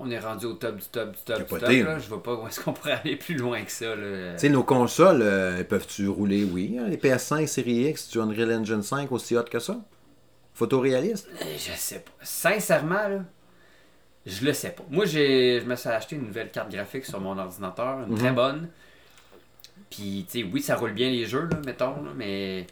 on 0.01 0.11
est 0.11 0.19
rendu 0.19 0.47
au 0.47 0.55
top 0.55 0.77
du 0.77 0.85
top 0.87 1.13
du 1.13 1.19
top 1.25 1.39
du 1.39 1.45
top. 1.45 1.63
Là. 1.63 1.99
Je 1.99 2.09
vois 2.09 2.23
pas 2.23 2.35
où 2.35 2.47
est-ce 2.47 2.61
qu'on 2.61 2.73
pourrait 2.75 3.01
aller 3.05 3.17
plus 3.17 3.37
loin 3.37 3.63
que 3.63 3.71
ça. 3.71 3.95
Là. 3.95 4.33
Tu 4.35 4.39
sais, 4.41 4.49
nos 4.49 4.63
consoles, 4.63 5.21
euh, 5.23 5.63
peuvent-tu 5.65 6.09
rouler? 6.09 6.45
Oui. 6.45 6.77
hein, 6.81 6.87
les 6.89 6.97
PS5, 6.97 7.47
Series 7.47 7.89
X, 7.91 8.09
tu 8.09 8.21
as 8.21 8.23
Unreal 8.23 8.53
Engine 8.53 8.83
5 8.83 9.11
aussi 9.13 9.37
hot 9.37 9.45
que 9.45 9.59
ça? 9.59 9.77
Photoréaliste? 10.55 11.29
Euh, 11.43 11.45
Je 11.57 11.73
sais 11.77 11.99
pas. 12.01 12.13
Sincèrement, 12.23 13.09
là, 13.09 13.21
je 14.27 14.45
le 14.45 14.53
sais 14.53 14.71
pas. 14.71 14.85
Moi, 14.91 15.05
je 15.05 15.63
me 15.65 15.77
suis 15.77 15.89
acheté 15.89 16.17
une 16.17 16.27
nouvelle 16.27 16.51
carte 16.51 16.71
graphique 16.71 17.05
sur 17.05 17.21
mon 17.21 17.37
ordinateur, 17.39 18.01
une 18.09 18.15
très 18.17 18.31
Mhm. 18.31 18.35
bonne. 18.37 18.69
Puis, 19.95 20.27
tu 20.29 20.41
sais, 20.41 20.49
oui, 20.53 20.61
ça 20.61 20.75
roule 20.75 20.93
bien 20.93 21.09
les 21.09 21.25
jeux, 21.25 21.49
là, 21.49 21.57
mettons, 21.65 22.03
là, 22.03 22.11
mais 22.17 22.67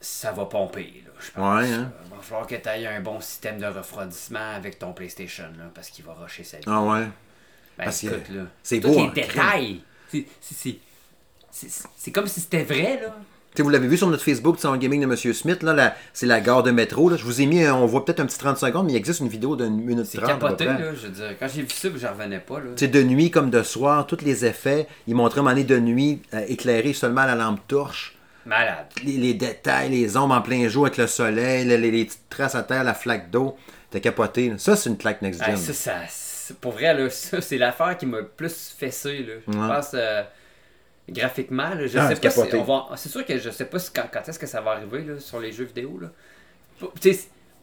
ça 0.00 0.32
va 0.32 0.46
pomper, 0.46 1.04
là, 1.06 1.12
je 1.20 1.30
pense. 1.30 1.60
Ouais, 1.60 1.72
hein. 1.72 1.92
Il 2.06 2.10
va 2.10 2.22
falloir 2.22 2.46
que 2.46 2.56
tu 2.56 2.68
aies 2.68 2.86
un 2.88 3.00
bon 3.00 3.20
système 3.20 3.60
de 3.60 3.66
refroidissement 3.66 4.54
avec 4.56 4.80
ton 4.80 4.92
PlayStation, 4.92 5.48
là, 5.56 5.70
parce 5.72 5.90
qu'il 5.90 6.04
va 6.04 6.14
rusher 6.14 6.42
sa 6.42 6.56
vie. 6.56 6.64
Ah 6.66 6.82
ouais. 6.82 7.04
Ben, 7.76 7.84
parce 7.84 8.00
que 8.00 8.08
là, 8.08 8.46
c'est 8.64 8.80
beau 8.80 8.88
les 8.88 9.10
détails. 9.10 9.82
C'est 11.52 12.10
comme 12.10 12.26
si 12.26 12.40
c'était 12.40 12.64
vrai, 12.64 13.00
là. 13.00 13.14
Vous 13.62 13.70
l'avez 13.70 13.88
vu 13.88 13.96
sur 13.96 14.08
notre 14.08 14.22
Facebook, 14.22 14.56
c'est 14.58 14.68
gaming 14.78 15.00
de 15.00 15.06
Monsieur 15.06 15.32
Smith, 15.32 15.62
là, 15.62 15.94
c'est 16.12 16.26
la 16.26 16.40
gare 16.40 16.62
de 16.62 16.70
métro. 16.70 17.08
Là. 17.08 17.16
Je 17.16 17.24
vous 17.24 17.40
ai 17.40 17.46
mis, 17.46 17.66
on 17.68 17.86
voit 17.86 18.04
peut-être 18.04 18.20
un 18.20 18.26
petit 18.26 18.38
30 18.38 18.58
secondes, 18.58 18.86
mais 18.86 18.92
il 18.92 18.96
existe 18.96 19.20
une 19.20 19.28
vidéo 19.28 19.56
d'une 19.56 19.76
minute 19.76 20.04
30. 20.04 20.06
C'est 20.06 20.20
capoté, 20.20 20.64
là, 20.66 20.94
je 20.94 21.06
veux 21.06 21.12
dire. 21.12 21.36
Quand 21.38 21.46
j'ai 21.52 21.62
vu 21.62 21.70
ça, 21.70 21.88
je 21.94 22.06
revenais 22.06 22.40
pas. 22.40 22.56
C'est 22.76 22.88
de 22.88 23.02
nuit 23.02 23.30
comme 23.30 23.50
de 23.50 23.62
soir, 23.62 24.06
tous 24.06 24.24
les 24.24 24.44
effets. 24.44 24.86
Ils 25.06 25.14
montraient 25.14 25.40
un 25.40 25.54
de 25.54 25.78
nuit 25.78 26.22
euh, 26.34 26.44
éclairé 26.48 26.92
seulement 26.92 27.22
à 27.22 27.26
la 27.26 27.34
lampe 27.34 27.60
torche. 27.66 28.16
Malade. 28.46 28.86
Les, 29.04 29.34
détails, 29.34 29.90
les 29.90 30.16
ombres 30.16 30.34
en 30.34 30.40
plein 30.40 30.68
jour 30.68 30.86
avec 30.86 30.96
le 30.96 31.06
soleil, 31.06 31.66
les, 31.66 31.76
les, 31.76 32.04
petites 32.04 32.28
traces 32.30 32.54
à 32.54 32.62
terre, 32.62 32.82
la 32.84 32.94
flaque 32.94 33.30
d'eau. 33.30 33.56
T'es 33.90 34.00
capoté. 34.00 34.52
Ça, 34.58 34.76
c'est 34.76 34.88
une 34.88 34.96
claque 34.96 35.22
next 35.22 35.44
gen. 35.44 35.56
ça, 35.56 35.72
ça, 35.72 36.54
pour 36.60 36.72
vrai, 36.72 36.94
là, 36.94 37.10
ça, 37.10 37.40
c'est 37.40 37.58
l'affaire 37.58 37.96
qui 37.96 38.06
m'a 38.06 38.22
plus 38.22 38.74
fessé. 38.78 39.18
Là. 39.18 39.34
Je 39.46 39.52
pense 39.52 39.90
euh, 39.94 40.22
graphiquement. 41.08 41.70
Là, 41.70 41.86
je 41.86 41.98
ah, 41.98 42.08
sais 42.08 42.16
pas 42.16 42.30
si 42.30 42.54
on 42.54 42.64
va... 42.64 42.96
C'est 42.96 43.08
sûr 43.08 43.24
que 43.24 43.38
je 43.38 43.50
sais 43.50 43.64
pas 43.64 43.78
quand, 43.94 44.04
quand 44.12 44.28
est-ce 44.28 44.38
que 44.38 44.46
ça 44.46 44.60
va 44.60 44.72
arriver 44.72 45.04
là, 45.04 45.18
sur 45.18 45.40
les 45.40 45.52
jeux 45.52 45.64
vidéo. 45.64 46.00
Là. 46.00 46.10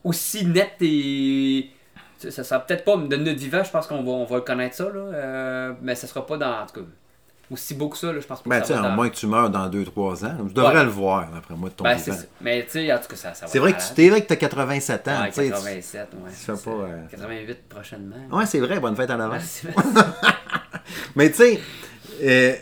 aussi 0.04 0.46
net 0.46 0.74
et. 0.82 1.70
Ça 2.18 2.44
sera 2.44 2.62
peut-être 2.62 2.86
pas 2.86 2.96
de 2.96 3.16
notre 3.18 3.40
vivant, 3.40 3.64
je 3.64 3.70
pense 3.70 3.88
qu'on 3.88 4.02
va, 4.02 4.12
on 4.12 4.26
va 4.26 4.40
connaître 4.40 4.76
ça, 4.76 4.86
là, 4.86 5.00
euh, 5.00 5.74
mais 5.82 5.96
ça 5.96 6.08
sera 6.08 6.26
pas 6.26 6.38
dans. 6.38 6.62
En 6.62 6.66
tout 6.66 6.80
cas, 6.80 6.88
aussi 7.52 7.76
beau 7.76 7.90
que 7.90 7.98
ça, 7.98 8.12
là, 8.12 8.20
je 8.20 8.26
pense 8.26 8.42
pas 8.42 8.50
ben, 8.50 8.64
ça 8.64 8.76
va 8.76 8.90
dans... 8.90 8.96
moins 8.96 9.10
que 9.10 9.16
tu 9.16 9.28
meurs 9.28 9.50
dans 9.50 9.70
2-3 9.70 10.26
ans. 10.26 10.38
Je 10.48 10.54
devrais 10.54 10.84
le 10.84 10.90
voir, 10.90 11.28
après 11.36 11.56
moi, 11.56 11.70
de 11.70 11.76
ton 11.76 11.84
ben, 11.84 11.98
Mais 12.42 12.64
tu 12.64 12.72
sais, 12.72 12.94
en 12.94 12.98
tout 12.98 13.08
cas, 13.10 13.16
ça, 13.16 13.34
ça 13.34 13.46
va. 13.46 13.52
C'est 13.52 13.60
vrai 13.60 13.74
que 13.74 13.82
tu 13.82 13.94
t'es 13.94 14.10
vrai 14.10 14.22
que 14.22 14.28
tu 14.28 14.34
as 14.34 14.38
87 14.38 15.08
ans. 15.08 15.22
Ouais, 15.22 15.32
87, 15.32 16.10
ouais. 16.14 16.30
Tu 16.30 16.34
fais 16.34 16.52
pas, 16.54 16.72
euh... 16.72 17.08
88 17.12 17.70
prochainement. 17.70 18.16
Ouais, 18.32 18.46
c'est 18.46 18.60
vrai, 18.60 18.80
bonne 18.80 18.96
fête 18.96 19.12
en 19.12 19.20
avant. 19.20 19.38
mais 21.16 21.30
tu 21.30 21.38
sais, 21.38 21.60
euh, 22.24 22.56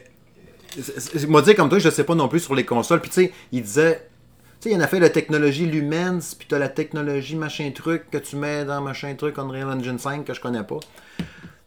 moi 1.28 1.42
dire 1.42 1.56
comme 1.56 1.70
toi, 1.70 1.80
je 1.80 1.90
sais 1.90 2.04
pas 2.04 2.16
non 2.16 2.28
plus 2.28 2.40
sur 2.40 2.56
les 2.56 2.66
consoles. 2.66 3.02
Puis 3.02 3.10
tu 3.10 3.26
sais, 3.26 3.34
il 3.52 3.62
disait. 3.62 4.08
Tu 4.60 4.70
sais, 4.70 4.76
il 4.76 4.78
y 4.78 4.82
en 4.82 4.84
a 4.84 4.88
fait 4.88 5.00
la 5.00 5.10
technologie 5.10 5.66
Lumens, 5.66 6.36
puis 6.38 6.48
tu 6.48 6.56
as 6.56 6.60
la 6.60 6.70
technologie 6.70 7.36
machin 7.36 7.70
truc 7.72 8.10
que 8.10 8.18
tu 8.18 8.38
mets 8.38 8.64
dans 8.64 8.82
machin 8.82 9.14
truc 9.16 9.38
Unreal 9.38 9.68
Engine 9.68 10.00
5 10.00 10.24
que 10.24 10.34
je 10.34 10.40
connais 10.40 10.64
pas. 10.64 10.80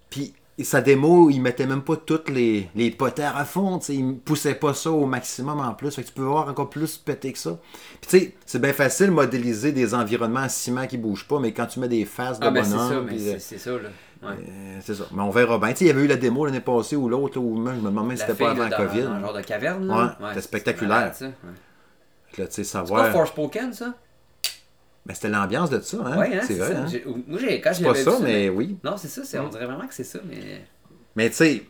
Puis 0.09 0.33
sa 0.65 0.81
démo, 0.81 1.29
il 1.29 1.41
mettait 1.41 1.67
même 1.67 1.83
pas 1.83 1.97
toutes 1.97 2.31
les, 2.31 2.69
les 2.75 2.91
potères 2.91 3.37
à 3.37 3.45
fond, 3.45 3.79
il 3.91 3.95
il 3.95 4.17
poussait 4.17 4.55
pas 4.55 4.73
ça 4.73 4.91
au 4.91 5.05
maximum 5.05 5.61
en 5.61 5.75
plus. 5.75 5.95
Fait 5.95 6.03
que 6.03 6.09
tu 6.09 6.15
peux 6.15 6.23
voir 6.23 6.49
encore 6.49 6.71
plus 6.71 6.97
pété 6.97 7.33
que 7.33 7.39
ça. 7.39 7.59
Puis 8.01 8.11
tu 8.11 8.19
sais, 8.19 8.35
c'est 8.47 8.61
bien 8.61 8.73
facile 8.73 9.07
de 9.07 9.13
modéliser 9.13 9.73
des 9.73 9.95
environnements 9.95 10.41
en 10.41 10.49
ciment 10.49 10.87
qui 10.87 10.97
bougent 10.97 11.29
pas, 11.29 11.39
mais 11.39 11.53
quand 11.53 11.67
tu 11.67 11.81
mets 11.81 11.89
des 11.89 12.07
faces 12.07 12.41
de 12.41 12.47
ah, 12.47 12.51
bonhomme... 12.51 13.11
c'est 13.39 13.59
ça, 13.59 13.73
là. 13.73 13.91
Euh, 14.31 14.79
c'est 14.81 14.95
ça. 14.95 15.05
Mais 15.13 15.23
on 15.23 15.31
verra 15.31 15.59
bien. 15.59 15.73
il 15.81 15.87
y 15.87 15.91
avait 15.91 16.03
eu 16.03 16.07
la 16.07 16.17
démo 16.17 16.47
l'année 16.47 16.61
passée 16.61 16.97
ou 16.97 17.09
l'autre, 17.09 17.39
ou 17.39 17.57
même, 17.57 17.77
je 17.77 17.81
me 17.81 17.87
demande 17.87 18.09
même 18.09 18.17
si 18.17 18.25
c'était 18.27 18.45
pas 18.45 18.51
avant 18.51 18.69
la 18.69 18.77
COVID. 18.77 19.03
Un 19.03 19.21
genre 19.21 19.35
de 19.35 19.43
caverne. 19.43 19.91
Ouais, 19.91 20.29
c'était 20.29 20.41
spectaculaire. 20.43 21.15
Sais, 21.15 22.65
savoir... 22.65 23.07
C'est 23.07 23.13
pas 23.13 23.19
Forspoken, 23.19 23.73
ça? 23.73 23.95
Ben, 25.07 25.15
c'était 25.15 25.29
l'ambiance 25.29 25.71
de 25.71 25.81
ça, 25.81 25.99
hein? 26.05 26.17
Oui, 26.19 26.27
hein, 26.35 26.41
c'est 26.43 26.55
vrai. 26.55 26.75
Hein? 26.75 26.87
Moi, 27.29 27.39
quand 27.63 27.73
C'est 27.73 27.85
pas 27.85 27.95
ça, 27.95 28.19
mais 28.21 28.49
oui. 28.49 28.77
Non, 28.85 28.97
c'est 28.97 29.09
ça. 29.09 29.43
On 29.43 29.49
dirait 29.49 29.67
vraiment 29.67 29.87
que 29.87 29.95
c'est 29.95 30.05
ça, 30.05 30.19
mais. 30.29 30.65
Mais 31.15 31.31
tu 31.31 31.37
sais, 31.37 31.63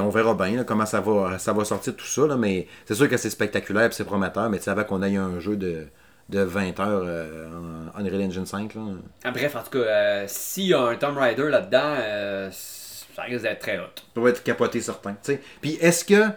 on 0.00 0.08
verra 0.08 0.34
bien 0.34 0.64
comment 0.64 0.86
ça 0.86 1.00
va, 1.00 1.38
ça 1.38 1.52
va 1.52 1.64
sortir 1.64 1.94
tout 1.94 2.06
ça, 2.06 2.26
là, 2.26 2.36
mais 2.36 2.66
c'est 2.84 2.94
sûr 2.94 3.08
que 3.08 3.16
c'est 3.16 3.30
spectaculaire 3.30 3.86
et 3.86 3.92
c'est 3.92 4.04
prometteur, 4.04 4.50
mais 4.50 4.58
tu 4.58 4.64
sais, 4.64 4.70
avant 4.70 4.84
qu'on 4.84 5.02
ait 5.02 5.16
un 5.16 5.38
jeu 5.38 5.56
de, 5.56 5.86
de 6.28 6.40
20 6.40 6.80
heures 6.80 7.04
euh, 7.06 7.48
en 7.94 8.00
Unreal 8.00 8.22
Engine 8.22 8.46
5. 8.46 8.74
Là. 8.74 8.82
Ah, 9.24 9.30
bref, 9.30 9.54
en 9.54 9.62
tout 9.62 9.70
cas, 9.70 9.78
euh, 9.78 10.24
s'il 10.26 10.66
y 10.66 10.74
a 10.74 10.80
un 10.80 10.96
Tomb 10.96 11.16
Raider 11.16 11.48
là-dedans, 11.48 11.94
euh, 11.98 12.50
ça 12.50 13.22
risque 13.22 13.42
d'être 13.42 13.60
très 13.60 13.78
hot. 13.78 13.84
Ça 14.14 14.20
va 14.20 14.30
être 14.30 14.42
capoté 14.42 14.80
certain. 14.80 15.16
sais. 15.22 15.40
Puis 15.60 15.78
est-ce 15.80 16.04
que 16.04 16.30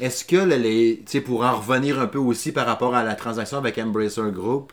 est-ce 0.00 0.24
que 0.24 0.36
les, 0.36 1.04
pour 1.20 1.44
en 1.44 1.56
revenir 1.56 2.00
un 2.00 2.06
peu 2.06 2.18
aussi 2.18 2.50
par 2.52 2.66
rapport 2.66 2.94
à 2.94 3.04
la 3.04 3.14
transaction 3.14 3.58
avec 3.58 3.78
Embracer 3.78 4.30
Group, 4.32 4.72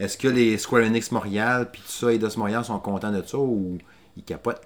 est-ce 0.00 0.18
que 0.18 0.26
les 0.28 0.58
Square 0.58 0.84
Enix 0.84 1.12
Montréal 1.12 1.68
puis 1.70 1.82
tout 1.82 1.92
ça, 1.92 2.12
Eidos 2.12 2.36
Montréal 2.36 2.64
sont 2.64 2.78
contents 2.80 3.12
de 3.12 3.22
ça 3.22 3.38
ou 3.38 3.78
ils 4.16 4.24
capotent? 4.24 4.60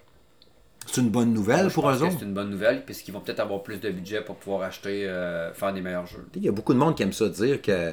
C'est 0.87 1.03
une 1.03 1.11
bonne 1.11 1.35
nouvelle 1.35 1.71
pour 1.71 1.91
eux 1.91 2.03
autres? 2.03 2.17
C'est 2.19 2.25
une 2.25 2.33
bonne 2.33 2.49
nouvelle, 2.49 2.85
puisqu'ils 2.85 3.13
vont 3.13 3.21
peut-être 3.21 3.41
avoir 3.41 3.63
plus 3.63 3.79
de 3.79 3.91
budget 3.91 4.23
pour 4.23 4.37
pouvoir 4.37 4.63
acheter, 4.63 5.07
euh, 5.07 5.53
faire 5.53 5.75
des 5.75 5.83
meilleurs 5.83 6.07
jeux. 6.07 6.27
Il 6.35 6.43
y 6.43 6.49
a 6.49 6.53
beaucoup 6.53 6.73
de 6.73 6.79
monde 6.79 6.97
qui 6.97 7.03
aime 7.03 7.13
ça 7.13 7.29
dire 7.29 7.61
que 7.61 7.71
euh, 7.71 7.93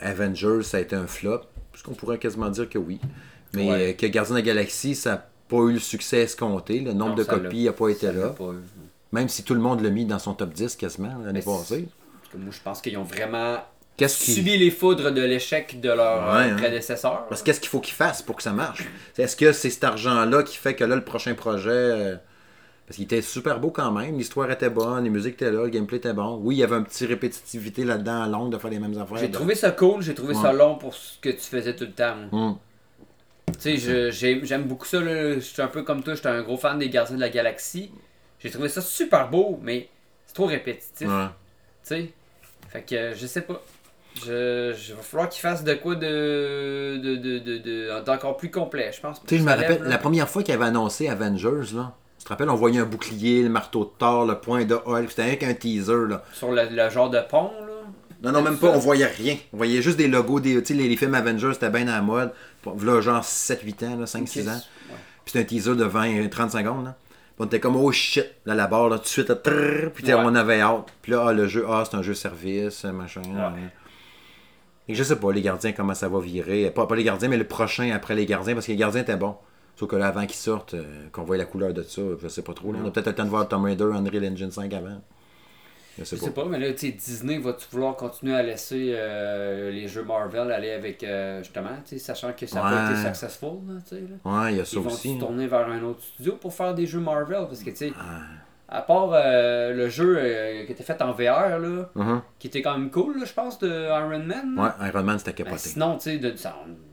Avengers, 0.00 0.62
ça 0.62 0.78
a 0.78 0.80
été 0.80 0.96
un 0.96 1.06
flop. 1.06 1.42
Puisqu'on 1.72 1.94
pourrait 1.94 2.18
quasiment 2.18 2.50
dire 2.50 2.68
que 2.68 2.78
oui. 2.78 3.00
Mais 3.54 3.70
euh, 3.70 3.92
que 3.92 4.06
Gardien 4.06 4.34
de 4.34 4.40
la 4.40 4.46
Galaxie, 4.46 4.94
ça 4.94 5.10
n'a 5.10 5.26
pas 5.48 5.58
eu 5.58 5.72
le 5.72 5.78
succès 5.78 6.18
escompté. 6.20 6.80
Le 6.80 6.92
nombre 6.92 7.14
de 7.14 7.24
copies 7.24 7.64
n'a 7.64 7.72
pas 7.72 7.88
été 7.88 8.12
là. 8.12 8.34
Même 9.12 9.28
si 9.28 9.42
tout 9.42 9.54
le 9.54 9.60
monde 9.60 9.80
l'a 9.80 9.90
mis 9.90 10.04
dans 10.04 10.18
son 10.18 10.34
top 10.34 10.52
10 10.52 10.76
quasiment 10.76 11.18
l'année 11.24 11.42
passée. 11.42 11.88
moi, 12.36 12.52
je 12.52 12.60
pense 12.62 12.80
qu'ils 12.80 12.96
ont 12.96 13.02
vraiment 13.04 13.58
subi 14.06 14.56
les 14.56 14.70
foudres 14.70 15.12
de 15.12 15.20
l'échec 15.20 15.80
de 15.80 15.90
leur 15.90 16.34
euh, 16.34 16.38
hein. 16.38 16.56
prédécesseur. 16.56 17.26
Parce 17.28 17.42
qu'est-ce 17.42 17.60
qu'il 17.60 17.68
faut 17.68 17.80
qu'ils 17.80 17.94
fassent 17.94 18.22
pour 18.22 18.36
que 18.36 18.42
ça 18.42 18.52
marche? 18.52 18.84
Est-ce 19.18 19.36
que 19.36 19.52
c'est 19.52 19.68
cet 19.68 19.84
argent-là 19.84 20.42
qui 20.42 20.56
fait 20.56 20.74
que 20.74 20.84
là, 20.84 20.94
le 20.94 21.04
prochain 21.04 21.34
projet. 21.34 22.18
Parce 22.90 22.96
qu'il 22.96 23.04
était 23.04 23.22
super 23.22 23.60
beau 23.60 23.70
quand 23.70 23.92
même, 23.92 24.18
l'histoire 24.18 24.50
était 24.50 24.68
bonne, 24.68 25.04
les 25.04 25.10
musiques 25.10 25.34
étaient 25.34 25.52
là, 25.52 25.62
le 25.62 25.68
gameplay 25.68 25.98
était 25.98 26.12
bon. 26.12 26.40
Oui, 26.42 26.56
il 26.56 26.58
y 26.58 26.64
avait 26.64 26.74
un 26.74 26.82
petit 26.82 27.06
répétitivité 27.06 27.84
là-dedans, 27.84 28.26
longue 28.26 28.50
de 28.50 28.58
faire 28.58 28.68
les 28.68 28.80
mêmes 28.80 29.00
affaires. 29.00 29.18
J'ai 29.18 29.30
trouvé 29.30 29.54
ça 29.54 29.70
cool, 29.70 30.02
j'ai 30.02 30.12
trouvé 30.12 30.34
ça 30.34 30.52
long 30.52 30.74
pour 30.74 30.92
ce 30.92 31.16
que 31.20 31.28
tu 31.28 31.38
faisais 31.38 31.76
tout 31.76 31.84
le 31.84 31.92
temps. 31.92 32.16
Hmm. 32.32 32.54
Tu 33.62 33.78
sais, 33.78 34.10
j'aime 34.10 34.64
beaucoup 34.64 34.86
ça. 34.86 34.98
Je 35.04 35.38
suis 35.38 35.62
un 35.62 35.68
peu 35.68 35.84
comme 35.84 36.02
toi, 36.02 36.16
j'étais 36.16 36.30
un 36.30 36.42
gros 36.42 36.56
fan 36.56 36.80
des 36.80 36.90
Gardiens 36.90 37.14
de 37.14 37.20
la 37.20 37.28
Galaxie. 37.28 37.92
J'ai 38.40 38.50
trouvé 38.50 38.68
ça 38.68 38.80
super 38.80 39.30
beau, 39.30 39.60
mais 39.62 39.88
c'est 40.26 40.34
trop 40.34 40.46
répétitif. 40.46 41.06
Tu 41.06 41.14
sais, 41.84 42.12
fait 42.70 42.82
que 42.82 43.14
je 43.14 43.24
sais 43.24 43.42
pas. 43.42 43.62
Je, 44.16 44.74
je 44.76 44.94
va 44.94 45.02
falloir 45.02 45.28
qu'il 45.28 45.42
fasse 45.42 45.62
de 45.62 45.74
quoi 45.74 45.94
de, 45.94 46.98
de, 47.00 47.14
de, 47.14 47.38
de, 47.38 48.04
d'encore 48.04 48.36
plus 48.36 48.50
complet, 48.50 48.90
je 48.92 49.00
pense. 49.00 49.22
Tu 49.22 49.36
sais, 49.36 49.38
je 49.38 49.44
me 49.44 49.50
rappelle, 49.50 49.84
la 49.84 49.98
première 49.98 50.28
fois 50.28 50.42
qu'il 50.42 50.52
avait 50.52 50.64
annoncé 50.64 51.06
Avengers, 51.06 51.72
là, 51.72 51.94
tu 52.20 52.24
te 52.24 52.28
rappelles, 52.28 52.50
on 52.50 52.54
voyait 52.54 52.80
un 52.80 52.84
bouclier, 52.84 53.42
le 53.42 53.48
marteau 53.48 53.84
de 53.84 53.90
Thor, 53.98 54.26
le 54.26 54.38
point 54.38 54.66
de 54.66 54.74
Hulk, 54.74 55.08
c'était 55.08 55.24
rien 55.24 55.36
qu'un 55.36 55.54
teaser. 55.54 56.06
Là. 56.06 56.22
Sur 56.34 56.52
le, 56.52 56.90
genre 56.90 57.08
de 57.08 57.18
pont, 57.18 57.50
là? 57.60 57.66
Non, 58.22 58.32
non, 58.32 58.42
même 58.42 58.58
pas, 58.58 58.68
on 58.68 58.78
voyait 58.78 59.06
rien. 59.06 59.38
On 59.54 59.56
voyait 59.56 59.80
juste 59.80 59.96
des 59.96 60.06
logos, 60.06 60.38
des, 60.38 60.60
les, 60.60 60.88
les 60.88 60.96
films 60.98 61.14
Avengers, 61.14 61.52
c'était 61.54 61.70
bien 61.70 61.88
à 61.88 61.92
la 61.92 62.02
mode. 62.02 62.30
Là, 62.82 63.00
genre 63.00 63.22
7-8 63.22 63.86
ans, 63.86 64.04
5-6 64.04 64.50
ans. 64.50 64.60
Puis 65.24 65.32
c'était 65.32 65.38
un 65.38 65.44
teaser 65.44 65.74
de 65.76 65.86
20-30 65.86 66.50
secondes. 66.50 66.84
Là. 66.84 66.96
on 67.38 67.46
était 67.46 67.58
comme, 67.58 67.76
oh 67.76 67.90
shit, 67.90 68.26
là, 68.44 68.54
la 68.54 68.66
barre, 68.66 68.90
là, 68.90 68.98
tout 68.98 69.04
de 69.04 69.08
suite, 69.08 69.30
là, 69.30 69.36
puis 69.36 70.12
on 70.12 70.34
avait 70.34 70.60
hâte. 70.60 70.92
Puis 71.00 71.12
là, 71.12 71.24
ah, 71.28 71.32
le 71.32 71.48
jeu, 71.48 71.64
ah, 71.70 71.84
c'est 71.90 71.96
un 71.96 72.02
jeu 72.02 72.12
service, 72.12 72.84
machin. 72.84 73.22
Et 74.88 74.94
je 74.94 75.02
sais 75.02 75.16
pas, 75.16 75.32
les 75.32 75.40
gardiens, 75.40 75.72
comment 75.72 75.94
ça 75.94 76.10
va 76.10 76.20
virer. 76.20 76.70
Pas, 76.70 76.86
pas 76.86 76.96
les 76.96 77.04
gardiens, 77.04 77.28
mais 77.28 77.38
le 77.38 77.44
prochain 77.44 77.90
après 77.94 78.14
les 78.14 78.26
gardiens, 78.26 78.52
parce 78.52 78.66
que 78.66 78.72
les 78.72 78.78
gardiens 78.78 79.00
étaient 79.00 79.16
bons. 79.16 79.36
Sauf 79.80 79.88
que 79.88 79.96
là, 79.96 80.08
avant 80.08 80.26
qu'ils 80.26 80.36
sortent, 80.36 80.74
euh, 80.74 81.08
qu'on 81.10 81.22
voit 81.22 81.38
la 81.38 81.46
couleur 81.46 81.72
de 81.72 81.82
ça, 81.82 82.02
je 82.22 82.28
sais 82.28 82.42
pas 82.42 82.52
trop. 82.52 82.68
On 82.68 82.86
a 82.86 82.90
peut-être 82.90 83.06
le 83.06 83.14
temps 83.14 83.24
de 83.24 83.30
voir 83.30 83.48
Tomb 83.48 83.64
Raider 83.64 83.84
Unreal 83.84 84.30
Engine 84.30 84.50
5 84.50 84.70
avant. 84.74 85.00
Je 85.98 86.04
sais, 86.04 86.18
sais 86.18 86.30
pas. 86.32 86.44
mais 86.44 86.58
là, 86.58 86.70
tu 86.74 86.80
sais, 86.80 86.92
Disney, 86.92 87.38
va-tu 87.38 87.66
vouloir 87.72 87.96
continuer 87.96 88.34
à 88.34 88.42
laisser 88.42 88.92
euh, 88.94 89.70
les 89.70 89.88
jeux 89.88 90.04
Marvel 90.04 90.52
aller 90.52 90.72
avec, 90.72 91.02
euh, 91.02 91.38
justement, 91.38 91.78
sachant 91.96 92.34
que 92.34 92.46
ça 92.46 92.60
pas 92.60 92.90
été 92.90 93.06
successful, 93.06 93.60
tu 93.88 93.96
sais. 93.96 94.02
Ouais, 94.22 94.52
il 94.52 94.58
y 94.58 94.60
a 94.60 94.66
ça 94.66 94.76
Ils 94.76 94.86
aussi. 94.86 95.08
Ils 95.08 95.14
vont 95.14 95.28
tourner 95.28 95.46
vers 95.46 95.66
un 95.66 95.82
autre 95.82 96.02
studio 96.02 96.36
pour 96.36 96.52
faire 96.52 96.74
des 96.74 96.86
jeux 96.86 97.00
Marvel, 97.00 97.46
parce 97.48 97.62
que, 97.62 97.70
tu 97.70 97.76
sais, 97.76 97.92
à 98.72 98.82
part 98.82 99.10
euh, 99.12 99.74
le 99.74 99.88
jeu 99.88 100.16
euh, 100.16 100.64
qui 100.64 100.72
était 100.72 100.84
fait 100.84 101.02
en 101.02 101.10
VR, 101.10 101.58
là, 101.58 101.90
uh-huh. 101.96 102.20
qui 102.38 102.46
était 102.46 102.62
quand 102.62 102.78
même 102.78 102.90
cool, 102.90 103.26
je 103.26 103.32
pense, 103.32 103.58
de 103.58 103.68
Iron 103.68 104.20
Man. 104.20 104.56
Ouais, 104.56 104.88
Iron 104.88 105.02
Man, 105.02 105.18
c'était 105.18 105.32
capoté. 105.32 105.56
Ben, 105.56 105.70
sinon, 105.72 105.98
tu 105.98 106.20
sais, 106.20 106.34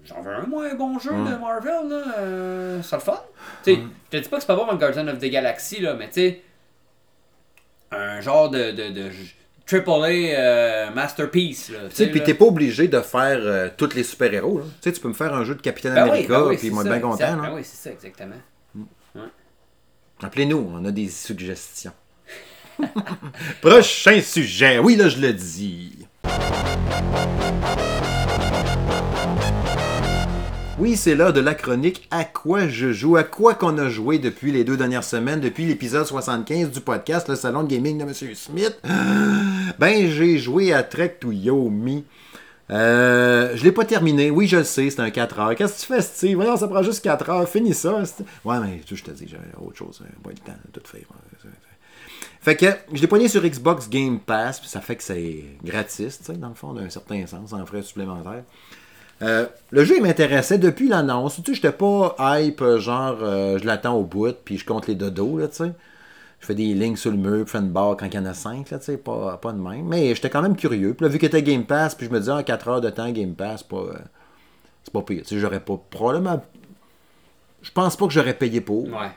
j'en 0.04 0.22
veux 0.22 0.34
un 0.34 0.48
moins 0.48 0.74
bon 0.74 0.98
jeu 0.98 1.12
de 1.12 1.40
Marvel, 1.40 1.90
là. 1.90 2.04
Euh, 2.18 2.82
ça 2.82 2.98
le 2.98 3.04
fun. 3.04 3.22
Tu 3.64 3.76
sais, 3.76 3.82
je 4.12 4.18
te 4.18 4.24
dis 4.24 4.30
pas 4.30 4.38
que 4.38 4.42
c'est 4.42 4.48
pas 4.48 4.56
bon 4.56 4.66
dans 4.66 4.76
Guardian 4.76 5.08
of 5.08 5.20
the 5.20 5.26
Galaxy, 5.26 5.80
là, 5.80 5.94
mais 5.94 6.08
tu 6.08 6.14
sais, 6.14 6.42
un 7.92 8.22
genre 8.22 8.50
de, 8.50 8.72
de, 8.72 8.90
de 8.90 9.12
AAA 9.72 10.90
masterpiece. 10.96 11.72
Tu 11.90 11.96
sais, 11.96 12.08
puis 12.08 12.24
t'es 12.24 12.34
pas 12.34 12.46
obligé 12.46 12.88
de 12.88 13.02
faire 13.02 13.72
tous 13.78 13.94
les 13.94 14.04
super-héros. 14.04 14.62
Tu 14.82 14.90
sais, 14.90 14.94
tu 14.94 15.00
peux 15.00 15.10
me 15.10 15.14
faire 15.14 15.32
un 15.32 15.44
jeu 15.44 15.54
de 15.54 15.62
Capitaine 15.62 15.94
ben 15.94 16.10
America, 16.10 16.40
ben 16.40 16.58
puis 16.58 16.72
moi, 16.72 16.84
bien 16.84 17.00
content. 17.00 17.38
Ben 17.38 17.52
oui, 17.54 17.62
c'est 17.64 17.88
ça, 17.88 17.92
exactement. 17.94 18.34
Appelez-nous, 20.24 20.72
on 20.74 20.84
a 20.84 20.92
des 20.92 21.10
suggestions. 21.10 21.92
Prochain 23.62 24.20
sujet. 24.22 24.80
Oui, 24.80 24.96
là, 24.96 25.10
je 25.10 25.20
le 25.20 25.32
dis. 25.32 26.08
Oui, 30.80 30.96
c'est 30.96 31.14
l'heure 31.14 31.34
de 31.34 31.40
la 31.40 31.54
chronique 31.54 32.08
À 32.10 32.24
quoi 32.24 32.68
je 32.68 32.92
joue, 32.92 33.16
à 33.16 33.24
quoi 33.24 33.54
qu'on 33.54 33.78
a 33.78 33.90
joué 33.90 34.18
depuis 34.18 34.52
les 34.52 34.64
deux 34.64 34.78
dernières 34.78 35.04
semaines, 35.04 35.40
depuis 35.40 35.66
l'épisode 35.66 36.06
75 36.06 36.72
du 36.72 36.82
podcast 36.82 37.30
Le 37.30 37.36
Salon 37.36 37.64
de 37.64 37.70
Gaming 37.70 38.00
de 38.00 38.04
M. 38.04 38.14
Smith? 38.36 38.80
Ben, 39.80 40.10
j'ai 40.10 40.40
joué 40.40 40.74
à 40.74 40.82
Trek 40.82 41.18
to 41.20 41.32
Yomi. 41.32 42.06
Euh, 42.70 43.56
je 43.56 43.64
l'ai 43.64 43.72
pas 43.72 43.86
terminé. 43.86 44.30
Oui, 44.30 44.48
je 44.48 44.58
le 44.58 44.64
sais, 44.64 44.90
c'est 44.90 45.00
un 45.00 45.10
4 45.10 45.40
heures. 45.40 45.56
Qu'est-ce 45.56 45.76
que 45.76 45.80
tu 45.80 45.86
fais, 45.86 46.02
Steve? 46.02 46.36
Voyons, 46.36 46.58
ça 46.58 46.68
prend 46.68 46.84
juste 46.84 47.04
4 47.04 47.30
heures. 47.30 47.48
Finis 47.48 47.74
ça. 47.74 48.02
Ouais, 48.44 48.60
mais 48.60 48.82
je 48.86 49.04
te 49.04 49.12
dis, 49.12 49.28
j'avais 49.28 49.66
autre 49.66 49.78
chose. 49.78 50.02
Pas 50.24 50.30
le 50.32 50.36
temps 50.38 50.58
de 50.74 50.80
tout 50.80 50.88
faire. 50.88 51.02
Fait 52.42 52.56
que 52.56 52.68
je 52.94 53.02
l'ai 53.02 53.08
poigné 53.08 53.28
sur 53.28 53.42
Xbox 53.44 53.90
Game 53.90 54.20
Pass, 54.20 54.60
puis 54.62 54.70
ça 54.70 54.80
fait 54.80 54.96
que 54.96 55.04
c'est 55.04 55.44
gratis, 55.66 56.22
dans 56.32 56.48
le 56.50 56.54
fond, 56.54 56.72
d'un 56.72 56.90
certain 56.90 57.26
sens, 57.28 57.52
en 57.52 57.66
frais 57.66 57.82
supplémentaires. 57.82 58.44
Euh, 59.22 59.48
le 59.72 59.84
jeu, 59.84 59.98
il 59.98 60.04
m'intéressait 60.04 60.58
depuis 60.58 60.88
l'annonce. 60.88 61.36
Tu 61.36 61.42
sais, 61.44 61.56
j'étais 61.56 61.72
pas 61.72 62.16
hype, 62.20 62.64
genre, 62.78 63.18
euh, 63.22 63.58
je 63.58 63.66
l'attends 63.66 63.96
au 63.96 64.04
bout, 64.04 64.36
puis 64.46 64.58
je 64.58 64.66
compte 64.66 64.88
les 64.88 64.96
dodos, 64.96 65.38
là, 65.38 65.48
tu 65.48 65.56
sais. 65.56 65.72
Je 66.40 66.46
fais 66.46 66.56
des 66.56 66.74
lignes 66.74 66.96
sur 66.96 67.12
le 67.12 67.18
mur, 67.18 67.46
puis 67.46 67.52
fais 67.52 67.58
une 67.58 67.72
barre 67.72 67.98
quand 67.98 68.06
il 68.06 68.14
y 68.14 68.20
en 68.20 68.26
a 68.26 68.34
5, 68.34 68.70
là, 68.70 68.78
tu 68.80 68.86
sais, 68.86 68.98
pas, 68.98 69.38
pas 69.38 69.52
de 69.52 69.60
même. 69.60 69.86
Mais 69.88 70.14
j'étais 70.14 70.30
quand 70.30 70.42
même 70.42 70.56
curieux. 70.56 70.94
Puis 70.94 71.04
là, 71.04 71.10
vu 71.10 71.18
que 71.18 71.26
était 71.26 71.42
Game 71.42 71.66
Pass, 71.66 71.96
puis 71.96 72.06
je 72.06 72.12
me 72.12 72.20
disais, 72.20 72.32
en 72.32 72.44
4 72.44 72.68
heures 72.68 72.82
de 72.82 72.90
temps, 72.90 73.10
Game 73.12 73.34
Pass, 73.34 73.64
pas, 73.64 73.78
euh, 73.78 73.98
c'est 74.84 74.94
pas 74.94 75.02
pire. 75.02 75.24
Tu 75.24 75.30
sais, 75.30 75.40
j'aurais 75.40 75.60
pas, 75.60 75.82
probablement, 75.90 76.44
je 77.62 77.72
pense 77.72 77.98
pas 77.98 78.06
que 78.06 78.14
j'aurais 78.14 78.36
payé 78.36 78.62
pour. 78.62 78.86
Ouais. 78.86 79.12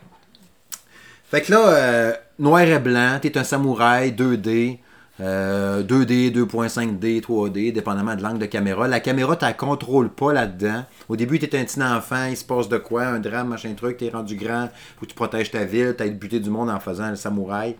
Fait 1.31 1.43
que 1.43 1.53
là, 1.53 2.17
noir 2.39 2.63
et 2.63 2.79
blanc, 2.79 3.19
t'es 3.21 3.39
un 3.39 3.45
samouraï 3.45 4.11
2D. 4.11 4.79
2D, 5.21 6.33
2.5D, 6.33 7.21
3D, 7.21 7.73
dépendamment 7.73 8.17
de 8.17 8.23
l'angle 8.23 8.39
de 8.39 8.47
caméra. 8.47 8.89
La 8.89 9.01
caméra, 9.01 9.37
tu 9.37 9.45
la 9.45 9.53
contrôles 9.53 10.09
pas 10.09 10.33
là-dedans. 10.33 10.85
Au 11.09 11.17
début, 11.17 11.39
tu 11.39 11.45
un 11.57 11.65
petit 11.65 11.83
enfant, 11.83 12.27
il 12.27 12.37
se 12.37 12.45
passe 12.45 12.69
de 12.69 12.79
quoi, 12.79 13.05
un 13.05 13.21
drame, 13.21 13.49
machin 13.49 13.75
truc, 13.75 13.99
tu 13.99 14.07
es 14.07 14.11
rendu 14.11 14.37
grand, 14.37 14.69
faut 14.99 15.07
que 15.07 15.11
tu 15.11 15.15
protèges 15.15 15.51
ta 15.51 15.65
ville, 15.65 15.95
tu 15.97 16.03
as 16.03 16.09
buté 16.09 16.41
du 16.41 16.51
monde 16.51 16.71
en 16.71 16.81
faisant 16.81 17.11
le 17.11 17.17
samouraï. 17.17 17.77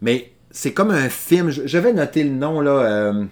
Mais 0.00 0.32
c'est 0.50 0.72
comme 0.72 0.90
un 0.90 1.08
film. 1.08 1.50
J'avais 1.50 1.92
noté 1.92 2.24
le 2.24 2.30
nom, 2.30 2.60
là. 2.60 2.70
Euh, 2.70 3.24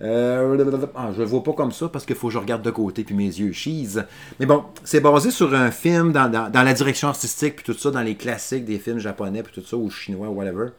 euh, 0.00 0.90
ah, 0.96 1.10
je 1.14 1.20
le 1.20 1.24
vois 1.24 1.42
pas 1.44 1.52
comme 1.52 1.70
ça 1.70 1.88
parce 1.88 2.04
qu'il 2.04 2.16
faut 2.16 2.26
que 2.26 2.32
je 2.32 2.38
regarde 2.38 2.62
de 2.62 2.70
côté 2.70 3.04
puis 3.04 3.14
mes 3.14 3.26
yeux 3.26 3.52
cheese. 3.52 4.04
Mais 4.40 4.46
bon, 4.46 4.64
c'est 4.82 5.00
basé 5.00 5.30
sur 5.30 5.54
un 5.54 5.70
film 5.70 6.12
dans, 6.12 6.28
dans, 6.28 6.62
la 6.62 6.74
direction 6.74 7.08
artistique 7.08 7.56
puis 7.56 7.64
tout 7.64 7.78
ça, 7.78 7.90
dans 7.90 8.02
les 8.02 8.16
classiques 8.16 8.64
des 8.64 8.78
films 8.78 8.98
japonais 8.98 9.42
puis 9.42 9.52
tout 9.52 9.66
ça, 9.66 9.76
ou 9.76 9.90
chinois, 9.90 10.28
whatever. 10.28 10.70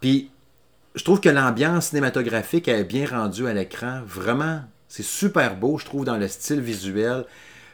Puis 0.00 0.30
je 0.94 1.04
trouve 1.04 1.20
que 1.20 1.28
l'ambiance 1.28 1.88
cinématographique 1.88 2.68
est 2.68 2.84
bien 2.84 3.06
rendue 3.06 3.46
à 3.46 3.54
l'écran. 3.54 4.00
Vraiment, 4.06 4.60
c'est 4.88 5.04
super 5.04 5.56
beau, 5.56 5.78
je 5.78 5.86
trouve, 5.86 6.04
dans 6.04 6.18
le 6.18 6.28
style 6.28 6.60
visuel. 6.60 7.24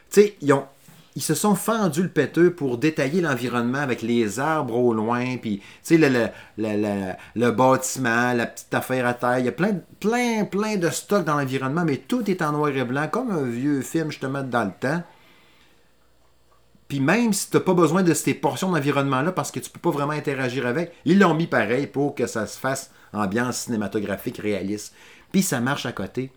Tu 0.09 0.21
sais, 0.21 0.37
ils, 0.41 1.21
se 1.21 1.33
sont 1.33 1.55
fendus 1.55 2.03
le 2.03 2.09
péteux 2.09 2.53
pour 2.53 2.77
détailler 2.77 3.19
l'environnement 3.19 3.79
avec 3.79 4.01
les 4.01 4.39
arbres 4.39 4.75
au 4.75 4.93
loin, 4.93 5.35
puis, 5.35 5.57
tu 5.57 5.65
sais, 5.83 5.97
le, 5.97 6.07
le, 6.07 6.27
le, 6.57 7.11
le, 7.35 7.51
bâtiment, 7.51 8.33
la 8.33 8.45
petite 8.45 8.73
affaire 8.73 9.05
à 9.05 9.13
terre. 9.13 9.39
Il 9.39 9.45
y 9.45 9.49
a 9.49 9.51
plein, 9.51 9.81
plein, 9.99 10.45
plein 10.45 10.77
de 10.77 10.89
stock 10.89 11.25
dans 11.25 11.37
l'environnement, 11.37 11.83
mais 11.83 11.97
tout 11.97 12.29
est 12.31 12.41
en 12.41 12.53
noir 12.53 12.69
et 12.69 12.85
blanc, 12.85 13.09
comme 13.11 13.31
un 13.31 13.43
vieux 13.43 13.81
film, 13.81 14.11
justement, 14.11 14.43
dans 14.43 14.63
le 14.63 14.71
temps. 14.79 15.03
Puis 16.89 16.99
même 16.99 17.31
si 17.33 17.51
tu 17.51 17.55
n'as 17.55 17.63
pas 17.63 17.75
besoin 17.75 18.01
de 18.01 18.13
ces 18.15 18.33
portions 18.33 18.71
d'environnement-là 18.71 19.31
parce 19.31 19.51
que 19.51 19.59
tu 19.59 19.69
peux 19.69 19.79
pas 19.79 19.91
vraiment 19.91 20.13
interagir 20.13 20.65
avec, 20.65 20.91
ils 21.05 21.19
l'ont 21.19 21.35
mis 21.35 21.45
pareil 21.45 21.85
pour 21.85 22.15
que 22.15 22.25
ça 22.25 22.47
se 22.47 22.57
fasse 22.57 22.91
ambiance 23.13 23.57
cinématographique 23.57 24.39
réaliste. 24.39 24.95
Puis 25.31 25.43
ça 25.43 25.61
marche 25.61 25.85
à 25.85 25.91
côté. 25.91 26.31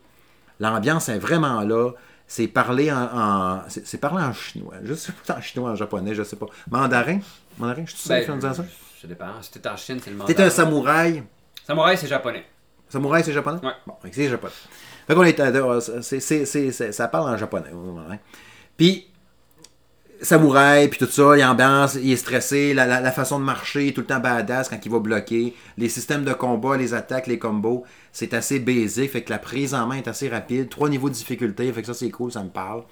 L'ambiance 0.59 1.09
est 1.09 1.17
vraiment 1.17 1.61
là. 1.61 1.91
C'est 2.27 2.47
parlé 2.47 2.91
en, 2.91 3.61
c'est 3.67 3.97
parlé 3.97 4.23
en 4.23 4.31
chinois. 4.31 4.75
Je 4.83 4.93
sais 4.93 5.11
pas 5.11 5.37
en 5.37 5.41
chinois, 5.41 5.71
en 5.71 5.75
japonais, 5.75 6.13
je 6.13 6.21
sais 6.23 6.35
pas. 6.35 6.45
Mandarin? 6.69 7.19
Mandarin, 7.57 7.85
je 7.85 7.91
suis 7.91 7.99
sûr 7.99 8.09
ben, 8.09 8.37
dire 8.37 8.55
ça? 8.55 8.63
Ça 9.01 9.07
dépend. 9.07 9.25
Si 9.41 9.51
t'es 9.51 9.67
en 9.67 9.75
Chine, 9.75 9.99
c'est 10.03 10.11
le 10.11 10.17
mandarin. 10.17 10.33
T'es 10.35 10.43
un 10.43 10.49
samouraï. 10.51 11.23
Samouraï, 11.65 11.97
c'est 11.97 12.07
japonais. 12.07 12.45
Samouraï, 12.89 13.23
c'est 13.23 13.33
japonais? 13.33 13.59
Ouais. 13.63 13.73
Bon, 13.87 13.95
c'est 14.11 14.29
japonais. 14.29 14.53
Fait 15.07 15.15
qu'on 15.15 15.23
est, 15.23 16.01
c'est, 16.01 16.45
c'est, 16.45 16.91
ça 16.91 17.07
parle 17.07 17.29
en 17.33 17.37
japonais. 17.37 17.71
Puis 18.77 19.07
samouraï, 20.23 20.87
puis 20.87 20.97
tout 20.97 21.11
ça, 21.11 21.37
il 21.37 21.43
ambiance, 21.43 21.95
il 22.01 22.11
est 22.11 22.17
stressé, 22.17 22.73
la, 22.73 23.11
façon 23.11 23.39
de 23.39 23.45
marcher, 23.45 23.93
tout 23.93 24.01
le 24.01 24.07
temps 24.07 24.19
badass 24.19 24.69
quand 24.69 24.79
il 24.83 24.91
va 24.91 24.99
bloquer, 24.99 25.53
les 25.77 25.89
systèmes 25.89 26.23
de 26.23 26.33
combat, 26.33 26.77
les 26.77 26.93
attaques, 26.93 27.27
les 27.27 27.37
combos, 27.37 27.83
c'est 28.11 28.33
assez 28.33 28.59
basique, 28.59 29.11
fait 29.11 29.21
que 29.21 29.29
la 29.29 29.37
prise 29.37 29.73
en 29.73 29.85
main 29.85 29.97
est 29.97 30.07
assez 30.07 30.29
rapide, 30.29 30.69
trois 30.69 30.89
niveaux 30.89 31.09
de 31.09 31.13
difficulté, 31.13 31.71
fait 31.71 31.81
que 31.81 31.87
ça 31.87 31.93
c'est 31.93 32.09
cool, 32.09 32.31
ça 32.31 32.43
me 32.43 32.49
parle. 32.49 32.83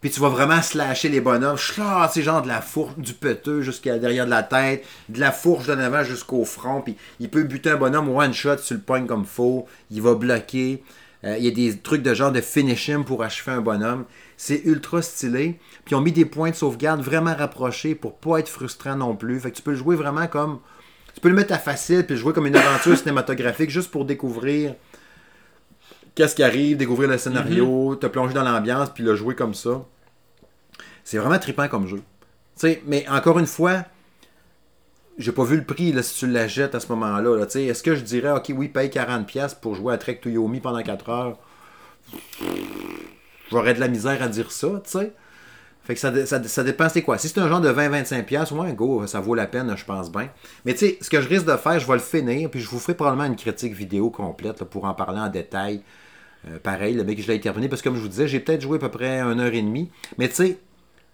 Puis 0.00 0.10
tu 0.10 0.20
vas 0.20 0.28
vraiment 0.28 0.62
slasher 0.62 1.08
les 1.08 1.20
bonhommes, 1.20 1.56
c'est 1.58 2.22
genre 2.22 2.42
de 2.42 2.48
la 2.48 2.60
fourche 2.60 2.96
du 2.98 3.14
peteux 3.14 3.62
jusqu'à 3.62 3.98
derrière 3.98 4.26
de 4.26 4.30
la 4.30 4.42
tête, 4.44 4.84
de 5.08 5.18
la 5.18 5.32
fourche 5.32 5.66
de 5.66 5.72
l'avant 5.72 6.04
jusqu'au 6.04 6.44
front, 6.44 6.82
puis 6.82 6.96
il 7.20 7.28
peut 7.30 7.44
buter 7.44 7.70
un 7.70 7.76
bonhomme 7.76 8.08
one 8.08 8.32
shot, 8.32 8.56
tu 8.56 8.74
le 8.74 8.80
pognes 8.80 9.06
comme 9.06 9.24
faux, 9.24 9.66
il 9.90 10.02
va 10.02 10.14
bloquer. 10.14 10.82
Euh, 11.24 11.36
il 11.36 11.44
y 11.44 11.48
a 11.48 11.50
des 11.50 11.76
trucs 11.78 12.02
de 12.02 12.14
genre 12.14 12.30
de 12.30 12.40
finishing 12.40 13.04
pour 13.04 13.24
achever 13.24 13.52
un 13.52 13.60
bonhomme. 13.60 14.04
C'est 14.40 14.62
ultra 14.64 15.02
stylé. 15.02 15.58
Puis 15.84 15.92
ils 15.92 15.94
ont 15.96 16.00
mis 16.00 16.12
des 16.12 16.24
points 16.24 16.50
de 16.50 16.54
sauvegarde 16.54 17.02
vraiment 17.02 17.34
rapprochés 17.34 17.96
pour 17.96 18.16
pas 18.16 18.38
être 18.38 18.48
frustrant 18.48 18.94
non 18.94 19.16
plus. 19.16 19.40
Fait 19.40 19.50
que 19.50 19.56
tu 19.56 19.62
peux 19.62 19.72
le 19.72 19.76
jouer 19.76 19.96
vraiment 19.96 20.28
comme. 20.28 20.60
Tu 21.14 21.20
peux 21.20 21.28
le 21.28 21.34
mettre 21.34 21.52
à 21.52 21.58
facile 21.58 22.06
puis 22.06 22.14
le 22.14 22.20
jouer 22.20 22.32
comme 22.32 22.46
une 22.46 22.54
aventure 22.54 22.96
cinématographique 22.96 23.68
juste 23.68 23.90
pour 23.90 24.04
découvrir 24.04 24.76
qu'est-ce 26.14 26.36
qui 26.36 26.44
arrive, 26.44 26.76
découvrir 26.76 27.08
le 27.08 27.18
scénario, 27.18 27.94
mm-hmm. 27.94 27.98
te 27.98 28.06
plonger 28.06 28.32
dans 28.32 28.44
l'ambiance 28.44 28.90
puis 28.94 29.02
le 29.02 29.16
jouer 29.16 29.34
comme 29.34 29.54
ça. 29.54 29.84
C'est 31.02 31.18
vraiment 31.18 31.38
trippant 31.40 31.66
comme 31.66 31.88
jeu. 31.88 32.02
sais 32.54 32.80
mais 32.86 33.08
encore 33.08 33.40
une 33.40 33.46
fois, 33.46 33.86
j'ai 35.18 35.32
pas 35.32 35.42
vu 35.42 35.56
le 35.56 35.64
prix 35.64 35.90
là, 35.90 36.04
si 36.04 36.16
tu 36.16 36.28
la 36.28 36.46
jettes 36.46 36.76
à 36.76 36.80
ce 36.80 36.86
moment-là. 36.92 37.44
Est-ce 37.44 37.82
que 37.82 37.96
je 37.96 38.02
dirais, 38.02 38.30
ok, 38.30 38.52
oui, 38.54 38.68
paye 38.68 38.88
40$ 38.88 39.58
pour 39.60 39.74
jouer 39.74 39.94
à 39.94 39.98
Trek 39.98 40.20
to 40.22 40.30
Yomi 40.30 40.60
pendant 40.60 40.80
4 40.80 41.08
heures? 41.08 41.38
J'aurais 43.50 43.74
de 43.74 43.80
la 43.80 43.88
misère 43.88 44.22
à 44.22 44.28
dire 44.28 44.50
ça, 44.52 44.68
tu 44.84 44.90
sais. 44.90 45.12
Fait 45.84 45.94
que 45.94 46.00
ça, 46.00 46.26
ça, 46.26 46.42
ça 46.44 46.64
dépend 46.64 46.88
c'est 46.90 47.00
quoi. 47.00 47.16
Si 47.16 47.28
c'est 47.28 47.40
un 47.40 47.48
genre 47.48 47.62
de 47.62 47.72
20-25$, 47.72 48.54
moins 48.54 48.70
go, 48.72 49.06
ça 49.06 49.20
vaut 49.20 49.34
la 49.34 49.46
peine, 49.46 49.74
je 49.74 49.84
pense 49.86 50.12
bien. 50.12 50.28
Mais 50.66 50.74
tu 50.74 50.80
sais, 50.80 50.98
ce 51.00 51.08
que 51.08 51.22
je 51.22 51.28
risque 51.28 51.46
de 51.46 51.56
faire, 51.56 51.80
je 51.80 51.86
vais 51.86 51.94
le 51.94 51.98
finir, 51.98 52.50
puis 52.50 52.60
je 52.60 52.68
vous 52.68 52.78
ferai 52.78 52.94
probablement 52.94 53.24
une 53.24 53.36
critique 53.36 53.72
vidéo 53.72 54.10
complète 54.10 54.64
pour 54.64 54.84
en 54.84 54.92
parler 54.92 55.18
en 55.18 55.28
détail. 55.30 55.82
Euh, 56.46 56.58
pareil, 56.58 56.94
le 56.94 57.04
mec, 57.04 57.20
je 57.22 57.26
l'ai 57.26 57.40
terminé, 57.40 57.68
parce 57.68 57.80
que 57.80 57.88
comme 57.88 57.96
je 57.96 58.02
vous 58.02 58.08
disais, 58.08 58.28
j'ai 58.28 58.38
peut-être 58.38 58.60
joué 58.60 58.76
à 58.76 58.80
peu 58.80 58.90
près 58.90 59.20
une 59.20 59.40
heure 59.40 59.54
et 59.54 59.62
demie. 59.62 59.90
Mais 60.18 60.28
tu 60.28 60.34
sais, 60.34 60.58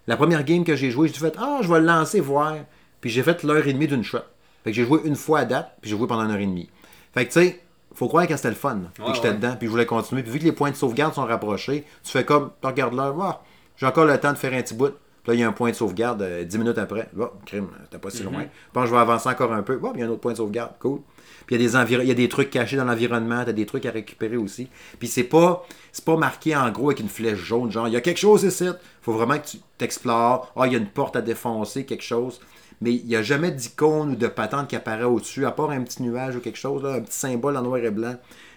la 0.07 0.17
première 0.17 0.43
game 0.43 0.65
que 0.65 0.75
j'ai 0.75 0.91
joué, 0.91 1.07
j'ai 1.07 1.13
fait 1.13 1.35
Ah, 1.37 1.59
je 1.61 1.71
vais 1.71 1.79
le 1.79 1.85
lancer, 1.85 2.19
voir. 2.19 2.55
Puis 2.99 3.09
j'ai 3.09 3.23
fait 3.23 3.43
l'heure 3.43 3.65
et 3.65 3.71
demie 3.71 3.87
d'une 3.87 4.03
shot. 4.03 4.19
Fait 4.65 4.71
que 4.71 4.75
j'ai 4.75 4.83
joué 4.83 4.99
une 5.05 5.15
fois 5.15 5.39
à 5.39 5.45
date, 5.45 5.71
puis 5.79 5.89
j'ai 5.89 5.97
joué 5.97 6.07
pendant 6.07 6.23
une 6.25 6.31
heure 6.31 6.39
et 6.39 6.45
demie. 6.45 6.69
Fait 7.13 7.25
que 7.25 7.31
tu 7.31 7.39
sais, 7.39 7.61
faut 7.95 8.07
croire 8.07 8.27
que 8.27 8.35
c'était 8.35 8.49
le 8.49 8.55
fun. 8.55 8.81
puis 8.93 9.05
j'étais 9.15 9.33
dedans, 9.33 9.55
puis 9.57 9.67
je 9.67 9.71
voulais 9.71 9.85
continuer. 9.85 10.21
Puis 10.21 10.31
vu 10.31 10.39
que 10.39 10.43
les 10.43 10.51
points 10.51 10.71
de 10.71 10.75
sauvegarde 10.75 11.13
sont 11.13 11.25
rapprochés, 11.25 11.85
tu 12.03 12.11
fais 12.11 12.25
comme, 12.25 12.51
tu 12.61 12.67
regardes 12.67 12.93
l'heure, 12.93 13.15
ah, 13.21 13.41
j'ai 13.77 13.85
encore 13.85 14.05
le 14.05 14.19
temps 14.19 14.31
de 14.31 14.37
faire 14.37 14.53
un 14.53 14.61
petit 14.61 14.75
bout. 14.75 14.93
Puis 15.23 15.31
là, 15.31 15.33
il 15.33 15.39
y 15.39 15.43
a 15.43 15.47
un 15.47 15.53
point 15.53 15.71
de 15.71 15.75
sauvegarde 15.75 16.21
10 16.21 16.55
euh, 16.55 16.59
minutes 16.59 16.77
après. 16.77 17.09
Oh, 17.19 17.29
crime, 17.45 17.67
t'es 17.89 17.97
pas 17.97 18.11
si 18.11 18.21
mm-hmm. 18.21 18.31
loin. 18.31 18.45
Puis 18.73 18.85
je 18.85 18.91
vais 18.91 18.97
avancer 18.97 19.27
encore 19.27 19.51
un 19.53 19.63
peu. 19.63 19.79
Oh, 19.81 19.91
il 19.95 20.01
y 20.01 20.03
a 20.03 20.05
un 20.05 20.09
autre 20.09 20.21
point 20.21 20.33
de 20.33 20.37
sauvegarde. 20.37 20.73
Cool. 20.79 20.99
Puis 21.47 21.55
il 21.55 21.61
y, 21.61 21.65
a 21.65 21.83
des 21.85 21.93
il 21.93 22.07
y 22.07 22.11
a 22.11 22.15
des 22.15 22.29
trucs 22.29 22.49
cachés 22.49 22.75
dans 22.75 22.85
l'environnement, 22.85 23.43
t'as 23.45 23.53
des 23.53 23.65
trucs 23.65 23.85
à 23.85 23.91
récupérer 23.91 24.37
aussi. 24.37 24.67
Puis 24.99 25.07
c'est 25.07 25.23
pas 25.23 25.65
c'est 25.91 26.05
pas 26.05 26.17
marqué 26.17 26.55
en 26.55 26.69
gros 26.71 26.89
avec 26.89 26.99
une 26.99 27.09
flèche 27.09 27.37
jaune, 27.37 27.71
genre 27.71 27.87
il 27.87 27.93
y 27.93 27.97
a 27.97 28.01
quelque 28.01 28.19
chose 28.19 28.43
ici. 28.43 28.67
Faut 29.01 29.13
vraiment 29.13 29.37
que 29.37 29.47
tu 29.47 29.57
t'explores. 29.77 30.51
Ah, 30.55 30.67
il 30.67 30.73
y 30.73 30.75
a 30.75 30.79
une 30.79 30.87
porte 30.87 31.15
à 31.15 31.21
défoncer, 31.21 31.85
quelque 31.85 32.03
chose 32.03 32.39
mais 32.81 32.93
il 32.93 33.05
n'y 33.05 33.15
a 33.15 33.21
jamais 33.21 33.51
d'icône 33.51 34.11
ou 34.11 34.15
de 34.15 34.27
patente 34.27 34.69
qui 34.69 34.75
apparaît 34.75 35.03
au-dessus, 35.03 35.45
à 35.45 35.51
part 35.51 35.71
un 35.71 35.81
petit 35.83 36.03
nuage 36.03 36.35
ou 36.35 36.39
quelque 36.39 36.57
chose, 36.57 36.85
un 36.85 37.01
petit 37.01 37.17
symbole 37.17 37.57
en 37.57 37.61
noir 37.61 37.79
et 37.83 37.91
blanc, 37.91 38.15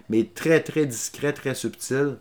mais 0.08 0.28
très 0.34 0.60
très 0.60 0.86
discret, 0.86 1.32
très 1.32 1.54
subtil. 1.54 2.16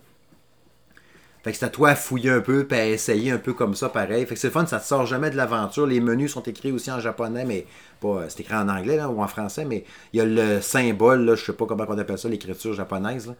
Fait 1.44 1.54
que 1.54 1.60
c'est 1.60 1.66
à 1.66 1.70
toi 1.70 1.92
à 1.92 1.96
fouiller 1.96 2.32
un 2.32 2.42
peu, 2.42 2.66
puis 2.66 2.78
à 2.78 2.88
essayer 2.88 3.32
un 3.32 3.38
peu 3.38 3.54
comme 3.54 3.74
ça, 3.74 3.88
pareil. 3.88 4.26
Fait 4.26 4.34
que 4.34 4.40
c'est 4.40 4.50
fun, 4.50 4.66
ça 4.66 4.80
te 4.80 4.86
sort 4.86 5.06
jamais 5.06 5.30
de 5.30 5.38
l'aventure. 5.38 5.88
Les 5.88 6.02
menus 6.02 6.34
sont 6.34 6.44
écrits 6.44 6.74
aussi 6.74 6.92
en 6.92 7.00
japonais, 7.00 7.46
mais 7.46 7.66
pas. 8.02 8.26
C'est 8.28 8.42
écrit 8.42 8.56
en 8.56 8.68
anglais 8.68 9.02
ou 9.04 9.22
en 9.22 9.28
français, 9.28 9.64
mais 9.64 9.86
il 10.12 10.18
y 10.18 10.22
a 10.22 10.26
le 10.26 10.60
symbole, 10.60 11.24
là, 11.24 11.36
je 11.36 11.46
sais 11.46 11.54
pas 11.54 11.66
comment 11.66 11.86
on 11.88 11.98
appelle 11.98 12.18
ça, 12.18 12.28
l'écriture 12.28 12.74
japonaise. 12.74 13.34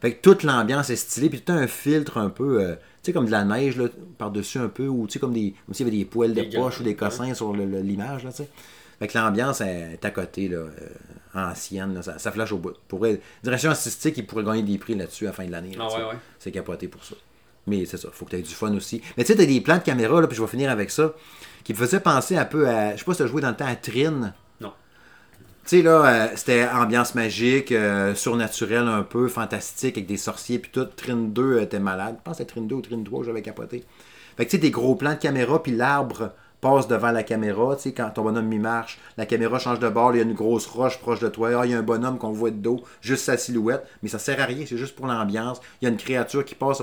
Fait 0.00 0.14
que 0.14 0.22
toute 0.22 0.42
l'ambiance 0.42 0.88
est 0.90 0.96
stylée, 0.96 1.28
puis 1.28 1.42
as 1.48 1.52
un 1.52 1.66
filtre 1.66 2.18
un 2.18 2.30
peu. 2.30 2.62
Euh, 2.62 2.74
tu 2.74 2.80
sais, 3.02 3.12
comme 3.12 3.26
de 3.26 3.30
la 3.30 3.44
neige 3.44 3.76
là, 3.76 3.88
par-dessus 4.18 4.58
un 4.58 4.68
peu, 4.68 4.86
ou 4.86 5.06
tu 5.06 5.14
sais, 5.14 5.18
comme 5.18 5.32
des. 5.32 5.54
Comme 5.66 5.74
s'il 5.74 5.86
y 5.86 5.88
avait 5.88 5.98
des 5.98 6.04
poils 6.04 6.32
de 6.32 6.42
poche 6.42 6.80
ou 6.80 6.82
des 6.82 6.96
cossins 6.96 7.34
sur 7.34 7.52
l'image, 7.54 8.24
là, 8.24 8.30
tu 8.30 8.38
sais. 8.38 8.48
Fait 8.98 9.08
que 9.08 9.16
l'ambiance 9.16 9.62
est 9.62 10.04
à 10.04 10.10
côté, 10.10 10.48
là, 10.48 10.58
euh, 10.58 10.70
ancienne, 11.34 12.02
ça, 12.02 12.18
ça, 12.18 12.32
flash 12.32 12.52
au 12.52 12.58
bout. 12.58 12.74
Pour 12.86 13.06
direction 13.42 13.70
artistique, 13.70 14.18
il 14.18 14.26
pourrait 14.26 14.44
gagner 14.44 14.62
des 14.62 14.76
prix 14.76 14.94
là-dessus 14.94 15.24
à 15.24 15.28
la 15.28 15.32
fin 15.32 15.46
de 15.46 15.50
l'année. 15.50 15.74
Ah, 15.78 15.86
ouais, 15.86 16.04
ouais. 16.04 16.18
C'est 16.38 16.50
capoté 16.50 16.86
pour 16.86 17.02
ça. 17.02 17.14
Mais 17.66 17.86
c'est 17.86 17.96
ça, 17.96 18.08
faut 18.12 18.24
que 18.24 18.30
tu 18.30 18.36
aies 18.36 18.42
du 18.42 18.54
fun 18.54 18.74
aussi. 18.74 19.00
Mais 19.16 19.24
tu 19.24 19.32
sais, 19.32 19.38
t'as 19.38 19.46
des 19.46 19.60
plans 19.60 19.78
de 19.78 19.82
caméra, 19.82 20.20
là, 20.20 20.26
puis 20.26 20.36
je 20.36 20.42
vais 20.42 20.48
finir 20.48 20.70
avec 20.70 20.90
ça, 20.90 21.14
qui 21.64 21.72
me 21.72 21.78
faisaient 21.78 22.00
penser 22.00 22.36
un 22.36 22.44
peu 22.44 22.68
à. 22.68 22.92
Je 22.92 22.98
sais 22.98 23.04
pas 23.04 23.12
si 23.12 23.18
tu 23.18 23.22
as 23.22 23.26
joué 23.26 23.40
dans 23.40 23.50
le 23.50 23.56
temps 23.56 23.66
à 23.66 23.76
Trine. 23.76 24.34
Tu 25.70 25.76
sais, 25.76 25.82
là, 25.82 26.04
euh, 26.04 26.28
c'était 26.34 26.66
ambiance 26.66 27.14
magique, 27.14 27.70
euh, 27.70 28.16
surnaturelle 28.16 28.88
un 28.88 29.04
peu, 29.04 29.28
fantastique, 29.28 29.98
avec 29.98 30.08
des 30.08 30.16
sorciers, 30.16 30.58
puis 30.58 30.72
tout. 30.72 30.84
Trine 30.84 31.32
2 31.32 31.60
était 31.60 31.78
malade. 31.78 32.16
Je 32.18 32.22
pense 32.24 32.38
que 32.38 32.42
Trine 32.42 32.66
2 32.66 32.74
ou 32.74 32.80
Trine 32.80 33.04
3, 33.04 33.22
j'avais 33.22 33.40
capoté. 33.40 33.84
Fait 34.36 34.46
que 34.46 34.50
tu 34.50 34.56
sais, 34.56 34.60
des 34.60 34.72
gros 34.72 34.96
plans 34.96 35.12
de 35.12 35.18
caméra, 35.20 35.62
puis 35.62 35.70
l'arbre 35.70 36.32
passe 36.60 36.88
devant 36.88 37.12
la 37.12 37.22
caméra, 37.22 37.76
tu 37.76 37.82
sais, 37.82 37.92
quand 37.92 38.10
ton 38.10 38.24
bonhomme 38.24 38.48
mi-marche, 38.48 38.98
la 39.16 39.26
caméra 39.26 39.60
change 39.60 39.78
de 39.78 39.88
bord, 39.88 40.12
il 40.12 40.18
y 40.18 40.20
a 40.20 40.24
une 40.24 40.34
grosse 40.34 40.66
roche 40.66 40.98
proche 40.98 41.20
de 41.20 41.28
toi, 41.28 41.50
ah, 41.60 41.64
il 41.64 41.70
y 41.70 41.74
a 41.74 41.78
un 41.78 41.82
bonhomme 41.82 42.18
qu'on 42.18 42.32
voit 42.32 42.50
de 42.50 42.56
dos, 42.56 42.82
juste 43.00 43.26
sa 43.26 43.36
silhouette, 43.36 43.86
mais 44.02 44.08
ça 44.08 44.18
sert 44.18 44.40
à 44.40 44.46
rien, 44.46 44.64
c'est 44.66 44.76
juste 44.76 44.96
pour 44.96 45.06
l'ambiance. 45.06 45.60
Il 45.80 45.84
y 45.84 45.86
a 45.86 45.90
une 45.92 45.98
créature 45.98 46.44
qui 46.44 46.56
passe 46.56 46.82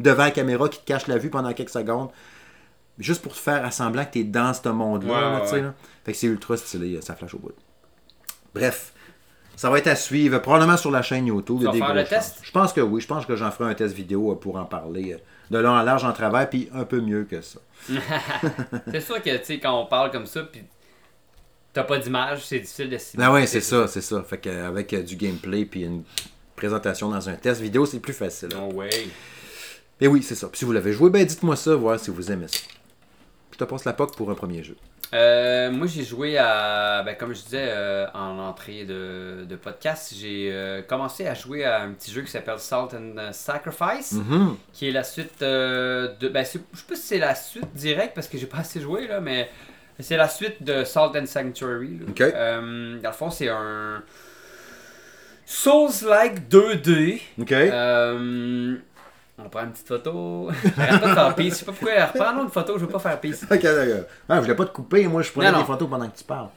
devant 0.00 0.24
la 0.24 0.30
caméra, 0.32 0.68
qui 0.68 0.80
te 0.80 0.84
cache 0.84 1.06
la 1.06 1.16
vue 1.16 1.30
pendant 1.30 1.52
quelques 1.52 1.70
secondes, 1.70 2.08
juste 2.98 3.22
pour 3.22 3.34
te 3.34 3.38
faire 3.38 3.64
assembler 3.64 4.04
que 4.06 4.14
tu 4.14 4.18
es 4.18 4.24
dans 4.24 4.52
ce 4.52 4.68
monde-là. 4.68 5.44
Fait 6.04 6.10
que 6.10 6.18
c'est 6.18 6.26
ultra 6.26 6.56
stylé, 6.56 7.00
ça 7.02 7.14
flash 7.14 7.34
au 7.34 7.38
bout. 7.38 7.52
Bref, 8.54 8.92
ça 9.56 9.68
va 9.68 9.78
être 9.78 9.88
à 9.88 9.96
suivre, 9.96 10.38
probablement 10.38 10.76
sur 10.76 10.90
la 10.90 11.02
chaîne 11.02 11.26
YouTube. 11.26 11.58
Tu 11.58 11.64
vas 11.66 11.72
faire 11.72 11.94
le 11.94 12.04
test? 12.04 12.38
Je 12.42 12.50
pense 12.50 12.72
que 12.72 12.80
oui, 12.80 13.00
je 13.00 13.06
pense 13.06 13.26
que 13.26 13.36
j'en 13.36 13.50
ferai 13.50 13.70
un 13.70 13.74
test 13.74 13.94
vidéo 13.94 14.34
pour 14.36 14.56
en 14.56 14.64
parler 14.64 15.18
de 15.50 15.58
long 15.58 15.70
en 15.70 15.82
large 15.82 16.04
en 16.04 16.12
travers, 16.12 16.48
puis 16.48 16.68
un 16.72 16.84
peu 16.84 17.00
mieux 17.00 17.24
que 17.24 17.40
ça. 17.40 17.58
c'est 18.90 19.00
sûr 19.00 19.20
que, 19.20 19.36
tu 19.36 19.44
sais, 19.44 19.58
quand 19.58 19.78
on 19.78 19.86
parle 19.86 20.10
comme 20.10 20.26
ça, 20.26 20.42
puis 20.44 20.62
t'as 21.72 21.82
pas 21.82 21.98
d'image, 21.98 22.46
c'est 22.46 22.60
difficile 22.60 22.88
de 22.88 22.98
s'y 22.98 23.16
Ben 23.16 23.32
oui, 23.32 23.46
c'est 23.46 23.60
ça, 23.60 23.86
c'est 23.86 24.00
ça. 24.00 24.22
Fait 24.22 24.38
qu'avec 24.38 24.94
du 25.04 25.16
gameplay, 25.16 25.64
puis 25.64 25.82
une 25.82 26.04
présentation 26.56 27.10
dans 27.10 27.28
un 27.28 27.34
test 27.34 27.60
vidéo, 27.60 27.86
c'est 27.86 28.00
plus 28.00 28.12
facile. 28.12 28.50
Oh 28.56 28.72
ouais. 28.74 28.90
Et 30.00 30.06
oui, 30.06 30.22
c'est 30.22 30.34
ça. 30.34 30.48
Puis 30.48 30.58
si 30.58 30.64
vous 30.64 30.72
l'avez 30.72 30.92
joué, 30.92 31.10
ben 31.10 31.24
dites-moi 31.24 31.56
ça, 31.56 31.74
voir 31.74 31.98
si 31.98 32.10
vous 32.10 32.30
aimez 32.30 32.48
ça. 32.48 32.60
Je 33.52 33.58
te 33.58 33.64
passe 33.64 33.84
la 33.84 33.92
POC 33.92 34.16
pour 34.16 34.30
un 34.30 34.34
premier 34.34 34.62
jeu. 34.62 34.76
Euh, 35.12 35.70
moi, 35.72 35.86
j'ai 35.88 36.04
joué 36.04 36.38
à, 36.38 37.02
ben, 37.04 37.16
comme 37.16 37.34
je 37.34 37.42
disais 37.42 37.66
euh, 37.68 38.06
en 38.14 38.38
entrée 38.38 38.84
de, 38.84 39.44
de 39.48 39.56
podcast, 39.56 40.14
j'ai 40.16 40.50
euh, 40.52 40.82
commencé 40.82 41.26
à 41.26 41.34
jouer 41.34 41.64
à 41.64 41.82
un 41.82 41.90
petit 41.92 42.12
jeu 42.12 42.22
qui 42.22 42.30
s'appelle 42.30 42.58
Salt 42.60 42.94
and 42.94 43.32
Sacrifice, 43.32 44.12
Mhm. 44.12 44.56
qui 44.72 44.88
est 44.88 44.92
la 44.92 45.02
suite 45.02 45.40
de. 45.40 46.28
Ben, 46.28 46.44
je 46.44 46.50
sais 46.50 46.58
pas 46.88 46.94
si 46.94 47.02
c'est 47.02 47.18
la 47.18 47.34
suite 47.34 47.72
directe 47.74 48.14
parce 48.14 48.28
que 48.28 48.38
j'ai 48.38 48.46
pas 48.46 48.58
assez 48.58 48.80
joué, 48.80 49.08
là, 49.08 49.20
mais 49.20 49.50
c'est 49.98 50.16
la 50.16 50.28
suite 50.28 50.62
de 50.62 50.84
Salt 50.84 51.16
and 51.16 51.26
Sanctuary. 51.26 51.98
là. 51.98 52.06
Ok. 52.08 53.00
Dans 53.02 53.10
le 53.10 53.14
fond, 53.16 53.30
c'est 53.30 53.48
un. 53.48 54.02
Souls-like 55.44 56.48
2D. 56.48 57.20
OK. 57.40 57.52
On 59.44 59.48
prend 59.48 59.62
une 59.64 59.72
petite 59.72 59.88
photo. 59.88 60.50
J'arrête 60.76 61.00
pas 61.00 61.08
de 61.08 61.14
faire 61.14 61.34
peace. 61.34 61.50
Je 61.50 61.54
sais 61.54 61.64
pas 61.64 61.72
pourquoi. 61.72 62.04
Reprends 62.06 62.42
une 62.42 62.50
photo, 62.50 62.74
je 62.78 62.84
veux 62.84 62.90
pas 62.90 62.98
faire 62.98 63.20
peace. 63.20 63.44
Ok, 63.50 63.62
d'accord. 63.62 64.04
Ah, 64.28 64.36
je 64.36 64.40
voulais 64.42 64.54
pas 64.56 64.64
te 64.66 64.72
couper, 64.72 65.06
moi 65.06 65.22
je 65.22 65.30
prenais 65.32 65.52
des 65.52 65.64
photos 65.64 65.88
pendant 65.88 66.08
que 66.08 66.16
tu 66.16 66.24
parles. 66.24 66.48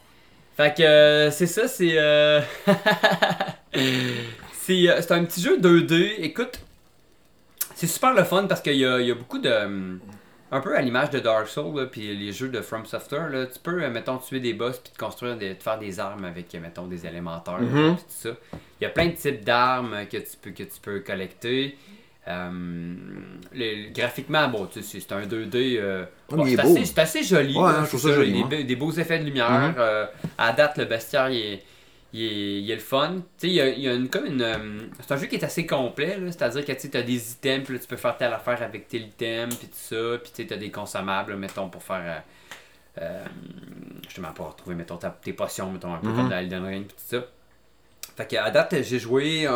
Fait 0.55 0.75
que 0.77 0.83
euh, 0.83 1.31
c'est 1.31 1.47
ça, 1.47 1.67
c'est. 1.67 1.93
euh, 1.97 2.39
c'est 3.73 4.89
euh, 4.89 5.01
c'est 5.01 5.11
un 5.11 5.23
petit 5.25 5.41
jeu 5.41 5.57
2D. 5.59 6.15
Écoute, 6.19 6.59
c'est 7.75 7.87
super 7.87 8.13
le 8.13 8.23
fun 8.23 8.45
parce 8.47 8.61
qu'il 8.61 8.75
y 8.77 8.85
a, 8.85 8.99
y 9.01 9.11
a 9.11 9.15
beaucoup 9.15 9.39
de. 9.39 9.49
hum, 9.49 9.99
Un 10.51 10.59
peu 10.59 10.75
à 10.77 10.81
l'image 10.81 11.09
de 11.09 11.19
Dark 11.19 11.47
Souls, 11.47 11.89
puis 11.91 12.15
les 12.15 12.31
jeux 12.31 12.49
de 12.49 12.61
From 12.61 12.85
Software, 12.85 13.29
là, 13.29 13.47
tu 13.47 13.57
peux, 13.59 13.87
mettons, 13.89 14.17
tuer 14.17 14.39
des 14.39 14.53
boss 14.53 14.77
puis 14.77 14.93
te 14.93 14.97
construire, 14.99 15.35
des, 15.37 15.55
te 15.55 15.63
faire 15.63 15.79
des 15.79 15.99
armes 15.99 16.25
avec, 16.25 16.53
mettons, 16.61 16.85
des 16.85 17.05
élémentaires, 17.07 17.59
Mhm. 17.59 17.95
puis 17.95 18.03
tout 18.03 18.29
ça. 18.29 18.29
Il 18.79 18.83
y 18.83 18.85
a 18.85 18.89
plein 18.89 19.07
de 19.07 19.13
types 19.15 19.43
d'armes 19.43 20.05
que 20.11 20.17
tu 20.17 20.37
peux, 20.39 20.51
que 20.51 20.61
tu 20.63 20.79
peux 20.81 20.99
collecter. 20.99 21.75
Euh, 22.27 22.49
le- 23.53 23.91
graphiquement, 23.93 24.47
bon, 24.47 24.65
tu 24.67 24.81
sais, 24.81 24.99
c'est 25.01 25.11
un 25.11 25.23
2D. 25.25 25.77
euh, 25.77 26.05
Oh, 26.31 26.37
bon, 26.37 26.45
est 26.45 26.55
c'est 26.55 26.61
assez, 26.61 26.99
assez 26.99 27.23
joli. 27.23 27.53
Ouais, 27.55 27.63
hein, 27.65 27.81
je 27.83 27.87
trouve 27.89 27.99
c'est 28.01 28.07
ça 28.09 28.15
joli, 28.15 28.63
Des, 28.63 28.75
beaux 28.77 28.91
effets 28.93 29.19
de 29.19 29.25
lumière. 29.25 29.49
Mhm. 29.51 29.75
euh, 29.77 30.05
à 30.37 30.53
date, 30.53 30.77
le 30.77 30.85
bestiaire, 30.85 31.29
il 31.29 31.37
est, 31.37 31.63
il 32.13 32.23
est, 32.23 32.61
il 32.61 32.71
est 32.71 32.75
le 32.75 32.79
fun. 32.81 33.15
Tu 33.15 33.21
sais, 33.39 33.47
il 33.47 33.53
y 33.55 33.61
a, 33.61 33.67
il 33.67 33.79
y 33.81 33.89
a 33.89 33.93
une, 33.93 34.07
comme 34.09 34.25
une. 34.25 34.89
c'est 35.01 35.13
un 35.13 35.17
jeu 35.17 35.25
qui 35.27 35.35
est 35.35 35.43
assez 35.43 35.65
complet, 35.65 36.17
c'est-à-dire 36.27 36.63
que 36.63 36.71
tu 36.71 36.95
as 36.97 37.01
des 37.01 37.31
items, 37.33 37.65
puis 37.65 37.73
là, 37.73 37.79
tu 37.81 37.87
peux 37.87 37.97
faire 37.97 38.15
telle 38.15 38.31
affaire 38.33 38.61
avec 38.63 38.87
tel 38.87 39.01
item, 39.01 39.49
puis 39.49 39.67
tout 39.67 39.73
ça, 39.73 40.17
puis 40.23 40.45
tu 40.47 40.53
as 40.53 40.57
des 40.57 40.71
consommables, 40.71 41.35
mettons, 41.35 41.67
pour 41.69 41.83
faire. 41.83 42.23
justement, 44.03 44.31
pour 44.33 44.47
retrouver, 44.51 44.75
mettons, 44.75 44.97
ta- 44.97 45.09
tes 45.09 45.33
potions, 45.33 45.71
mettons, 45.71 45.93
un 45.93 45.97
peu 45.97 46.09
Mhm. 46.09 46.15
comme 46.15 46.29
dans 46.29 46.37
Elden 46.37 46.63
Ring, 46.63 46.85
puis 46.85 46.95
tout 46.95 47.17
ça. 47.17 47.25
Fait 48.15 48.27
que 48.27 48.35
à 48.35 48.51
date, 48.51 48.75
j'ai 48.83 48.99
joué, 48.99 49.47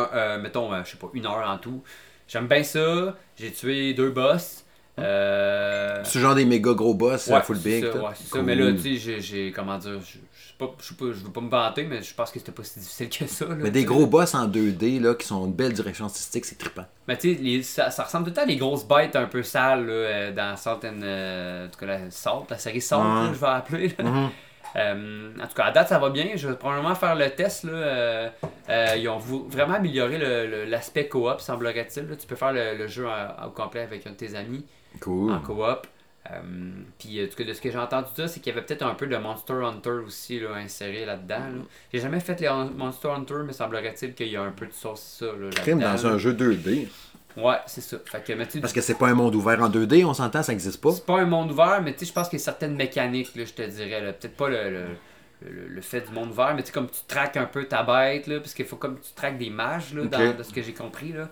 mettons, 0.42 0.84
je 0.84 0.90
sais 0.92 0.98
pas, 0.98 1.08
une 1.14 1.26
heure 1.28 1.48
en 1.48 1.58
tout. 1.60 1.84
J'aime 2.28 2.48
bien 2.48 2.64
ça. 2.64 3.16
J'ai 3.38 3.52
tué 3.52 3.94
deux 3.94 4.12
boss. 4.12 4.64
Euh, 5.00 6.02
C'est 6.04 6.20
genre 6.20 6.34
des 6.36 6.46
méga 6.46 6.74
gros 6.74 6.94
boss, 6.96 7.28
Ouais, 7.28 7.42
full 7.42 7.60
big. 7.60 7.84
ça, 7.86 7.96
ouais, 7.98 8.10
c'est 8.16 8.28
ça. 8.36 8.42
Mais 8.42 8.56
là, 8.56 8.72
tu 8.74 8.98
sais, 9.00 9.20
j'ai- 9.20 9.52
comment 9.52 9.78
dire, 9.78 10.00
je, 10.02 10.18
je 10.60 11.24
veux 11.24 11.32
pas 11.32 11.42
me 11.42 11.50
vanter, 11.50 11.84
mais 11.84 12.02
je 12.02 12.14
pense 12.16 12.32
que 12.32 12.40
c'était 12.40 12.52
pas 12.52 12.64
si 12.64 12.80
difficile 12.80 13.10
que 13.10 13.28
ça. 13.28 13.46
là, 13.46 13.56
Mais 13.56 13.70
des 13.70 13.86
gros 13.86 14.08
boss 14.08 14.34
en 14.34 14.48
2D 14.48 15.00
là, 15.00 15.14
qui 15.14 15.28
sont 15.28 15.46
une 15.46 15.54
belle 15.54 15.74
direction 15.74 16.06
artistique, 16.06 16.46
c'est 16.46 16.58
trippant. 16.58 16.86
Mais 17.08 17.16
tu 17.16 17.36
sais, 17.36 17.62
ça, 17.62 17.92
ça 17.92 18.04
ressemble 18.06 18.24
tout 18.26 18.30
le 18.32 18.36
temps 18.38 18.42
à 18.42 18.48
des 18.48 18.56
grosses 18.58 18.88
bêtes 18.88 19.16
un 19.16 19.28
peu 19.28 19.44
sales 19.44 19.86
là, 19.86 19.94
euh, 19.94 20.32
dans 20.34 20.58
Salt 20.58 20.80
and, 20.84 21.02
euh, 21.04 21.68
en 21.68 21.70
tout 21.70 21.80
cas, 21.80 21.86
la 21.86 22.10
Salt, 22.10 22.46
la 22.50 22.58
série 22.58 22.82
Salt, 22.82 23.04
je 23.34 23.40
vais 23.40 23.46
appeler. 23.48 23.88
là. 24.00 24.04
Mhm. 24.04 24.30
Euh, 24.76 25.32
en 25.42 25.48
tout 25.48 25.54
cas, 25.56 25.66
à 25.66 25.72
date, 25.72 25.88
ça 25.90 25.98
va 26.00 26.10
bien. 26.10 26.32
Je 26.36 26.48
vais 26.48 26.56
probablement 26.56 26.96
faire 26.96 27.16
le 27.16 27.30
test. 27.30 27.64
Là. 27.64 27.72
Euh, 27.72 28.30
euh, 28.70 28.96
ils 28.98 29.08
ont 29.10 29.18
vraiment 29.18 29.76
amélioré 29.76 30.18
l'aspect 30.68 31.08
coop, 31.08 31.40
semblerait-il. 31.40 32.06
Tu 32.18 32.28
peux 32.28 32.36
faire 32.36 32.54
le, 32.54 32.76
le 32.78 32.88
jeu 32.88 33.08
en- 33.08 33.48
au 33.48 33.50
complet 33.52 33.82
avec 33.82 34.06
un 34.06 34.12
de 34.12 34.16
tes 34.16 34.36
amis 34.36 34.66
Cool. 35.00 35.32
en 35.32 35.40
coop. 35.40 35.88
Puis, 37.00 37.24
en 37.24 37.28
tout 37.28 37.36
cas, 37.38 37.44
de 37.46 37.54
ce 37.54 37.62
que 37.62 37.72
j'ai 37.72 37.78
entendu 37.78 38.10
dire, 38.16 38.28
c'est 38.28 38.42
qu'il 38.42 38.54
y 38.54 38.58
avait 38.58 38.66
peut-être 38.66 38.84
un 38.84 38.94
peu 38.96 39.08
de 39.08 39.16
Monster 39.16 39.54
Hunter 39.54 40.02
aussi 40.06 40.40
là, 40.42 40.56
inséré 40.56 41.06
là-dedans. 41.06 41.40
là. 41.40 41.62
J'ai 41.94 42.02
jamais 42.02 42.20
fait 42.20 42.40
les 42.42 42.50
Monster 42.76 43.08
Hunter, 43.16 43.36
mais 43.46 43.54
semblerait-il 43.54 44.14
qu'il 44.14 44.28
y 44.28 44.36
a 44.36 44.42
un 44.42 44.52
peu 44.52 44.66
de 44.66 44.74
sauce 44.74 45.18
ça. 45.20 45.26
Là, 45.28 45.50
Crime 45.52 45.80
dans 45.80 46.06
un 46.06 46.18
jeu 46.18 46.34
2D. 46.34 46.88
Ouais, 47.38 47.58
c'est 47.68 47.82
ça. 47.82 47.98
Fait 48.06 48.24
que, 48.24 48.34
mais 48.34 48.48
Parce 48.60 48.74
que 48.74 48.82
c'est 48.82 48.96
pas 48.98 49.08
un 49.10 49.14
monde 49.14 49.36
ouvert 49.36 49.62
en 49.62 49.70
2D, 49.70 50.04
on 50.06 50.14
s'entend, 50.14 50.42
ça 50.44 50.52
existe 50.54 50.82
pas. 50.82 50.92
c'est 50.92 51.06
pas 51.06 51.20
un 51.20 51.26
monde 51.26 51.52
ouvert, 51.52 51.82
mais 51.84 51.94
tu 51.94 52.00
sais, 52.00 52.06
je 52.08 52.14
pense 52.14 52.30
qu'il 52.30 52.40
y 52.40 52.42
a 52.42 52.46
certaines 52.46 52.76
mécaniques, 52.76 53.36
là, 53.36 53.46
je 53.46 53.54
te 53.54 53.62
dirais. 53.62 54.02
là. 54.02 54.14
Peut-être 54.14 54.36
pas 54.36 54.50
le, 54.50 54.70
le, 54.72 54.86
le- 55.52 55.68
le 55.68 55.82
fait 55.82 56.02
du 56.02 56.12
monde 56.12 56.32
ouvert, 56.32 56.56
mais 56.56 56.64
tu 56.64 56.68
sais, 56.68 56.74
comme 56.74 56.90
tu 56.90 57.00
traques 57.08 57.38
un 57.38 57.46
peu 57.46 57.66
ta 57.66 57.84
bête, 57.84 58.26
là, 58.28 58.40
parce 58.40 58.54
qu'il 58.56 58.66
faut 58.66 58.76
comme 58.78 59.00
tu 59.00 59.12
traques 59.16 59.38
des 59.38 59.52
mages, 59.52 59.94
là, 59.94 60.02
dans- 60.10 60.38
de 60.38 60.44
ce 60.44 60.52
que 60.52 60.62
j'ai 60.64 60.74
compris. 60.74 61.14
Là. 61.14 61.30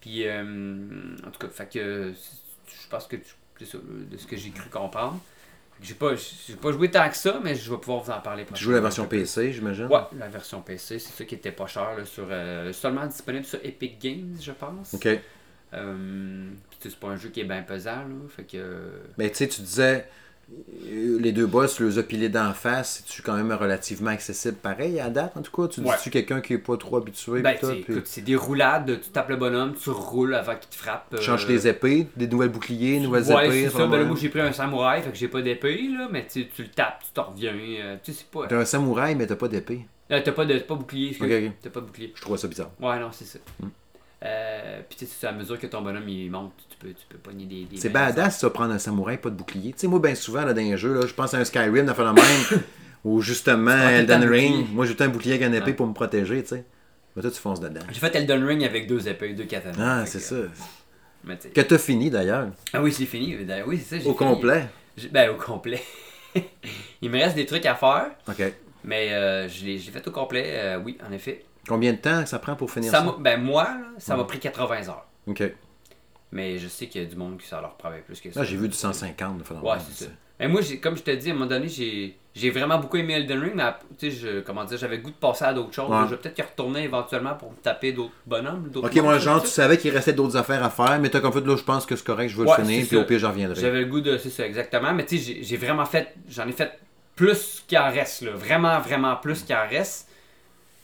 Puis, 0.00 0.28
euh, 0.28 0.42
en 1.26 1.30
tout 1.32 1.40
cas, 1.40 1.48
fait 1.52 1.68
que 1.72 2.12
je 2.12 2.88
pense 2.88 3.06
que 3.08 3.16
c'est 3.58 3.64
ça, 3.66 3.78
de 3.82 4.16
ce 4.16 4.26
que 4.28 4.36
j'ai 4.36 4.50
cru 4.50 4.70
comprendre. 4.70 5.18
J'ai 5.82 5.94
pas, 5.94 6.10
j'ai 6.16 6.54
pas 6.56 6.72
joué 6.72 6.90
tant 6.90 7.08
que 7.08 7.16
ça, 7.16 7.40
mais 7.42 7.54
je 7.54 7.70
vais 7.70 7.76
pouvoir 7.78 8.02
vous 8.02 8.10
en 8.10 8.20
parler. 8.20 8.44
Tu 8.52 8.62
joues 8.64 8.72
la 8.72 8.80
version. 8.80 9.06
PC, 9.06 9.52
j'imagine? 9.52 9.86
Ouais, 9.86 10.00
la 10.18 10.26
version 10.28 10.60
PC, 10.60 10.98
c'est 10.98 11.12
ça 11.12 11.24
qui 11.24 11.36
était 11.36 11.52
pas 11.52 11.66
cher, 11.68 11.96
là, 11.96 12.04
sur, 12.04 12.26
euh, 12.30 12.72
seulement 12.72 13.06
disponible 13.06 13.44
sur 13.44 13.60
Epic 13.64 14.00
Games, 14.00 14.36
je 14.40 14.50
pense. 14.52 14.94
Ok. 14.94 15.08
Euh, 15.74 16.48
puis 16.70 16.78
tu 16.80 16.88
sais, 16.88 16.94
c'est 16.94 17.00
pas 17.00 17.08
un 17.12 17.16
jeu 17.16 17.28
qui 17.28 17.40
est 17.40 17.44
bien 17.44 17.62
pesant, 17.62 17.96
là, 17.96 18.04
fait 18.28 18.44
que... 18.44 18.90
Mais 19.18 19.28
tu 19.30 19.36
sais, 19.36 19.48
tu 19.48 19.60
disais, 19.60 20.06
euh, 20.86 21.18
les 21.20 21.32
deux 21.32 21.46
boss, 21.46 21.74
tu 21.76 21.84
les 21.86 21.98
as 21.98 22.02
pilés 22.02 22.30
d'en 22.30 22.54
face, 22.54 23.02
c'est-tu 23.06 23.20
quand 23.20 23.36
même 23.36 23.52
relativement 23.52 24.10
accessible 24.10 24.54
pareil 24.56 24.98
à 24.98 25.10
date, 25.10 25.36
en 25.36 25.42
tout 25.42 25.52
cas? 25.54 25.68
Tu 25.68 25.80
Ouais. 25.82 25.94
dis-tu 25.96 26.08
quelqu'un 26.08 26.40
qui 26.40 26.54
est 26.54 26.58
pas 26.58 26.78
trop 26.78 26.96
habitué? 26.96 27.42
Ben, 27.42 27.54
puis 27.60 27.84
c'est 28.06 28.22
des 28.22 28.34
roulades, 28.36 28.98
tu 29.02 29.10
tapes 29.10 29.28
le 29.28 29.36
bonhomme, 29.36 29.74
tu 29.74 29.90
roules 29.90 30.34
avant 30.34 30.56
qu'il 30.56 30.70
te 30.70 30.76
frappe. 30.76 31.14
tu 31.14 31.22
changes 31.22 31.44
euh, 31.44 31.48
les 31.48 31.68
épées, 31.68 32.06
des 32.16 32.26
nouvelles 32.28 32.48
boucliers, 32.48 32.98
nouvelles 33.00 33.24
Ouais, 33.30 33.46
épées. 33.48 33.64
c'est 33.64 33.70
ça. 33.70 33.78
Ben, 33.78 33.80
là, 33.82 33.86
vraiment. 33.88 34.06
moi, 34.08 34.16
j'ai 34.18 34.30
pris 34.30 34.40
un 34.40 34.52
samouraï, 34.52 35.02
fait 35.02 35.10
que 35.10 35.16
j'ai 35.18 35.28
pas 35.28 35.42
d'épée, 35.42 35.82
là, 35.92 36.08
mais 36.10 36.26
tu 36.26 36.46
le 36.58 36.68
tapes, 36.68 37.02
tu 37.04 37.10
t'en 37.12 37.24
reviens. 37.24 37.52
euh, 37.52 37.96
tu 38.02 38.12
sais, 38.12 38.20
c'est 38.20 38.30
pas. 38.30 38.46
T'as 38.46 38.56
un 38.58 38.64
samouraï, 38.64 39.14
mais 39.16 39.26
t'as 39.26 39.36
pas 39.36 39.48
d'épée. 39.48 39.84
Euh, 40.10 40.22
t'as 40.24 40.32
pas 40.32 40.46
de 40.46 40.58
pas 40.60 40.74
bouclier, 40.76 41.10
excuse. 41.10 41.30
Ok, 41.30 41.42
ok. 41.44 41.52
T'as 41.60 41.68
pas 41.70 41.80
de 41.80 41.84
bouclier. 41.86 42.12
Je 42.16 42.22
trouve 42.22 42.38
ça 42.38 42.48
bizarre. 42.48 42.70
Ouais, 42.80 42.98
non, 42.98 43.10
c'est 43.12 43.26
ça. 43.26 43.38
Hmm. 43.62 43.66
Euh, 44.24 44.80
puis 44.88 45.06
tu 45.06 45.26
à 45.26 45.32
mesure 45.32 45.60
que 45.60 45.66
ton 45.68 45.80
bonhomme 45.80 46.08
il 46.08 46.28
monte, 46.30 46.52
tu 46.68 46.76
peux, 46.76 46.88
tu 46.92 47.06
peux 47.08 47.18
pogner 47.18 47.44
des. 47.44 47.64
des 47.66 47.76
C'est 47.76 47.88
badass, 47.88 48.40
ça, 48.40 48.50
prendre 48.50 48.72
un 48.74 48.78
samouraï, 48.78 49.16
pas 49.18 49.30
de 49.30 49.36
bouclier. 49.36 49.72
Tu 49.72 49.78
sais, 49.80 49.86
moi, 49.86 50.00
bien 50.00 50.14
souvent, 50.16 50.44
là, 50.44 50.52
dans 50.52 50.60
les 50.60 50.76
jeux, 50.76 50.94
là, 50.94 51.06
je 51.06 51.14
pense 51.14 51.34
à 51.34 51.38
un 51.38 51.44
Skyrim, 51.44 51.86
le 51.98 52.12
même, 52.12 52.62
ou 53.04 53.20
justement 53.20 53.70
Elden 53.88 54.24
Ring. 54.24 54.66
Moi, 54.72 54.86
j'ai 54.86 54.96
tout 54.96 55.04
un 55.04 55.08
bouclier 55.08 55.34
avec 55.34 55.46
une 55.46 55.54
épée 55.54 55.66
Ouais. 55.66 55.72
pour 55.74 55.86
me 55.86 55.92
protéger, 55.94 56.42
tu 56.42 56.48
sais. 56.48 56.64
Mais 57.14 57.22
toi, 57.22 57.30
tu 57.30 57.38
fonces 57.40 57.60
dedans. 57.60 57.80
J'ai 57.92 58.00
fait 58.00 58.14
Elden 58.16 58.44
Ring 58.44 58.64
avec 58.64 58.88
deux 58.88 59.06
épées, 59.08 59.34
deux 59.34 59.44
katanas. 59.44 60.02
Ah, 60.02 60.06
c'est 60.06 60.18
ça. 60.20 60.36
Que 61.54 61.60
t'as 61.60 61.78
fini, 61.78 62.10
d'ailleurs. 62.10 62.48
Ah 62.72 62.82
oui, 62.82 62.92
c'est 62.92 63.06
fini. 63.06 63.36
Oui, 63.66 63.78
c'est 63.78 63.96
ça. 63.98 64.02
j'ai 64.02 64.08
Au 64.10 64.14
fini. 64.14 64.30
complet. 64.30 64.66
J'ai- 64.96 65.08
Ben, 65.08 65.30
au 65.30 65.34
complet. 65.34 65.82
il 67.02 67.10
me 67.10 67.18
reste 67.18 67.36
des 67.36 67.46
trucs 67.46 67.66
à 67.66 67.74
faire. 67.74 68.10
OK. 68.28 68.42
Mais 68.84 69.12
euh, 69.12 69.48
je 69.48 69.64
l'ai 69.64 69.78
j'ai 69.78 69.90
fait 69.90 70.06
au 70.06 70.10
complet, 70.12 70.44
euh, 70.54 70.78
oui, 70.84 70.96
en 71.08 71.12
effet. 71.12 71.44
Combien 71.68 71.92
de 71.92 71.98
temps 71.98 72.24
ça 72.26 72.38
prend 72.38 72.56
pour 72.56 72.70
finir 72.70 72.90
Ça 72.90 73.04
ben 73.18 73.40
moi, 73.40 73.64
là, 73.64 73.80
ça 73.98 74.16
m'a 74.16 74.24
pris 74.24 74.38
80 74.38 74.88
heures. 74.88 75.06
OK. 75.26 75.42
Mais 76.32 76.58
je 76.58 76.68
sais 76.68 76.86
qu'il 76.88 77.02
y 77.02 77.04
a 77.04 77.08
du 77.08 77.16
monde 77.16 77.38
qui 77.38 77.46
ça 77.46 77.60
leur 77.60 77.74
prend 77.76 77.90
plus 78.06 78.20
que 78.20 78.30
ça. 78.32 78.40
Là, 78.40 78.46
j'ai 78.46 78.56
vu 78.56 78.68
du 78.68 78.74
150. 78.76 79.38
de 79.38 79.54
Ouais, 79.66 79.76
c'est 79.90 80.04
ça. 80.04 80.10
Mais 80.40 80.46
moi, 80.46 80.60
comme 80.80 80.96
je 80.96 81.02
te 81.02 81.10
dis, 81.10 81.30
à 81.30 81.32
un 81.32 81.34
moment 81.34 81.46
donné, 81.46 81.68
j'ai 81.68 82.16
j'ai 82.34 82.50
vraiment 82.50 82.78
beaucoup 82.78 82.98
aimé 82.98 83.14
Elden 83.14 83.40
Ring, 83.40 83.54
mais 83.56 84.10
je- 84.10 84.40
comment 84.42 84.64
dire, 84.64 84.78
j'avais 84.78 84.98
le 84.98 85.02
goût 85.02 85.10
de 85.10 85.16
passer 85.16 85.44
à 85.44 85.52
d'autres 85.52 85.72
choses. 85.74 85.90
Ouais. 85.90 86.04
Je 86.04 86.10
vais 86.10 86.16
peut-être 86.18 86.38
y 86.38 86.42
retourner 86.42 86.84
éventuellement 86.84 87.34
pour 87.34 87.50
me 87.50 87.56
taper 87.56 87.90
d'autres 87.92 88.12
bonhommes. 88.24 88.68
d'autres 88.70 88.86
Ok, 88.88 88.94
moi, 89.02 89.18
genre, 89.18 89.42
tu 89.42 89.48
savais 89.48 89.76
qu'il 89.76 89.90
restait 89.90 90.12
d'autres 90.12 90.36
affaires 90.36 90.62
à 90.62 90.70
faire, 90.70 91.00
mais 91.00 91.08
t'as 91.08 91.18
comme 91.18 91.32
fait, 91.32 91.40
là, 91.44 91.56
je 91.56 91.64
pense 91.64 91.84
que 91.84 91.96
c'est 91.96 92.04
correct, 92.06 92.28
je 92.28 92.36
veux 92.36 92.46
Ouais, 92.46 92.54
le 92.58 92.62
finir, 92.64 92.86
puis 92.86 92.96
ça. 92.96 93.02
au 93.02 93.04
pire, 93.06 93.18
je 93.18 93.26
reviendrai. 93.26 93.60
J'avais 93.60 93.80
le 93.80 93.86
goût 93.86 94.00
de. 94.00 94.16
C'est 94.18 94.30
ça, 94.30 94.46
exactement. 94.46 94.92
Mais 94.94 95.04
tu 95.04 95.18
sais, 95.18 95.24
j'ai- 95.24 95.42
j'ai 95.42 95.56
vraiment 95.56 95.86
fait. 95.86 96.14
J'en 96.28 96.46
ai 96.46 96.52
fait 96.52 96.78
plus 97.16 97.64
qu'il 97.66 97.78
en 97.78 97.90
reste, 97.90 98.22
là. 98.22 98.30
Vraiment, 98.36 98.78
vraiment 98.78 99.16
plus 99.16 99.42
qu'il 99.42 99.56
en 99.56 99.66
reste. 99.68 100.07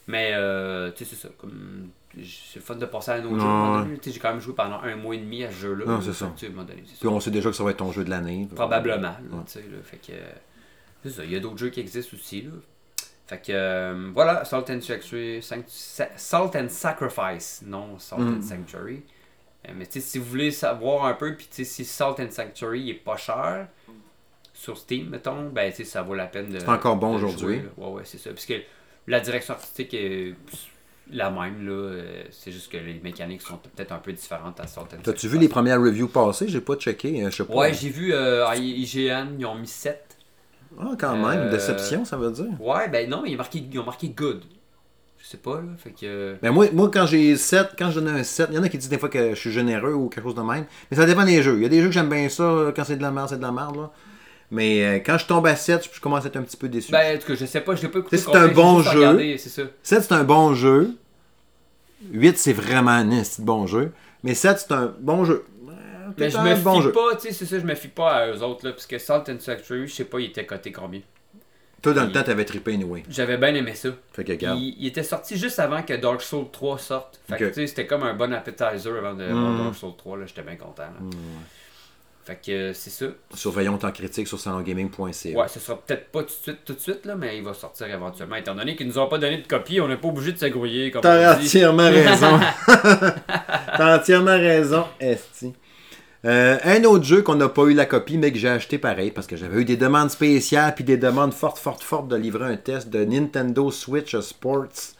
Mais, 0.06 0.32
euh, 0.34 0.90
tu 0.92 1.04
sais, 1.04 1.14
c'est 1.14 1.22
ça. 1.28 1.28
Comme. 1.38 1.88
C'est 2.16 2.56
le 2.56 2.60
fun 2.60 2.76
de 2.76 2.86
passer 2.86 3.10
à 3.10 3.14
un 3.14 3.24
autre 3.24 3.40
jeu. 3.40 3.42
à 3.42 3.44
un 3.44 3.46
moment 3.64 3.76
ouais. 3.78 3.84
donné. 3.86 3.98
Tu 3.98 4.04
sais, 4.04 4.14
J'ai 4.14 4.20
quand 4.20 4.30
même 4.30 4.40
joué 4.40 4.54
pendant 4.54 4.78
un 4.80 4.94
mois 4.96 5.14
et 5.16 5.18
demi 5.18 5.42
à 5.42 5.50
ce 5.50 5.56
jeu-là. 5.56 5.84
Non, 5.86 6.00
c'est 6.00 6.12
ça. 6.12 6.30
tu 6.36 6.40
sais, 6.40 6.46
à 6.46 6.48
un 6.50 6.52
moment 6.52 6.64
donné, 6.66 6.82
c'est 6.86 6.98
Puis 7.00 7.08
ça. 7.08 7.14
on 7.14 7.18
sait 7.20 7.30
déjà 7.32 7.50
que 7.50 7.56
ça 7.56 7.64
va 7.64 7.70
être 7.70 7.78
ton 7.78 7.90
jeu 7.90 8.04
de 8.04 8.10
l'année. 8.10 8.48
Probablement. 8.54 9.02
là, 9.02 9.18
Ouais. 9.32 9.38
tu 9.46 9.52
sais, 9.52 9.60
là. 9.62 9.78
Fait 9.82 9.96
que. 9.96 10.12
euh, 10.12 10.30
C'est 11.02 11.10
ça. 11.10 11.24
Il 11.24 11.32
y 11.32 11.36
a 11.36 11.40
d'autres 11.40 11.58
jeux 11.58 11.70
qui 11.70 11.80
existent 11.80 12.16
aussi, 12.16 12.42
là. 12.42 12.50
Fait 13.26 13.38
que. 13.38 13.52
euh, 13.52 14.10
voilà, 14.14 14.44
Salt 14.44 14.70
and, 14.70 14.80
Sanctuary, 14.80 15.42
Sanct- 15.42 15.64
Sa- 15.68 16.16
Salt 16.16 16.54
and 16.56 16.68
Sacrifice, 16.68 17.62
non 17.66 17.98
Salt 17.98 18.20
Mm. 18.20 18.36
and 18.38 18.42
Sanctuary. 18.42 19.02
Euh, 19.68 19.72
Mais 19.76 19.86
tu 19.86 19.92
sais, 19.94 20.00
si 20.00 20.18
vous 20.18 20.26
voulez 20.26 20.50
savoir 20.50 21.06
un 21.06 21.14
peu, 21.14 21.34
puis 21.34 21.46
tu 21.50 21.56
sais, 21.56 21.64
si 21.64 21.84
Salt 21.84 22.20
and 22.20 22.30
Sanctuary 22.30 22.80
il 22.82 22.90
est 22.90 22.94
pas 22.94 23.16
cher, 23.16 23.66
sur 24.52 24.78
Steam, 24.78 25.08
mettons, 25.08 25.48
ben 25.48 25.70
tu 25.72 25.78
sais, 25.78 25.84
ça 25.84 26.02
vaut 26.02 26.14
la 26.14 26.26
peine 26.26 26.50
de. 26.50 26.58
C'est 26.60 26.68
encore 26.68 26.96
bon 26.96 27.14
de 27.16 27.18
le 27.20 27.24
aujourd'hui. 27.26 27.56
jouer, 27.56 27.64
là. 27.76 27.84
Ouais, 27.86 27.92
ouais, 27.94 28.02
c'est 28.04 28.18
ça. 28.18 28.30
Parce 28.30 28.46
que 28.46 28.54
La 29.06 29.20
direction 29.20 29.54
artistique 29.54 29.92
est 29.94 30.34
la 31.10 31.30
même, 31.30 31.66
là. 31.66 31.72
euh, 31.72 32.22
C'est 32.30 32.50
juste 32.50 32.72
que 32.72 32.78
les 32.78 33.00
mécaniques 33.02 33.42
sont 33.42 33.58
peut-être 33.58 33.92
un 33.92 33.98
peu 33.98 34.12
différentes 34.12 34.58
à 34.60 34.66
certaines 34.66 35.00
T'as-tu 35.02 35.28
vu 35.28 35.38
les 35.38 35.48
premières 35.48 35.80
reviews 35.80 36.08
passées? 36.08 36.48
J'ai 36.48 36.62
pas 36.62 36.76
checké. 36.76 37.22
hein, 37.22 37.28
Je 37.30 37.36
sais 37.36 37.44
pas. 37.44 37.54
Ouais, 37.54 37.74
j'ai 37.74 37.90
vu 37.90 38.12
euh, 38.14 38.46
à 38.46 38.56
IGN, 38.56 39.36
ils 39.38 39.44
ont 39.46 39.54
mis 39.56 39.66
7. 39.66 40.16
Ah, 40.80 40.92
quand 40.98 41.14
même. 41.16 41.40
Euh, 41.40 41.50
Déception, 41.50 42.04
ça 42.04 42.16
veut 42.16 42.30
dire. 42.32 42.46
Ouais, 42.60 42.88
ben 42.88 43.08
non, 43.08 43.20
mais 43.22 43.30
ils 43.30 43.34
ont 43.34 43.38
marqué, 43.38 43.64
ils 43.70 43.78
ont 43.78 43.84
marqué 43.84 44.08
good. 44.08 44.42
Je 45.18 45.26
sais 45.28 45.36
pas, 45.36 45.56
là. 45.56 45.68
Fait 45.78 45.90
que. 45.90 46.36
Mais 46.42 46.50
moi, 46.50 46.66
moi, 46.72 46.90
quand 46.92 47.06
j'ai 47.06 47.36
7, 47.36 47.74
quand 47.78 47.90
je 47.90 48.00
donne 48.00 48.08
un 48.16 48.24
7, 48.24 48.48
il 48.50 48.56
y 48.56 48.58
en 48.58 48.62
a 48.62 48.68
qui 48.68 48.78
disent 48.78 48.88
des 48.88 48.98
fois 48.98 49.08
que 49.10 49.30
je 49.34 49.38
suis 49.40 49.52
généreux 49.52 49.92
ou 49.92 50.08
quelque 50.08 50.24
chose 50.24 50.34
de 50.34 50.40
même. 50.42 50.64
Mais 50.90 50.96
ça 50.96 51.06
dépend 51.06 51.24
des 51.24 51.42
jeux. 51.42 51.56
Il 51.56 51.62
y 51.62 51.66
a 51.66 51.68
des 51.68 51.80
jeux 51.80 51.88
que 51.88 51.92
j'aime 51.94 52.08
bien 52.08 52.28
ça, 52.28 52.72
quand 52.74 52.84
c'est 52.84 52.96
de 52.96 53.02
la 53.02 53.10
merde, 53.10 53.28
c'est 53.28 53.36
de 53.36 53.42
la 53.42 53.52
merde. 53.52 53.76
Là. 53.76 53.90
Mais 54.54 54.84
euh, 54.84 55.00
quand 55.04 55.18
je 55.18 55.26
tombe 55.26 55.46
à 55.46 55.56
7, 55.56 55.90
je 55.92 56.00
commence 56.00 56.24
à 56.24 56.28
être 56.28 56.36
un 56.36 56.42
petit 56.42 56.56
peu 56.56 56.68
déçu. 56.68 56.92
Ben, 56.92 57.16
en 57.16 57.20
tout 57.20 57.26
cas, 57.26 57.34
je 57.34 57.44
sais 57.44 57.60
pas, 57.60 57.74
je 57.74 57.82
l'ai 57.82 57.88
pas 57.88 57.98
écouté. 57.98 58.16
C'est 58.18 58.34
un 58.34 58.48
bon 58.48 58.82
jeu. 58.82 58.98
regardé, 58.98 59.36
C'est 59.36 59.48
ça. 59.48 59.62
7, 59.82 60.02
c'est 60.04 60.12
un 60.14 60.24
bon 60.24 60.54
jeu. 60.54 60.90
8, 62.12 62.38
c'est 62.38 62.52
vraiment 62.52 62.90
un 62.92 63.22
bon 63.40 63.66
jeu. 63.66 63.92
Mais 64.22 64.34
7, 64.34 64.58
c'est 64.58 64.72
un 64.72 64.94
bon 65.00 65.24
jeu. 65.24 65.44
Mais 66.18 66.30
je 66.30 66.38
me 66.38 66.54
bon 66.62 66.76
fie 66.76 66.82
jeu. 66.82 66.92
pas, 66.92 67.16
tu 67.16 67.22
sais, 67.28 67.32
c'est 67.32 67.46
ça, 67.46 67.58
je 67.58 67.64
me 67.64 67.74
fie 67.74 67.88
pas 67.88 68.12
à 68.12 68.28
eux 68.28 68.40
autres, 68.42 68.64
là. 68.66 68.72
Parce 68.72 68.86
que 68.86 68.98
Salt 68.98 69.24
and 69.28 69.38
Factory, 69.40 69.88
je 69.88 69.94
sais 69.94 70.04
pas, 70.04 70.20
il 70.20 70.26
était 70.26 70.46
coté 70.46 70.70
combien. 70.70 71.00
Toi, 71.82 71.92
dans 71.92 72.04
le 72.04 72.12
temps, 72.12 72.22
t'avais 72.22 72.44
trippé 72.44 72.74
anyway. 72.74 73.02
J'avais 73.10 73.36
bien 73.36 73.54
aimé 73.54 73.74
ça. 73.74 73.88
Fait 74.12 74.22
que, 74.24 74.32
regarde. 74.32 74.58
Il, 74.60 74.76
il 74.78 74.86
était 74.86 75.02
sorti 75.02 75.36
juste 75.36 75.58
avant 75.58 75.82
que 75.82 75.92
Dark 75.94 76.22
Souls 76.22 76.46
3 76.52 76.78
sorte. 76.78 77.20
Fait 77.28 77.36
que 77.36 77.44
tu 77.46 77.54
sais, 77.54 77.66
c'était 77.66 77.86
comme 77.86 78.04
un 78.04 78.14
bon 78.14 78.32
appetizer 78.32 78.96
avant 78.96 79.14
de 79.14 79.24
Mm. 79.24 79.32
voir 79.32 79.58
Dark 79.64 79.74
Souls 79.74 79.92
3, 79.98 80.18
là. 80.18 80.26
J'étais 80.26 80.42
bien 80.42 80.56
content, 80.56 80.84
là. 80.84 80.90
Fait 82.24 82.36
que 82.36 82.50
euh, 82.50 82.72
c'est 82.72 82.90
ça. 82.90 83.06
Surveillons 83.34 83.76
ton 83.76 83.90
critique 83.90 84.26
sur 84.26 84.40
salongaming.ca. 84.40 85.38
Ouais, 85.38 85.48
ce 85.48 85.60
sera 85.60 85.78
peut-être 85.78 86.10
pas 86.10 86.22
tout 86.22 86.28
de 86.28 86.42
suite, 86.42 86.58
tout 86.64 86.72
de 86.72 86.80
suite, 86.80 87.04
là, 87.04 87.16
mais 87.16 87.36
il 87.36 87.44
va 87.44 87.52
sortir 87.52 87.86
éventuellement. 87.86 88.36
Étant 88.36 88.54
donné 88.54 88.76
qu'ils 88.76 88.86
nous 88.86 88.98
ont 88.98 89.08
pas 89.08 89.18
donné 89.18 89.38
de 89.38 89.46
copie, 89.46 89.78
on 89.80 89.88
n'est 89.88 89.98
pas 89.98 90.08
obligé 90.08 90.32
de 90.32 90.38
se 90.38 90.46
grouiller, 90.46 90.90
comme 90.90 91.02
T'as 91.02 91.36
entièrement 91.38 91.82
raison. 91.90 92.40
T'as 93.76 93.98
entièrement 93.98 94.38
raison, 94.38 94.84
Esti. 94.98 95.52
Euh, 96.24 96.56
un 96.64 96.82
autre 96.84 97.04
jeu 97.04 97.20
qu'on 97.20 97.34
n'a 97.34 97.50
pas 97.50 97.64
eu 97.64 97.74
la 97.74 97.84
copie, 97.84 98.16
mais 98.16 98.32
que 98.32 98.38
j'ai 98.38 98.48
acheté 98.48 98.78
pareil, 98.78 99.10
parce 99.10 99.26
que 99.26 99.36
j'avais 99.36 99.60
eu 99.60 99.64
des 99.66 99.76
demandes 99.76 100.10
spéciales, 100.10 100.74
puis 100.74 100.84
des 100.84 100.96
demandes 100.96 101.34
fortes, 101.34 101.58
fortes, 101.58 101.82
fortes 101.82 102.08
de 102.08 102.16
livrer 102.16 102.50
un 102.50 102.56
test 102.56 102.88
de 102.88 103.04
Nintendo 103.04 103.70
Switch 103.70 104.18
Sports 104.20 104.94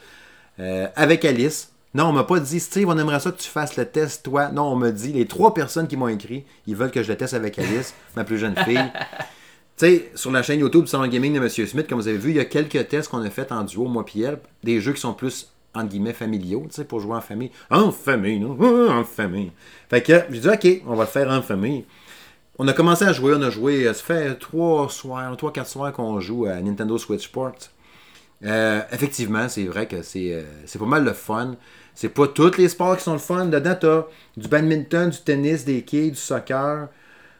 euh, 0.61 0.87
avec 0.95 1.25
Alice. 1.25 1.71
Non, 1.95 2.07
on 2.07 2.13
m'a 2.13 2.25
pas 2.25 2.41
dit, 2.41 2.59
Steve, 2.59 2.89
on 2.89 2.99
aimerait 2.99 3.21
ça 3.21 3.31
que 3.31 3.41
tu 3.41 3.49
fasses 3.49 3.77
le 3.77 3.87
test, 3.87 4.25
toi. 4.25 4.49
Non, 4.49 4.65
on 4.65 4.77
m'a 4.77 4.91
dit, 4.91 5.13
les 5.13 5.27
trois 5.27 5.55
personnes 5.55 5.87
qui 5.87 5.97
m'ont 5.97 6.09
écrit, 6.09 6.45
ils 6.67 6.75
veulent 6.75 6.91
que 6.91 7.03
je 7.05 7.09
le 7.13 7.17
teste 7.17 7.35
avec 7.35 7.57
Alice, 7.59 7.95
ma 8.17 8.25
plus 8.25 8.39
jeune 8.39 8.57
fille. 8.65 8.79
Tu 9.77 9.87
sais, 9.87 10.11
sur 10.15 10.31
la 10.31 10.45
chaîne 10.45 10.61
YouTube 10.61 10.87
Salon 10.87 11.09
Gaming 11.09 11.35
de 11.35 11.41
M. 11.41 11.49
Smith, 11.49 11.89
comme 11.89 11.99
vous 11.99 12.07
avez 12.07 12.17
vu, 12.17 12.31
il 12.31 12.37
y 12.37 12.41
a 12.41 12.45
quelques 12.45 12.87
tests 12.87 13.11
qu'on 13.11 13.23
a 13.23 13.31
fait 13.31 13.51
en 13.51 13.65
duo, 13.65 13.87
moi 13.87 14.05
et 14.15 14.21
elle, 14.21 14.39
des 14.63 14.81
jeux 14.81 14.93
qui 14.93 15.01
sont 15.01 15.15
plus, 15.15 15.53
entre 15.75 15.89
guillemets, 15.89 16.13
familiaux, 16.13 16.67
tu 16.69 16.77
sais, 16.77 16.85
pour 16.85 17.01
jouer 17.01 17.17
en 17.17 17.21
famille. 17.21 17.51
En 17.73 17.91
famille, 17.91 18.39
non? 18.39 18.57
En 18.89 19.03
famille. 19.03 19.51
Fait 19.91 20.01
que 20.01 20.13
j'ai 20.31 20.39
dit, 20.39 20.49
OK, 20.49 20.83
on 20.87 20.95
va 20.95 21.03
le 21.03 21.11
faire 21.11 21.29
en 21.29 21.43
famille. 21.43 21.85
On 22.57 22.69
a 22.69 22.73
commencé 22.73 23.05
à 23.05 23.13
jouer, 23.13 23.35
on 23.37 23.43
a 23.43 23.51
joué, 23.51 23.89
euh, 23.89 23.95
ça 23.95 24.05
fait 24.05 24.35
trois 24.37 24.89
soirs, 24.89 25.37
trois, 25.37 25.53
quatre 25.53 25.69
soirs 25.69 25.93
qu'on 25.93 26.21
joue 26.21 26.47
à 26.47 26.61
Nintendo 26.61 26.97
Switch 26.97 27.25
Sports. 27.25 27.71
Euh, 28.45 28.81
effectivement, 28.93 29.49
c'est 29.49 29.65
vrai 29.65 29.89
que 29.89 30.03
c'est 30.03 30.35
euh, 30.35 30.43
c'est 30.67 30.79
pas 30.79 30.87
mal 30.87 31.05
le 31.05 31.15
fun. 31.15 31.57
C'est 31.95 32.09
pas 32.09 32.27
tous 32.27 32.57
les 32.57 32.69
sports 32.69 32.97
qui 32.97 33.05
sont 33.05 33.13
le 33.13 33.19
fun. 33.19 33.47
Dedans, 33.47 33.77
t'as 33.81 34.05
du 34.37 34.49
badminton, 34.49 35.11
du 35.11 35.19
tennis, 35.21 35.65
des 35.65 35.83
quilles, 35.83 36.11
du 36.11 36.17
soccer, 36.17 36.89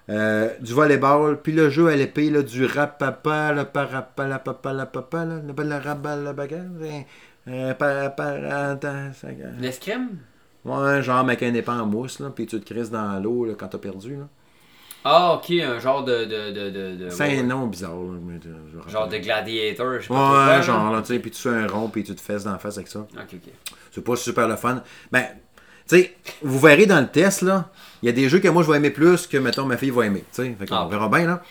euh, 0.09 0.49
du 0.61 0.73
volleyball, 0.73 1.41
puis 1.43 1.53
le 1.53 1.71
jeu 1.71 1.89
à 1.89 1.97
l'épée, 1.97 2.31
là, 2.31 2.43
du 2.43 2.67
rapapa, 2.67 3.53
le 3.53 3.65
parapa, 3.65 4.27
la 4.29 4.39
papa, 4.39 4.73
la 4.73 4.87
papa, 4.87 5.25
là, 5.25 5.41
le 5.47 5.63
la 5.65 5.81
rabat, 5.81 6.17
la 6.17 6.33
bagarre, 6.33 6.61
euh, 7.49 7.71
attends, 7.71 9.13
ça- 9.13 9.29
L'escrime? 9.61 10.19
Ouais, 10.65 11.03
genre 11.03 11.19
avec 11.19 11.43
un 11.43 11.53
épée 11.53 11.71
en 11.71 11.87
mousse, 11.87 12.21
là, 12.21 12.31
puis 12.35 12.47
tu 12.47 12.59
te 12.61 12.65
crises 12.73 12.91
dans 12.91 13.21
l'eau 13.23 13.45
là, 13.45 13.55
quand 13.59 13.69
t'as 13.69 13.79
perdu. 13.79 14.17
Là. 14.17 14.29
Ah, 15.07 15.35
ok, 15.35 15.51
un 15.51 15.79
genre 15.79 16.03
de. 16.03 16.25
de, 16.25 16.51
de, 16.51 16.97
de, 16.97 17.11
C'est 17.11 17.25
ouais, 17.25 17.39
un 17.41 17.43
nom 17.43 17.67
bizarre. 17.67 17.95
Là, 17.95 18.19
mais, 18.23 18.41
euh, 18.47 18.83
je 18.87 18.91
Genre 18.91 19.07
de 19.07 19.19
gladiator, 19.19 19.95
je 19.97 20.01
sais 20.01 20.09
pas 20.09 20.15
Ouais, 20.15 20.45
quoi, 20.45 20.61
genre, 20.63 20.93
là, 20.93 21.03
tu 21.03 21.09
sais, 21.09 21.19
puis 21.19 21.31
tu 21.31 21.43
fais 21.43 21.51
un 21.51 21.67
rond, 21.67 21.89
puis 21.89 22.03
tu 22.05 22.15
te 22.15 22.21
fesses 22.23 22.45
dans 22.45 22.53
la 22.53 22.59
face 22.59 22.79
avec 22.79 22.89
ça. 22.89 23.01
Ok, 23.01 23.35
ok. 23.35 23.53
C'est 23.95 24.03
pas 24.05 24.17
super 24.17 24.49
le 24.49 24.57
fun. 24.57 24.83
Ben, 25.13 25.25
tu 25.89 25.97
sais, 25.99 26.15
vous 26.43 26.59
verrez 26.59 26.87
dans 26.87 27.01
le 27.01 27.09
test, 27.09 27.43
là, 27.43 27.71
il 28.03 28.07
y 28.07 28.09
a 28.09 28.13
des 28.13 28.29
jeux 28.29 28.39
que 28.41 28.49
moi 28.49 28.63
je 28.63 28.71
vais 28.71 28.77
aimer 28.79 28.91
plus 28.91 29.27
que, 29.27 29.37
mettons, 29.37 29.65
ma 29.67 29.77
fille 29.77 29.91
va 29.91 30.07
aimer. 30.07 30.25
Tu 30.35 30.43
sais, 30.43 30.57
fait 30.59 30.67
qu'on 30.67 30.75
Ah. 30.77 30.89
verra 30.91 31.09
bien, 31.09 31.27
là. 31.27 31.43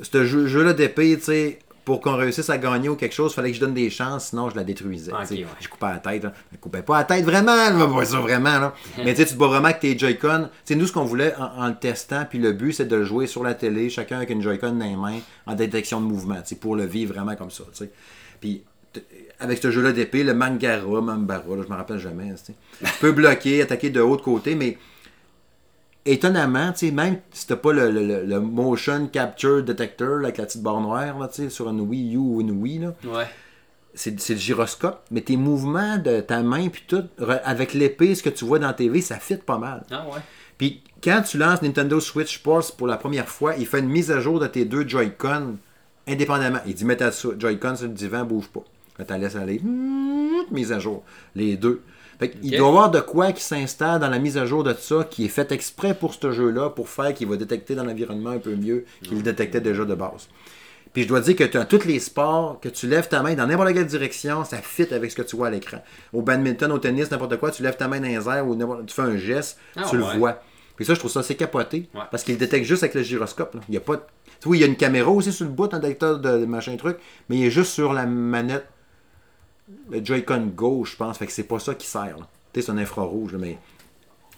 Ce 0.00 0.24
jeu- 0.24 0.46
jeu-là 0.46 0.72
d'épée, 0.72 1.16
tu 1.18 1.24
sais, 1.24 1.58
pour 1.84 2.00
qu'on 2.00 2.16
réussisse 2.16 2.48
à 2.48 2.58
gagner 2.58 2.88
ou 2.88 2.94
quelque 2.96 3.12
chose, 3.14 3.32
il 3.32 3.34
fallait 3.34 3.50
que 3.50 3.56
je 3.56 3.60
donne 3.60 3.74
des 3.74 3.90
chances, 3.90 4.26
sinon 4.28 4.48
je 4.48 4.54
la 4.56 4.62
détruisais. 4.64 5.12
Ouais. 5.12 5.44
Je 5.60 5.68
coupais 5.68 5.86
la 5.86 5.98
tête. 5.98 6.22
Là. 6.22 6.32
Je 6.52 6.56
coupais 6.58 6.80
pas 6.82 6.98
la 6.98 7.04
tête 7.04 7.24
vraiment, 7.24 7.54
là, 7.56 7.86
pas 7.92 8.04
ça 8.04 8.20
vraiment. 8.20 8.58
Là. 8.60 8.72
Mais 8.98 9.12
tu 9.14 9.20
sais, 9.20 9.26
tu 9.26 9.32
te 9.34 9.38
vois 9.38 9.48
vraiment 9.48 9.72
que 9.72 9.80
tes 9.80 9.98
Joy-Con. 9.98 10.44
Tu 10.44 10.48
sais, 10.64 10.74
nous, 10.76 10.86
ce 10.86 10.92
qu'on 10.92 11.04
voulait 11.04 11.34
en, 11.36 11.64
en 11.64 11.68
le 11.68 11.74
testant, 11.74 12.24
puis 12.24 12.38
le 12.38 12.52
but, 12.52 12.72
c'est 12.72 12.84
de 12.86 12.94
le 12.96 13.04
jouer 13.04 13.26
sur 13.26 13.42
la 13.42 13.54
télé, 13.54 13.90
chacun 13.90 14.16
avec 14.18 14.30
une 14.30 14.40
Joy-Con 14.40 14.72
dans 14.72 14.84
les 14.84 14.94
mains, 14.96 15.18
en 15.46 15.54
détection 15.54 16.00
de 16.00 16.06
mouvement, 16.06 16.36
tu 16.36 16.50
sais, 16.50 16.54
pour 16.56 16.76
le 16.76 16.86
vivre 16.86 17.14
vraiment 17.14 17.34
comme 17.34 17.50
ça. 17.50 17.64
tu 17.72 17.78
sais. 17.78 17.90
Puis 18.40 18.62
avec 19.40 19.58
ce 19.62 19.70
jeu-là 19.70 19.92
d'épée, 19.92 20.22
le 20.24 20.34
Mangara, 20.34 21.00
Mambara, 21.00 21.56
là, 21.56 21.62
je 21.66 21.68
me 21.70 21.74
rappelle 21.76 21.98
jamais. 21.98 22.32
tu 22.34 22.52
sais. 22.52 22.54
Tu 22.84 22.98
peux 23.00 23.12
bloquer, 23.12 23.62
attaquer 23.62 23.90
de 23.90 24.00
haut 24.00 24.16
de 24.16 24.22
côté, 24.22 24.54
mais 24.54 24.78
étonnamment, 26.04 26.72
même 26.92 27.18
si 27.32 27.46
t'as 27.46 27.56
pas 27.56 27.72
le, 27.72 27.90
le- 28.24 28.40
motion 28.40 29.06
capture 29.06 29.62
detector 29.62 30.16
là, 30.18 30.24
avec 30.28 30.38
la 30.38 30.46
petite 30.46 30.62
barre 30.62 30.80
noire 30.80 31.18
là, 31.18 31.28
sur 31.48 31.68
une 31.68 31.80
Wii 31.80 32.14
U 32.14 32.18
ou 32.18 32.40
une 32.40 32.50
Wii, 32.62 32.78
là, 32.80 32.94
Ouais. 33.04 33.24
c'est 33.94 34.18
c'est 34.20 34.34
le 34.34 34.40
gyroscope, 34.40 35.00
mais 35.10 35.20
tes 35.20 35.36
mouvements 35.36 35.98
de 35.98 36.20
ta 36.20 36.42
main 36.42 36.68
puis 36.68 36.82
tout, 36.88 37.04
avec 37.44 37.72
l'épée, 37.74 38.14
ce 38.14 38.22
que 38.22 38.30
tu 38.30 38.44
vois 38.44 38.58
dans 38.58 38.66
la 38.68 38.72
TV, 38.74 39.00
ça 39.00 39.16
fit 39.16 39.36
pas 39.36 39.58
mal. 39.58 39.84
Ah, 39.90 40.06
ouais. 40.08 40.20
Puis 40.58 40.82
quand 41.02 41.22
tu 41.22 41.38
lances 41.38 41.62
Nintendo 41.62 42.00
Switch 42.00 42.36
Sports 42.36 42.74
pour 42.76 42.86
la 42.88 42.96
première 42.96 43.28
fois, 43.28 43.54
il 43.56 43.66
fait 43.66 43.78
une 43.80 43.88
mise 43.88 44.10
à 44.10 44.20
jour 44.20 44.40
de 44.40 44.46
tes 44.48 44.64
deux 44.64 44.86
Joy-Con 44.88 45.56
indépendamment. 46.08 46.58
Il 46.66 46.74
dit 46.74 46.84
mets 46.84 46.96
ta 46.96 47.10
Joy-Con 47.10 47.76
sur 47.76 47.86
le 47.86 47.92
divan, 47.94 48.24
bouge 48.24 48.48
pas. 48.48 48.64
Là, 49.02 49.06
t'en 49.06 49.18
laisses 49.18 49.34
aller. 49.36 49.60
Hum, 49.64 50.44
Mise 50.52 50.70
à 50.72 50.78
jour. 50.78 51.02
Les 51.34 51.56
deux. 51.56 51.82
Fait 52.20 52.34
Il 52.42 52.50
doit 52.56 52.66
y 52.66 52.70
avoir 52.70 52.90
de 52.90 53.00
quoi 53.00 53.32
qui 53.32 53.42
s'installe 53.42 53.98
dans 54.00 54.08
la 54.08 54.20
mise 54.20 54.38
à 54.38 54.46
jour 54.46 54.62
de 54.62 54.72
ça, 54.74 55.04
qui 55.10 55.24
est 55.24 55.28
fait 55.28 55.50
exprès 55.50 55.92
pour 55.94 56.14
ce 56.14 56.30
jeu-là, 56.30 56.70
pour 56.70 56.88
faire 56.88 57.12
qu'il 57.14 57.26
va 57.26 57.36
détecter 57.36 57.74
dans 57.74 57.82
l'environnement 57.84 58.30
un 58.30 58.38
peu 58.38 58.54
mieux 58.54 58.84
qu'il 59.02 59.16
le 59.16 59.22
détectait 59.22 59.60
déjà 59.60 59.84
de 59.84 59.94
base. 59.96 60.28
Puis 60.92 61.02
je 61.04 61.08
dois 61.08 61.20
dire 61.20 61.34
que 61.34 61.44
tu 61.44 61.56
as 61.58 61.64
tous 61.64 61.84
les 61.86 61.98
sports, 61.98 62.60
que 62.60 62.68
tu 62.68 62.86
lèves 62.86 63.08
ta 63.08 63.22
main 63.22 63.34
dans 63.34 63.46
n'importe 63.46 63.72
quelle 63.72 63.86
direction, 63.86 64.44
ça 64.44 64.58
fit 64.58 64.92
avec 64.94 65.10
ce 65.10 65.16
que 65.16 65.22
tu 65.22 65.34
vois 65.36 65.48
à 65.48 65.50
l'écran. 65.50 65.78
Au 66.12 66.22
badminton, 66.22 66.70
au 66.70 66.78
tennis, 66.78 67.10
n'importe 67.10 67.38
quoi, 67.38 67.50
tu 67.50 67.62
lèves 67.64 67.76
ta 67.78 67.88
main 67.88 67.98
dans 67.98 68.06
les 68.06 68.28
airs 68.28 68.46
ou 68.46 68.54
tu 68.86 68.94
fais 68.94 69.02
un 69.02 69.16
geste, 69.16 69.58
Ah 69.74 69.84
tu 69.88 69.96
le 69.96 70.04
vois. 70.04 70.42
Puis 70.76 70.84
ça, 70.84 70.94
je 70.94 70.98
trouve 71.00 71.10
ça 71.10 71.20
assez 71.20 71.34
capoté. 71.34 71.88
Ouais. 71.94 72.02
Parce 72.10 72.22
qu'il 72.22 72.36
détecte 72.38 72.66
juste 72.66 72.82
avec 72.82 72.94
le 72.94 73.02
gyroscope. 73.02 73.54
là. 73.54 73.60
Il 73.68 73.74
y 73.74 73.78
a 73.78 73.80
pas 73.80 73.96
de- 73.96 74.02
Tu 74.40 74.48
vois, 74.48 74.56
il 74.56 74.60
y 74.60 74.64
a 74.64 74.66
une 74.66 74.76
caméra 74.76 75.10
aussi 75.10 75.32
sur 75.32 75.44
le 75.46 75.50
bout, 75.52 75.72
un 75.72 75.78
détecteur 75.78 76.18
de 76.18 76.44
machin 76.44 76.76
truc, 76.76 76.98
mais 77.28 77.36
il 77.38 77.44
est 77.46 77.50
juste 77.50 77.72
sur 77.72 77.92
la 77.92 78.04
manette, 78.06 78.66
le 79.90 80.04
Joy-Con 80.04 80.52
gauche, 80.54 80.92
je 80.92 80.96
pense. 80.96 81.18
Fait 81.18 81.26
que 81.26 81.32
c'est 81.32 81.44
pas 81.44 81.58
ça 81.58 81.74
qui 81.74 81.86
sert. 81.86 82.18
là. 82.18 82.28
Tu 82.52 82.60
sais, 82.60 82.66
c'est 82.66 82.72
un 82.72 82.78
infrarouge, 82.78 83.32
là, 83.32 83.38
mais 83.38 83.58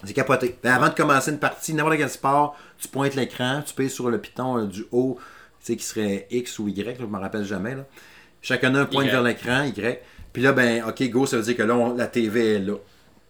c'est 0.05 0.12
capoté. 0.12 0.56
Ben, 0.62 0.72
avant 0.74 0.88
de 0.88 0.94
commencer 0.94 1.30
une 1.30 1.38
partie, 1.38 1.74
n'importe 1.74 1.96
quel 1.96 2.10
sport, 2.10 2.56
tu 2.78 2.88
pointes 2.88 3.14
l'écran, 3.14 3.62
tu 3.66 3.74
payes 3.74 3.90
sur 3.90 4.10
le 4.10 4.20
piton 4.20 4.59
euh, 4.59 4.66
du 4.66 4.84
haut, 4.92 5.18
tu 5.60 5.66
sais, 5.66 5.76
qui 5.76 5.84
serait 5.84 6.26
X 6.30 6.59
ou 6.59 6.68
Y, 6.68 6.84
là, 6.86 6.92
je 7.01 7.05
me 7.06 7.18
rappelle 7.18 7.44
jamais. 7.44 7.74
Là. 7.74 7.84
Chacun 8.42 8.74
a 8.74 8.80
un 8.80 8.86
pointe 8.86 9.06
Y. 9.06 9.10
vers 9.10 9.22
l'écran, 9.22 9.62
Y. 9.64 10.02
Puis 10.32 10.42
là, 10.42 10.52
ben, 10.52 10.84
OK, 10.86 11.02
go, 11.10 11.26
ça 11.26 11.36
veut 11.38 11.42
dire 11.42 11.56
que 11.56 11.62
là, 11.62 11.74
on- 11.74 11.94
la 11.94 12.06
TV 12.06 12.55
est 12.56 12.59
là. 12.59 12.74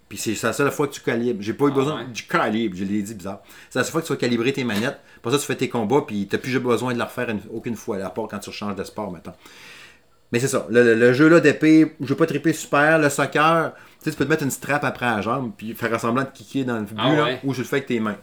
Puis 0.08 0.18
c'est 0.18 0.40
la 0.42 0.52
seule 0.52 0.70
fois 0.70 0.86
que 0.88 0.92
tu 0.94 1.00
calibres. 1.00 1.42
J'ai 1.42 1.54
pas 1.54 1.66
eu 1.66 1.70
Ah 1.72 1.74
besoin 1.74 1.98
ouais. 2.04 2.10
du 2.12 2.24
calibre, 2.24 2.76
je 2.76 2.84
l'ai 2.84 3.02
dit 3.02 3.14
bizarre. 3.14 3.40
C'est 3.70 3.78
la 3.78 3.84
seule 3.84 3.92
fois 3.92 4.02
que 4.02 4.06
tu 4.06 4.12
vas 4.12 4.18
calibrer 4.18 4.52
tes 4.52 4.64
manettes. 4.64 5.00
Pour 5.22 5.32
ça, 5.32 5.38
tu 5.38 5.44
fais 5.46 5.56
tes 5.56 5.68
combats, 5.68 6.02
puis 6.06 6.26
t'as 6.28 6.38
plus 6.38 6.58
besoin 6.58 6.92
de 6.92 6.98
le 6.98 7.04
refaire 7.04 7.30
une- 7.30 7.40
aucune 7.52 7.74
fois, 7.76 7.96
à 8.04 8.10
part 8.10 8.28
quand 8.28 8.38
tu 8.38 8.52
changes 8.52 8.74
de 8.76 8.84
sport 8.84 9.10
maintenant. 9.10 9.34
Mais 10.34 10.40
c'est 10.40 10.48
ça, 10.48 10.66
le, 10.68 10.82
le- 10.82 10.94
le 10.96 11.12
jeu 11.12 11.28
là 11.28 11.38
d'épée, 11.38 11.94
je 12.00 12.06
veux 12.08 12.16
pas 12.16 12.26
triper 12.26 12.52
super, 12.52 12.98
le 12.98 13.08
soccer, 13.08 13.72
tu 13.72 14.04
sais, 14.04 14.10
tu 14.10 14.16
peux 14.16 14.24
te 14.24 14.30
mettre 14.30 14.42
une 14.42 14.50
strap 14.50 14.82
après 14.82 15.06
la 15.06 15.20
jambe, 15.20 15.52
puis 15.56 15.74
faire 15.74 16.00
semblant 16.00 16.24
de 16.24 16.28
kicker 16.34 16.64
dans 16.64 16.74
le 16.74 16.82
but, 16.82 16.96
Ah 16.98 17.14
là, 17.14 17.22
ouais. 17.22 17.40
ou 17.44 17.54
je 17.54 17.60
le 17.60 17.64
fais 17.68 17.76
avec 17.76 17.86
tes 17.86 18.00
mains. 18.00 18.16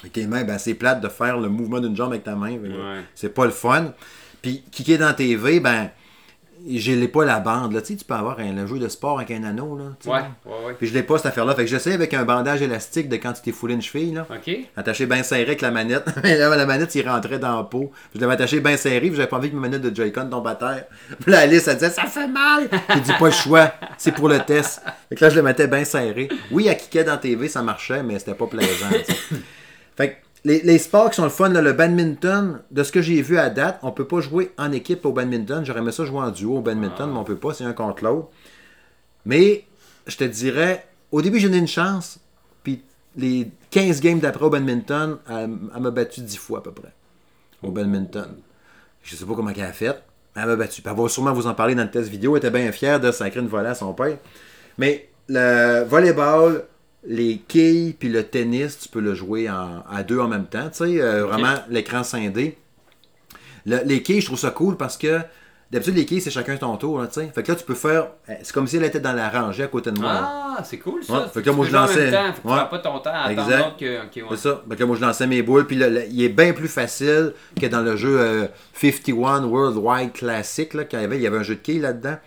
Avec 0.00 0.12
tes 0.14 0.26
mains, 0.26 0.42
ben 0.42 0.58
c'est 0.58 0.74
plate 0.74 1.00
de 1.00 1.06
faire 1.08 1.38
le 1.38 1.48
mouvement 1.48 1.78
d'une 1.78 1.94
jambe 1.94 2.10
avec 2.10 2.24
ta 2.24 2.34
main. 2.34 2.50
Ouais. 2.56 3.02
C'est 3.14 3.32
pas 3.32 3.44
le 3.44 3.52
fun. 3.52 3.92
Puis 4.42 4.64
kicker 4.72 4.98
dans 4.98 5.14
TV, 5.14 5.60
ben, 5.60 5.90
je 6.68 6.92
l'ai 6.92 7.08
pas 7.08 7.24
la 7.24 7.40
bande. 7.40 7.72
Là. 7.72 7.80
Tu 7.80 7.88
sais, 7.88 7.96
tu 7.96 8.04
peux 8.04 8.14
avoir 8.14 8.38
un, 8.38 8.52
le 8.52 8.66
jeu 8.66 8.78
de 8.78 8.88
sport 8.88 9.18
avec 9.18 9.30
un 9.30 9.44
anneau. 9.44 9.76
Là, 9.76 9.84
tu 10.00 10.08
sais. 10.08 10.14
Ouais, 10.14 10.20
ouais, 10.46 10.66
ouais. 10.66 10.74
Puis 10.74 10.88
je 10.88 10.94
l'ai 10.94 11.02
pas 11.02 11.16
cette 11.16 11.26
affaire-là. 11.26 11.54
Fait 11.54 11.64
que 11.64 11.70
j'essaie 11.70 11.92
avec 11.92 12.14
un 12.14 12.24
bandage 12.24 12.62
élastique 12.62 13.08
de 13.08 13.16
quand 13.16 13.32
tu 13.32 13.42
t'es 13.42 13.52
foulé 13.52 13.74
une 13.74 13.82
cheville. 13.82 14.14
Là. 14.14 14.26
Ok. 14.30 14.54
Attaché 14.76 15.06
bien 15.06 15.22
serré 15.22 15.42
avec 15.42 15.60
la 15.60 15.70
manette. 15.70 16.04
Là, 16.24 16.56
la 16.56 16.66
manette, 16.66 16.94
il 16.94 17.08
rentrait 17.08 17.38
dans 17.38 17.56
la 17.56 17.64
peau. 17.64 17.92
Je 18.14 18.20
l'avais 18.20 18.34
attaché 18.34 18.60
bien 18.60 18.76
serré, 18.76 19.00
puis 19.00 19.14
j'avais 19.14 19.28
pas 19.28 19.36
envie 19.36 19.50
que 19.50 19.56
ma 19.56 19.62
manette 19.62 19.82
de 19.82 19.94
Joy-Con 19.94 20.28
tombe 20.30 20.46
à 20.46 20.54
terre. 20.54 20.84
Puis 21.20 21.32
là, 21.32 21.40
Alice, 21.40 21.66
elle 21.68 21.74
disait, 21.74 21.90
ça 21.90 22.04
fait 22.04 22.28
mal. 22.28 22.68
J'ai 22.94 23.00
dit, 23.00 23.12
pas 23.18 23.26
le 23.26 23.32
choix. 23.32 23.72
C'est 23.98 24.12
pour 24.12 24.28
le 24.28 24.38
test. 24.40 24.82
Fait 25.08 25.16
que 25.16 25.24
là, 25.24 25.30
je 25.30 25.36
le 25.36 25.42
mettais 25.42 25.66
bien 25.66 25.84
serré. 25.84 26.28
Oui, 26.50 26.68
à 26.68 26.74
kicker 26.74 27.04
dans 27.04 27.16
TV, 27.16 27.48
ça 27.48 27.62
marchait, 27.62 28.02
mais 28.02 28.18
c'était 28.18 28.34
pas 28.34 28.46
plaisant. 28.46 28.88
Fait 29.96 30.10
que 30.10 30.14
les, 30.44 30.78
sports 30.78 31.10
qui 31.10 31.16
sont 31.16 31.24
le 31.24 31.30
fun, 31.30 31.48
le 31.48 31.72
badminton, 31.72 32.60
de 32.70 32.82
ce 32.82 32.90
que 32.90 33.00
j'ai 33.00 33.22
vu 33.22 33.38
à 33.38 33.48
date, 33.48 33.78
on 33.82 33.92
peut 33.92 34.06
pas 34.06 34.20
jouer 34.20 34.52
en 34.58 34.72
équipe 34.72 35.04
au 35.06 35.12
badminton. 35.12 35.64
J'aurais 35.64 35.80
aimé 35.80 35.92
ça 35.92 36.04
jouer 36.04 36.18
en 36.18 36.30
duo 36.30 36.58
au 36.58 36.60
badminton, 36.60 37.10
mais 37.10 37.18
on 37.18 37.24
peut 37.24 37.36
pas, 37.36 37.54
c'est 37.54 37.64
un 37.64 37.72
contre 37.72 38.02
l'autre. 38.02 38.28
Mais 39.24 39.64
je 40.06 40.16
te 40.16 40.24
dirais, 40.24 40.86
au 41.12 41.22
début, 41.22 41.38
j'ai 41.38 41.48
donné 41.48 41.60
une 41.60 41.68
chance, 41.68 42.18
puis 42.64 42.82
les 43.16 43.50
15 43.70 44.00
games 44.00 44.18
d'après 44.18 44.44
au 44.44 44.50
badminton, 44.50 45.18
elle, 45.28 45.48
m'a 45.80 45.90
battu 45.90 46.22
10 46.22 46.36
fois 46.38 46.58
à 46.58 46.62
peu 46.62 46.72
près. 46.72 46.92
Au 47.62 47.70
badminton. 47.70 48.34
Je 49.04 49.14
sais 49.14 49.24
pas 49.24 49.34
comment 49.34 49.50
elle 49.50 49.62
a 49.62 49.72
fait. 49.72 50.02
Elle 50.34 50.46
m'a 50.46 50.56
battu. 50.56 50.82
elle 50.84 50.92
va 50.92 51.08
sûrement 51.08 51.32
vous 51.32 51.46
en 51.46 51.54
parler 51.54 51.76
dans 51.76 51.84
le 51.84 51.90
test 51.90 52.08
vidéo. 52.08 52.36
Elle 52.36 52.44
était 52.44 52.50
bien 52.50 52.72
fière 52.72 52.98
de 52.98 53.12
sacrer 53.12 53.38
une 53.38 53.46
volée 53.46 53.68
à 53.68 53.74
son 53.76 53.92
père. 53.92 54.18
Mais 54.78 55.08
le 55.28 55.84
volleyball, 55.84 56.64
les 57.04 57.38
quilles 57.38 57.94
puis 57.94 58.08
le 58.08 58.24
tennis, 58.24 58.78
tu 58.78 58.88
peux 58.88 59.00
le 59.00 59.14
jouer 59.14 59.48
à 59.48 60.02
deux 60.02 60.20
en 60.20 60.28
même 60.28 60.46
temps. 60.46 60.68
Tu 60.70 60.78
sais, 60.78 61.00
euh, 61.00 61.26
vraiment 61.26 61.54
l'écran 61.68 62.04
scindé. 62.04 62.58
les 63.66 64.02
quilles, 64.02 64.20
je 64.20 64.26
trouve 64.26 64.38
ça 64.38 64.50
cool 64.50 64.76
parce 64.76 64.96
que 64.96 65.20
d'habitude, 65.70 65.96
les 65.96 66.06
quilles, 66.06 66.20
c'est 66.20 66.30
chacun 66.30 66.56
ton 66.56 66.76
tour. 66.76 67.04
sais. 67.10 67.30
fait 67.34 67.42
que 67.42 67.52
là, 67.52 67.56
tu 67.56 67.64
peux 67.64 67.74
faire. 67.74 68.08
Eh, 68.28 68.34
c'est 68.42 68.52
comme 68.52 68.66
si 68.66 68.76
elle 68.76 68.84
était 68.84 69.00
dans 69.00 69.14
la 69.14 69.28
rangée 69.30 69.64
à 69.64 69.68
côté 69.68 69.90
de 69.90 69.98
moi. 69.98 70.10
Ah, 70.12 70.62
c'est 70.64 70.78
cool 70.78 71.02
ça. 71.02 71.28
fait 71.32 71.42
que 71.42 71.46
là, 71.46 71.56
moi, 71.56 71.66
je 71.66 71.72
lançais. 71.72 72.10
Temps, 72.10 72.68
pas 72.68 72.78
ton 72.78 72.98
temps 73.00 73.10
à 73.12 73.32
exact. 73.32 73.80
que. 73.80 74.00
C'est 74.30 74.36
ça. 74.36 74.62
Fait 74.68 74.76
que 74.76 74.80
là, 74.80 74.86
moi, 74.86 74.96
je 74.96 75.00
lançais 75.00 75.26
mes 75.26 75.42
boules. 75.42 75.66
Puis 75.66 75.76
là, 75.76 75.88
il 75.88 76.22
est 76.22 76.28
bien 76.28 76.52
plus 76.52 76.68
facile 76.68 77.32
que 77.60 77.66
dans 77.66 77.80
le 77.80 77.96
jeu 77.96 78.48
51 78.74 79.44
euh, 79.44 79.46
Worldwide 79.46 80.12
Classic. 80.12 80.72
Là, 80.74 80.84
quand 80.84 80.98
il 80.98 81.02
y 81.02 81.04
avait, 81.04 81.16
il 81.16 81.22
y 81.22 81.26
avait 81.26 81.38
un 81.38 81.42
jeu 81.42 81.56
de 81.56 81.60
quilles 81.60 81.80
là-dedans. 81.80 82.18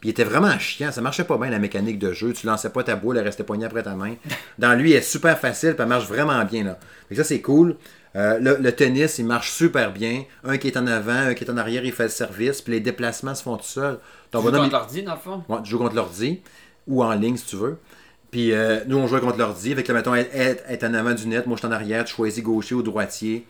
Puis 0.00 0.08
il 0.08 0.12
était 0.12 0.24
vraiment 0.24 0.58
chiant, 0.58 0.90
ça 0.90 1.02
marchait 1.02 1.24
pas 1.24 1.36
bien 1.36 1.50
la 1.50 1.58
mécanique 1.58 1.98
de 1.98 2.12
jeu. 2.12 2.32
Tu 2.32 2.46
lançais 2.46 2.70
pas 2.70 2.82
ta 2.82 2.96
boule, 2.96 3.18
elle 3.18 3.24
restait 3.24 3.44
poignée 3.44 3.66
après 3.66 3.82
ta 3.82 3.94
main. 3.94 4.14
Dans 4.58 4.72
lui, 4.74 4.92
elle 4.92 4.98
est 4.98 5.02
super 5.02 5.38
facile, 5.38 5.74
puis 5.74 5.82
elle 5.82 5.88
marche 5.88 6.06
vraiment 6.06 6.42
bien. 6.44 6.64
Là. 6.64 6.78
Fait 7.08 7.16
ça, 7.16 7.24
c'est 7.24 7.42
cool. 7.42 7.76
Euh, 8.16 8.38
le, 8.40 8.72
tennis, 8.72 9.18
il 9.18 9.26
marche 9.26 9.52
super 9.52 9.92
bien. 9.92 10.24
Un 10.42 10.56
qui 10.56 10.68
est 10.68 10.76
en 10.76 10.86
avant, 10.86 11.12
un 11.12 11.34
qui 11.34 11.44
est 11.44 11.50
en 11.50 11.56
arrière, 11.56 11.84
il 11.84 11.92
fait 11.92 12.04
le 12.04 12.08
service. 12.08 12.62
Puis 12.62 12.72
les 12.72 12.80
déplacements 12.80 13.34
se 13.34 13.42
font 13.42 13.56
tout 13.56 13.64
seuls. 13.64 13.98
Tu 14.32 14.38
joues 14.38 14.50
contre 14.50 14.70
l'ordi, 14.70 15.02
dans 15.02 15.14
le 15.14 15.20
fond? 15.20 15.44
Ouais, 15.48 15.58
tu 15.62 15.70
joues 15.70 15.78
contre 15.78 15.94
l'ordi. 15.94 16.40
Ou 16.86 17.04
en 17.04 17.12
ligne, 17.12 17.36
si 17.36 17.46
tu 17.46 17.56
veux. 17.56 17.78
Puis 18.30 18.52
euh, 18.52 18.80
nous, 18.86 18.96
on 18.96 19.06
jouait 19.06 19.20
contre 19.20 19.38
l'ordi. 19.38 19.74
Fait 19.74 19.82
que, 19.82 19.92
mettons, 19.92 20.14
être, 20.14 20.34
être, 20.34 20.84
en 20.84 20.94
avant 20.94 21.12
du 21.12 21.26
net. 21.26 21.46
Moi, 21.46 21.56
je 21.56 21.60
suis 21.60 21.68
en 21.68 21.72
arrière. 21.72 22.04
Tu 22.04 22.14
choisis 22.14 22.42
gaucher 22.42 22.74
ou 22.74 22.82
droitier. 22.82 23.46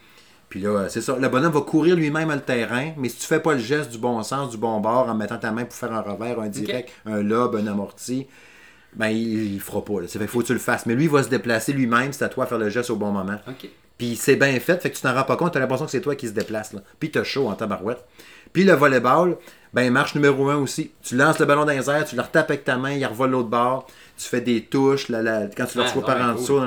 Puis 0.50 0.60
là, 0.60 0.88
c'est 0.88 1.00
ça. 1.00 1.16
Le 1.16 1.28
bonhomme 1.28 1.52
va 1.52 1.60
courir 1.60 1.94
lui-même 1.94 2.30
le 2.30 2.40
terrain, 2.40 2.90
mais 2.96 3.08
si 3.08 3.18
tu 3.18 3.26
fais 3.26 3.40
pas 3.40 3.54
le 3.54 3.60
geste 3.60 3.90
du 3.90 3.98
bon 3.98 4.22
sens, 4.24 4.50
du 4.50 4.56
bon 4.56 4.80
bord, 4.80 5.08
en 5.08 5.14
mettant 5.14 5.38
ta 5.38 5.52
main 5.52 5.64
pour 5.64 5.74
faire 5.74 5.92
un 5.92 6.02
revers, 6.02 6.40
un 6.40 6.48
direct, 6.48 6.90
un 7.06 7.22
lob, 7.22 7.54
un 7.54 7.66
amorti, 7.68 8.26
ben 8.94 9.06
il, 9.08 9.54
il 9.54 9.60
fera 9.60 9.84
pas. 9.84 9.94
Il 10.02 10.26
faut 10.26 10.40
que 10.40 10.46
tu 10.46 10.52
le 10.52 10.58
fasses. 10.58 10.86
Mais 10.86 10.94
lui, 10.94 11.04
il 11.04 11.10
va 11.10 11.22
se 11.22 11.28
déplacer 11.28 11.72
lui-même, 11.72 12.12
c'est 12.12 12.24
à 12.24 12.28
toi 12.28 12.44
de 12.44 12.48
faire 12.48 12.58
le 12.58 12.68
geste 12.68 12.90
au 12.90 12.96
bon 12.96 13.12
moment. 13.12 13.38
Puis 13.96 14.16
c'est 14.16 14.36
bien 14.36 14.58
fait, 14.58 14.80
fait 14.82 14.90
que 14.90 14.96
tu 14.96 15.02
t'en 15.02 15.14
rends 15.14 15.24
pas 15.24 15.36
compte, 15.36 15.52
tu 15.52 15.58
as 15.58 15.60
l'impression 15.60 15.84
que 15.84 15.92
c'est 15.92 16.00
toi 16.00 16.16
qui 16.16 16.26
se 16.26 16.32
déplace. 16.32 16.72
Là. 16.72 16.80
Puis 16.98 17.12
as 17.14 17.22
chaud 17.22 17.48
en 17.48 17.52
tabarouette. 17.52 18.02
Puis 18.52 18.64
le 18.64 18.72
volleyball, 18.72 19.36
ben 19.72 19.92
marche 19.92 20.14
numéro 20.14 20.48
un 20.48 20.56
aussi. 20.56 20.90
Tu 21.02 21.16
lances 21.16 21.38
le 21.38 21.46
ballon 21.46 21.64
dans 21.64 21.72
les 21.72 21.88
airs, 21.88 22.06
tu 22.06 22.16
le 22.16 22.22
retapes 22.22 22.50
avec 22.50 22.64
ta 22.64 22.76
main, 22.76 22.92
il 22.92 23.06
revole 23.06 23.30
l'autre 23.30 23.50
bord, 23.50 23.86
tu 24.18 24.26
fais 24.26 24.40
des 24.40 24.64
touches, 24.64 25.06
quand 25.08 25.66
tu 25.66 25.78
le 25.78 25.84
reçois 25.84 26.04
par 26.04 26.20
en 26.20 26.34
dessous, 26.34 26.58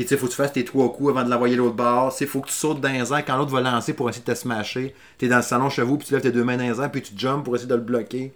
puis 0.00 0.06
tu 0.06 0.14
sais, 0.14 0.16
faut 0.16 0.28
que 0.28 0.30
tu 0.30 0.36
fasses 0.38 0.54
tes 0.54 0.64
trois 0.64 0.90
coups 0.90 1.10
avant 1.10 1.24
de 1.24 1.28
l'envoyer 1.28 1.56
l'autre 1.56 1.74
bord. 1.74 2.16
Il 2.18 2.26
faut 2.26 2.40
que 2.40 2.48
tu 2.48 2.54
sautes 2.54 2.80
dans 2.80 2.88
les 2.88 3.12
airs 3.12 3.22
quand 3.22 3.36
l'autre 3.36 3.50
va 3.50 3.60
lancer 3.60 3.92
pour 3.92 4.08
essayer 4.08 4.24
de 4.26 4.32
te 4.32 4.34
smasher. 4.34 4.94
Tu 5.18 5.26
es 5.26 5.28
dans 5.28 5.36
le 5.36 5.42
salon 5.42 5.68
chez 5.68 5.82
vous, 5.82 5.98
puis 5.98 6.06
tu 6.06 6.14
lèves 6.14 6.22
tes 6.22 6.32
deux 6.32 6.42
mains 6.42 6.56
dans 6.56 6.64
les 6.64 6.80
airs, 6.80 6.90
puis 6.90 7.02
tu 7.02 7.12
jumps 7.14 7.44
pour 7.44 7.54
essayer 7.54 7.68
de 7.68 7.74
le 7.74 7.82
bloquer. 7.82 8.32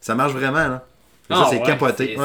Ça 0.00 0.14
marche 0.14 0.32
vraiment, 0.32 0.68
là. 0.68 0.86
ça, 1.28 1.36
ah, 1.40 1.46
c'est 1.50 1.60
capoté. 1.60 2.16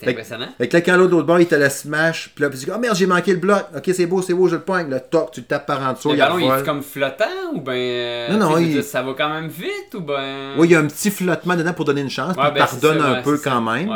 C'est 0.00 0.08
impressionnant. 0.08 0.46
Fait 0.58 0.68
que 0.68 0.76
quand 0.76 0.96
l'autre 0.96 1.10
l'autre 1.10 1.26
bord, 1.26 1.40
il 1.40 1.48
te 1.48 1.56
la 1.56 1.70
smash, 1.70 2.30
puis 2.36 2.42
là, 2.42 2.48
puis 2.48 2.60
tu 2.60 2.66
dis, 2.66 2.70
oh 2.72 2.78
merde, 2.78 2.94
j'ai 2.94 3.06
manqué 3.06 3.32
le 3.32 3.40
bloc. 3.40 3.64
Ok, 3.76 3.90
c'est 3.92 4.06
beau, 4.06 4.22
c'est 4.22 4.34
beau, 4.34 4.46
je 4.46 4.54
le 4.54 4.62
pointe. 4.62 4.88
Le 4.88 5.00
toc, 5.00 5.32
tu 5.32 5.40
le 5.40 5.46
tapes 5.46 5.66
par 5.66 5.82
en 5.82 5.94
dessous. 5.94 6.12
Le 6.12 6.18
ballon, 6.18 6.38
il 6.38 6.44
est 6.44 6.64
comme 6.64 6.82
flottant 6.82 7.24
ou 7.52 7.60
ben. 7.60 7.72
Euh, 7.72 8.28
non, 8.28 8.50
non, 8.50 8.58
il... 8.58 8.80
ça 8.84 9.02
va 9.02 9.12
quand 9.14 9.28
même 9.28 9.48
vite 9.48 9.92
ou 9.94 10.02
ben? 10.02 10.54
Oui, 10.56 10.68
il 10.68 10.70
y 10.70 10.76
a 10.76 10.78
un 10.78 10.86
petit 10.86 11.10
flottement 11.10 11.56
dedans 11.56 11.72
pour 11.72 11.84
donner 11.84 12.02
une 12.02 12.10
chance, 12.10 12.36
puis 12.36 12.46
il 12.46 12.54
ben, 12.54 12.64
pardonne 12.64 13.00
un 13.00 13.22
peu 13.22 13.38
quand 13.38 13.60
même 13.60 13.90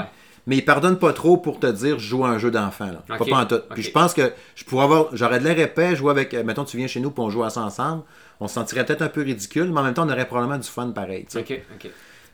mais 0.47 0.57
il 0.57 0.65
pardonne 0.65 0.99
pas 0.99 1.13
trop 1.13 1.37
pour 1.37 1.61
te 1.61 1.67
dire 1.67 1.99
je 1.99 2.09
joue 2.09 2.25
à 2.25 2.31
un 2.31 2.39
jeu 2.39 2.51
d'enfant. 2.51 2.87
Là. 2.87 3.17
Pas, 3.17 3.25
en 3.37 3.47
tout. 3.47 3.61
Puis 3.75 3.83
je 3.83 3.91
pense 3.91 4.15
que 4.15 4.33
je 4.55 4.65
pourrais 4.65 4.85
avoir. 4.85 5.09
J'aurais 5.13 5.39
de 5.39 5.45
l'air 5.45 5.59
épais, 5.59 5.97
jouer 5.97 6.11
avec. 6.11 6.35
Euh, 6.35 6.43
mettons, 6.45 6.65
tu 6.65 6.77
viens 6.77 6.87
chez 6.87 7.01
nous 7.01 7.11
pour 7.11 7.25
on 7.25 7.31
joue 7.31 7.43
ensemble. 7.43 8.03
On 8.41 8.49
se 8.49 8.55
sentirait 8.55 8.85
peut-être 8.85 9.03
un 9.03 9.09
peu 9.09 9.23
ridicule, 9.23 9.71
mais 9.73 9.81
en 9.81 9.85
même 9.85 9.95
temps, 9.95 10.07
on 10.07 10.11
aurait 10.11 10.27
probablement 10.27 10.59
du 10.59 10.69
fun 10.69 10.91
pareil. 10.91 11.27
Ok, 11.35 11.61
ok. 11.75 11.91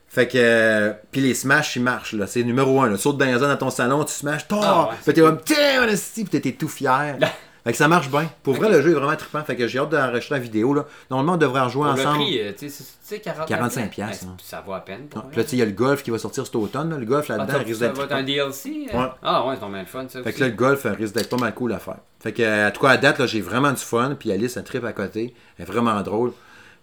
Fait 0.09 0.29
que. 0.29 0.39
Euh, 0.39 0.93
puis 1.11 1.21
les 1.21 1.35
smash, 1.35 1.77
ils 1.77 1.83
marchent. 1.83 2.13
là. 2.13 2.27
C'est 2.27 2.43
numéro 2.43 2.81
un. 2.81 2.91
Là. 2.91 2.97
Saute 2.97 3.19
dans, 3.19 3.39
dans 3.39 3.57
ton 3.57 3.71
salon, 3.71 4.05
tu 4.05 4.13
smash. 4.13 4.47
Ah, 4.51 4.91
t'es 5.05 5.15
comme. 5.15 5.41
Tiens, 5.45 5.87
puis 6.15 6.41
t'es 6.41 6.53
tout 6.53 6.69
fier. 6.69 7.19
Fait 7.67 7.73
que 7.73 7.79
ça 7.79 7.89
marche 7.89 8.09
bien. 8.09 8.31
Pour 8.45 8.55
vrai, 8.55 8.71
le 8.71 8.81
jeu 8.81 8.93
est 8.93 8.95
vraiment 8.95 9.17
trippant. 9.17 9.43
Fait 9.43 9.57
que 9.57 9.67
j'ai 9.67 9.81
hâte 9.81 9.89
d'enregistrer 9.89 10.37
la 10.37 10.41
vidéo. 10.41 10.73
Là. 10.73 10.85
Normalement, 11.11 11.33
on 11.33 11.37
devrait 11.37 11.63
en 11.63 11.69
jouer 11.69 11.89
ensemble. 11.89 12.21
Le 12.21 12.53
prix, 12.53 12.55
tu 12.57 12.71
sais, 12.71 13.19
45 13.19 13.91
pièces. 13.91 14.25
Ça 14.41 14.63
vaut 14.65 14.73
à 14.73 14.79
peine. 14.79 15.09
Puis 15.11 15.37
là, 15.37 15.43
tu 15.43 15.51
sais, 15.51 15.57
il 15.57 15.59
y 15.59 15.63
a 15.63 15.65
le 15.65 15.73
golf 15.73 16.05
qui 16.05 16.13
va 16.13 16.19
sortir 16.19 16.47
cet 16.47 16.55
automne. 16.55 16.97
Le 16.97 17.05
golf 17.05 17.27
là-dedans 17.27 17.55
ah, 17.57 17.59
risque 17.59 17.81
d'être. 17.81 17.97
Ça 17.97 18.03
va 18.03 18.05
être 18.05 18.13
un 18.13 18.23
DLC. 18.23 18.87
Hein? 18.93 18.97
Ouais. 18.97 19.09
Ah 19.21 19.49
ouais, 19.49 19.57
c'est 19.61 19.79
le 19.79 19.85
fun. 19.85 20.07
Ça 20.09 20.23
fait 20.23 20.33
que 20.33 20.41
là, 20.43 20.47
le 20.47 20.55
golf 20.55 20.87
risque 20.97 21.15
d'être 21.17 21.29
pas 21.29 21.39
mal 21.39 21.53
cool 21.55 21.73
à 21.73 21.81
faire. 21.81 21.97
Fait 22.21 22.33
que, 22.33 22.67
à 22.67 22.71
tout 22.71 22.81
cas, 22.81 22.91
à 22.91 22.97
date, 22.99 23.27
j'ai 23.27 23.41
vraiment 23.41 23.73
du 23.73 23.83
fun. 23.83 24.15
Puis 24.17 24.31
Alice, 24.31 24.57
elle 24.57 24.63
trip 24.63 24.85
à 24.85 24.93
côté. 24.93 25.35
Elle 25.59 25.65
est 25.65 25.67
vraiment 25.67 26.01
drôle. 26.03 26.35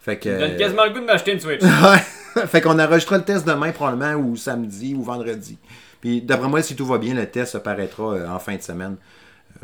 Fait 0.01 0.19
que. 0.19 0.37
donne 0.37 0.57
quasiment 0.57 0.83
le 0.83 0.89
goût 0.89 0.99
de 0.99 1.05
m'acheter 1.05 1.31
une 1.31 1.39
Switch. 1.39 1.61
fait 2.47 2.59
qu'on 2.59 2.77
enregistrera 2.77 3.19
le 3.19 3.23
test 3.23 3.47
demain, 3.47 3.71
probablement, 3.71 4.15
ou 4.15 4.35
samedi, 4.35 4.95
ou 4.95 5.01
vendredi. 5.01 5.57
Puis 6.01 6.21
d'après 6.21 6.49
moi, 6.49 6.61
si 6.61 6.75
tout 6.75 6.85
va 6.85 6.97
bien, 6.97 7.13
le 7.13 7.25
test 7.25 7.53
se 7.53 7.57
paraîtra 7.57 8.03
euh, 8.03 8.27
en 8.27 8.39
fin 8.39 8.57
de 8.57 8.61
semaine. 8.61 8.97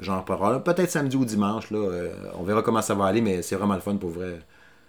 Genre, 0.01 0.23
peut-être 0.63 0.89
samedi 0.89 1.15
ou 1.17 1.25
dimanche, 1.25 1.71
là, 1.71 1.77
euh, 1.79 2.13
on 2.35 2.43
verra 2.43 2.61
comment 2.61 2.81
ça 2.81 2.93
va 2.95 3.05
aller, 3.05 3.21
mais 3.21 3.41
c'est 3.41 3.55
vraiment 3.55 3.75
le 3.75 3.81
fun 3.81 3.95
pour 3.95 4.09
vrai. 4.09 4.39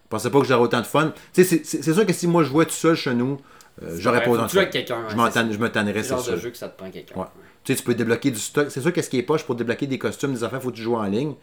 Je 0.04 0.08
pensais 0.08 0.30
pas 0.30 0.40
que 0.40 0.46
j'aurais 0.46 0.62
autant 0.62 0.80
de 0.80 0.86
fun. 0.86 1.12
C'est 1.32 1.64
sûr 1.64 2.06
que 2.06 2.12
si 2.12 2.26
moi 2.26 2.42
je 2.42 2.48
jouais 2.48 2.64
tout 2.64 2.72
seul 2.72 2.96
chez 2.96 3.14
nous, 3.14 3.40
euh, 3.82 3.96
j'aurais 3.98 4.22
pas 4.22 4.30
autant 4.30 4.46
de 4.46 4.50
fun. 4.50 4.60
Je, 5.08 5.52
je 5.52 5.58
me 5.58 5.68
tannerais, 5.68 6.02
c'est 6.02 6.18
sûr. 6.18 6.32
de 6.34 6.38
jeu 6.38 6.50
que 6.50 6.56
ça 6.56 6.68
te 6.68 6.76
prend 6.76 6.90
quelqu'un. 6.90 7.28
Tu 7.62 7.72
sais, 7.72 7.78
tu 7.78 7.84
peux 7.84 7.94
débloquer 7.94 8.30
du 8.30 8.38
stock. 8.38 8.70
C'est 8.70 8.80
sûr 8.80 8.92
que 8.92 9.02
ce 9.02 9.10
qui 9.10 9.18
est 9.18 9.22
poche 9.22 9.44
pour 9.44 9.54
débloquer 9.54 9.86
des 9.86 9.98
costumes, 9.98 10.32
des 10.32 10.42
affaires, 10.44 10.62
faut 10.62 10.70
que 10.70 10.76
tu 10.76 10.82
joues 10.82 10.96
en 10.96 11.04
ligne. 11.04 11.34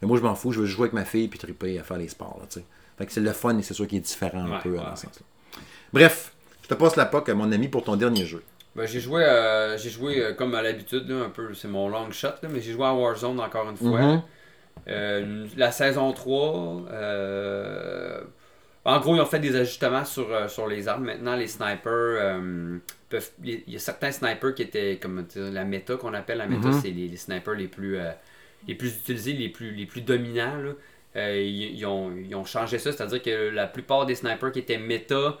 Mais 0.00 0.08
moi, 0.08 0.16
je 0.16 0.22
m'en 0.22 0.34
fous, 0.34 0.52
je 0.52 0.60
veux 0.60 0.66
jouer 0.66 0.84
avec 0.84 0.92
ma 0.94 1.04
fille 1.04 1.28
puis 1.28 1.38
triper 1.38 1.78
à 1.78 1.82
faire 1.82 1.98
les 1.98 2.08
sports. 2.08 2.38
Là, 2.40 2.62
fait 2.98 3.06
que 3.06 3.12
c'est 3.12 3.20
le 3.20 3.32
fun 3.32 3.56
et 3.58 3.62
c'est 3.62 3.74
sûr 3.74 3.86
qu'il 3.86 3.98
est 3.98 4.02
différent 4.02 4.44
un 4.52 4.58
peu 4.58 4.76
dans 4.76 4.96
ce 4.96 5.02
sens-là. 5.06 5.60
Bref, 5.92 6.32
je 6.62 6.68
te 6.68 6.74
passe 6.74 6.96
la 6.96 7.06
POC 7.06 7.28
à 7.28 7.34
mon 7.34 7.50
ami 7.52 7.68
pour 7.68 7.84
ton 7.84 7.96
dernier 7.96 8.26
jeu. 8.26 8.42
Ben, 8.78 8.86
j'ai 8.86 9.00
joué, 9.00 9.24
euh, 9.24 9.76
j'ai 9.76 9.90
joué 9.90 10.22
euh, 10.22 10.34
comme 10.34 10.54
à 10.54 10.62
l'habitude, 10.62 11.10
un 11.10 11.30
peu, 11.30 11.52
c'est 11.52 11.66
mon 11.66 11.88
long 11.88 12.12
shot, 12.12 12.28
mais 12.48 12.60
j'ai 12.60 12.70
joué 12.70 12.86
à 12.86 12.94
Warzone 12.94 13.40
encore 13.40 13.68
une 13.68 13.76
fois. 13.76 14.00
Mhm. 14.00 14.22
Euh, 14.86 15.46
la 15.56 15.72
saison 15.72 16.12
3, 16.12 16.30
en 18.84 19.00
gros, 19.00 19.16
ils 19.16 19.20
ont 19.20 19.26
fait 19.26 19.40
des 19.40 19.56
ajustements 19.56 20.04
sur, 20.04 20.28
sur 20.48 20.68
les 20.68 20.86
armes. 20.86 21.06
Maintenant, 21.06 21.34
les 21.34 21.48
snipers 21.48 22.40
peuvent. 23.08 23.30
Il 23.42 23.64
y 23.66 23.74
a 23.74 23.80
certains 23.80 24.12
snipers 24.12 24.54
qui 24.54 24.62
étaient 24.62 25.00
comme 25.02 25.26
la 25.34 25.64
méta 25.64 25.96
qu'on 25.96 26.14
appelle. 26.14 26.38
La 26.38 26.46
méta, 26.46 26.68
mhm. 26.68 26.80
c'est 26.80 26.90
les, 26.90 27.16
snipers 27.16 27.54
les 27.54 27.66
plus, 27.66 27.98
les 28.68 28.76
plus 28.76 28.96
utilisés, 28.96 29.32
les 29.32 29.48
plus, 29.48 29.72
les 29.72 29.86
plus 29.86 30.02
dominants. 30.02 30.54
ils, 31.16 31.84
ont, 31.84 32.12
ils, 32.16 32.34
ont, 32.36 32.44
changé 32.44 32.78
ça, 32.78 32.92
c'est-à-dire 32.92 33.22
que 33.22 33.50
la 33.50 33.66
plupart 33.66 34.06
des 34.06 34.14
snipers 34.14 34.52
qui 34.52 34.60
étaient 34.60 34.78
méta 34.78 35.36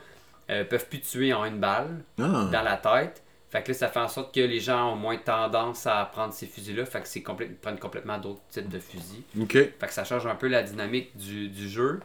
peuvent 0.48 0.88
plus 0.88 1.00
tuer 1.00 1.32
en 1.32 1.44
une 1.44 1.60
balle 1.60 2.02
ah. 2.18 2.48
dans 2.52 2.62
la 2.62 2.76
tête. 2.76 3.22
Fait 3.50 3.62
que 3.62 3.68
là, 3.68 3.74
ça 3.74 3.88
fait 3.88 4.00
en 4.00 4.08
sorte 4.08 4.34
que 4.34 4.40
les 4.40 4.60
gens 4.60 4.92
ont 4.92 4.96
moins 4.96 5.16
tendance 5.16 5.86
à 5.86 6.04
prendre 6.04 6.34
ces 6.34 6.46
fusils-là. 6.46 6.84
Fait 6.84 7.00
que 7.00 7.08
c'est 7.08 7.22
complètement 7.22 7.54
ils 7.54 7.60
prennent 7.60 7.78
complètement 7.78 8.18
d'autres 8.18 8.42
types 8.50 8.68
de 8.68 8.78
fusils. 8.78 9.22
OK. 9.40 9.52
Fait 9.52 9.72
que 9.80 9.92
ça 9.92 10.04
change 10.04 10.26
un 10.26 10.34
peu 10.34 10.48
la 10.48 10.62
dynamique 10.62 11.16
du, 11.16 11.68
jeu. 11.68 12.00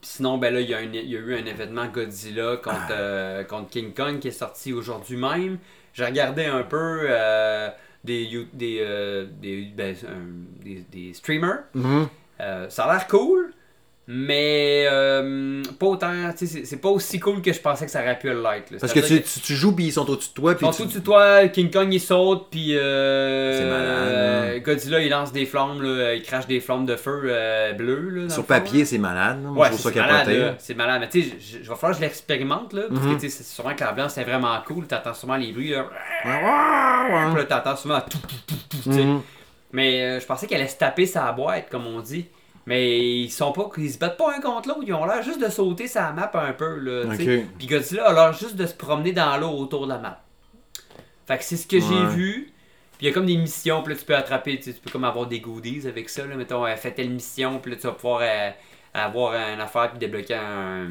Puis 0.00 0.10
sinon, 0.10 0.38
ben 0.38 0.54
là, 0.54 0.60
il 0.60 0.70
y, 0.70 0.74
a 0.74 0.82
eu 0.82 1.34
un 1.34 1.44
événement 1.46 1.86
Godzilla 1.86 2.56
contre, 2.58 2.76
ah. 2.90 2.92
euh, 2.92 3.44
contre 3.44 3.70
King 3.70 3.92
Kong 3.92 4.20
qui 4.20 4.28
est 4.28 4.32
sorti 4.32 4.72
aujourd'hui 4.72 5.16
même. 5.16 5.58
J'ai 5.94 6.04
regardé 6.04 6.44
un 6.44 6.62
peu 6.62 7.06
euh, 7.08 7.70
des, 8.04 8.46
des, 8.52 8.78
euh, 8.82 9.26
ben, 9.26 9.96
des, 10.62 10.84
des, 10.92 11.14
streamers. 11.14 11.64
Mm-hmm. 11.74 12.70
ça 12.70 12.84
a 12.84 12.92
l'air 12.94 13.08
cool. 13.08 13.52
Mais 14.06 14.84
euh, 14.86 15.62
pas 15.78 15.86
autant, 15.86 16.12
c'est 16.36 16.76
pas 16.76 16.90
aussi 16.90 17.18
cool 17.18 17.40
que 17.40 17.54
je 17.54 17.60
pensais 17.60 17.86
que 17.86 17.90
ça 17.90 18.02
aurait 18.02 18.18
pu 18.18 18.28
l'être. 18.28 18.78
Parce 18.78 18.92
que 18.92 19.00
tu, 19.00 19.22
tu, 19.22 19.54
joues 19.54 19.74
puis 19.74 19.86
ils 19.86 19.92
sont 19.92 20.08
au-dessus 20.10 20.28
de 20.28 20.34
toi. 20.34 20.54
Puis 20.54 20.66
ils 20.66 20.74
sont 20.74 20.82
au-dessus 20.82 20.98
de 20.98 21.04
toi, 21.04 21.48
King 21.48 21.70
Kong 21.70 21.88
il 21.90 22.00
saute 22.00 22.48
puis 22.50 22.76
euh, 22.76 23.58
c'est 23.58 23.64
malade. 23.64 24.62
Godzilla 24.62 25.00
il 25.00 25.08
lance 25.08 25.32
des 25.32 25.46
flammes, 25.46 25.80
là, 25.80 26.12
il 26.14 26.22
crache 26.22 26.46
des 26.46 26.60
flammes 26.60 26.84
de 26.84 26.96
feu 26.96 27.22
euh, 27.24 27.72
bleues. 27.72 28.10
Là, 28.10 28.28
Sur 28.28 28.44
papier 28.44 28.84
c'est 28.84 28.98
malade. 28.98 29.38
ouais, 29.56 29.72
c'est 29.72 29.94
malade. 29.94 30.56
C'est 30.58 30.74
malade. 30.74 31.00
Mais 31.00 31.08
tu 31.08 31.22
sais, 31.22 31.36
je 31.40 31.58
vais 31.58 31.74
falloir 31.74 31.92
que 31.92 31.96
je 31.96 32.02
l'expérimente 32.02 32.74
là. 32.74 32.82
Parce 32.90 33.00
que 33.00 33.12
mm-hmm. 33.12 33.28
c'est 33.30 33.42
sûrement 33.42 33.74
que 33.74 33.84
l'ambiance 33.84 34.12
c'est 34.12 34.24
vraiment 34.24 34.58
cool. 34.66 34.86
T'entends 34.86 35.14
souvent 35.14 35.36
les 35.36 35.50
bruits. 35.50 35.70
Là, 35.70 35.86
puis 36.22 36.30
là 36.30 37.44
t'entends 37.48 37.76
souvent 37.76 38.00
tout, 38.02 38.18
tout, 38.18 38.66
tout, 38.68 38.90
mm-hmm. 38.90 39.20
Mais 39.72 40.02
euh, 40.02 40.20
je 40.20 40.26
pensais 40.26 40.46
qu'elle 40.46 40.60
allait 40.60 40.68
se 40.68 40.76
taper 40.76 41.06
sa 41.06 41.32
boîte, 41.32 41.70
comme 41.70 41.86
on 41.86 42.00
dit. 42.00 42.26
Mais 42.66 42.98
ils 43.22 43.30
sont 43.30 43.52
pas. 43.52 43.68
Ils 43.76 43.92
se 43.92 43.98
battent 43.98 44.16
pas 44.16 44.34
un 44.36 44.40
contre 44.40 44.68
l'autre, 44.68 44.84
ils 44.86 44.94
ont 44.94 45.04
l'air 45.04 45.22
juste 45.22 45.40
de 45.40 45.48
sauter 45.50 45.86
sa 45.86 46.12
map 46.12 46.30
un 46.34 46.52
peu. 46.52 46.78
Là, 46.78 47.04
Puis 47.58 47.66
Godzilla 47.66 48.06
a 48.08 48.12
l'air 48.12 48.32
juste 48.32 48.56
de 48.56 48.66
se 48.66 48.74
promener 48.74 49.12
dans 49.12 49.36
l'eau 49.36 49.50
autour 49.50 49.84
de 49.86 49.92
la 49.92 49.98
map. 49.98 50.22
Fait 51.26 51.38
que 51.38 51.44
c'est 51.44 51.56
ce 51.56 51.66
que 51.66 51.78
j'ai 51.80 52.06
vu. 52.14 52.50
Puis 52.96 53.06
il 53.06 53.08
y 53.08 53.10
a 53.10 53.14
comme 53.14 53.26
des 53.26 53.36
missions, 53.36 53.82
puis 53.82 53.92
là, 53.92 53.98
tu 53.98 54.06
peux 54.06 54.14
attraper, 54.16 54.58
tu, 54.60 54.72
peux 54.72 54.90
comme 54.90 55.04
avoir 55.04 55.26
des 55.26 55.40
goodies 55.40 55.86
avec 55.88 56.08
ça. 56.08 56.24
Là, 56.26 56.36
mettons, 56.36 56.64
euh, 56.64 56.76
fais 56.76 56.92
telle 56.92 57.10
mission, 57.10 57.58
puis 57.58 57.72
là, 57.72 57.76
tu 57.76 57.86
vas 57.88 57.92
pouvoir 57.92 58.20
euh, 58.22 58.50
avoir 58.94 59.34
une 59.34 59.60
affaire, 59.60 59.90
puis 59.90 59.98
débloquer 59.98 60.34
un, 60.34 60.90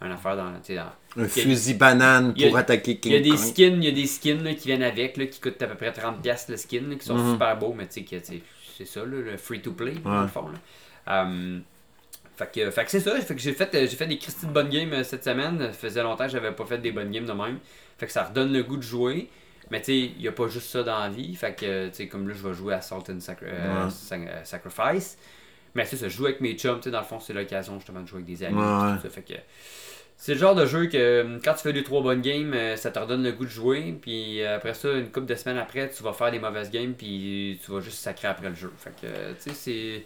un 0.00 0.10
affaire 0.10 0.36
dans. 0.36 0.50
dans 0.52 1.22
Un 1.22 1.28
fusil 1.28 1.74
banane 1.74 2.34
a- 2.38 2.46
pour 2.48 2.56
attaquer 2.56 2.96
King 2.98 3.12
il 3.12 3.14
y 3.16 3.18
a 3.18 3.22
des 3.22 3.28
Kong. 3.30 3.38
skins, 3.38 3.76
il 3.76 3.84
y 3.84 3.88
a 3.88 3.92
des 3.92 4.06
skins 4.06 4.42
là, 4.42 4.54
qui 4.54 4.68
viennent 4.68 4.82
avec, 4.82 5.16
là, 5.18 5.26
qui 5.26 5.38
coûtent 5.40 5.60
à 5.62 5.66
peu 5.66 5.74
près 5.74 5.90
30$ 5.92 6.46
le 6.48 6.56
skin, 6.56 6.80
là, 6.88 6.94
qui 6.96 7.04
sont 7.06 7.14
Mhm. 7.18 7.32
super 7.32 7.56
beaux, 7.58 7.74
mais 7.76 7.86
tu 7.88 8.04
sais, 8.06 8.42
c'est 8.78 8.86
ça, 8.86 9.00
là, 9.00 9.06
le 9.20 9.36
free-to-play, 9.36 9.96
dans 10.02 10.22
le 10.22 10.28
fond. 10.28 10.48
Là. 10.48 10.58
Um, 11.06 11.62
fait 12.36 12.50
que, 12.52 12.70
fait 12.70 12.84
que 12.84 12.90
c'est 12.90 13.00
ça, 13.00 13.14
fait 13.20 13.34
que 13.34 13.40
j'ai 13.40 13.52
fait, 13.52 13.72
euh, 13.74 13.80
j'ai 13.88 13.96
fait 13.96 14.06
des 14.06 14.18
Christy 14.18 14.46
de 14.46 14.50
bonnes 14.52 14.68
games 14.68 14.92
euh, 14.92 15.04
cette 15.04 15.22
semaine. 15.24 15.58
Ça 15.60 15.72
faisait 15.72 16.02
longtemps 16.02 16.24
que 16.26 16.32
j'avais 16.32 16.50
pas 16.52 16.64
fait 16.66 16.78
des 16.78 16.90
bonnes 16.92 17.10
games 17.10 17.26
de 17.26 17.32
même. 17.32 17.58
Fait 17.98 18.06
que 18.06 18.12
ça 18.12 18.24
redonne 18.24 18.52
le 18.52 18.62
goût 18.62 18.76
de 18.76 18.82
jouer. 18.82 19.28
Mais 19.70 19.80
tu 19.80 19.86
sais, 19.86 19.98
il 20.16 20.18
n'y 20.20 20.28
a 20.28 20.32
pas 20.32 20.48
juste 20.48 20.68
ça 20.70 20.82
dans 20.82 20.98
la 20.98 21.08
vie. 21.08 21.34
Fait 21.36 21.54
que, 21.54 21.88
tu 21.88 21.94
sais, 21.94 22.08
comme 22.08 22.28
là, 22.28 22.34
je 22.36 22.46
vais 22.46 22.52
jouer 22.54 22.74
à 22.74 22.80
Salt 22.80 23.04
and 23.10 23.20
Sacri- 23.20 23.46
euh, 23.48 23.86
Ouais. 23.86 23.92
Euh, 24.28 24.44
Sacrifice. 24.44 25.16
Mais 25.74 25.84
c'est 25.86 25.96
ça, 25.96 26.08
je 26.08 26.16
joue 26.16 26.26
avec 26.26 26.40
mes 26.40 26.54
chums, 26.54 26.76
tu 26.78 26.84
sais, 26.84 26.90
dans 26.90 27.00
le 27.00 27.04
fond, 27.06 27.18
c'est 27.18 27.32
l'occasion 27.32 27.74
justement 27.78 28.00
de 28.00 28.06
jouer 28.06 28.18
avec 28.22 28.26
des 28.26 28.44
amis. 28.44 28.56
Ouais. 28.56 28.96
tout 28.96 29.02
ça. 29.02 29.08
Fait 29.10 29.22
que 29.22 29.34
c'est 30.16 30.34
le 30.34 30.38
genre 30.40 30.54
de 30.54 30.66
jeu 30.66 30.86
que 30.86 30.96
euh, 30.96 31.38
quand 31.44 31.54
tu 31.54 31.60
fais 31.62 31.72
2-3 31.72 32.02
bonnes 32.02 32.20
games, 32.20 32.52
euh, 32.54 32.76
ça 32.76 32.90
te 32.90 32.98
redonne 32.98 33.22
le 33.24 33.32
goût 33.32 33.44
de 33.44 33.50
jouer. 33.50 33.96
Puis 34.00 34.42
euh, 34.42 34.56
après 34.56 34.74
ça, 34.74 34.90
une 34.92 35.10
couple 35.10 35.26
de 35.26 35.34
semaines 35.34 35.58
après, 35.58 35.88
tu 35.90 36.02
vas 36.02 36.12
faire 36.12 36.30
des 36.30 36.38
mauvaises 36.38 36.70
games. 36.70 36.94
Puis 36.94 37.58
tu 37.64 37.72
vas 37.72 37.80
juste 37.80 37.98
sacrer 37.98 38.28
après 38.28 38.48
le 38.50 38.54
jeu. 38.54 38.72
Fait 38.76 38.90
que, 38.90 39.06
euh, 39.06 39.32
tu 39.42 39.50
sais, 39.50 39.54
c'est. 39.54 40.04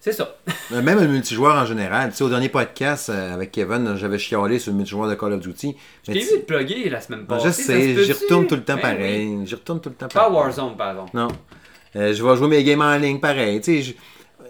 C'est 0.00 0.12
ça. 0.12 0.36
Mais 0.70 0.80
Même 0.82 1.00
le 1.00 1.08
multijoueur 1.08 1.56
en 1.56 1.66
général. 1.66 2.10
Tu 2.10 2.16
sais, 2.16 2.24
au 2.24 2.28
dernier 2.28 2.48
podcast 2.48 3.10
euh, 3.10 3.34
avec 3.34 3.50
Kevin, 3.52 3.96
j'avais 3.96 4.18
chialé 4.18 4.58
sur 4.58 4.70
le 4.72 4.76
multijoueur 4.78 5.08
de 5.08 5.14
Call 5.14 5.32
of 5.32 5.40
Duty. 5.40 5.76
Je 6.06 6.12
t'ai 6.12 6.18
vu 6.20 6.26
te 6.26 6.44
plugger 6.46 6.88
la 6.88 7.00
semaine 7.00 7.26
passée. 7.26 7.48
je 7.48 7.52
sais, 7.52 8.04
j'y 8.04 8.12
peut-tu? 8.12 8.24
retourne 8.24 8.46
tout 8.46 8.54
le 8.54 8.62
temps 8.64 8.76
Ben 8.76 8.80
pareil. 8.82 9.38
J'y 9.44 9.54
retourne 9.54 9.80
tout 9.80 9.88
le 9.88 9.94
temps 9.96 10.08
Pas 10.08 10.20
pareil. 10.20 10.34
Warzone, 10.36 10.76
pardon. 10.76 11.06
Non. 11.12 11.28
Euh, 11.96 12.12
je 12.14 12.22
vais 12.22 12.36
jouer 12.36 12.48
mes 12.48 12.64
games 12.64 12.80
en 12.82 12.96
ligne 12.96 13.18
pareil. 13.18 13.60
Tu 13.60 13.82
sais, 13.82 13.82
je, 13.82 13.94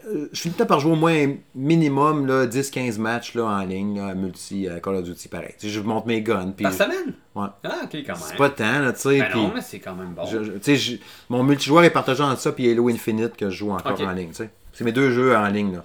euh, 0.09 0.29
je 0.33 0.41
finis 0.41 0.55
le 0.57 0.63
temps 0.65 0.69
par 0.69 0.81
jouer 0.81 0.93
au 0.93 0.97
moins 0.97 1.27
minimum 1.55 2.27
là, 2.27 2.47
10-15 2.47 2.99
matchs 2.99 3.35
là, 3.35 3.45
en 3.45 3.61
ligne, 3.65 3.97
là, 3.99 4.15
multi 4.15 4.69
Call 4.83 4.97
of 4.97 5.05
Duty 5.05 5.29
pareil. 5.29 5.55
Tu 5.59 5.69
sais, 5.69 5.73
je 5.73 5.81
monte 5.81 6.05
mes 6.07 6.21
guns. 6.21 6.53
Par 6.61 6.73
semaine? 6.73 7.15
Ouais. 7.35 7.47
Ah, 7.65 7.81
ok, 7.85 7.91
quand 7.93 8.13
même. 8.13 8.17
c'est 8.19 8.37
pas 8.37 8.51
tant, 8.51 8.81
là, 8.81 8.93
tu 8.93 9.01
sais. 9.01 9.19
Ben 9.19 9.29
non, 9.35 9.53
mais 9.55 9.61
c'est 9.63 9.79
quand 9.79 9.95
même 9.95 10.11
bon. 10.15 10.27
je- 10.27 10.43
je- 10.45 10.53
tu 10.53 10.59
sais, 10.63 10.77
je- 10.77 10.97
mon 11.31 11.43
multijoueur 11.43 11.85
est 11.85 11.91
partagé 11.91 12.23
entre 12.23 12.41
ça 12.41 12.53
puis 12.53 12.71
Halo 12.71 12.89
Infinite 12.89 13.37
que 13.37 13.49
je 13.49 13.57
joue 13.57 13.71
encore 13.71 13.99
en 14.01 14.13
ligne. 14.13 14.29
tu 14.31 14.35
sais. 14.35 14.51
C'est 14.79 14.85
mes 14.85 14.93
deux 14.93 15.11
jeux 15.11 15.37
en 15.37 15.49
ligne. 15.49 15.73
Là. 15.75 15.85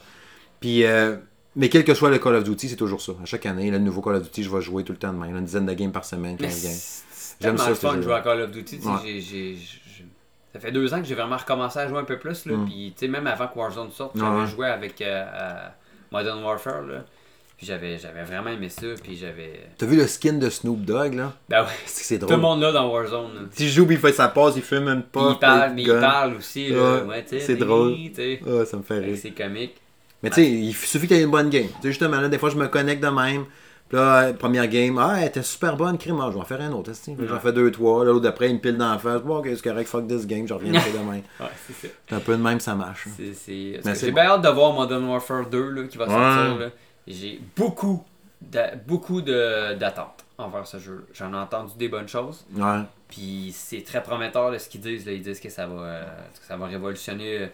Puis, 0.59 0.85
euh, 0.85 1.15
mais 1.55 1.67
quel 1.67 1.83
que 1.83 1.95
soit 1.95 2.11
le 2.11 2.19
Call 2.19 2.35
of 2.35 2.43
Duty, 2.43 2.69
c'est 2.69 2.75
toujours 2.75 3.01
ça. 3.01 3.13
À 3.23 3.25
chaque 3.25 3.47
année, 3.47 3.71
le 3.71 3.79
nouveau 3.79 4.03
Call 4.03 4.17
of 4.17 4.21
Duty, 4.21 4.43
je 4.43 4.51
vais 4.55 4.61
jouer 4.61 4.83
tout 4.83 4.91
le 4.91 4.99
temps 4.99 5.11
de 5.11 5.17
même. 5.17 5.35
Une 5.35 5.45
dizaine 5.45 5.65
de 5.65 5.73
games 5.73 5.91
par 5.91 6.05
semaine, 6.05 6.37
Mais 6.39 6.45
15 6.45 6.63
games. 6.63 6.71
c'est 6.73 7.03
c'est 7.09 7.35
J'aime 7.41 7.57
ça, 7.57 7.69
le 7.69 7.75
ce 7.75 7.79
fun 7.79 7.95
de 7.97 8.03
jouer 8.03 8.13
à 8.13 8.21
Call 8.21 8.41
of 8.41 8.51
Duty. 8.51 8.79
Ça 10.53 10.59
fait 10.59 10.71
deux 10.71 10.93
ans 10.93 10.99
que 11.01 11.07
j'ai 11.07 11.15
vraiment 11.15 11.37
recommencé 11.37 11.79
à 11.79 11.87
jouer 11.87 11.97
un 11.97 12.03
peu 12.03 12.19
plus. 12.19 12.45
Là, 12.45 12.55
Mm. 12.55 12.65
Puis, 12.65 13.07
même 13.09 13.25
avant 13.25 13.47
que 13.47 13.57
Warzone 13.57 13.89
sorte, 13.89 14.15
j'avais 14.15 14.41
ouais. 14.41 14.47
joué 14.47 14.67
avec 14.67 15.01
euh, 15.01 15.25
Modern 16.11 16.43
Warfare. 16.43 16.83
Là. 16.83 17.05
Puis 17.57 17.67
j'avais 17.67 17.97
j'avais 17.97 18.23
vraiment 18.23 18.49
aimé 18.49 18.67
ça. 18.69 18.87
Puis 19.01 19.15
j'avais. 19.15 19.67
T'as 19.77 19.85
vu 19.85 19.95
le 19.95 20.07
skin 20.07 20.33
de 20.33 20.49
Snoop 20.49 20.81
Dogg, 20.81 21.13
là? 21.13 21.33
Ben 21.47 21.61
ouais. 21.63 21.69
C'est 21.85 22.03
c'est 22.03 22.19
Tout 22.19 22.25
drôle. 22.25 22.35
le 22.37 22.41
monde 22.41 22.61
là 22.61 22.71
dans 22.71 22.91
Warzone. 22.91 23.33
là. 23.35 23.41
Si 23.51 23.69
je 23.69 23.73
joue, 23.75 23.87
il 23.91 23.97
fait 23.97 24.11
sa 24.11 24.27
passe, 24.27 24.55
il 24.57 24.61
fume 24.63 24.87
une 24.87 25.01
Puis 25.01 25.09
pas. 25.13 25.29
il 25.33 25.39
parle, 25.39 25.71
mais 25.75 25.83
il 25.83 25.99
parle 25.99 26.35
aussi. 26.35 26.69
Là, 26.69 26.95
Ouais, 26.95 27.01
ouais, 27.03 27.23
tu 27.23 27.39
sais, 27.39 27.45
c'est 27.45 27.55
drôle. 27.55 27.95
tu 27.95 28.13
sais. 28.15 28.39
Ah, 28.45 28.65
ça 28.65 28.77
me 28.77 28.83
fait 28.83 28.95
que 28.99 29.05
rire. 29.05 29.17
C'est 29.21 29.31
comique. 29.31 29.75
Mais 30.21 30.29
tu 30.29 30.35
sais, 30.35 30.49
il 30.49 30.73
suffit 30.73 31.07
qu'il 31.07 31.17
y 31.17 31.19
ait 31.19 31.23
une 31.23 31.31
bonne 31.31 31.49
game. 31.49 31.67
Tu 31.67 31.81
sais, 31.83 31.87
justement, 31.89 32.19
là, 32.19 32.27
des 32.29 32.37
fois, 32.37 32.49
je 32.49 32.55
me 32.57 32.67
connecte 32.67 33.03
de 33.03 33.09
même. 33.09 33.45
Puis 33.89 33.97
là, 33.97 34.23
euh, 34.23 34.33
première 34.33 34.67
game, 34.67 34.97
ah, 34.97 35.15
elle 35.19 35.27
était 35.27 35.43
super 35.43 35.75
bonne, 35.77 35.97
crime, 35.97 36.17
ah, 36.21 36.27
je 36.29 36.35
vais 36.35 36.39
en 36.41 36.45
faire 36.45 36.61
un 36.61 36.71
autre. 36.71 36.91
J'en 37.05 37.13
Ouais. 37.35 37.39
fais 37.41 37.51
deux, 37.53 37.69
trois. 37.71 38.03
Là, 38.03 38.11
l'autre 38.11 38.21
d'après, 38.23 38.49
il 38.49 38.55
me 38.55 38.59
pile 38.59 38.77
dans 38.77 38.91
la 38.91 38.97
face. 38.97 39.21
Bon, 39.21 39.37
ok, 39.37 39.47
c'est 39.53 39.61
correct, 39.61 39.87
fuck 39.87 40.07
this 40.07 40.25
game, 40.25 40.47
je 40.47 40.53
reviens 40.53 40.71
de 40.71 40.97
demain. 40.97 41.21
Ouais, 41.39 41.47
c'est 41.67 41.87
ça. 41.87 41.93
C'est 42.09 42.15
un 42.15 42.19
peu 42.19 42.35
de 42.35 42.41
même, 42.41 42.59
ça 42.61 42.73
marche. 42.73 43.05
C'est- 43.17 43.33
c'est- 43.33 43.71
parce 43.75 43.85
Mais 43.85 43.91
que 43.91 43.97
c'est 43.99 44.05
J'ai 44.07 44.11
bien 44.13 44.23
hâte 44.23 44.41
de 44.41 44.49
voir 44.49 44.73
Modern 44.73 45.03
Warfare 45.05 45.45
2 45.47 45.69
là, 45.69 45.83
qui 45.83 45.97
va 45.97 46.05
sortir. 46.07 46.55
Ouais. 46.57 46.65
là. 46.65 46.71
J'ai 47.07 47.41
beaucoup, 47.55 48.03
beaucoup 48.87 49.21
de- 49.21 49.73
d'attentes 49.75 50.23
envers 50.37 50.65
ce 50.67 50.77
jeu. 50.79 51.05
J'en 51.13 51.33
ai 51.33 51.37
entendu 51.37 51.73
des 51.77 51.89
bonnes 51.89 52.07
choses. 52.07 52.45
Ouais. 52.55 52.81
Puis 53.09 53.51
c'est 53.53 53.83
très 53.83 54.01
prometteur 54.01 54.51
de 54.51 54.57
ce 54.57 54.69
qu'ils 54.69 54.81
disent. 54.81 55.05
là. 55.05 55.11
Ils 55.11 55.21
disent 55.21 55.39
que 55.39 55.49
ça 55.49 55.67
va, 55.67 55.81
euh, 55.81 56.03
que 56.39 56.45
ça 56.45 56.57
va 56.57 56.65
révolutionner 56.65 57.39
euh, 57.43 57.47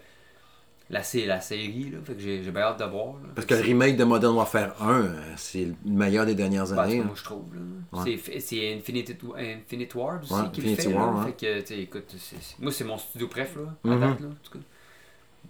la, 0.89 1.01
la 1.27 1.41
série. 1.41 1.89
Là. 1.91 1.97
Fait 2.05 2.13
que 2.13 2.19
j'ai 2.19 2.39
bien 2.39 2.61
hâte 2.61 2.79
de 2.79 2.85
voir. 2.85 3.13
là. 3.15 3.29
Parce 3.35 3.45
que 3.45 3.55
le 3.55 3.61
remake 3.61 3.97
de 3.97 4.03
Modern 4.05 4.35
Warfare 4.35 4.81
1, 4.81 4.89
euh, 5.01 5.21
c'est 5.35 5.65
le 5.65 5.75
meilleur 5.85 6.25
des 6.25 6.35
dernières 6.35 6.67
tout 6.67 6.79
années. 6.79 6.99
là. 6.99 7.03
moi 7.05 7.15
je 7.15 7.23
trouve. 7.23 7.43
Ouais. 7.91 8.19
C'est- 8.39 8.75
Infinite, 8.75 9.15
Infinite 9.37 9.95
Ward 9.95 10.23
aussi 10.23 10.33
Ouais, 10.33 10.39
qui 10.53 10.61
Infinity 10.61 10.87
le 10.87 10.93
fait. 10.93 10.97
Ouais. 10.97 11.25
Fait 11.37 11.63
que, 11.65 11.73
écoute, 11.73 12.15
moi 12.59 12.71
c'est 12.71 12.83
mon 12.85 12.97
studio 12.97 13.27
préf 13.27 13.55
là, 13.55 13.61
à 13.91 13.95
Mhm. 13.95 13.99
date, 13.99 14.19
là, 14.21 14.27
en 14.27 14.35
tout 14.43 14.51
cas. 14.57 14.65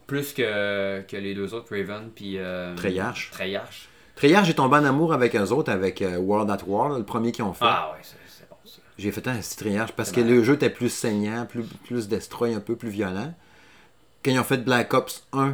Plus 0.10 0.34
que, 0.34 1.02
que 1.02 1.16
les 1.18 1.34
deux 1.34 1.54
autres, 1.54 1.68
Raven 1.74 2.10
puis 2.14 2.38
euh, 2.38 2.76
Treyarch. 2.76 3.30
Treyarch. 3.32 3.88
Treyarch, 4.16 4.46
j'ai 4.46 4.54
tombé 4.54 4.76
en 4.78 4.84
amour 4.84 5.14
avec 5.14 5.36
eux 5.36 5.50
autres, 5.52 5.72
avec 5.72 6.02
euh, 6.02 6.18
World 6.18 6.50
at 6.52 6.60
War, 6.68 6.90
là, 6.90 6.98
le 6.98 7.06
premier 7.06 7.32
qu'ils 7.32 7.46
ont 7.46 7.54
fait. 7.54 7.64
Ah 7.66 7.92
ouais, 7.94 8.00
c'est 8.02 8.18
c'est 8.28 8.50
bon 8.50 8.58
ça. 8.66 8.80
J'ai 8.98 9.12
fait 9.12 9.26
un 9.28 9.38
petit 9.38 9.56
Treyarch 9.56 9.92
parce 9.94 10.10
C'est 10.10 10.16
que 10.16 10.22
le 10.22 10.44
jeu 10.44 10.56
était 10.56 10.70
plus 10.70 10.90
saignant, 10.90 11.46
plus, 11.46 11.64
plus 11.86 12.10
destroy, 12.10 12.54
un 12.54 12.60
peu 12.60 12.76
plus 12.76 12.90
violent. 12.90 13.34
Quand 14.26 14.32
ils 14.32 14.40
ont 14.40 14.44
fait 14.44 14.58
Black 14.58 14.94
Ops 14.94 15.24
1, 15.32 15.54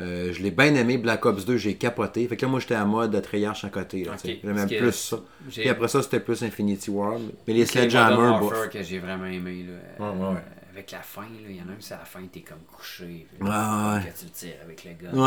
euh, 0.00 0.32
je 0.32 0.42
l'ai 0.42 0.50
bien 0.50 0.74
aimé. 0.74 0.98
Black 0.98 1.24
Ops 1.26 1.44
2, 1.44 1.56
j'ai 1.56 1.74
capoté. 1.74 2.26
Fait 2.26 2.36
que 2.36 2.42
là, 2.44 2.48
moi, 2.50 2.58
j'étais 2.60 2.74
à 2.74 2.84
mode 2.84 3.12
de 3.12 3.20
Treyarch 3.20 3.64
à 3.64 3.68
côté. 3.68 4.08
J'aimais 4.24 4.66
plus 4.66 4.92
ça. 4.92 5.18
Puis 5.48 5.68
après 5.68 5.88
ça, 5.88 6.02
c'était 6.02 6.20
plus 6.20 6.42
Infinity 6.42 6.90
War. 6.90 7.18
Mais 7.46 7.54
les 7.54 7.64
c'est 7.66 7.80
Sledgehammer, 7.80 8.38
bof. 8.40 8.68
que 8.70 8.82
j'ai 8.82 8.98
vraiment 8.98 9.26
aimé. 9.26 9.66
Là, 9.98 10.04
Ouais, 10.06 10.16
ouais, 10.16 10.34
ouais. 10.34 10.42
Euh, 10.78 10.80
avec 10.80 10.90
la 10.92 11.00
fin, 11.02 11.22
là, 11.22 11.26
il 11.48 11.56
y 11.56 11.60
en 11.60 11.68
a 11.68 11.72
un 11.72 11.76
qui, 11.76 11.92
à 11.92 11.98
la 11.98 12.04
fin, 12.04 12.20
t'es 12.32 12.40
comme 12.40 12.58
couché. 12.72 13.26
puis 13.28 13.42
Ouais, 13.42 13.48
ouais. 13.48 14.00
Que 14.12 14.18
tu 14.18 14.24
le 14.26 14.30
tires 14.30 14.54
avec 14.64 14.84
le 14.84 14.90
gars. 14.92 15.10
Ouais, 15.12 15.18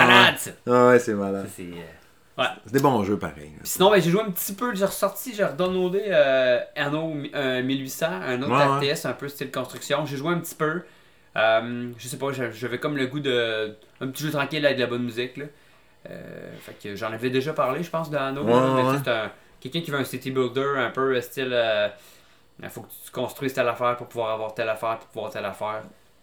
ouais. 0.00 0.06
Malade 0.06 0.38
ça! 0.38 0.50
Ah 0.66 0.88
ouais, 0.88 0.98
c'est 0.98 1.12
Ça, 1.12 1.16
malade. 1.16 1.48
c'est. 1.54 1.62
euh, 1.62 2.38
Ouais. 2.38 2.46
C'est 2.64 2.72
des 2.72 2.80
bons 2.80 3.02
jeux, 3.04 3.18
pareil. 3.18 3.50
là. 3.56 3.60
Sinon, 3.64 3.90
ben, 3.90 4.00
j'ai 4.00 4.10
joué 4.10 4.22
un 4.22 4.30
petit 4.30 4.54
peu, 4.54 4.74
j'ai 4.74 4.84
ressorti, 4.86 5.34
j'ai 5.34 5.44
redownloadé 5.44 6.04
euh, 6.06 6.60
Anno 6.74 7.12
euh, 7.34 7.62
1800, 7.62 8.06
un 8.06 8.40
autre 8.42 8.80
Ouais, 8.80 8.92
RTS 8.94 9.04
un 9.06 9.12
peu 9.12 9.28
style 9.28 9.50
construction. 9.50 10.06
J'ai 10.06 10.16
joué 10.16 10.32
un 10.32 10.38
petit 10.38 10.54
peu. 10.54 10.82
Euh, 11.36 11.90
je 11.98 12.08
sais 12.08 12.16
pas, 12.16 12.28
j'avais 12.32 12.78
comme 12.78 12.96
le 12.96 13.06
goût 13.08 13.20
de. 13.20 13.74
Un 14.00 14.08
petit 14.08 14.22
jeu 14.24 14.30
tranquille 14.30 14.64
avec 14.64 14.78
de 14.78 14.82
la 14.82 14.88
bonne 14.88 15.02
musique. 15.02 15.36
Là. 15.36 15.44
Euh, 16.08 16.52
fait 16.60 16.76
que 16.82 16.96
j'en 16.96 17.12
avais 17.12 17.28
déjà 17.28 17.52
parlé, 17.52 17.82
je 17.82 17.90
pense, 17.90 18.08
de 18.10 18.16
Anno. 18.16 18.46
Là, 18.46 18.74
mais 18.92 18.98
c'est 19.04 19.10
un- 19.10 19.30
quelqu'un 19.60 19.80
qui 19.82 19.90
veut 19.90 19.98
un 19.98 20.04
city 20.04 20.30
builder 20.30 20.64
un 20.78 20.90
peu 20.90 21.14
euh, 21.14 21.20
style. 21.20 21.52
Il 22.62 22.68
faut 22.68 22.82
que 22.82 22.88
tu 23.04 23.10
construises 23.10 23.52
telle 23.54 23.68
affaire 23.68 23.96
pour 23.96 24.06
pouvoir 24.08 24.30
avoir 24.32 24.54
telle 24.54 24.68
affaire 24.68 24.98
pour 24.98 25.08
pouvoir 25.08 25.30
telle 25.32 25.44
affaire. 25.44 25.82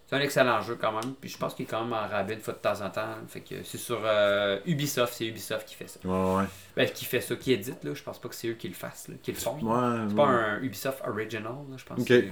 C'est 0.10 0.16
un 0.16 0.20
excellent 0.22 0.62
jeu 0.62 0.78
quand 0.80 0.94
même. 0.94 1.14
Puis 1.20 1.30
je 1.30 1.38
pense 1.38 1.54
qu'il 1.54 1.66
est 1.66 1.68
quand 1.68 1.84
même 1.84 1.92
en 1.94 2.08
rabais 2.08 2.36
une 2.36 2.40
fois 2.40 2.54
de 2.54 2.60
temps 2.60 2.82
en 2.82 2.90
temps. 2.90 3.08
Fait 3.28 3.42
que 3.42 3.56
c'est 3.64 3.78
sur 3.78 4.00
euh, 4.06 4.58
Ubisoft, 4.66 5.14
c'est 5.14 5.26
Ubisoft 5.26 5.68
qui 5.68 5.76
fait 5.76 5.88
ça. 5.90 6.00
Ouais, 6.06 6.36
ouais. 6.38 6.44
Ben, 6.78 6.90
qui 6.90 7.04
fait 7.06 7.20
ça, 7.20 7.36
qui 7.36 7.52
édite, 7.52 7.84
là. 7.84 7.92
Je 7.94 8.04
pense 8.04 8.18
pas 8.20 8.30
que 8.30 8.36
c'est 8.36 8.48
eux 8.48 8.54
qui 8.54 8.70
le 8.70 8.74
fassent, 8.74 9.10
là, 9.10 9.16
qui 9.22 9.32
le 9.34 9.38
font. 9.38 9.58
Ouais, 9.62 10.06
C'est 10.08 10.16
pas 10.16 10.28
un 10.28 10.62
Ubisoft 10.62 11.02
Original, 11.08 11.44
là, 11.70 11.76
je 11.76 11.84
pense. 11.84 12.00
Ok. 12.00 12.08
que 12.08 12.24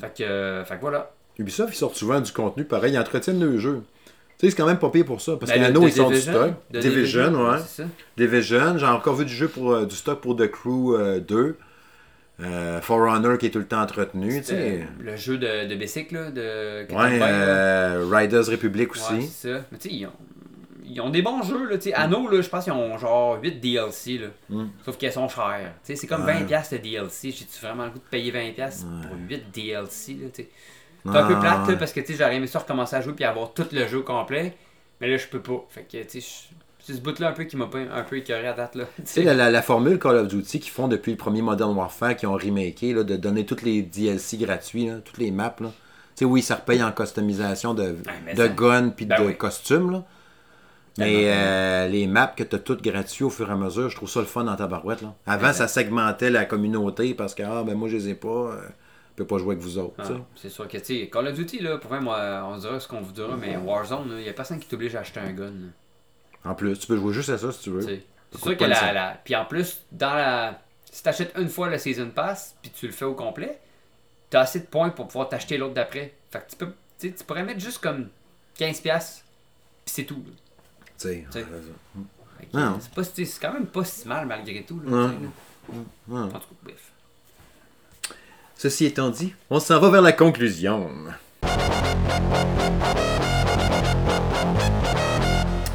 Fait 0.00 0.14
que, 0.16 0.22
euh, 0.24 0.64
fait 0.64 0.76
que 0.76 0.80
voilà. 0.80 1.12
Ubisoft, 1.38 1.72
ils 1.74 1.78
sortent 1.78 1.96
souvent 1.96 2.20
du 2.20 2.32
contenu 2.32 2.64
pareil. 2.64 2.94
Ils 2.94 2.98
entretiennent 2.98 3.38
le 3.40 3.58
jeu. 3.58 3.82
Tu 4.38 4.46
sais, 4.46 4.50
c'est 4.50 4.56
quand 4.56 4.66
même 4.66 4.78
pas 4.78 4.90
pire 4.90 5.04
pour 5.04 5.20
ça. 5.20 5.36
Parce 5.36 5.52
Ben, 5.52 5.62
qu'Anno, 5.62 5.86
ils 5.86 5.92
sortent 5.92 6.08
du 6.12 6.14
Division, 6.18 6.32
stock. 6.32 6.54
de 6.70 6.80
Division, 6.80 7.32
ouais. 7.48 7.58
Division, 8.16 8.78
j'ai 8.78 8.86
encore 8.86 9.14
vu 9.14 9.24
du 9.24 9.32
jeu 9.32 9.48
pour 9.48 9.72
euh, 9.72 9.86
du 9.86 9.94
stock 9.94 10.20
pour 10.20 10.34
The 10.36 10.50
Crew 10.50 10.94
euh, 10.94 11.20
2. 11.20 11.56
Euh, 12.40 12.80
Forerunner 12.82 13.38
qui 13.38 13.46
est 13.46 13.50
tout 13.50 13.58
le 13.60 13.66
temps 13.66 13.80
entretenu, 13.80 14.28
tu 14.28 14.44
C'était 14.44 14.80
sais. 14.80 14.86
Le 15.00 15.16
jeu 15.16 15.38
de, 15.38 15.66
de 15.68 15.74
bicycle, 15.74 16.14
là, 16.14 16.30
de 16.30 16.86
Ouais, 16.92 17.18
euh, 17.22 18.06
Riders 18.12 18.46
Republic 18.46 18.94
Ouais, 18.94 19.00
aussi. 19.00 19.22
c'est 19.28 19.52
ça. 19.54 19.64
Mais 19.72 19.78
tu 19.78 19.88
sais, 19.88 19.94
ils 19.94 20.06
ont, 20.06 20.12
ils 20.84 21.00
ont 21.00 21.08
des 21.08 21.22
bons 21.22 21.40
jeux, 21.42 21.66
là. 21.66 21.78
Tu 21.78 21.84
sais, 21.88 21.94
Anno, 21.94 22.28
là, 22.28 22.42
je 22.42 22.48
pense 22.50 22.64
qu'ils 22.64 22.74
ont 22.74 22.98
genre 22.98 23.38
8 23.42 23.58
DLC, 23.60 24.18
là. 24.18 24.26
Mm. 24.50 24.66
Sauf 24.84 24.98
qu'elles 24.98 25.12
sont 25.14 25.28
chères. 25.30 25.72
Tu 25.82 25.94
sais, 25.94 25.96
c'est 25.96 26.06
comme 26.06 26.26
Ouais. 26.26 26.34
20$ 26.40 26.46
piastres 26.46 26.74
de 26.74 26.82
DLC. 26.82 27.30
J'ai-tu 27.30 27.58
vraiment 27.62 27.84
le 27.84 27.90
goût 27.92 27.98
de 28.00 28.04
payer 28.10 28.30
20$ 28.30 28.52
piastres 28.52 28.84
Ouais. 28.86 29.08
pour 29.08 29.16
8 29.30 29.44
DLC, 29.54 30.12
là. 30.20 30.28
C'est 30.34 30.48
un 31.06 31.26
peu 31.26 31.38
plate, 31.40 31.68
là, 31.68 31.76
parce 31.76 31.92
que 31.92 32.00
tu 32.00 32.08
sais, 32.08 32.18
j'aurais 32.18 32.36
aimé 32.36 32.46
ça 32.48 32.58
recommencer 32.58 32.96
à 32.96 33.00
jouer 33.00 33.14
puis 33.14 33.24
avoir 33.24 33.54
tout 33.54 33.66
le 33.72 33.86
jeu 33.88 34.00
complet. 34.02 34.54
Mais 35.00 35.08
là, 35.08 35.16
je 35.16 35.26
peux 35.26 35.40
pas. 35.40 35.64
Fait 35.70 35.82
que, 35.90 36.02
tu 36.06 36.20
sais, 36.20 36.48
c'est 36.86 36.94
ce 36.94 37.00
bout-là 37.00 37.28
un 37.28 37.32
peu 37.32 37.44
qui 37.44 37.56
m'a 37.56 37.68
un 37.94 38.02
peu 38.02 38.16
écœuré 38.18 38.46
à 38.46 38.52
date, 38.52 38.74
là. 38.76 38.84
Tu 38.98 39.02
sais, 39.06 39.22
la, 39.22 39.34
la- 39.34 39.50
la 39.50 39.62
formule 39.62 39.98
Call 39.98 40.16
of 40.16 40.28
Duty 40.28 40.60
qu'ils 40.60 40.70
font 40.72 40.86
depuis 40.88 41.10
le 41.12 41.16
premier 41.18 41.42
Modern 41.42 41.74
Warfare, 41.76 42.14
qui 42.16 42.26
ont 42.26 42.34
remaké, 42.34 42.94
là, 42.94 43.02
de 43.02 43.16
donner 43.16 43.44
toutes 43.44 43.62
les 43.62 43.82
DLC 43.82 44.36
gratuits, 44.36 44.86
là, 44.86 44.98
toutes 45.04 45.18
les 45.18 45.30
maps. 45.30 45.54
Là. 45.60 45.68
Tu 46.14 46.20
sais, 46.20 46.24
oui, 46.24 46.42
ça 46.42 46.54
repaye 46.56 46.82
en 46.82 46.92
customisation 46.92 47.74
de, 47.74 47.96
mais 48.24 48.34
de 48.34 48.38
ça- 48.42 48.48
guns 48.48 48.90
puis 48.90 49.04
Ben 49.06 49.20
de 49.20 49.26
oui. 49.26 49.36
costumes. 49.36 49.90
Là. 49.90 50.04
Mais 50.98 51.04
Tellement. 51.12 51.30
euh, 51.34 51.88
les 51.88 52.06
maps 52.06 52.32
que 52.34 52.42
tu 52.44 52.56
as 52.56 52.58
toutes 52.58 52.82
gratuites 52.82 53.22
au 53.22 53.30
fur 53.30 53.48
et 53.50 53.52
à 53.52 53.56
mesure, 53.56 53.90
je 53.90 53.96
trouve 53.96 54.08
ça 54.08 54.20
le 54.20 54.26
fun 54.26 54.44
dans 54.44 54.56
ta 54.56 54.66
barouette. 54.66 55.02
Là. 55.02 55.12
Avant, 55.26 55.48
Ben, 55.48 55.52
ça 55.52 55.68
segmentait 55.68 56.30
la 56.30 56.46
communauté 56.46 57.12
parce 57.12 57.34
que 57.34 57.42
ah, 57.42 57.62
ben, 57.66 57.74
moi, 57.74 57.88
je 57.88 57.96
les 57.96 58.08
ai 58.10 58.14
pas. 58.14 58.28
euh, 58.28 58.60
je 59.10 59.22
peux 59.22 59.26
pas 59.26 59.38
jouer 59.38 59.52
avec 59.54 59.58
vous 59.64 59.78
autres. 59.78 59.94
Ah, 59.98 60.04
c'est 60.34 60.48
sûr 60.50 60.66
que, 60.68 60.78
tu 60.78 61.08
Call 61.10 61.26
of 61.28 61.34
Duty, 61.34 61.58
là, 61.60 61.76
pour 61.78 61.90
vrai, 61.90 62.00
moi, 62.00 62.48
on 62.50 62.56
dira 62.58 62.78
ce 62.80 62.86
qu'on 62.88 63.00
vous 63.00 63.12
dira, 63.12 63.36
mais 63.38 63.56
Warzone, 63.56 64.10
il 64.20 64.24
y 64.24 64.28
a 64.28 64.32
personne 64.32 64.58
qui 64.58 64.68
t'oblige 64.68 64.94
à 64.94 65.00
acheter 65.00 65.20
un 65.20 65.32
gun. 65.32 65.44
là. 65.46 65.50
En 66.46 66.54
plus, 66.54 66.78
tu 66.78 66.86
peux 66.86 66.96
jouer 66.96 67.12
juste 67.12 67.28
à 67.30 67.38
ça 67.38 67.50
si 67.52 67.60
tu 67.60 67.70
veux. 67.70 67.82
C'est 67.82 68.02
sûr 68.38 68.56
que 68.56 68.64
la, 68.64 69.20
Puis 69.24 69.34
en 69.34 69.44
plus, 69.44 69.80
dans 69.92 70.14
la. 70.14 70.60
Si 70.90 71.02
t'achètes 71.02 71.32
une 71.36 71.48
fois 71.48 71.68
le 71.68 71.78
Season 71.78 72.08
Pass, 72.10 72.54
puis 72.62 72.70
tu 72.70 72.86
le 72.86 72.92
fais 72.92 73.04
au 73.04 73.14
complet, 73.14 73.58
tu 74.30 74.36
as 74.36 74.40
assez 74.40 74.60
de 74.60 74.66
points 74.66 74.90
pour 74.90 75.08
pouvoir 75.08 75.28
t'acheter 75.28 75.58
l'autre 75.58 75.74
d'après. 75.74 76.14
Fait 76.30 76.38
que 76.38 76.50
tu 76.50 76.56
peux, 76.56 76.72
tu 76.98 77.24
pourrais 77.26 77.42
mettre 77.44 77.60
juste 77.60 77.78
comme 77.78 78.08
15$, 78.58 78.80
puis 78.80 78.92
c'est 79.84 80.04
tout. 80.04 80.22
Tu 80.98 81.08
sais, 81.08 81.26
c'est 83.24 83.40
quand 83.40 83.52
même 83.52 83.66
pas 83.66 83.84
si 83.84 84.08
mal 84.08 84.26
malgré 84.26 84.62
tout. 84.62 84.80
Là, 84.80 85.10
En 86.08 86.28
tout 86.28 86.30
cas, 86.30 86.40
bref. 86.62 86.92
Ceci 88.56 88.86
étant 88.86 89.10
dit, 89.10 89.34
on 89.50 89.60
s'en 89.60 89.78
va 89.80 89.90
vers 89.90 90.02
la 90.02 90.12
conclusion. 90.12 90.90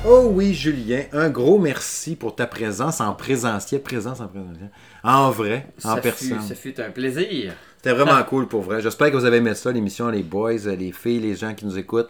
Oh 0.03 0.31
oui, 0.33 0.55
Julien, 0.55 1.03
un 1.13 1.29
gros 1.29 1.59
merci 1.59 2.15
pour 2.15 2.35
ta 2.35 2.47
présence 2.47 2.99
en 3.01 3.13
présentiel, 3.13 3.83
présence 3.83 4.19
en 4.19 4.27
présentiel, 4.27 4.71
en 5.03 5.29
vrai, 5.29 5.67
en 5.83 5.95
personne. 5.97 6.41
ça 6.41 6.55
fut 6.55 6.81
un 6.81 6.89
plaisir. 6.89 7.53
C'était 7.77 7.93
vraiment 7.93 8.21
cool 8.23 8.47
pour 8.47 8.63
vrai. 8.63 8.81
J'espère 8.81 9.11
que 9.11 9.17
vous 9.17 9.25
avez 9.25 9.37
aimé 9.37 9.53
ça, 9.53 9.71
l'émission, 9.71 10.09
les 10.09 10.23
boys, 10.23 10.53
les 10.53 10.91
filles, 10.91 11.19
les 11.19 11.35
gens 11.35 11.53
qui 11.53 11.65
nous 11.65 11.77
écoutent. 11.77 12.09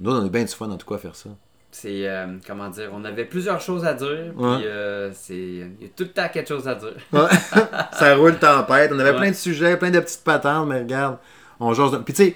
Nous, 0.00 0.10
on 0.10 0.24
a 0.24 0.28
bien 0.30 0.44
du 0.44 0.52
fun 0.52 0.70
en 0.70 0.78
tout 0.78 0.86
cas 0.86 0.94
à 0.94 0.98
faire 0.98 1.14
ça. 1.14 1.28
C'est, 1.70 2.08
euh, 2.08 2.26
comment 2.46 2.70
dire, 2.70 2.88
on 2.94 3.04
avait 3.04 3.26
plusieurs 3.26 3.60
choses 3.60 3.84
à 3.84 3.92
dire, 3.92 4.32
puis 4.34 4.46
euh, 4.46 5.12
c'est, 5.12 5.36
il 5.36 5.82
y 5.82 5.84
a 5.84 5.88
tout 5.94 6.04
le 6.04 6.12
temps 6.12 6.28
quelque 6.32 6.48
chose 6.48 6.66
à 6.66 6.74
dire. 6.74 6.94
ça 7.92 8.16
roule 8.16 8.38
tempête. 8.38 8.90
On 8.94 8.98
avait 8.98 9.14
plein 9.14 9.30
de 9.30 9.36
sujets, 9.36 9.76
plein 9.76 9.90
de 9.90 10.00
petites 10.00 10.24
patentes, 10.24 10.66
mais 10.68 10.78
regarde, 10.78 11.18
on 11.60 11.74
jase. 11.74 12.00
Puis 12.02 12.14
tu 12.14 12.34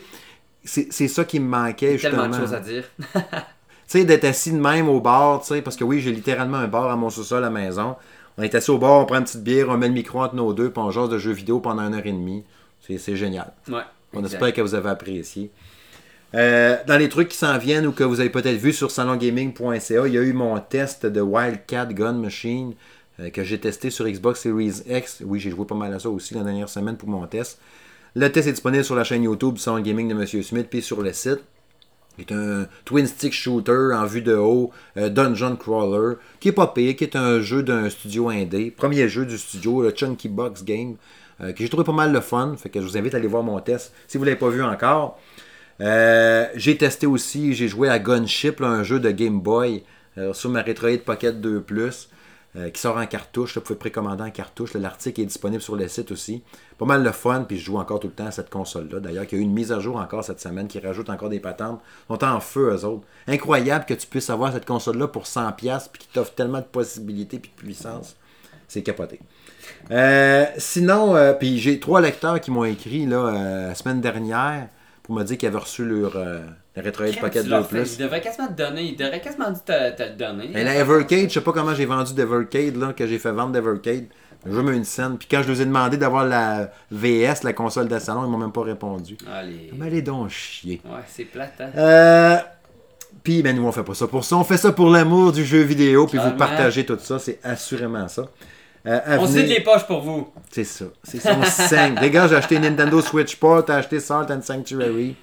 sais, 0.62 0.88
c'est, 0.90 1.08
ça 1.08 1.24
qui 1.24 1.40
me 1.40 1.48
manquait 1.48 1.96
justement. 1.96 2.22
Tellement 2.22 2.36
de 2.36 2.40
choses 2.42 2.54
à 2.54 2.60
dire. 2.60 2.84
tu 3.90 3.98
sais, 3.98 4.04
d'être 4.04 4.24
assis 4.24 4.52
de 4.52 4.58
même 4.58 4.88
au 4.88 5.00
bar, 5.00 5.40
tu 5.40 5.48
sais, 5.48 5.62
parce 5.62 5.74
que 5.74 5.82
oui, 5.82 6.00
j'ai 6.00 6.12
littéralement 6.12 6.58
un 6.58 6.68
bar 6.68 6.88
à 6.88 6.94
mon 6.94 7.10
sous-sol 7.10 7.38
à 7.38 7.40
la 7.40 7.50
maison. 7.50 7.96
On 8.38 8.42
est 8.44 8.54
assis 8.54 8.70
au 8.70 8.78
bar, 8.78 9.00
on 9.00 9.04
prend 9.04 9.16
une 9.16 9.24
petite 9.24 9.42
bière, 9.42 9.68
on 9.68 9.76
met 9.76 9.88
le 9.88 9.94
micro 9.94 10.22
entre 10.22 10.36
nos 10.36 10.52
deux, 10.52 10.70
puis 10.70 10.80
on 10.80 10.92
jase 10.92 11.08
de 11.08 11.18
jeux 11.18 11.32
vidéo 11.32 11.58
pendant 11.58 11.82
une 11.82 11.94
heure 11.94 12.06
et 12.06 12.12
demie. 12.12 12.44
C'est, 12.80 13.16
génial. 13.16 13.52
Ouais, 13.68 13.82
on 14.12 14.24
espère 14.24 14.52
que 14.52 14.60
vous 14.60 14.76
avez 14.76 14.90
apprécié. 14.90 15.50
Euh, 16.34 16.76
dans 16.86 16.98
les 16.98 17.08
trucs 17.08 17.30
qui 17.30 17.36
s'en 17.36 17.58
viennent 17.58 17.84
ou 17.84 17.90
que 17.90 18.04
vous 18.04 18.20
avez 18.20 18.30
peut-être 18.30 18.56
vu 18.56 18.72
sur 18.72 18.92
salongaming.ca, 18.92 20.06
il 20.06 20.14
y 20.14 20.18
a 20.18 20.22
eu 20.22 20.32
mon 20.32 20.56
test 20.60 21.04
de 21.04 21.20
Wildcat 21.20 21.86
Gun 21.86 22.12
Machine 22.12 22.74
euh, 23.18 23.30
que 23.30 23.42
j'ai 23.42 23.58
testé 23.58 23.90
sur 23.90 24.06
Xbox 24.06 24.40
Series 24.40 24.82
X. 24.88 25.22
Oui, 25.24 25.40
j'ai 25.40 25.50
joué 25.50 25.64
pas 25.64 25.74
mal 25.74 25.92
à 25.92 25.98
ça 25.98 26.10
aussi 26.10 26.34
la 26.34 26.44
dernière 26.44 26.68
semaine 26.68 26.96
pour 26.96 27.08
mon 27.08 27.26
test. 27.26 27.58
Le 28.14 28.30
test 28.30 28.46
est 28.46 28.52
disponible 28.52 28.84
sur 28.84 28.94
la 28.94 29.02
chaîne 29.02 29.24
YouTube 29.24 29.58
Salon 29.58 29.80
Gaming 29.80 30.08
de 30.08 30.14
M. 30.14 30.42
Smith 30.42 30.68
puis 30.70 30.82
sur 30.82 31.02
le 31.02 31.12
site. 31.12 31.40
C'est 32.20 32.34
un 32.34 32.66
twin 32.84 33.06
stick 33.06 33.32
shooter 33.32 33.94
en 33.94 34.04
vue 34.04 34.22
de 34.22 34.34
haut, 34.34 34.70
euh, 34.96 35.08
dungeon 35.08 35.56
crawler, 35.56 36.16
qui 36.38 36.48
est 36.48 36.52
pas 36.52 36.68
pire, 36.68 36.94
qui 36.94 37.04
est 37.04 37.16
un 37.16 37.40
jeu 37.40 37.62
d'un 37.62 37.88
studio 37.90 38.28
indé, 38.28 38.70
premier 38.70 39.08
jeu 39.08 39.26
du 39.26 39.38
studio, 39.38 39.82
le 39.82 39.90
Chunky 39.90 40.28
Box 40.28 40.64
Game, 40.64 40.96
que 41.40 41.54
j'ai 41.56 41.70
trouvé 41.70 41.84
pas 41.84 41.92
mal 41.92 42.12
le 42.12 42.20
fun. 42.20 42.54
Fait 42.58 42.68
que 42.68 42.82
je 42.82 42.86
vous 42.86 42.98
invite 42.98 43.14
à 43.14 43.16
aller 43.16 43.26
voir 43.26 43.42
mon 43.42 43.58
test 43.60 43.94
si 44.06 44.18
vous 44.18 44.24
l'avez 44.24 44.36
pas 44.36 44.50
vu 44.50 44.62
encore. 44.62 45.18
Euh, 45.80 46.46
j'ai 46.54 46.76
testé 46.76 47.06
aussi, 47.06 47.54
j'ai 47.54 47.68
joué 47.68 47.88
à 47.88 47.98
Gunship, 47.98 48.60
un 48.60 48.82
jeu 48.82 49.00
de 49.00 49.10
Game 49.10 49.40
Boy 49.40 49.82
euh, 50.18 50.32
sur 50.34 50.50
ma 50.50 50.62
Retroid 50.62 50.98
Pocket 50.98 51.40
2 51.40 51.62
Plus. 51.62 52.10
Euh, 52.56 52.68
qui 52.70 52.80
sort 52.80 52.96
en 52.96 53.06
cartouche. 53.06 53.54
Vous 53.54 53.60
pouvez 53.60 53.78
précommander 53.78 54.24
en 54.24 54.30
cartouche. 54.30 54.74
L'article 54.74 55.20
est 55.20 55.26
disponible 55.26 55.62
sur 55.62 55.76
le 55.76 55.86
site 55.86 56.10
aussi. 56.10 56.42
Pas 56.78 56.84
mal 56.84 57.04
de 57.04 57.10
fun, 57.12 57.44
puis 57.44 57.58
je 57.58 57.66
joue 57.66 57.76
encore 57.76 58.00
tout 58.00 58.08
le 58.08 58.12
temps 58.12 58.26
à 58.26 58.32
cette 58.32 58.50
console-là. 58.50 58.98
D'ailleurs, 58.98 59.24
il 59.30 59.32
y 59.32 59.34
a 59.36 59.38
eu 59.38 59.42
une 59.42 59.52
mise 59.52 59.70
à 59.70 59.78
jour 59.78 59.94
encore 59.94 60.24
cette 60.24 60.40
semaine 60.40 60.66
qui 60.66 60.80
rajoute 60.80 61.10
encore 61.10 61.28
des 61.28 61.38
patentes. 61.38 61.80
Ils 62.08 62.14
sont 62.14 62.24
en 62.24 62.40
feu, 62.40 62.74
eux 62.74 62.84
autres. 62.84 63.06
Incroyable 63.28 63.84
que 63.84 63.94
tu 63.94 64.04
puisses 64.08 64.30
avoir 64.30 64.52
cette 64.52 64.66
console-là 64.66 65.06
pour 65.06 65.26
100$, 65.26 65.90
puis 65.92 66.02
qui 66.02 66.08
t'offre 66.08 66.34
tellement 66.34 66.58
de 66.58 66.64
possibilités 66.64 67.38
puis 67.38 67.52
de 67.56 67.62
puissance. 67.62 68.16
C'est 68.66 68.82
capoté. 68.82 69.20
sinon, 70.58 71.34
puis 71.38 71.58
j'ai 71.58 71.78
trois 71.78 72.00
lecteurs 72.00 72.40
qui 72.40 72.50
m'ont 72.50 72.64
écrit 72.64 73.06
là, 73.06 73.68
la 73.68 73.74
semaine 73.76 74.00
dernière 74.00 74.68
pour 75.04 75.14
me 75.14 75.22
dire 75.22 75.38
qu'ils 75.38 75.48
avaient 75.48 75.58
reçu 75.58 75.84
leur, 75.84 76.16
2 76.76 76.82
Plus. 77.68 77.94
Il 77.94 77.98
devrait 77.98 78.20
quasiment 78.20 78.48
te 78.48 78.52
donner, 78.52 78.82
il 78.82 78.96
devrait 78.96 79.20
quasiment 79.20 79.52
te, 79.52 79.72
le 79.72 80.16
donner. 80.16 80.50
Et 80.54 80.64
la 80.64 80.76
Evercade, 80.76 81.28
je 81.28 81.34
sais 81.34 81.40
pas 81.40 81.52
comment 81.52 81.74
j'ai 81.74 81.86
vendu 81.86 82.14
d'Evercade, 82.14 82.76
là, 82.76 82.92
que 82.92 83.06
j'ai 83.06 83.18
fait 83.18 83.32
vendre 83.32 83.52
d'Evercade. 83.52 84.06
J'ai 84.46 84.62
mis 84.62 84.76
une 84.76 84.84
scène. 84.84 85.18
Puis 85.18 85.28
quand 85.30 85.42
je 85.42 85.48
leur 85.48 85.60
ai 85.60 85.64
demandé 85.64 85.96
d'avoir 85.96 86.24
la 86.24 86.70
VS, 86.90 87.42
la 87.42 87.52
console 87.52 87.88
de 87.88 87.98
salon, 87.98 88.24
ils 88.24 88.30
m'ont 88.30 88.38
même 88.38 88.52
pas 88.52 88.62
répondu. 88.62 89.18
Allez. 89.30 89.70
Mais 89.76 89.86
allez 89.86 90.02
donc 90.02 90.30
chier. 90.30 90.80
Ouais, 90.84 91.00
c'est 91.06 91.24
plate, 91.24 91.60
hein. 91.60 91.70
Euh. 91.76 92.36
Puis, 93.22 93.42
ben, 93.42 93.54
nous, 93.54 93.66
on 93.66 93.72
fait 93.72 93.82
pas 93.82 93.92
ça 93.92 94.06
pour 94.06 94.24
ça. 94.24 94.36
On 94.36 94.44
fait 94.44 94.56
ça 94.56 94.72
pour 94.72 94.88
l'amour 94.88 95.32
du 95.32 95.44
jeu 95.44 95.60
vidéo. 95.60 96.06
Puis, 96.06 96.18
vous 96.18 96.30
partagez 96.30 96.86
tout 96.86 96.96
ça. 96.98 97.18
C'est 97.18 97.38
assurément 97.42 98.08
ça. 98.08 98.28
Euh, 98.86 99.18
on 99.18 99.26
se 99.26 99.38
les 99.38 99.60
poches 99.60 99.86
pour 99.86 100.00
vous. 100.00 100.32
C'est 100.50 100.64
ça. 100.64 100.86
C'est 101.02 101.18
ça. 101.18 101.36
On 101.38 101.44
saigne. 101.44 101.96
Les 102.00 102.10
gars, 102.10 102.28
j'ai 102.28 102.36
acheté 102.36 102.58
Nintendo 102.58 103.02
Switch 103.02 103.36
Port, 103.36 103.64
t'as 103.66 103.76
acheté 103.76 104.00
Salt 104.00 104.30
and 104.30 104.40
Sanctuary. 104.40 105.16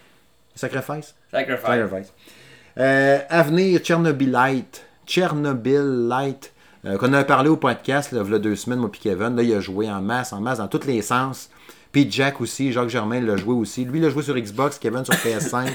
Sacrifice? 0.57 1.15
Sacrifice. 1.31 1.65
Sacrifice. 1.65 2.13
Euh, 2.77 3.19
Avenir 3.29 3.79
Chernobylite. 3.84 4.85
Chernobylite. 5.05 6.53
Euh, 6.85 6.97
qu'on 6.97 7.11
a 7.13 7.23
parlé 7.23 7.49
au 7.49 7.57
podcast, 7.57 8.11
là, 8.11 8.21
il 8.25 8.31
y 8.31 8.35
a 8.35 8.39
deux 8.39 8.55
semaines, 8.55 8.79
moi 8.79 8.91
puis 8.91 9.01
Kevin. 9.01 9.35
Là, 9.35 9.43
il 9.43 9.53
a 9.53 9.59
joué 9.59 9.89
en 9.89 10.01
masse, 10.01 10.34
en 10.34 10.41
masse, 10.41 10.59
dans 10.59 10.67
tous 10.67 10.85
les 10.85 11.01
sens. 11.01 11.49
Puis 11.91 12.09
Jack 12.09 12.39
aussi, 12.41 12.71
Jacques 12.71 12.89
Germain 12.89 13.21
l'a 13.21 13.38
joué 13.38 13.53
aussi. 13.53 13.85
Lui, 13.85 13.99
il 13.99 14.05
a 14.05 14.09
joué 14.09 14.23
sur 14.23 14.35
Xbox, 14.35 14.77
Kevin 14.77 15.03
sur 15.03 15.13
PS5. 15.15 15.69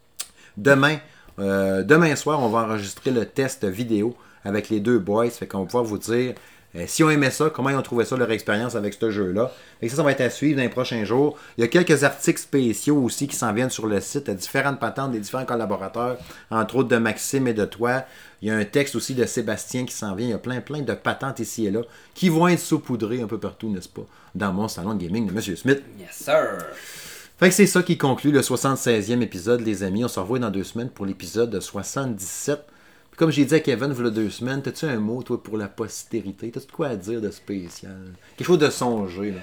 demain, 0.56 0.98
euh, 1.38 1.82
demain 1.82 2.16
soir, 2.16 2.40
on 2.40 2.48
va 2.48 2.60
enregistrer 2.60 3.10
le 3.10 3.26
test 3.26 3.64
vidéo 3.64 4.16
avec 4.44 4.68
les 4.68 4.80
deux 4.80 4.98
boys. 4.98 5.30
Fait 5.30 5.46
qu'on 5.46 5.60
va 5.60 5.66
pouvoir 5.66 5.84
vous 5.84 5.98
dire 5.98 6.34
euh, 6.76 6.84
si 6.86 7.02
on 7.02 7.10
aimait 7.10 7.30
ça, 7.30 7.50
comment 7.50 7.70
ils 7.70 7.76
ont 7.76 7.82
trouvé 7.82 8.04
ça, 8.04 8.16
leur 8.16 8.30
expérience 8.30 8.76
avec 8.76 8.94
ce 8.94 9.10
jeu-là. 9.10 9.52
Et 9.82 9.88
ça, 9.88 9.96
ça 9.96 10.02
va 10.02 10.12
être 10.12 10.20
à 10.20 10.30
suivre 10.30 10.56
dans 10.56 10.62
les 10.62 10.68
prochains 10.68 11.04
jours. 11.04 11.36
Il 11.58 11.62
y 11.62 11.64
a 11.64 11.68
quelques 11.68 12.04
articles 12.04 12.40
spéciaux 12.40 12.96
aussi 13.02 13.26
qui 13.26 13.34
s'en 13.34 13.52
viennent 13.52 13.70
sur 13.70 13.86
le 13.86 14.00
site, 14.00 14.28
à 14.28 14.34
différentes 14.34 14.78
patentes 14.78 15.12
des 15.12 15.18
différents 15.18 15.44
collaborateurs, 15.44 16.18
entre 16.50 16.76
autres 16.76 16.88
de 16.88 16.96
Maxime 16.96 17.48
et 17.48 17.54
de 17.54 17.64
toi. 17.64 18.04
Il 18.42 18.48
y 18.48 18.50
a 18.50 18.56
un 18.56 18.64
texte 18.64 18.94
aussi 18.94 19.14
de 19.14 19.24
Sébastien 19.26 19.84
qui 19.84 19.94
s'en 19.94 20.14
vient. 20.14 20.28
Il 20.28 20.30
y 20.30 20.34
a 20.34 20.38
plein, 20.38 20.60
plein 20.60 20.82
de 20.82 20.94
patentes 20.94 21.40
ici 21.40 21.66
et 21.66 21.70
là 21.70 21.82
qui 22.14 22.28
vont 22.28 22.46
être 22.48 22.60
saupoudrées 22.60 23.20
un 23.20 23.26
peu 23.26 23.38
partout, 23.38 23.68
n'est-ce 23.68 23.88
pas, 23.88 24.06
dans 24.34 24.52
mon 24.52 24.68
salon 24.68 24.94
de 24.94 25.02
gaming 25.02 25.26
de 25.26 25.32
M. 25.32 25.56
Smith. 25.56 25.82
Yes, 25.98 26.12
sir. 26.12 26.58
Fait 27.38 27.48
que 27.48 27.54
c'est 27.54 27.66
ça 27.66 27.82
qui 27.82 27.96
conclut 27.96 28.32
le 28.32 28.42
76e 28.42 29.22
épisode, 29.22 29.62
les 29.62 29.82
amis. 29.82 30.04
On 30.04 30.08
se 30.08 30.20
revoit 30.20 30.38
dans 30.38 30.50
deux 30.50 30.62
semaines 30.64 30.90
pour 30.90 31.06
l'épisode 31.06 31.58
77. 31.58 32.60
Comme 33.20 33.30
j'ai 33.30 33.44
dit 33.44 33.54
à 33.54 33.60
Kevin, 33.60 33.94
il 33.94 34.02
y 34.02 34.06
a 34.06 34.10
deux 34.10 34.30
semaines, 34.30 34.62
as-tu 34.64 34.86
un 34.86 34.98
mot, 34.98 35.22
toi, 35.22 35.42
pour 35.42 35.58
la 35.58 35.68
postérité? 35.68 36.50
T'as-tu 36.50 36.72
quoi 36.72 36.86
à 36.86 36.96
dire 36.96 37.20
de 37.20 37.30
spécial? 37.30 38.14
Quelque 38.34 38.46
chose 38.46 38.58
de 38.58 38.70
songer, 38.70 39.32
là. 39.32 39.40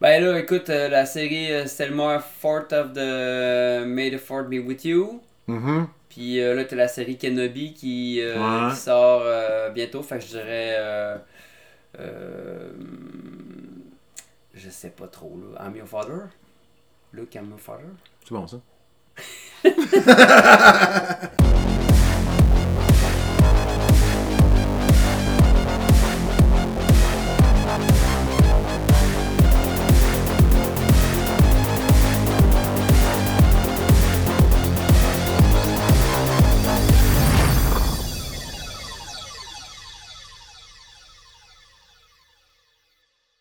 Ben 0.00 0.20
là, 0.20 0.36
écoute, 0.40 0.68
euh, 0.68 0.88
la 0.88 1.06
série, 1.06 1.52
euh, 1.52 1.66
c'était 1.66 1.90
le 1.90 1.96
Fort 2.18 2.64
of 2.72 2.92
the 2.94 3.86
May 3.86 4.10
the 4.10 4.18
Fort 4.18 4.46
Be 4.46 4.54
With 4.66 4.84
You. 4.84 5.22
Mm-hmm. 5.48 5.86
Puis 6.08 6.40
euh, 6.40 6.56
là, 6.56 6.64
t'as 6.64 6.74
la 6.74 6.88
série 6.88 7.16
Kenobi 7.16 7.72
qui, 7.72 8.20
qui 8.20 8.76
sort 8.76 9.22
bientôt. 9.72 10.02
Fait 10.02 10.18
que 10.18 10.24
je 10.24 10.28
dirais. 10.28 10.76
je 14.54 14.70
sais 14.70 14.90
pas 14.90 15.06
trop, 15.06 15.38
là. 15.38 15.64
I'm 15.68 15.76
Your 15.76 15.86
Father 15.86 16.30
Luke, 17.12 17.32
I'm 17.36 17.48
Your 17.48 17.60
Father 17.60 17.86
C'est 18.24 18.34
bon, 18.34 18.44
ça. 18.48 18.60
Ha 19.64 19.70
ha 19.90 20.24
ha 20.24 20.42
ha 20.42 21.10
ha! 21.20 21.71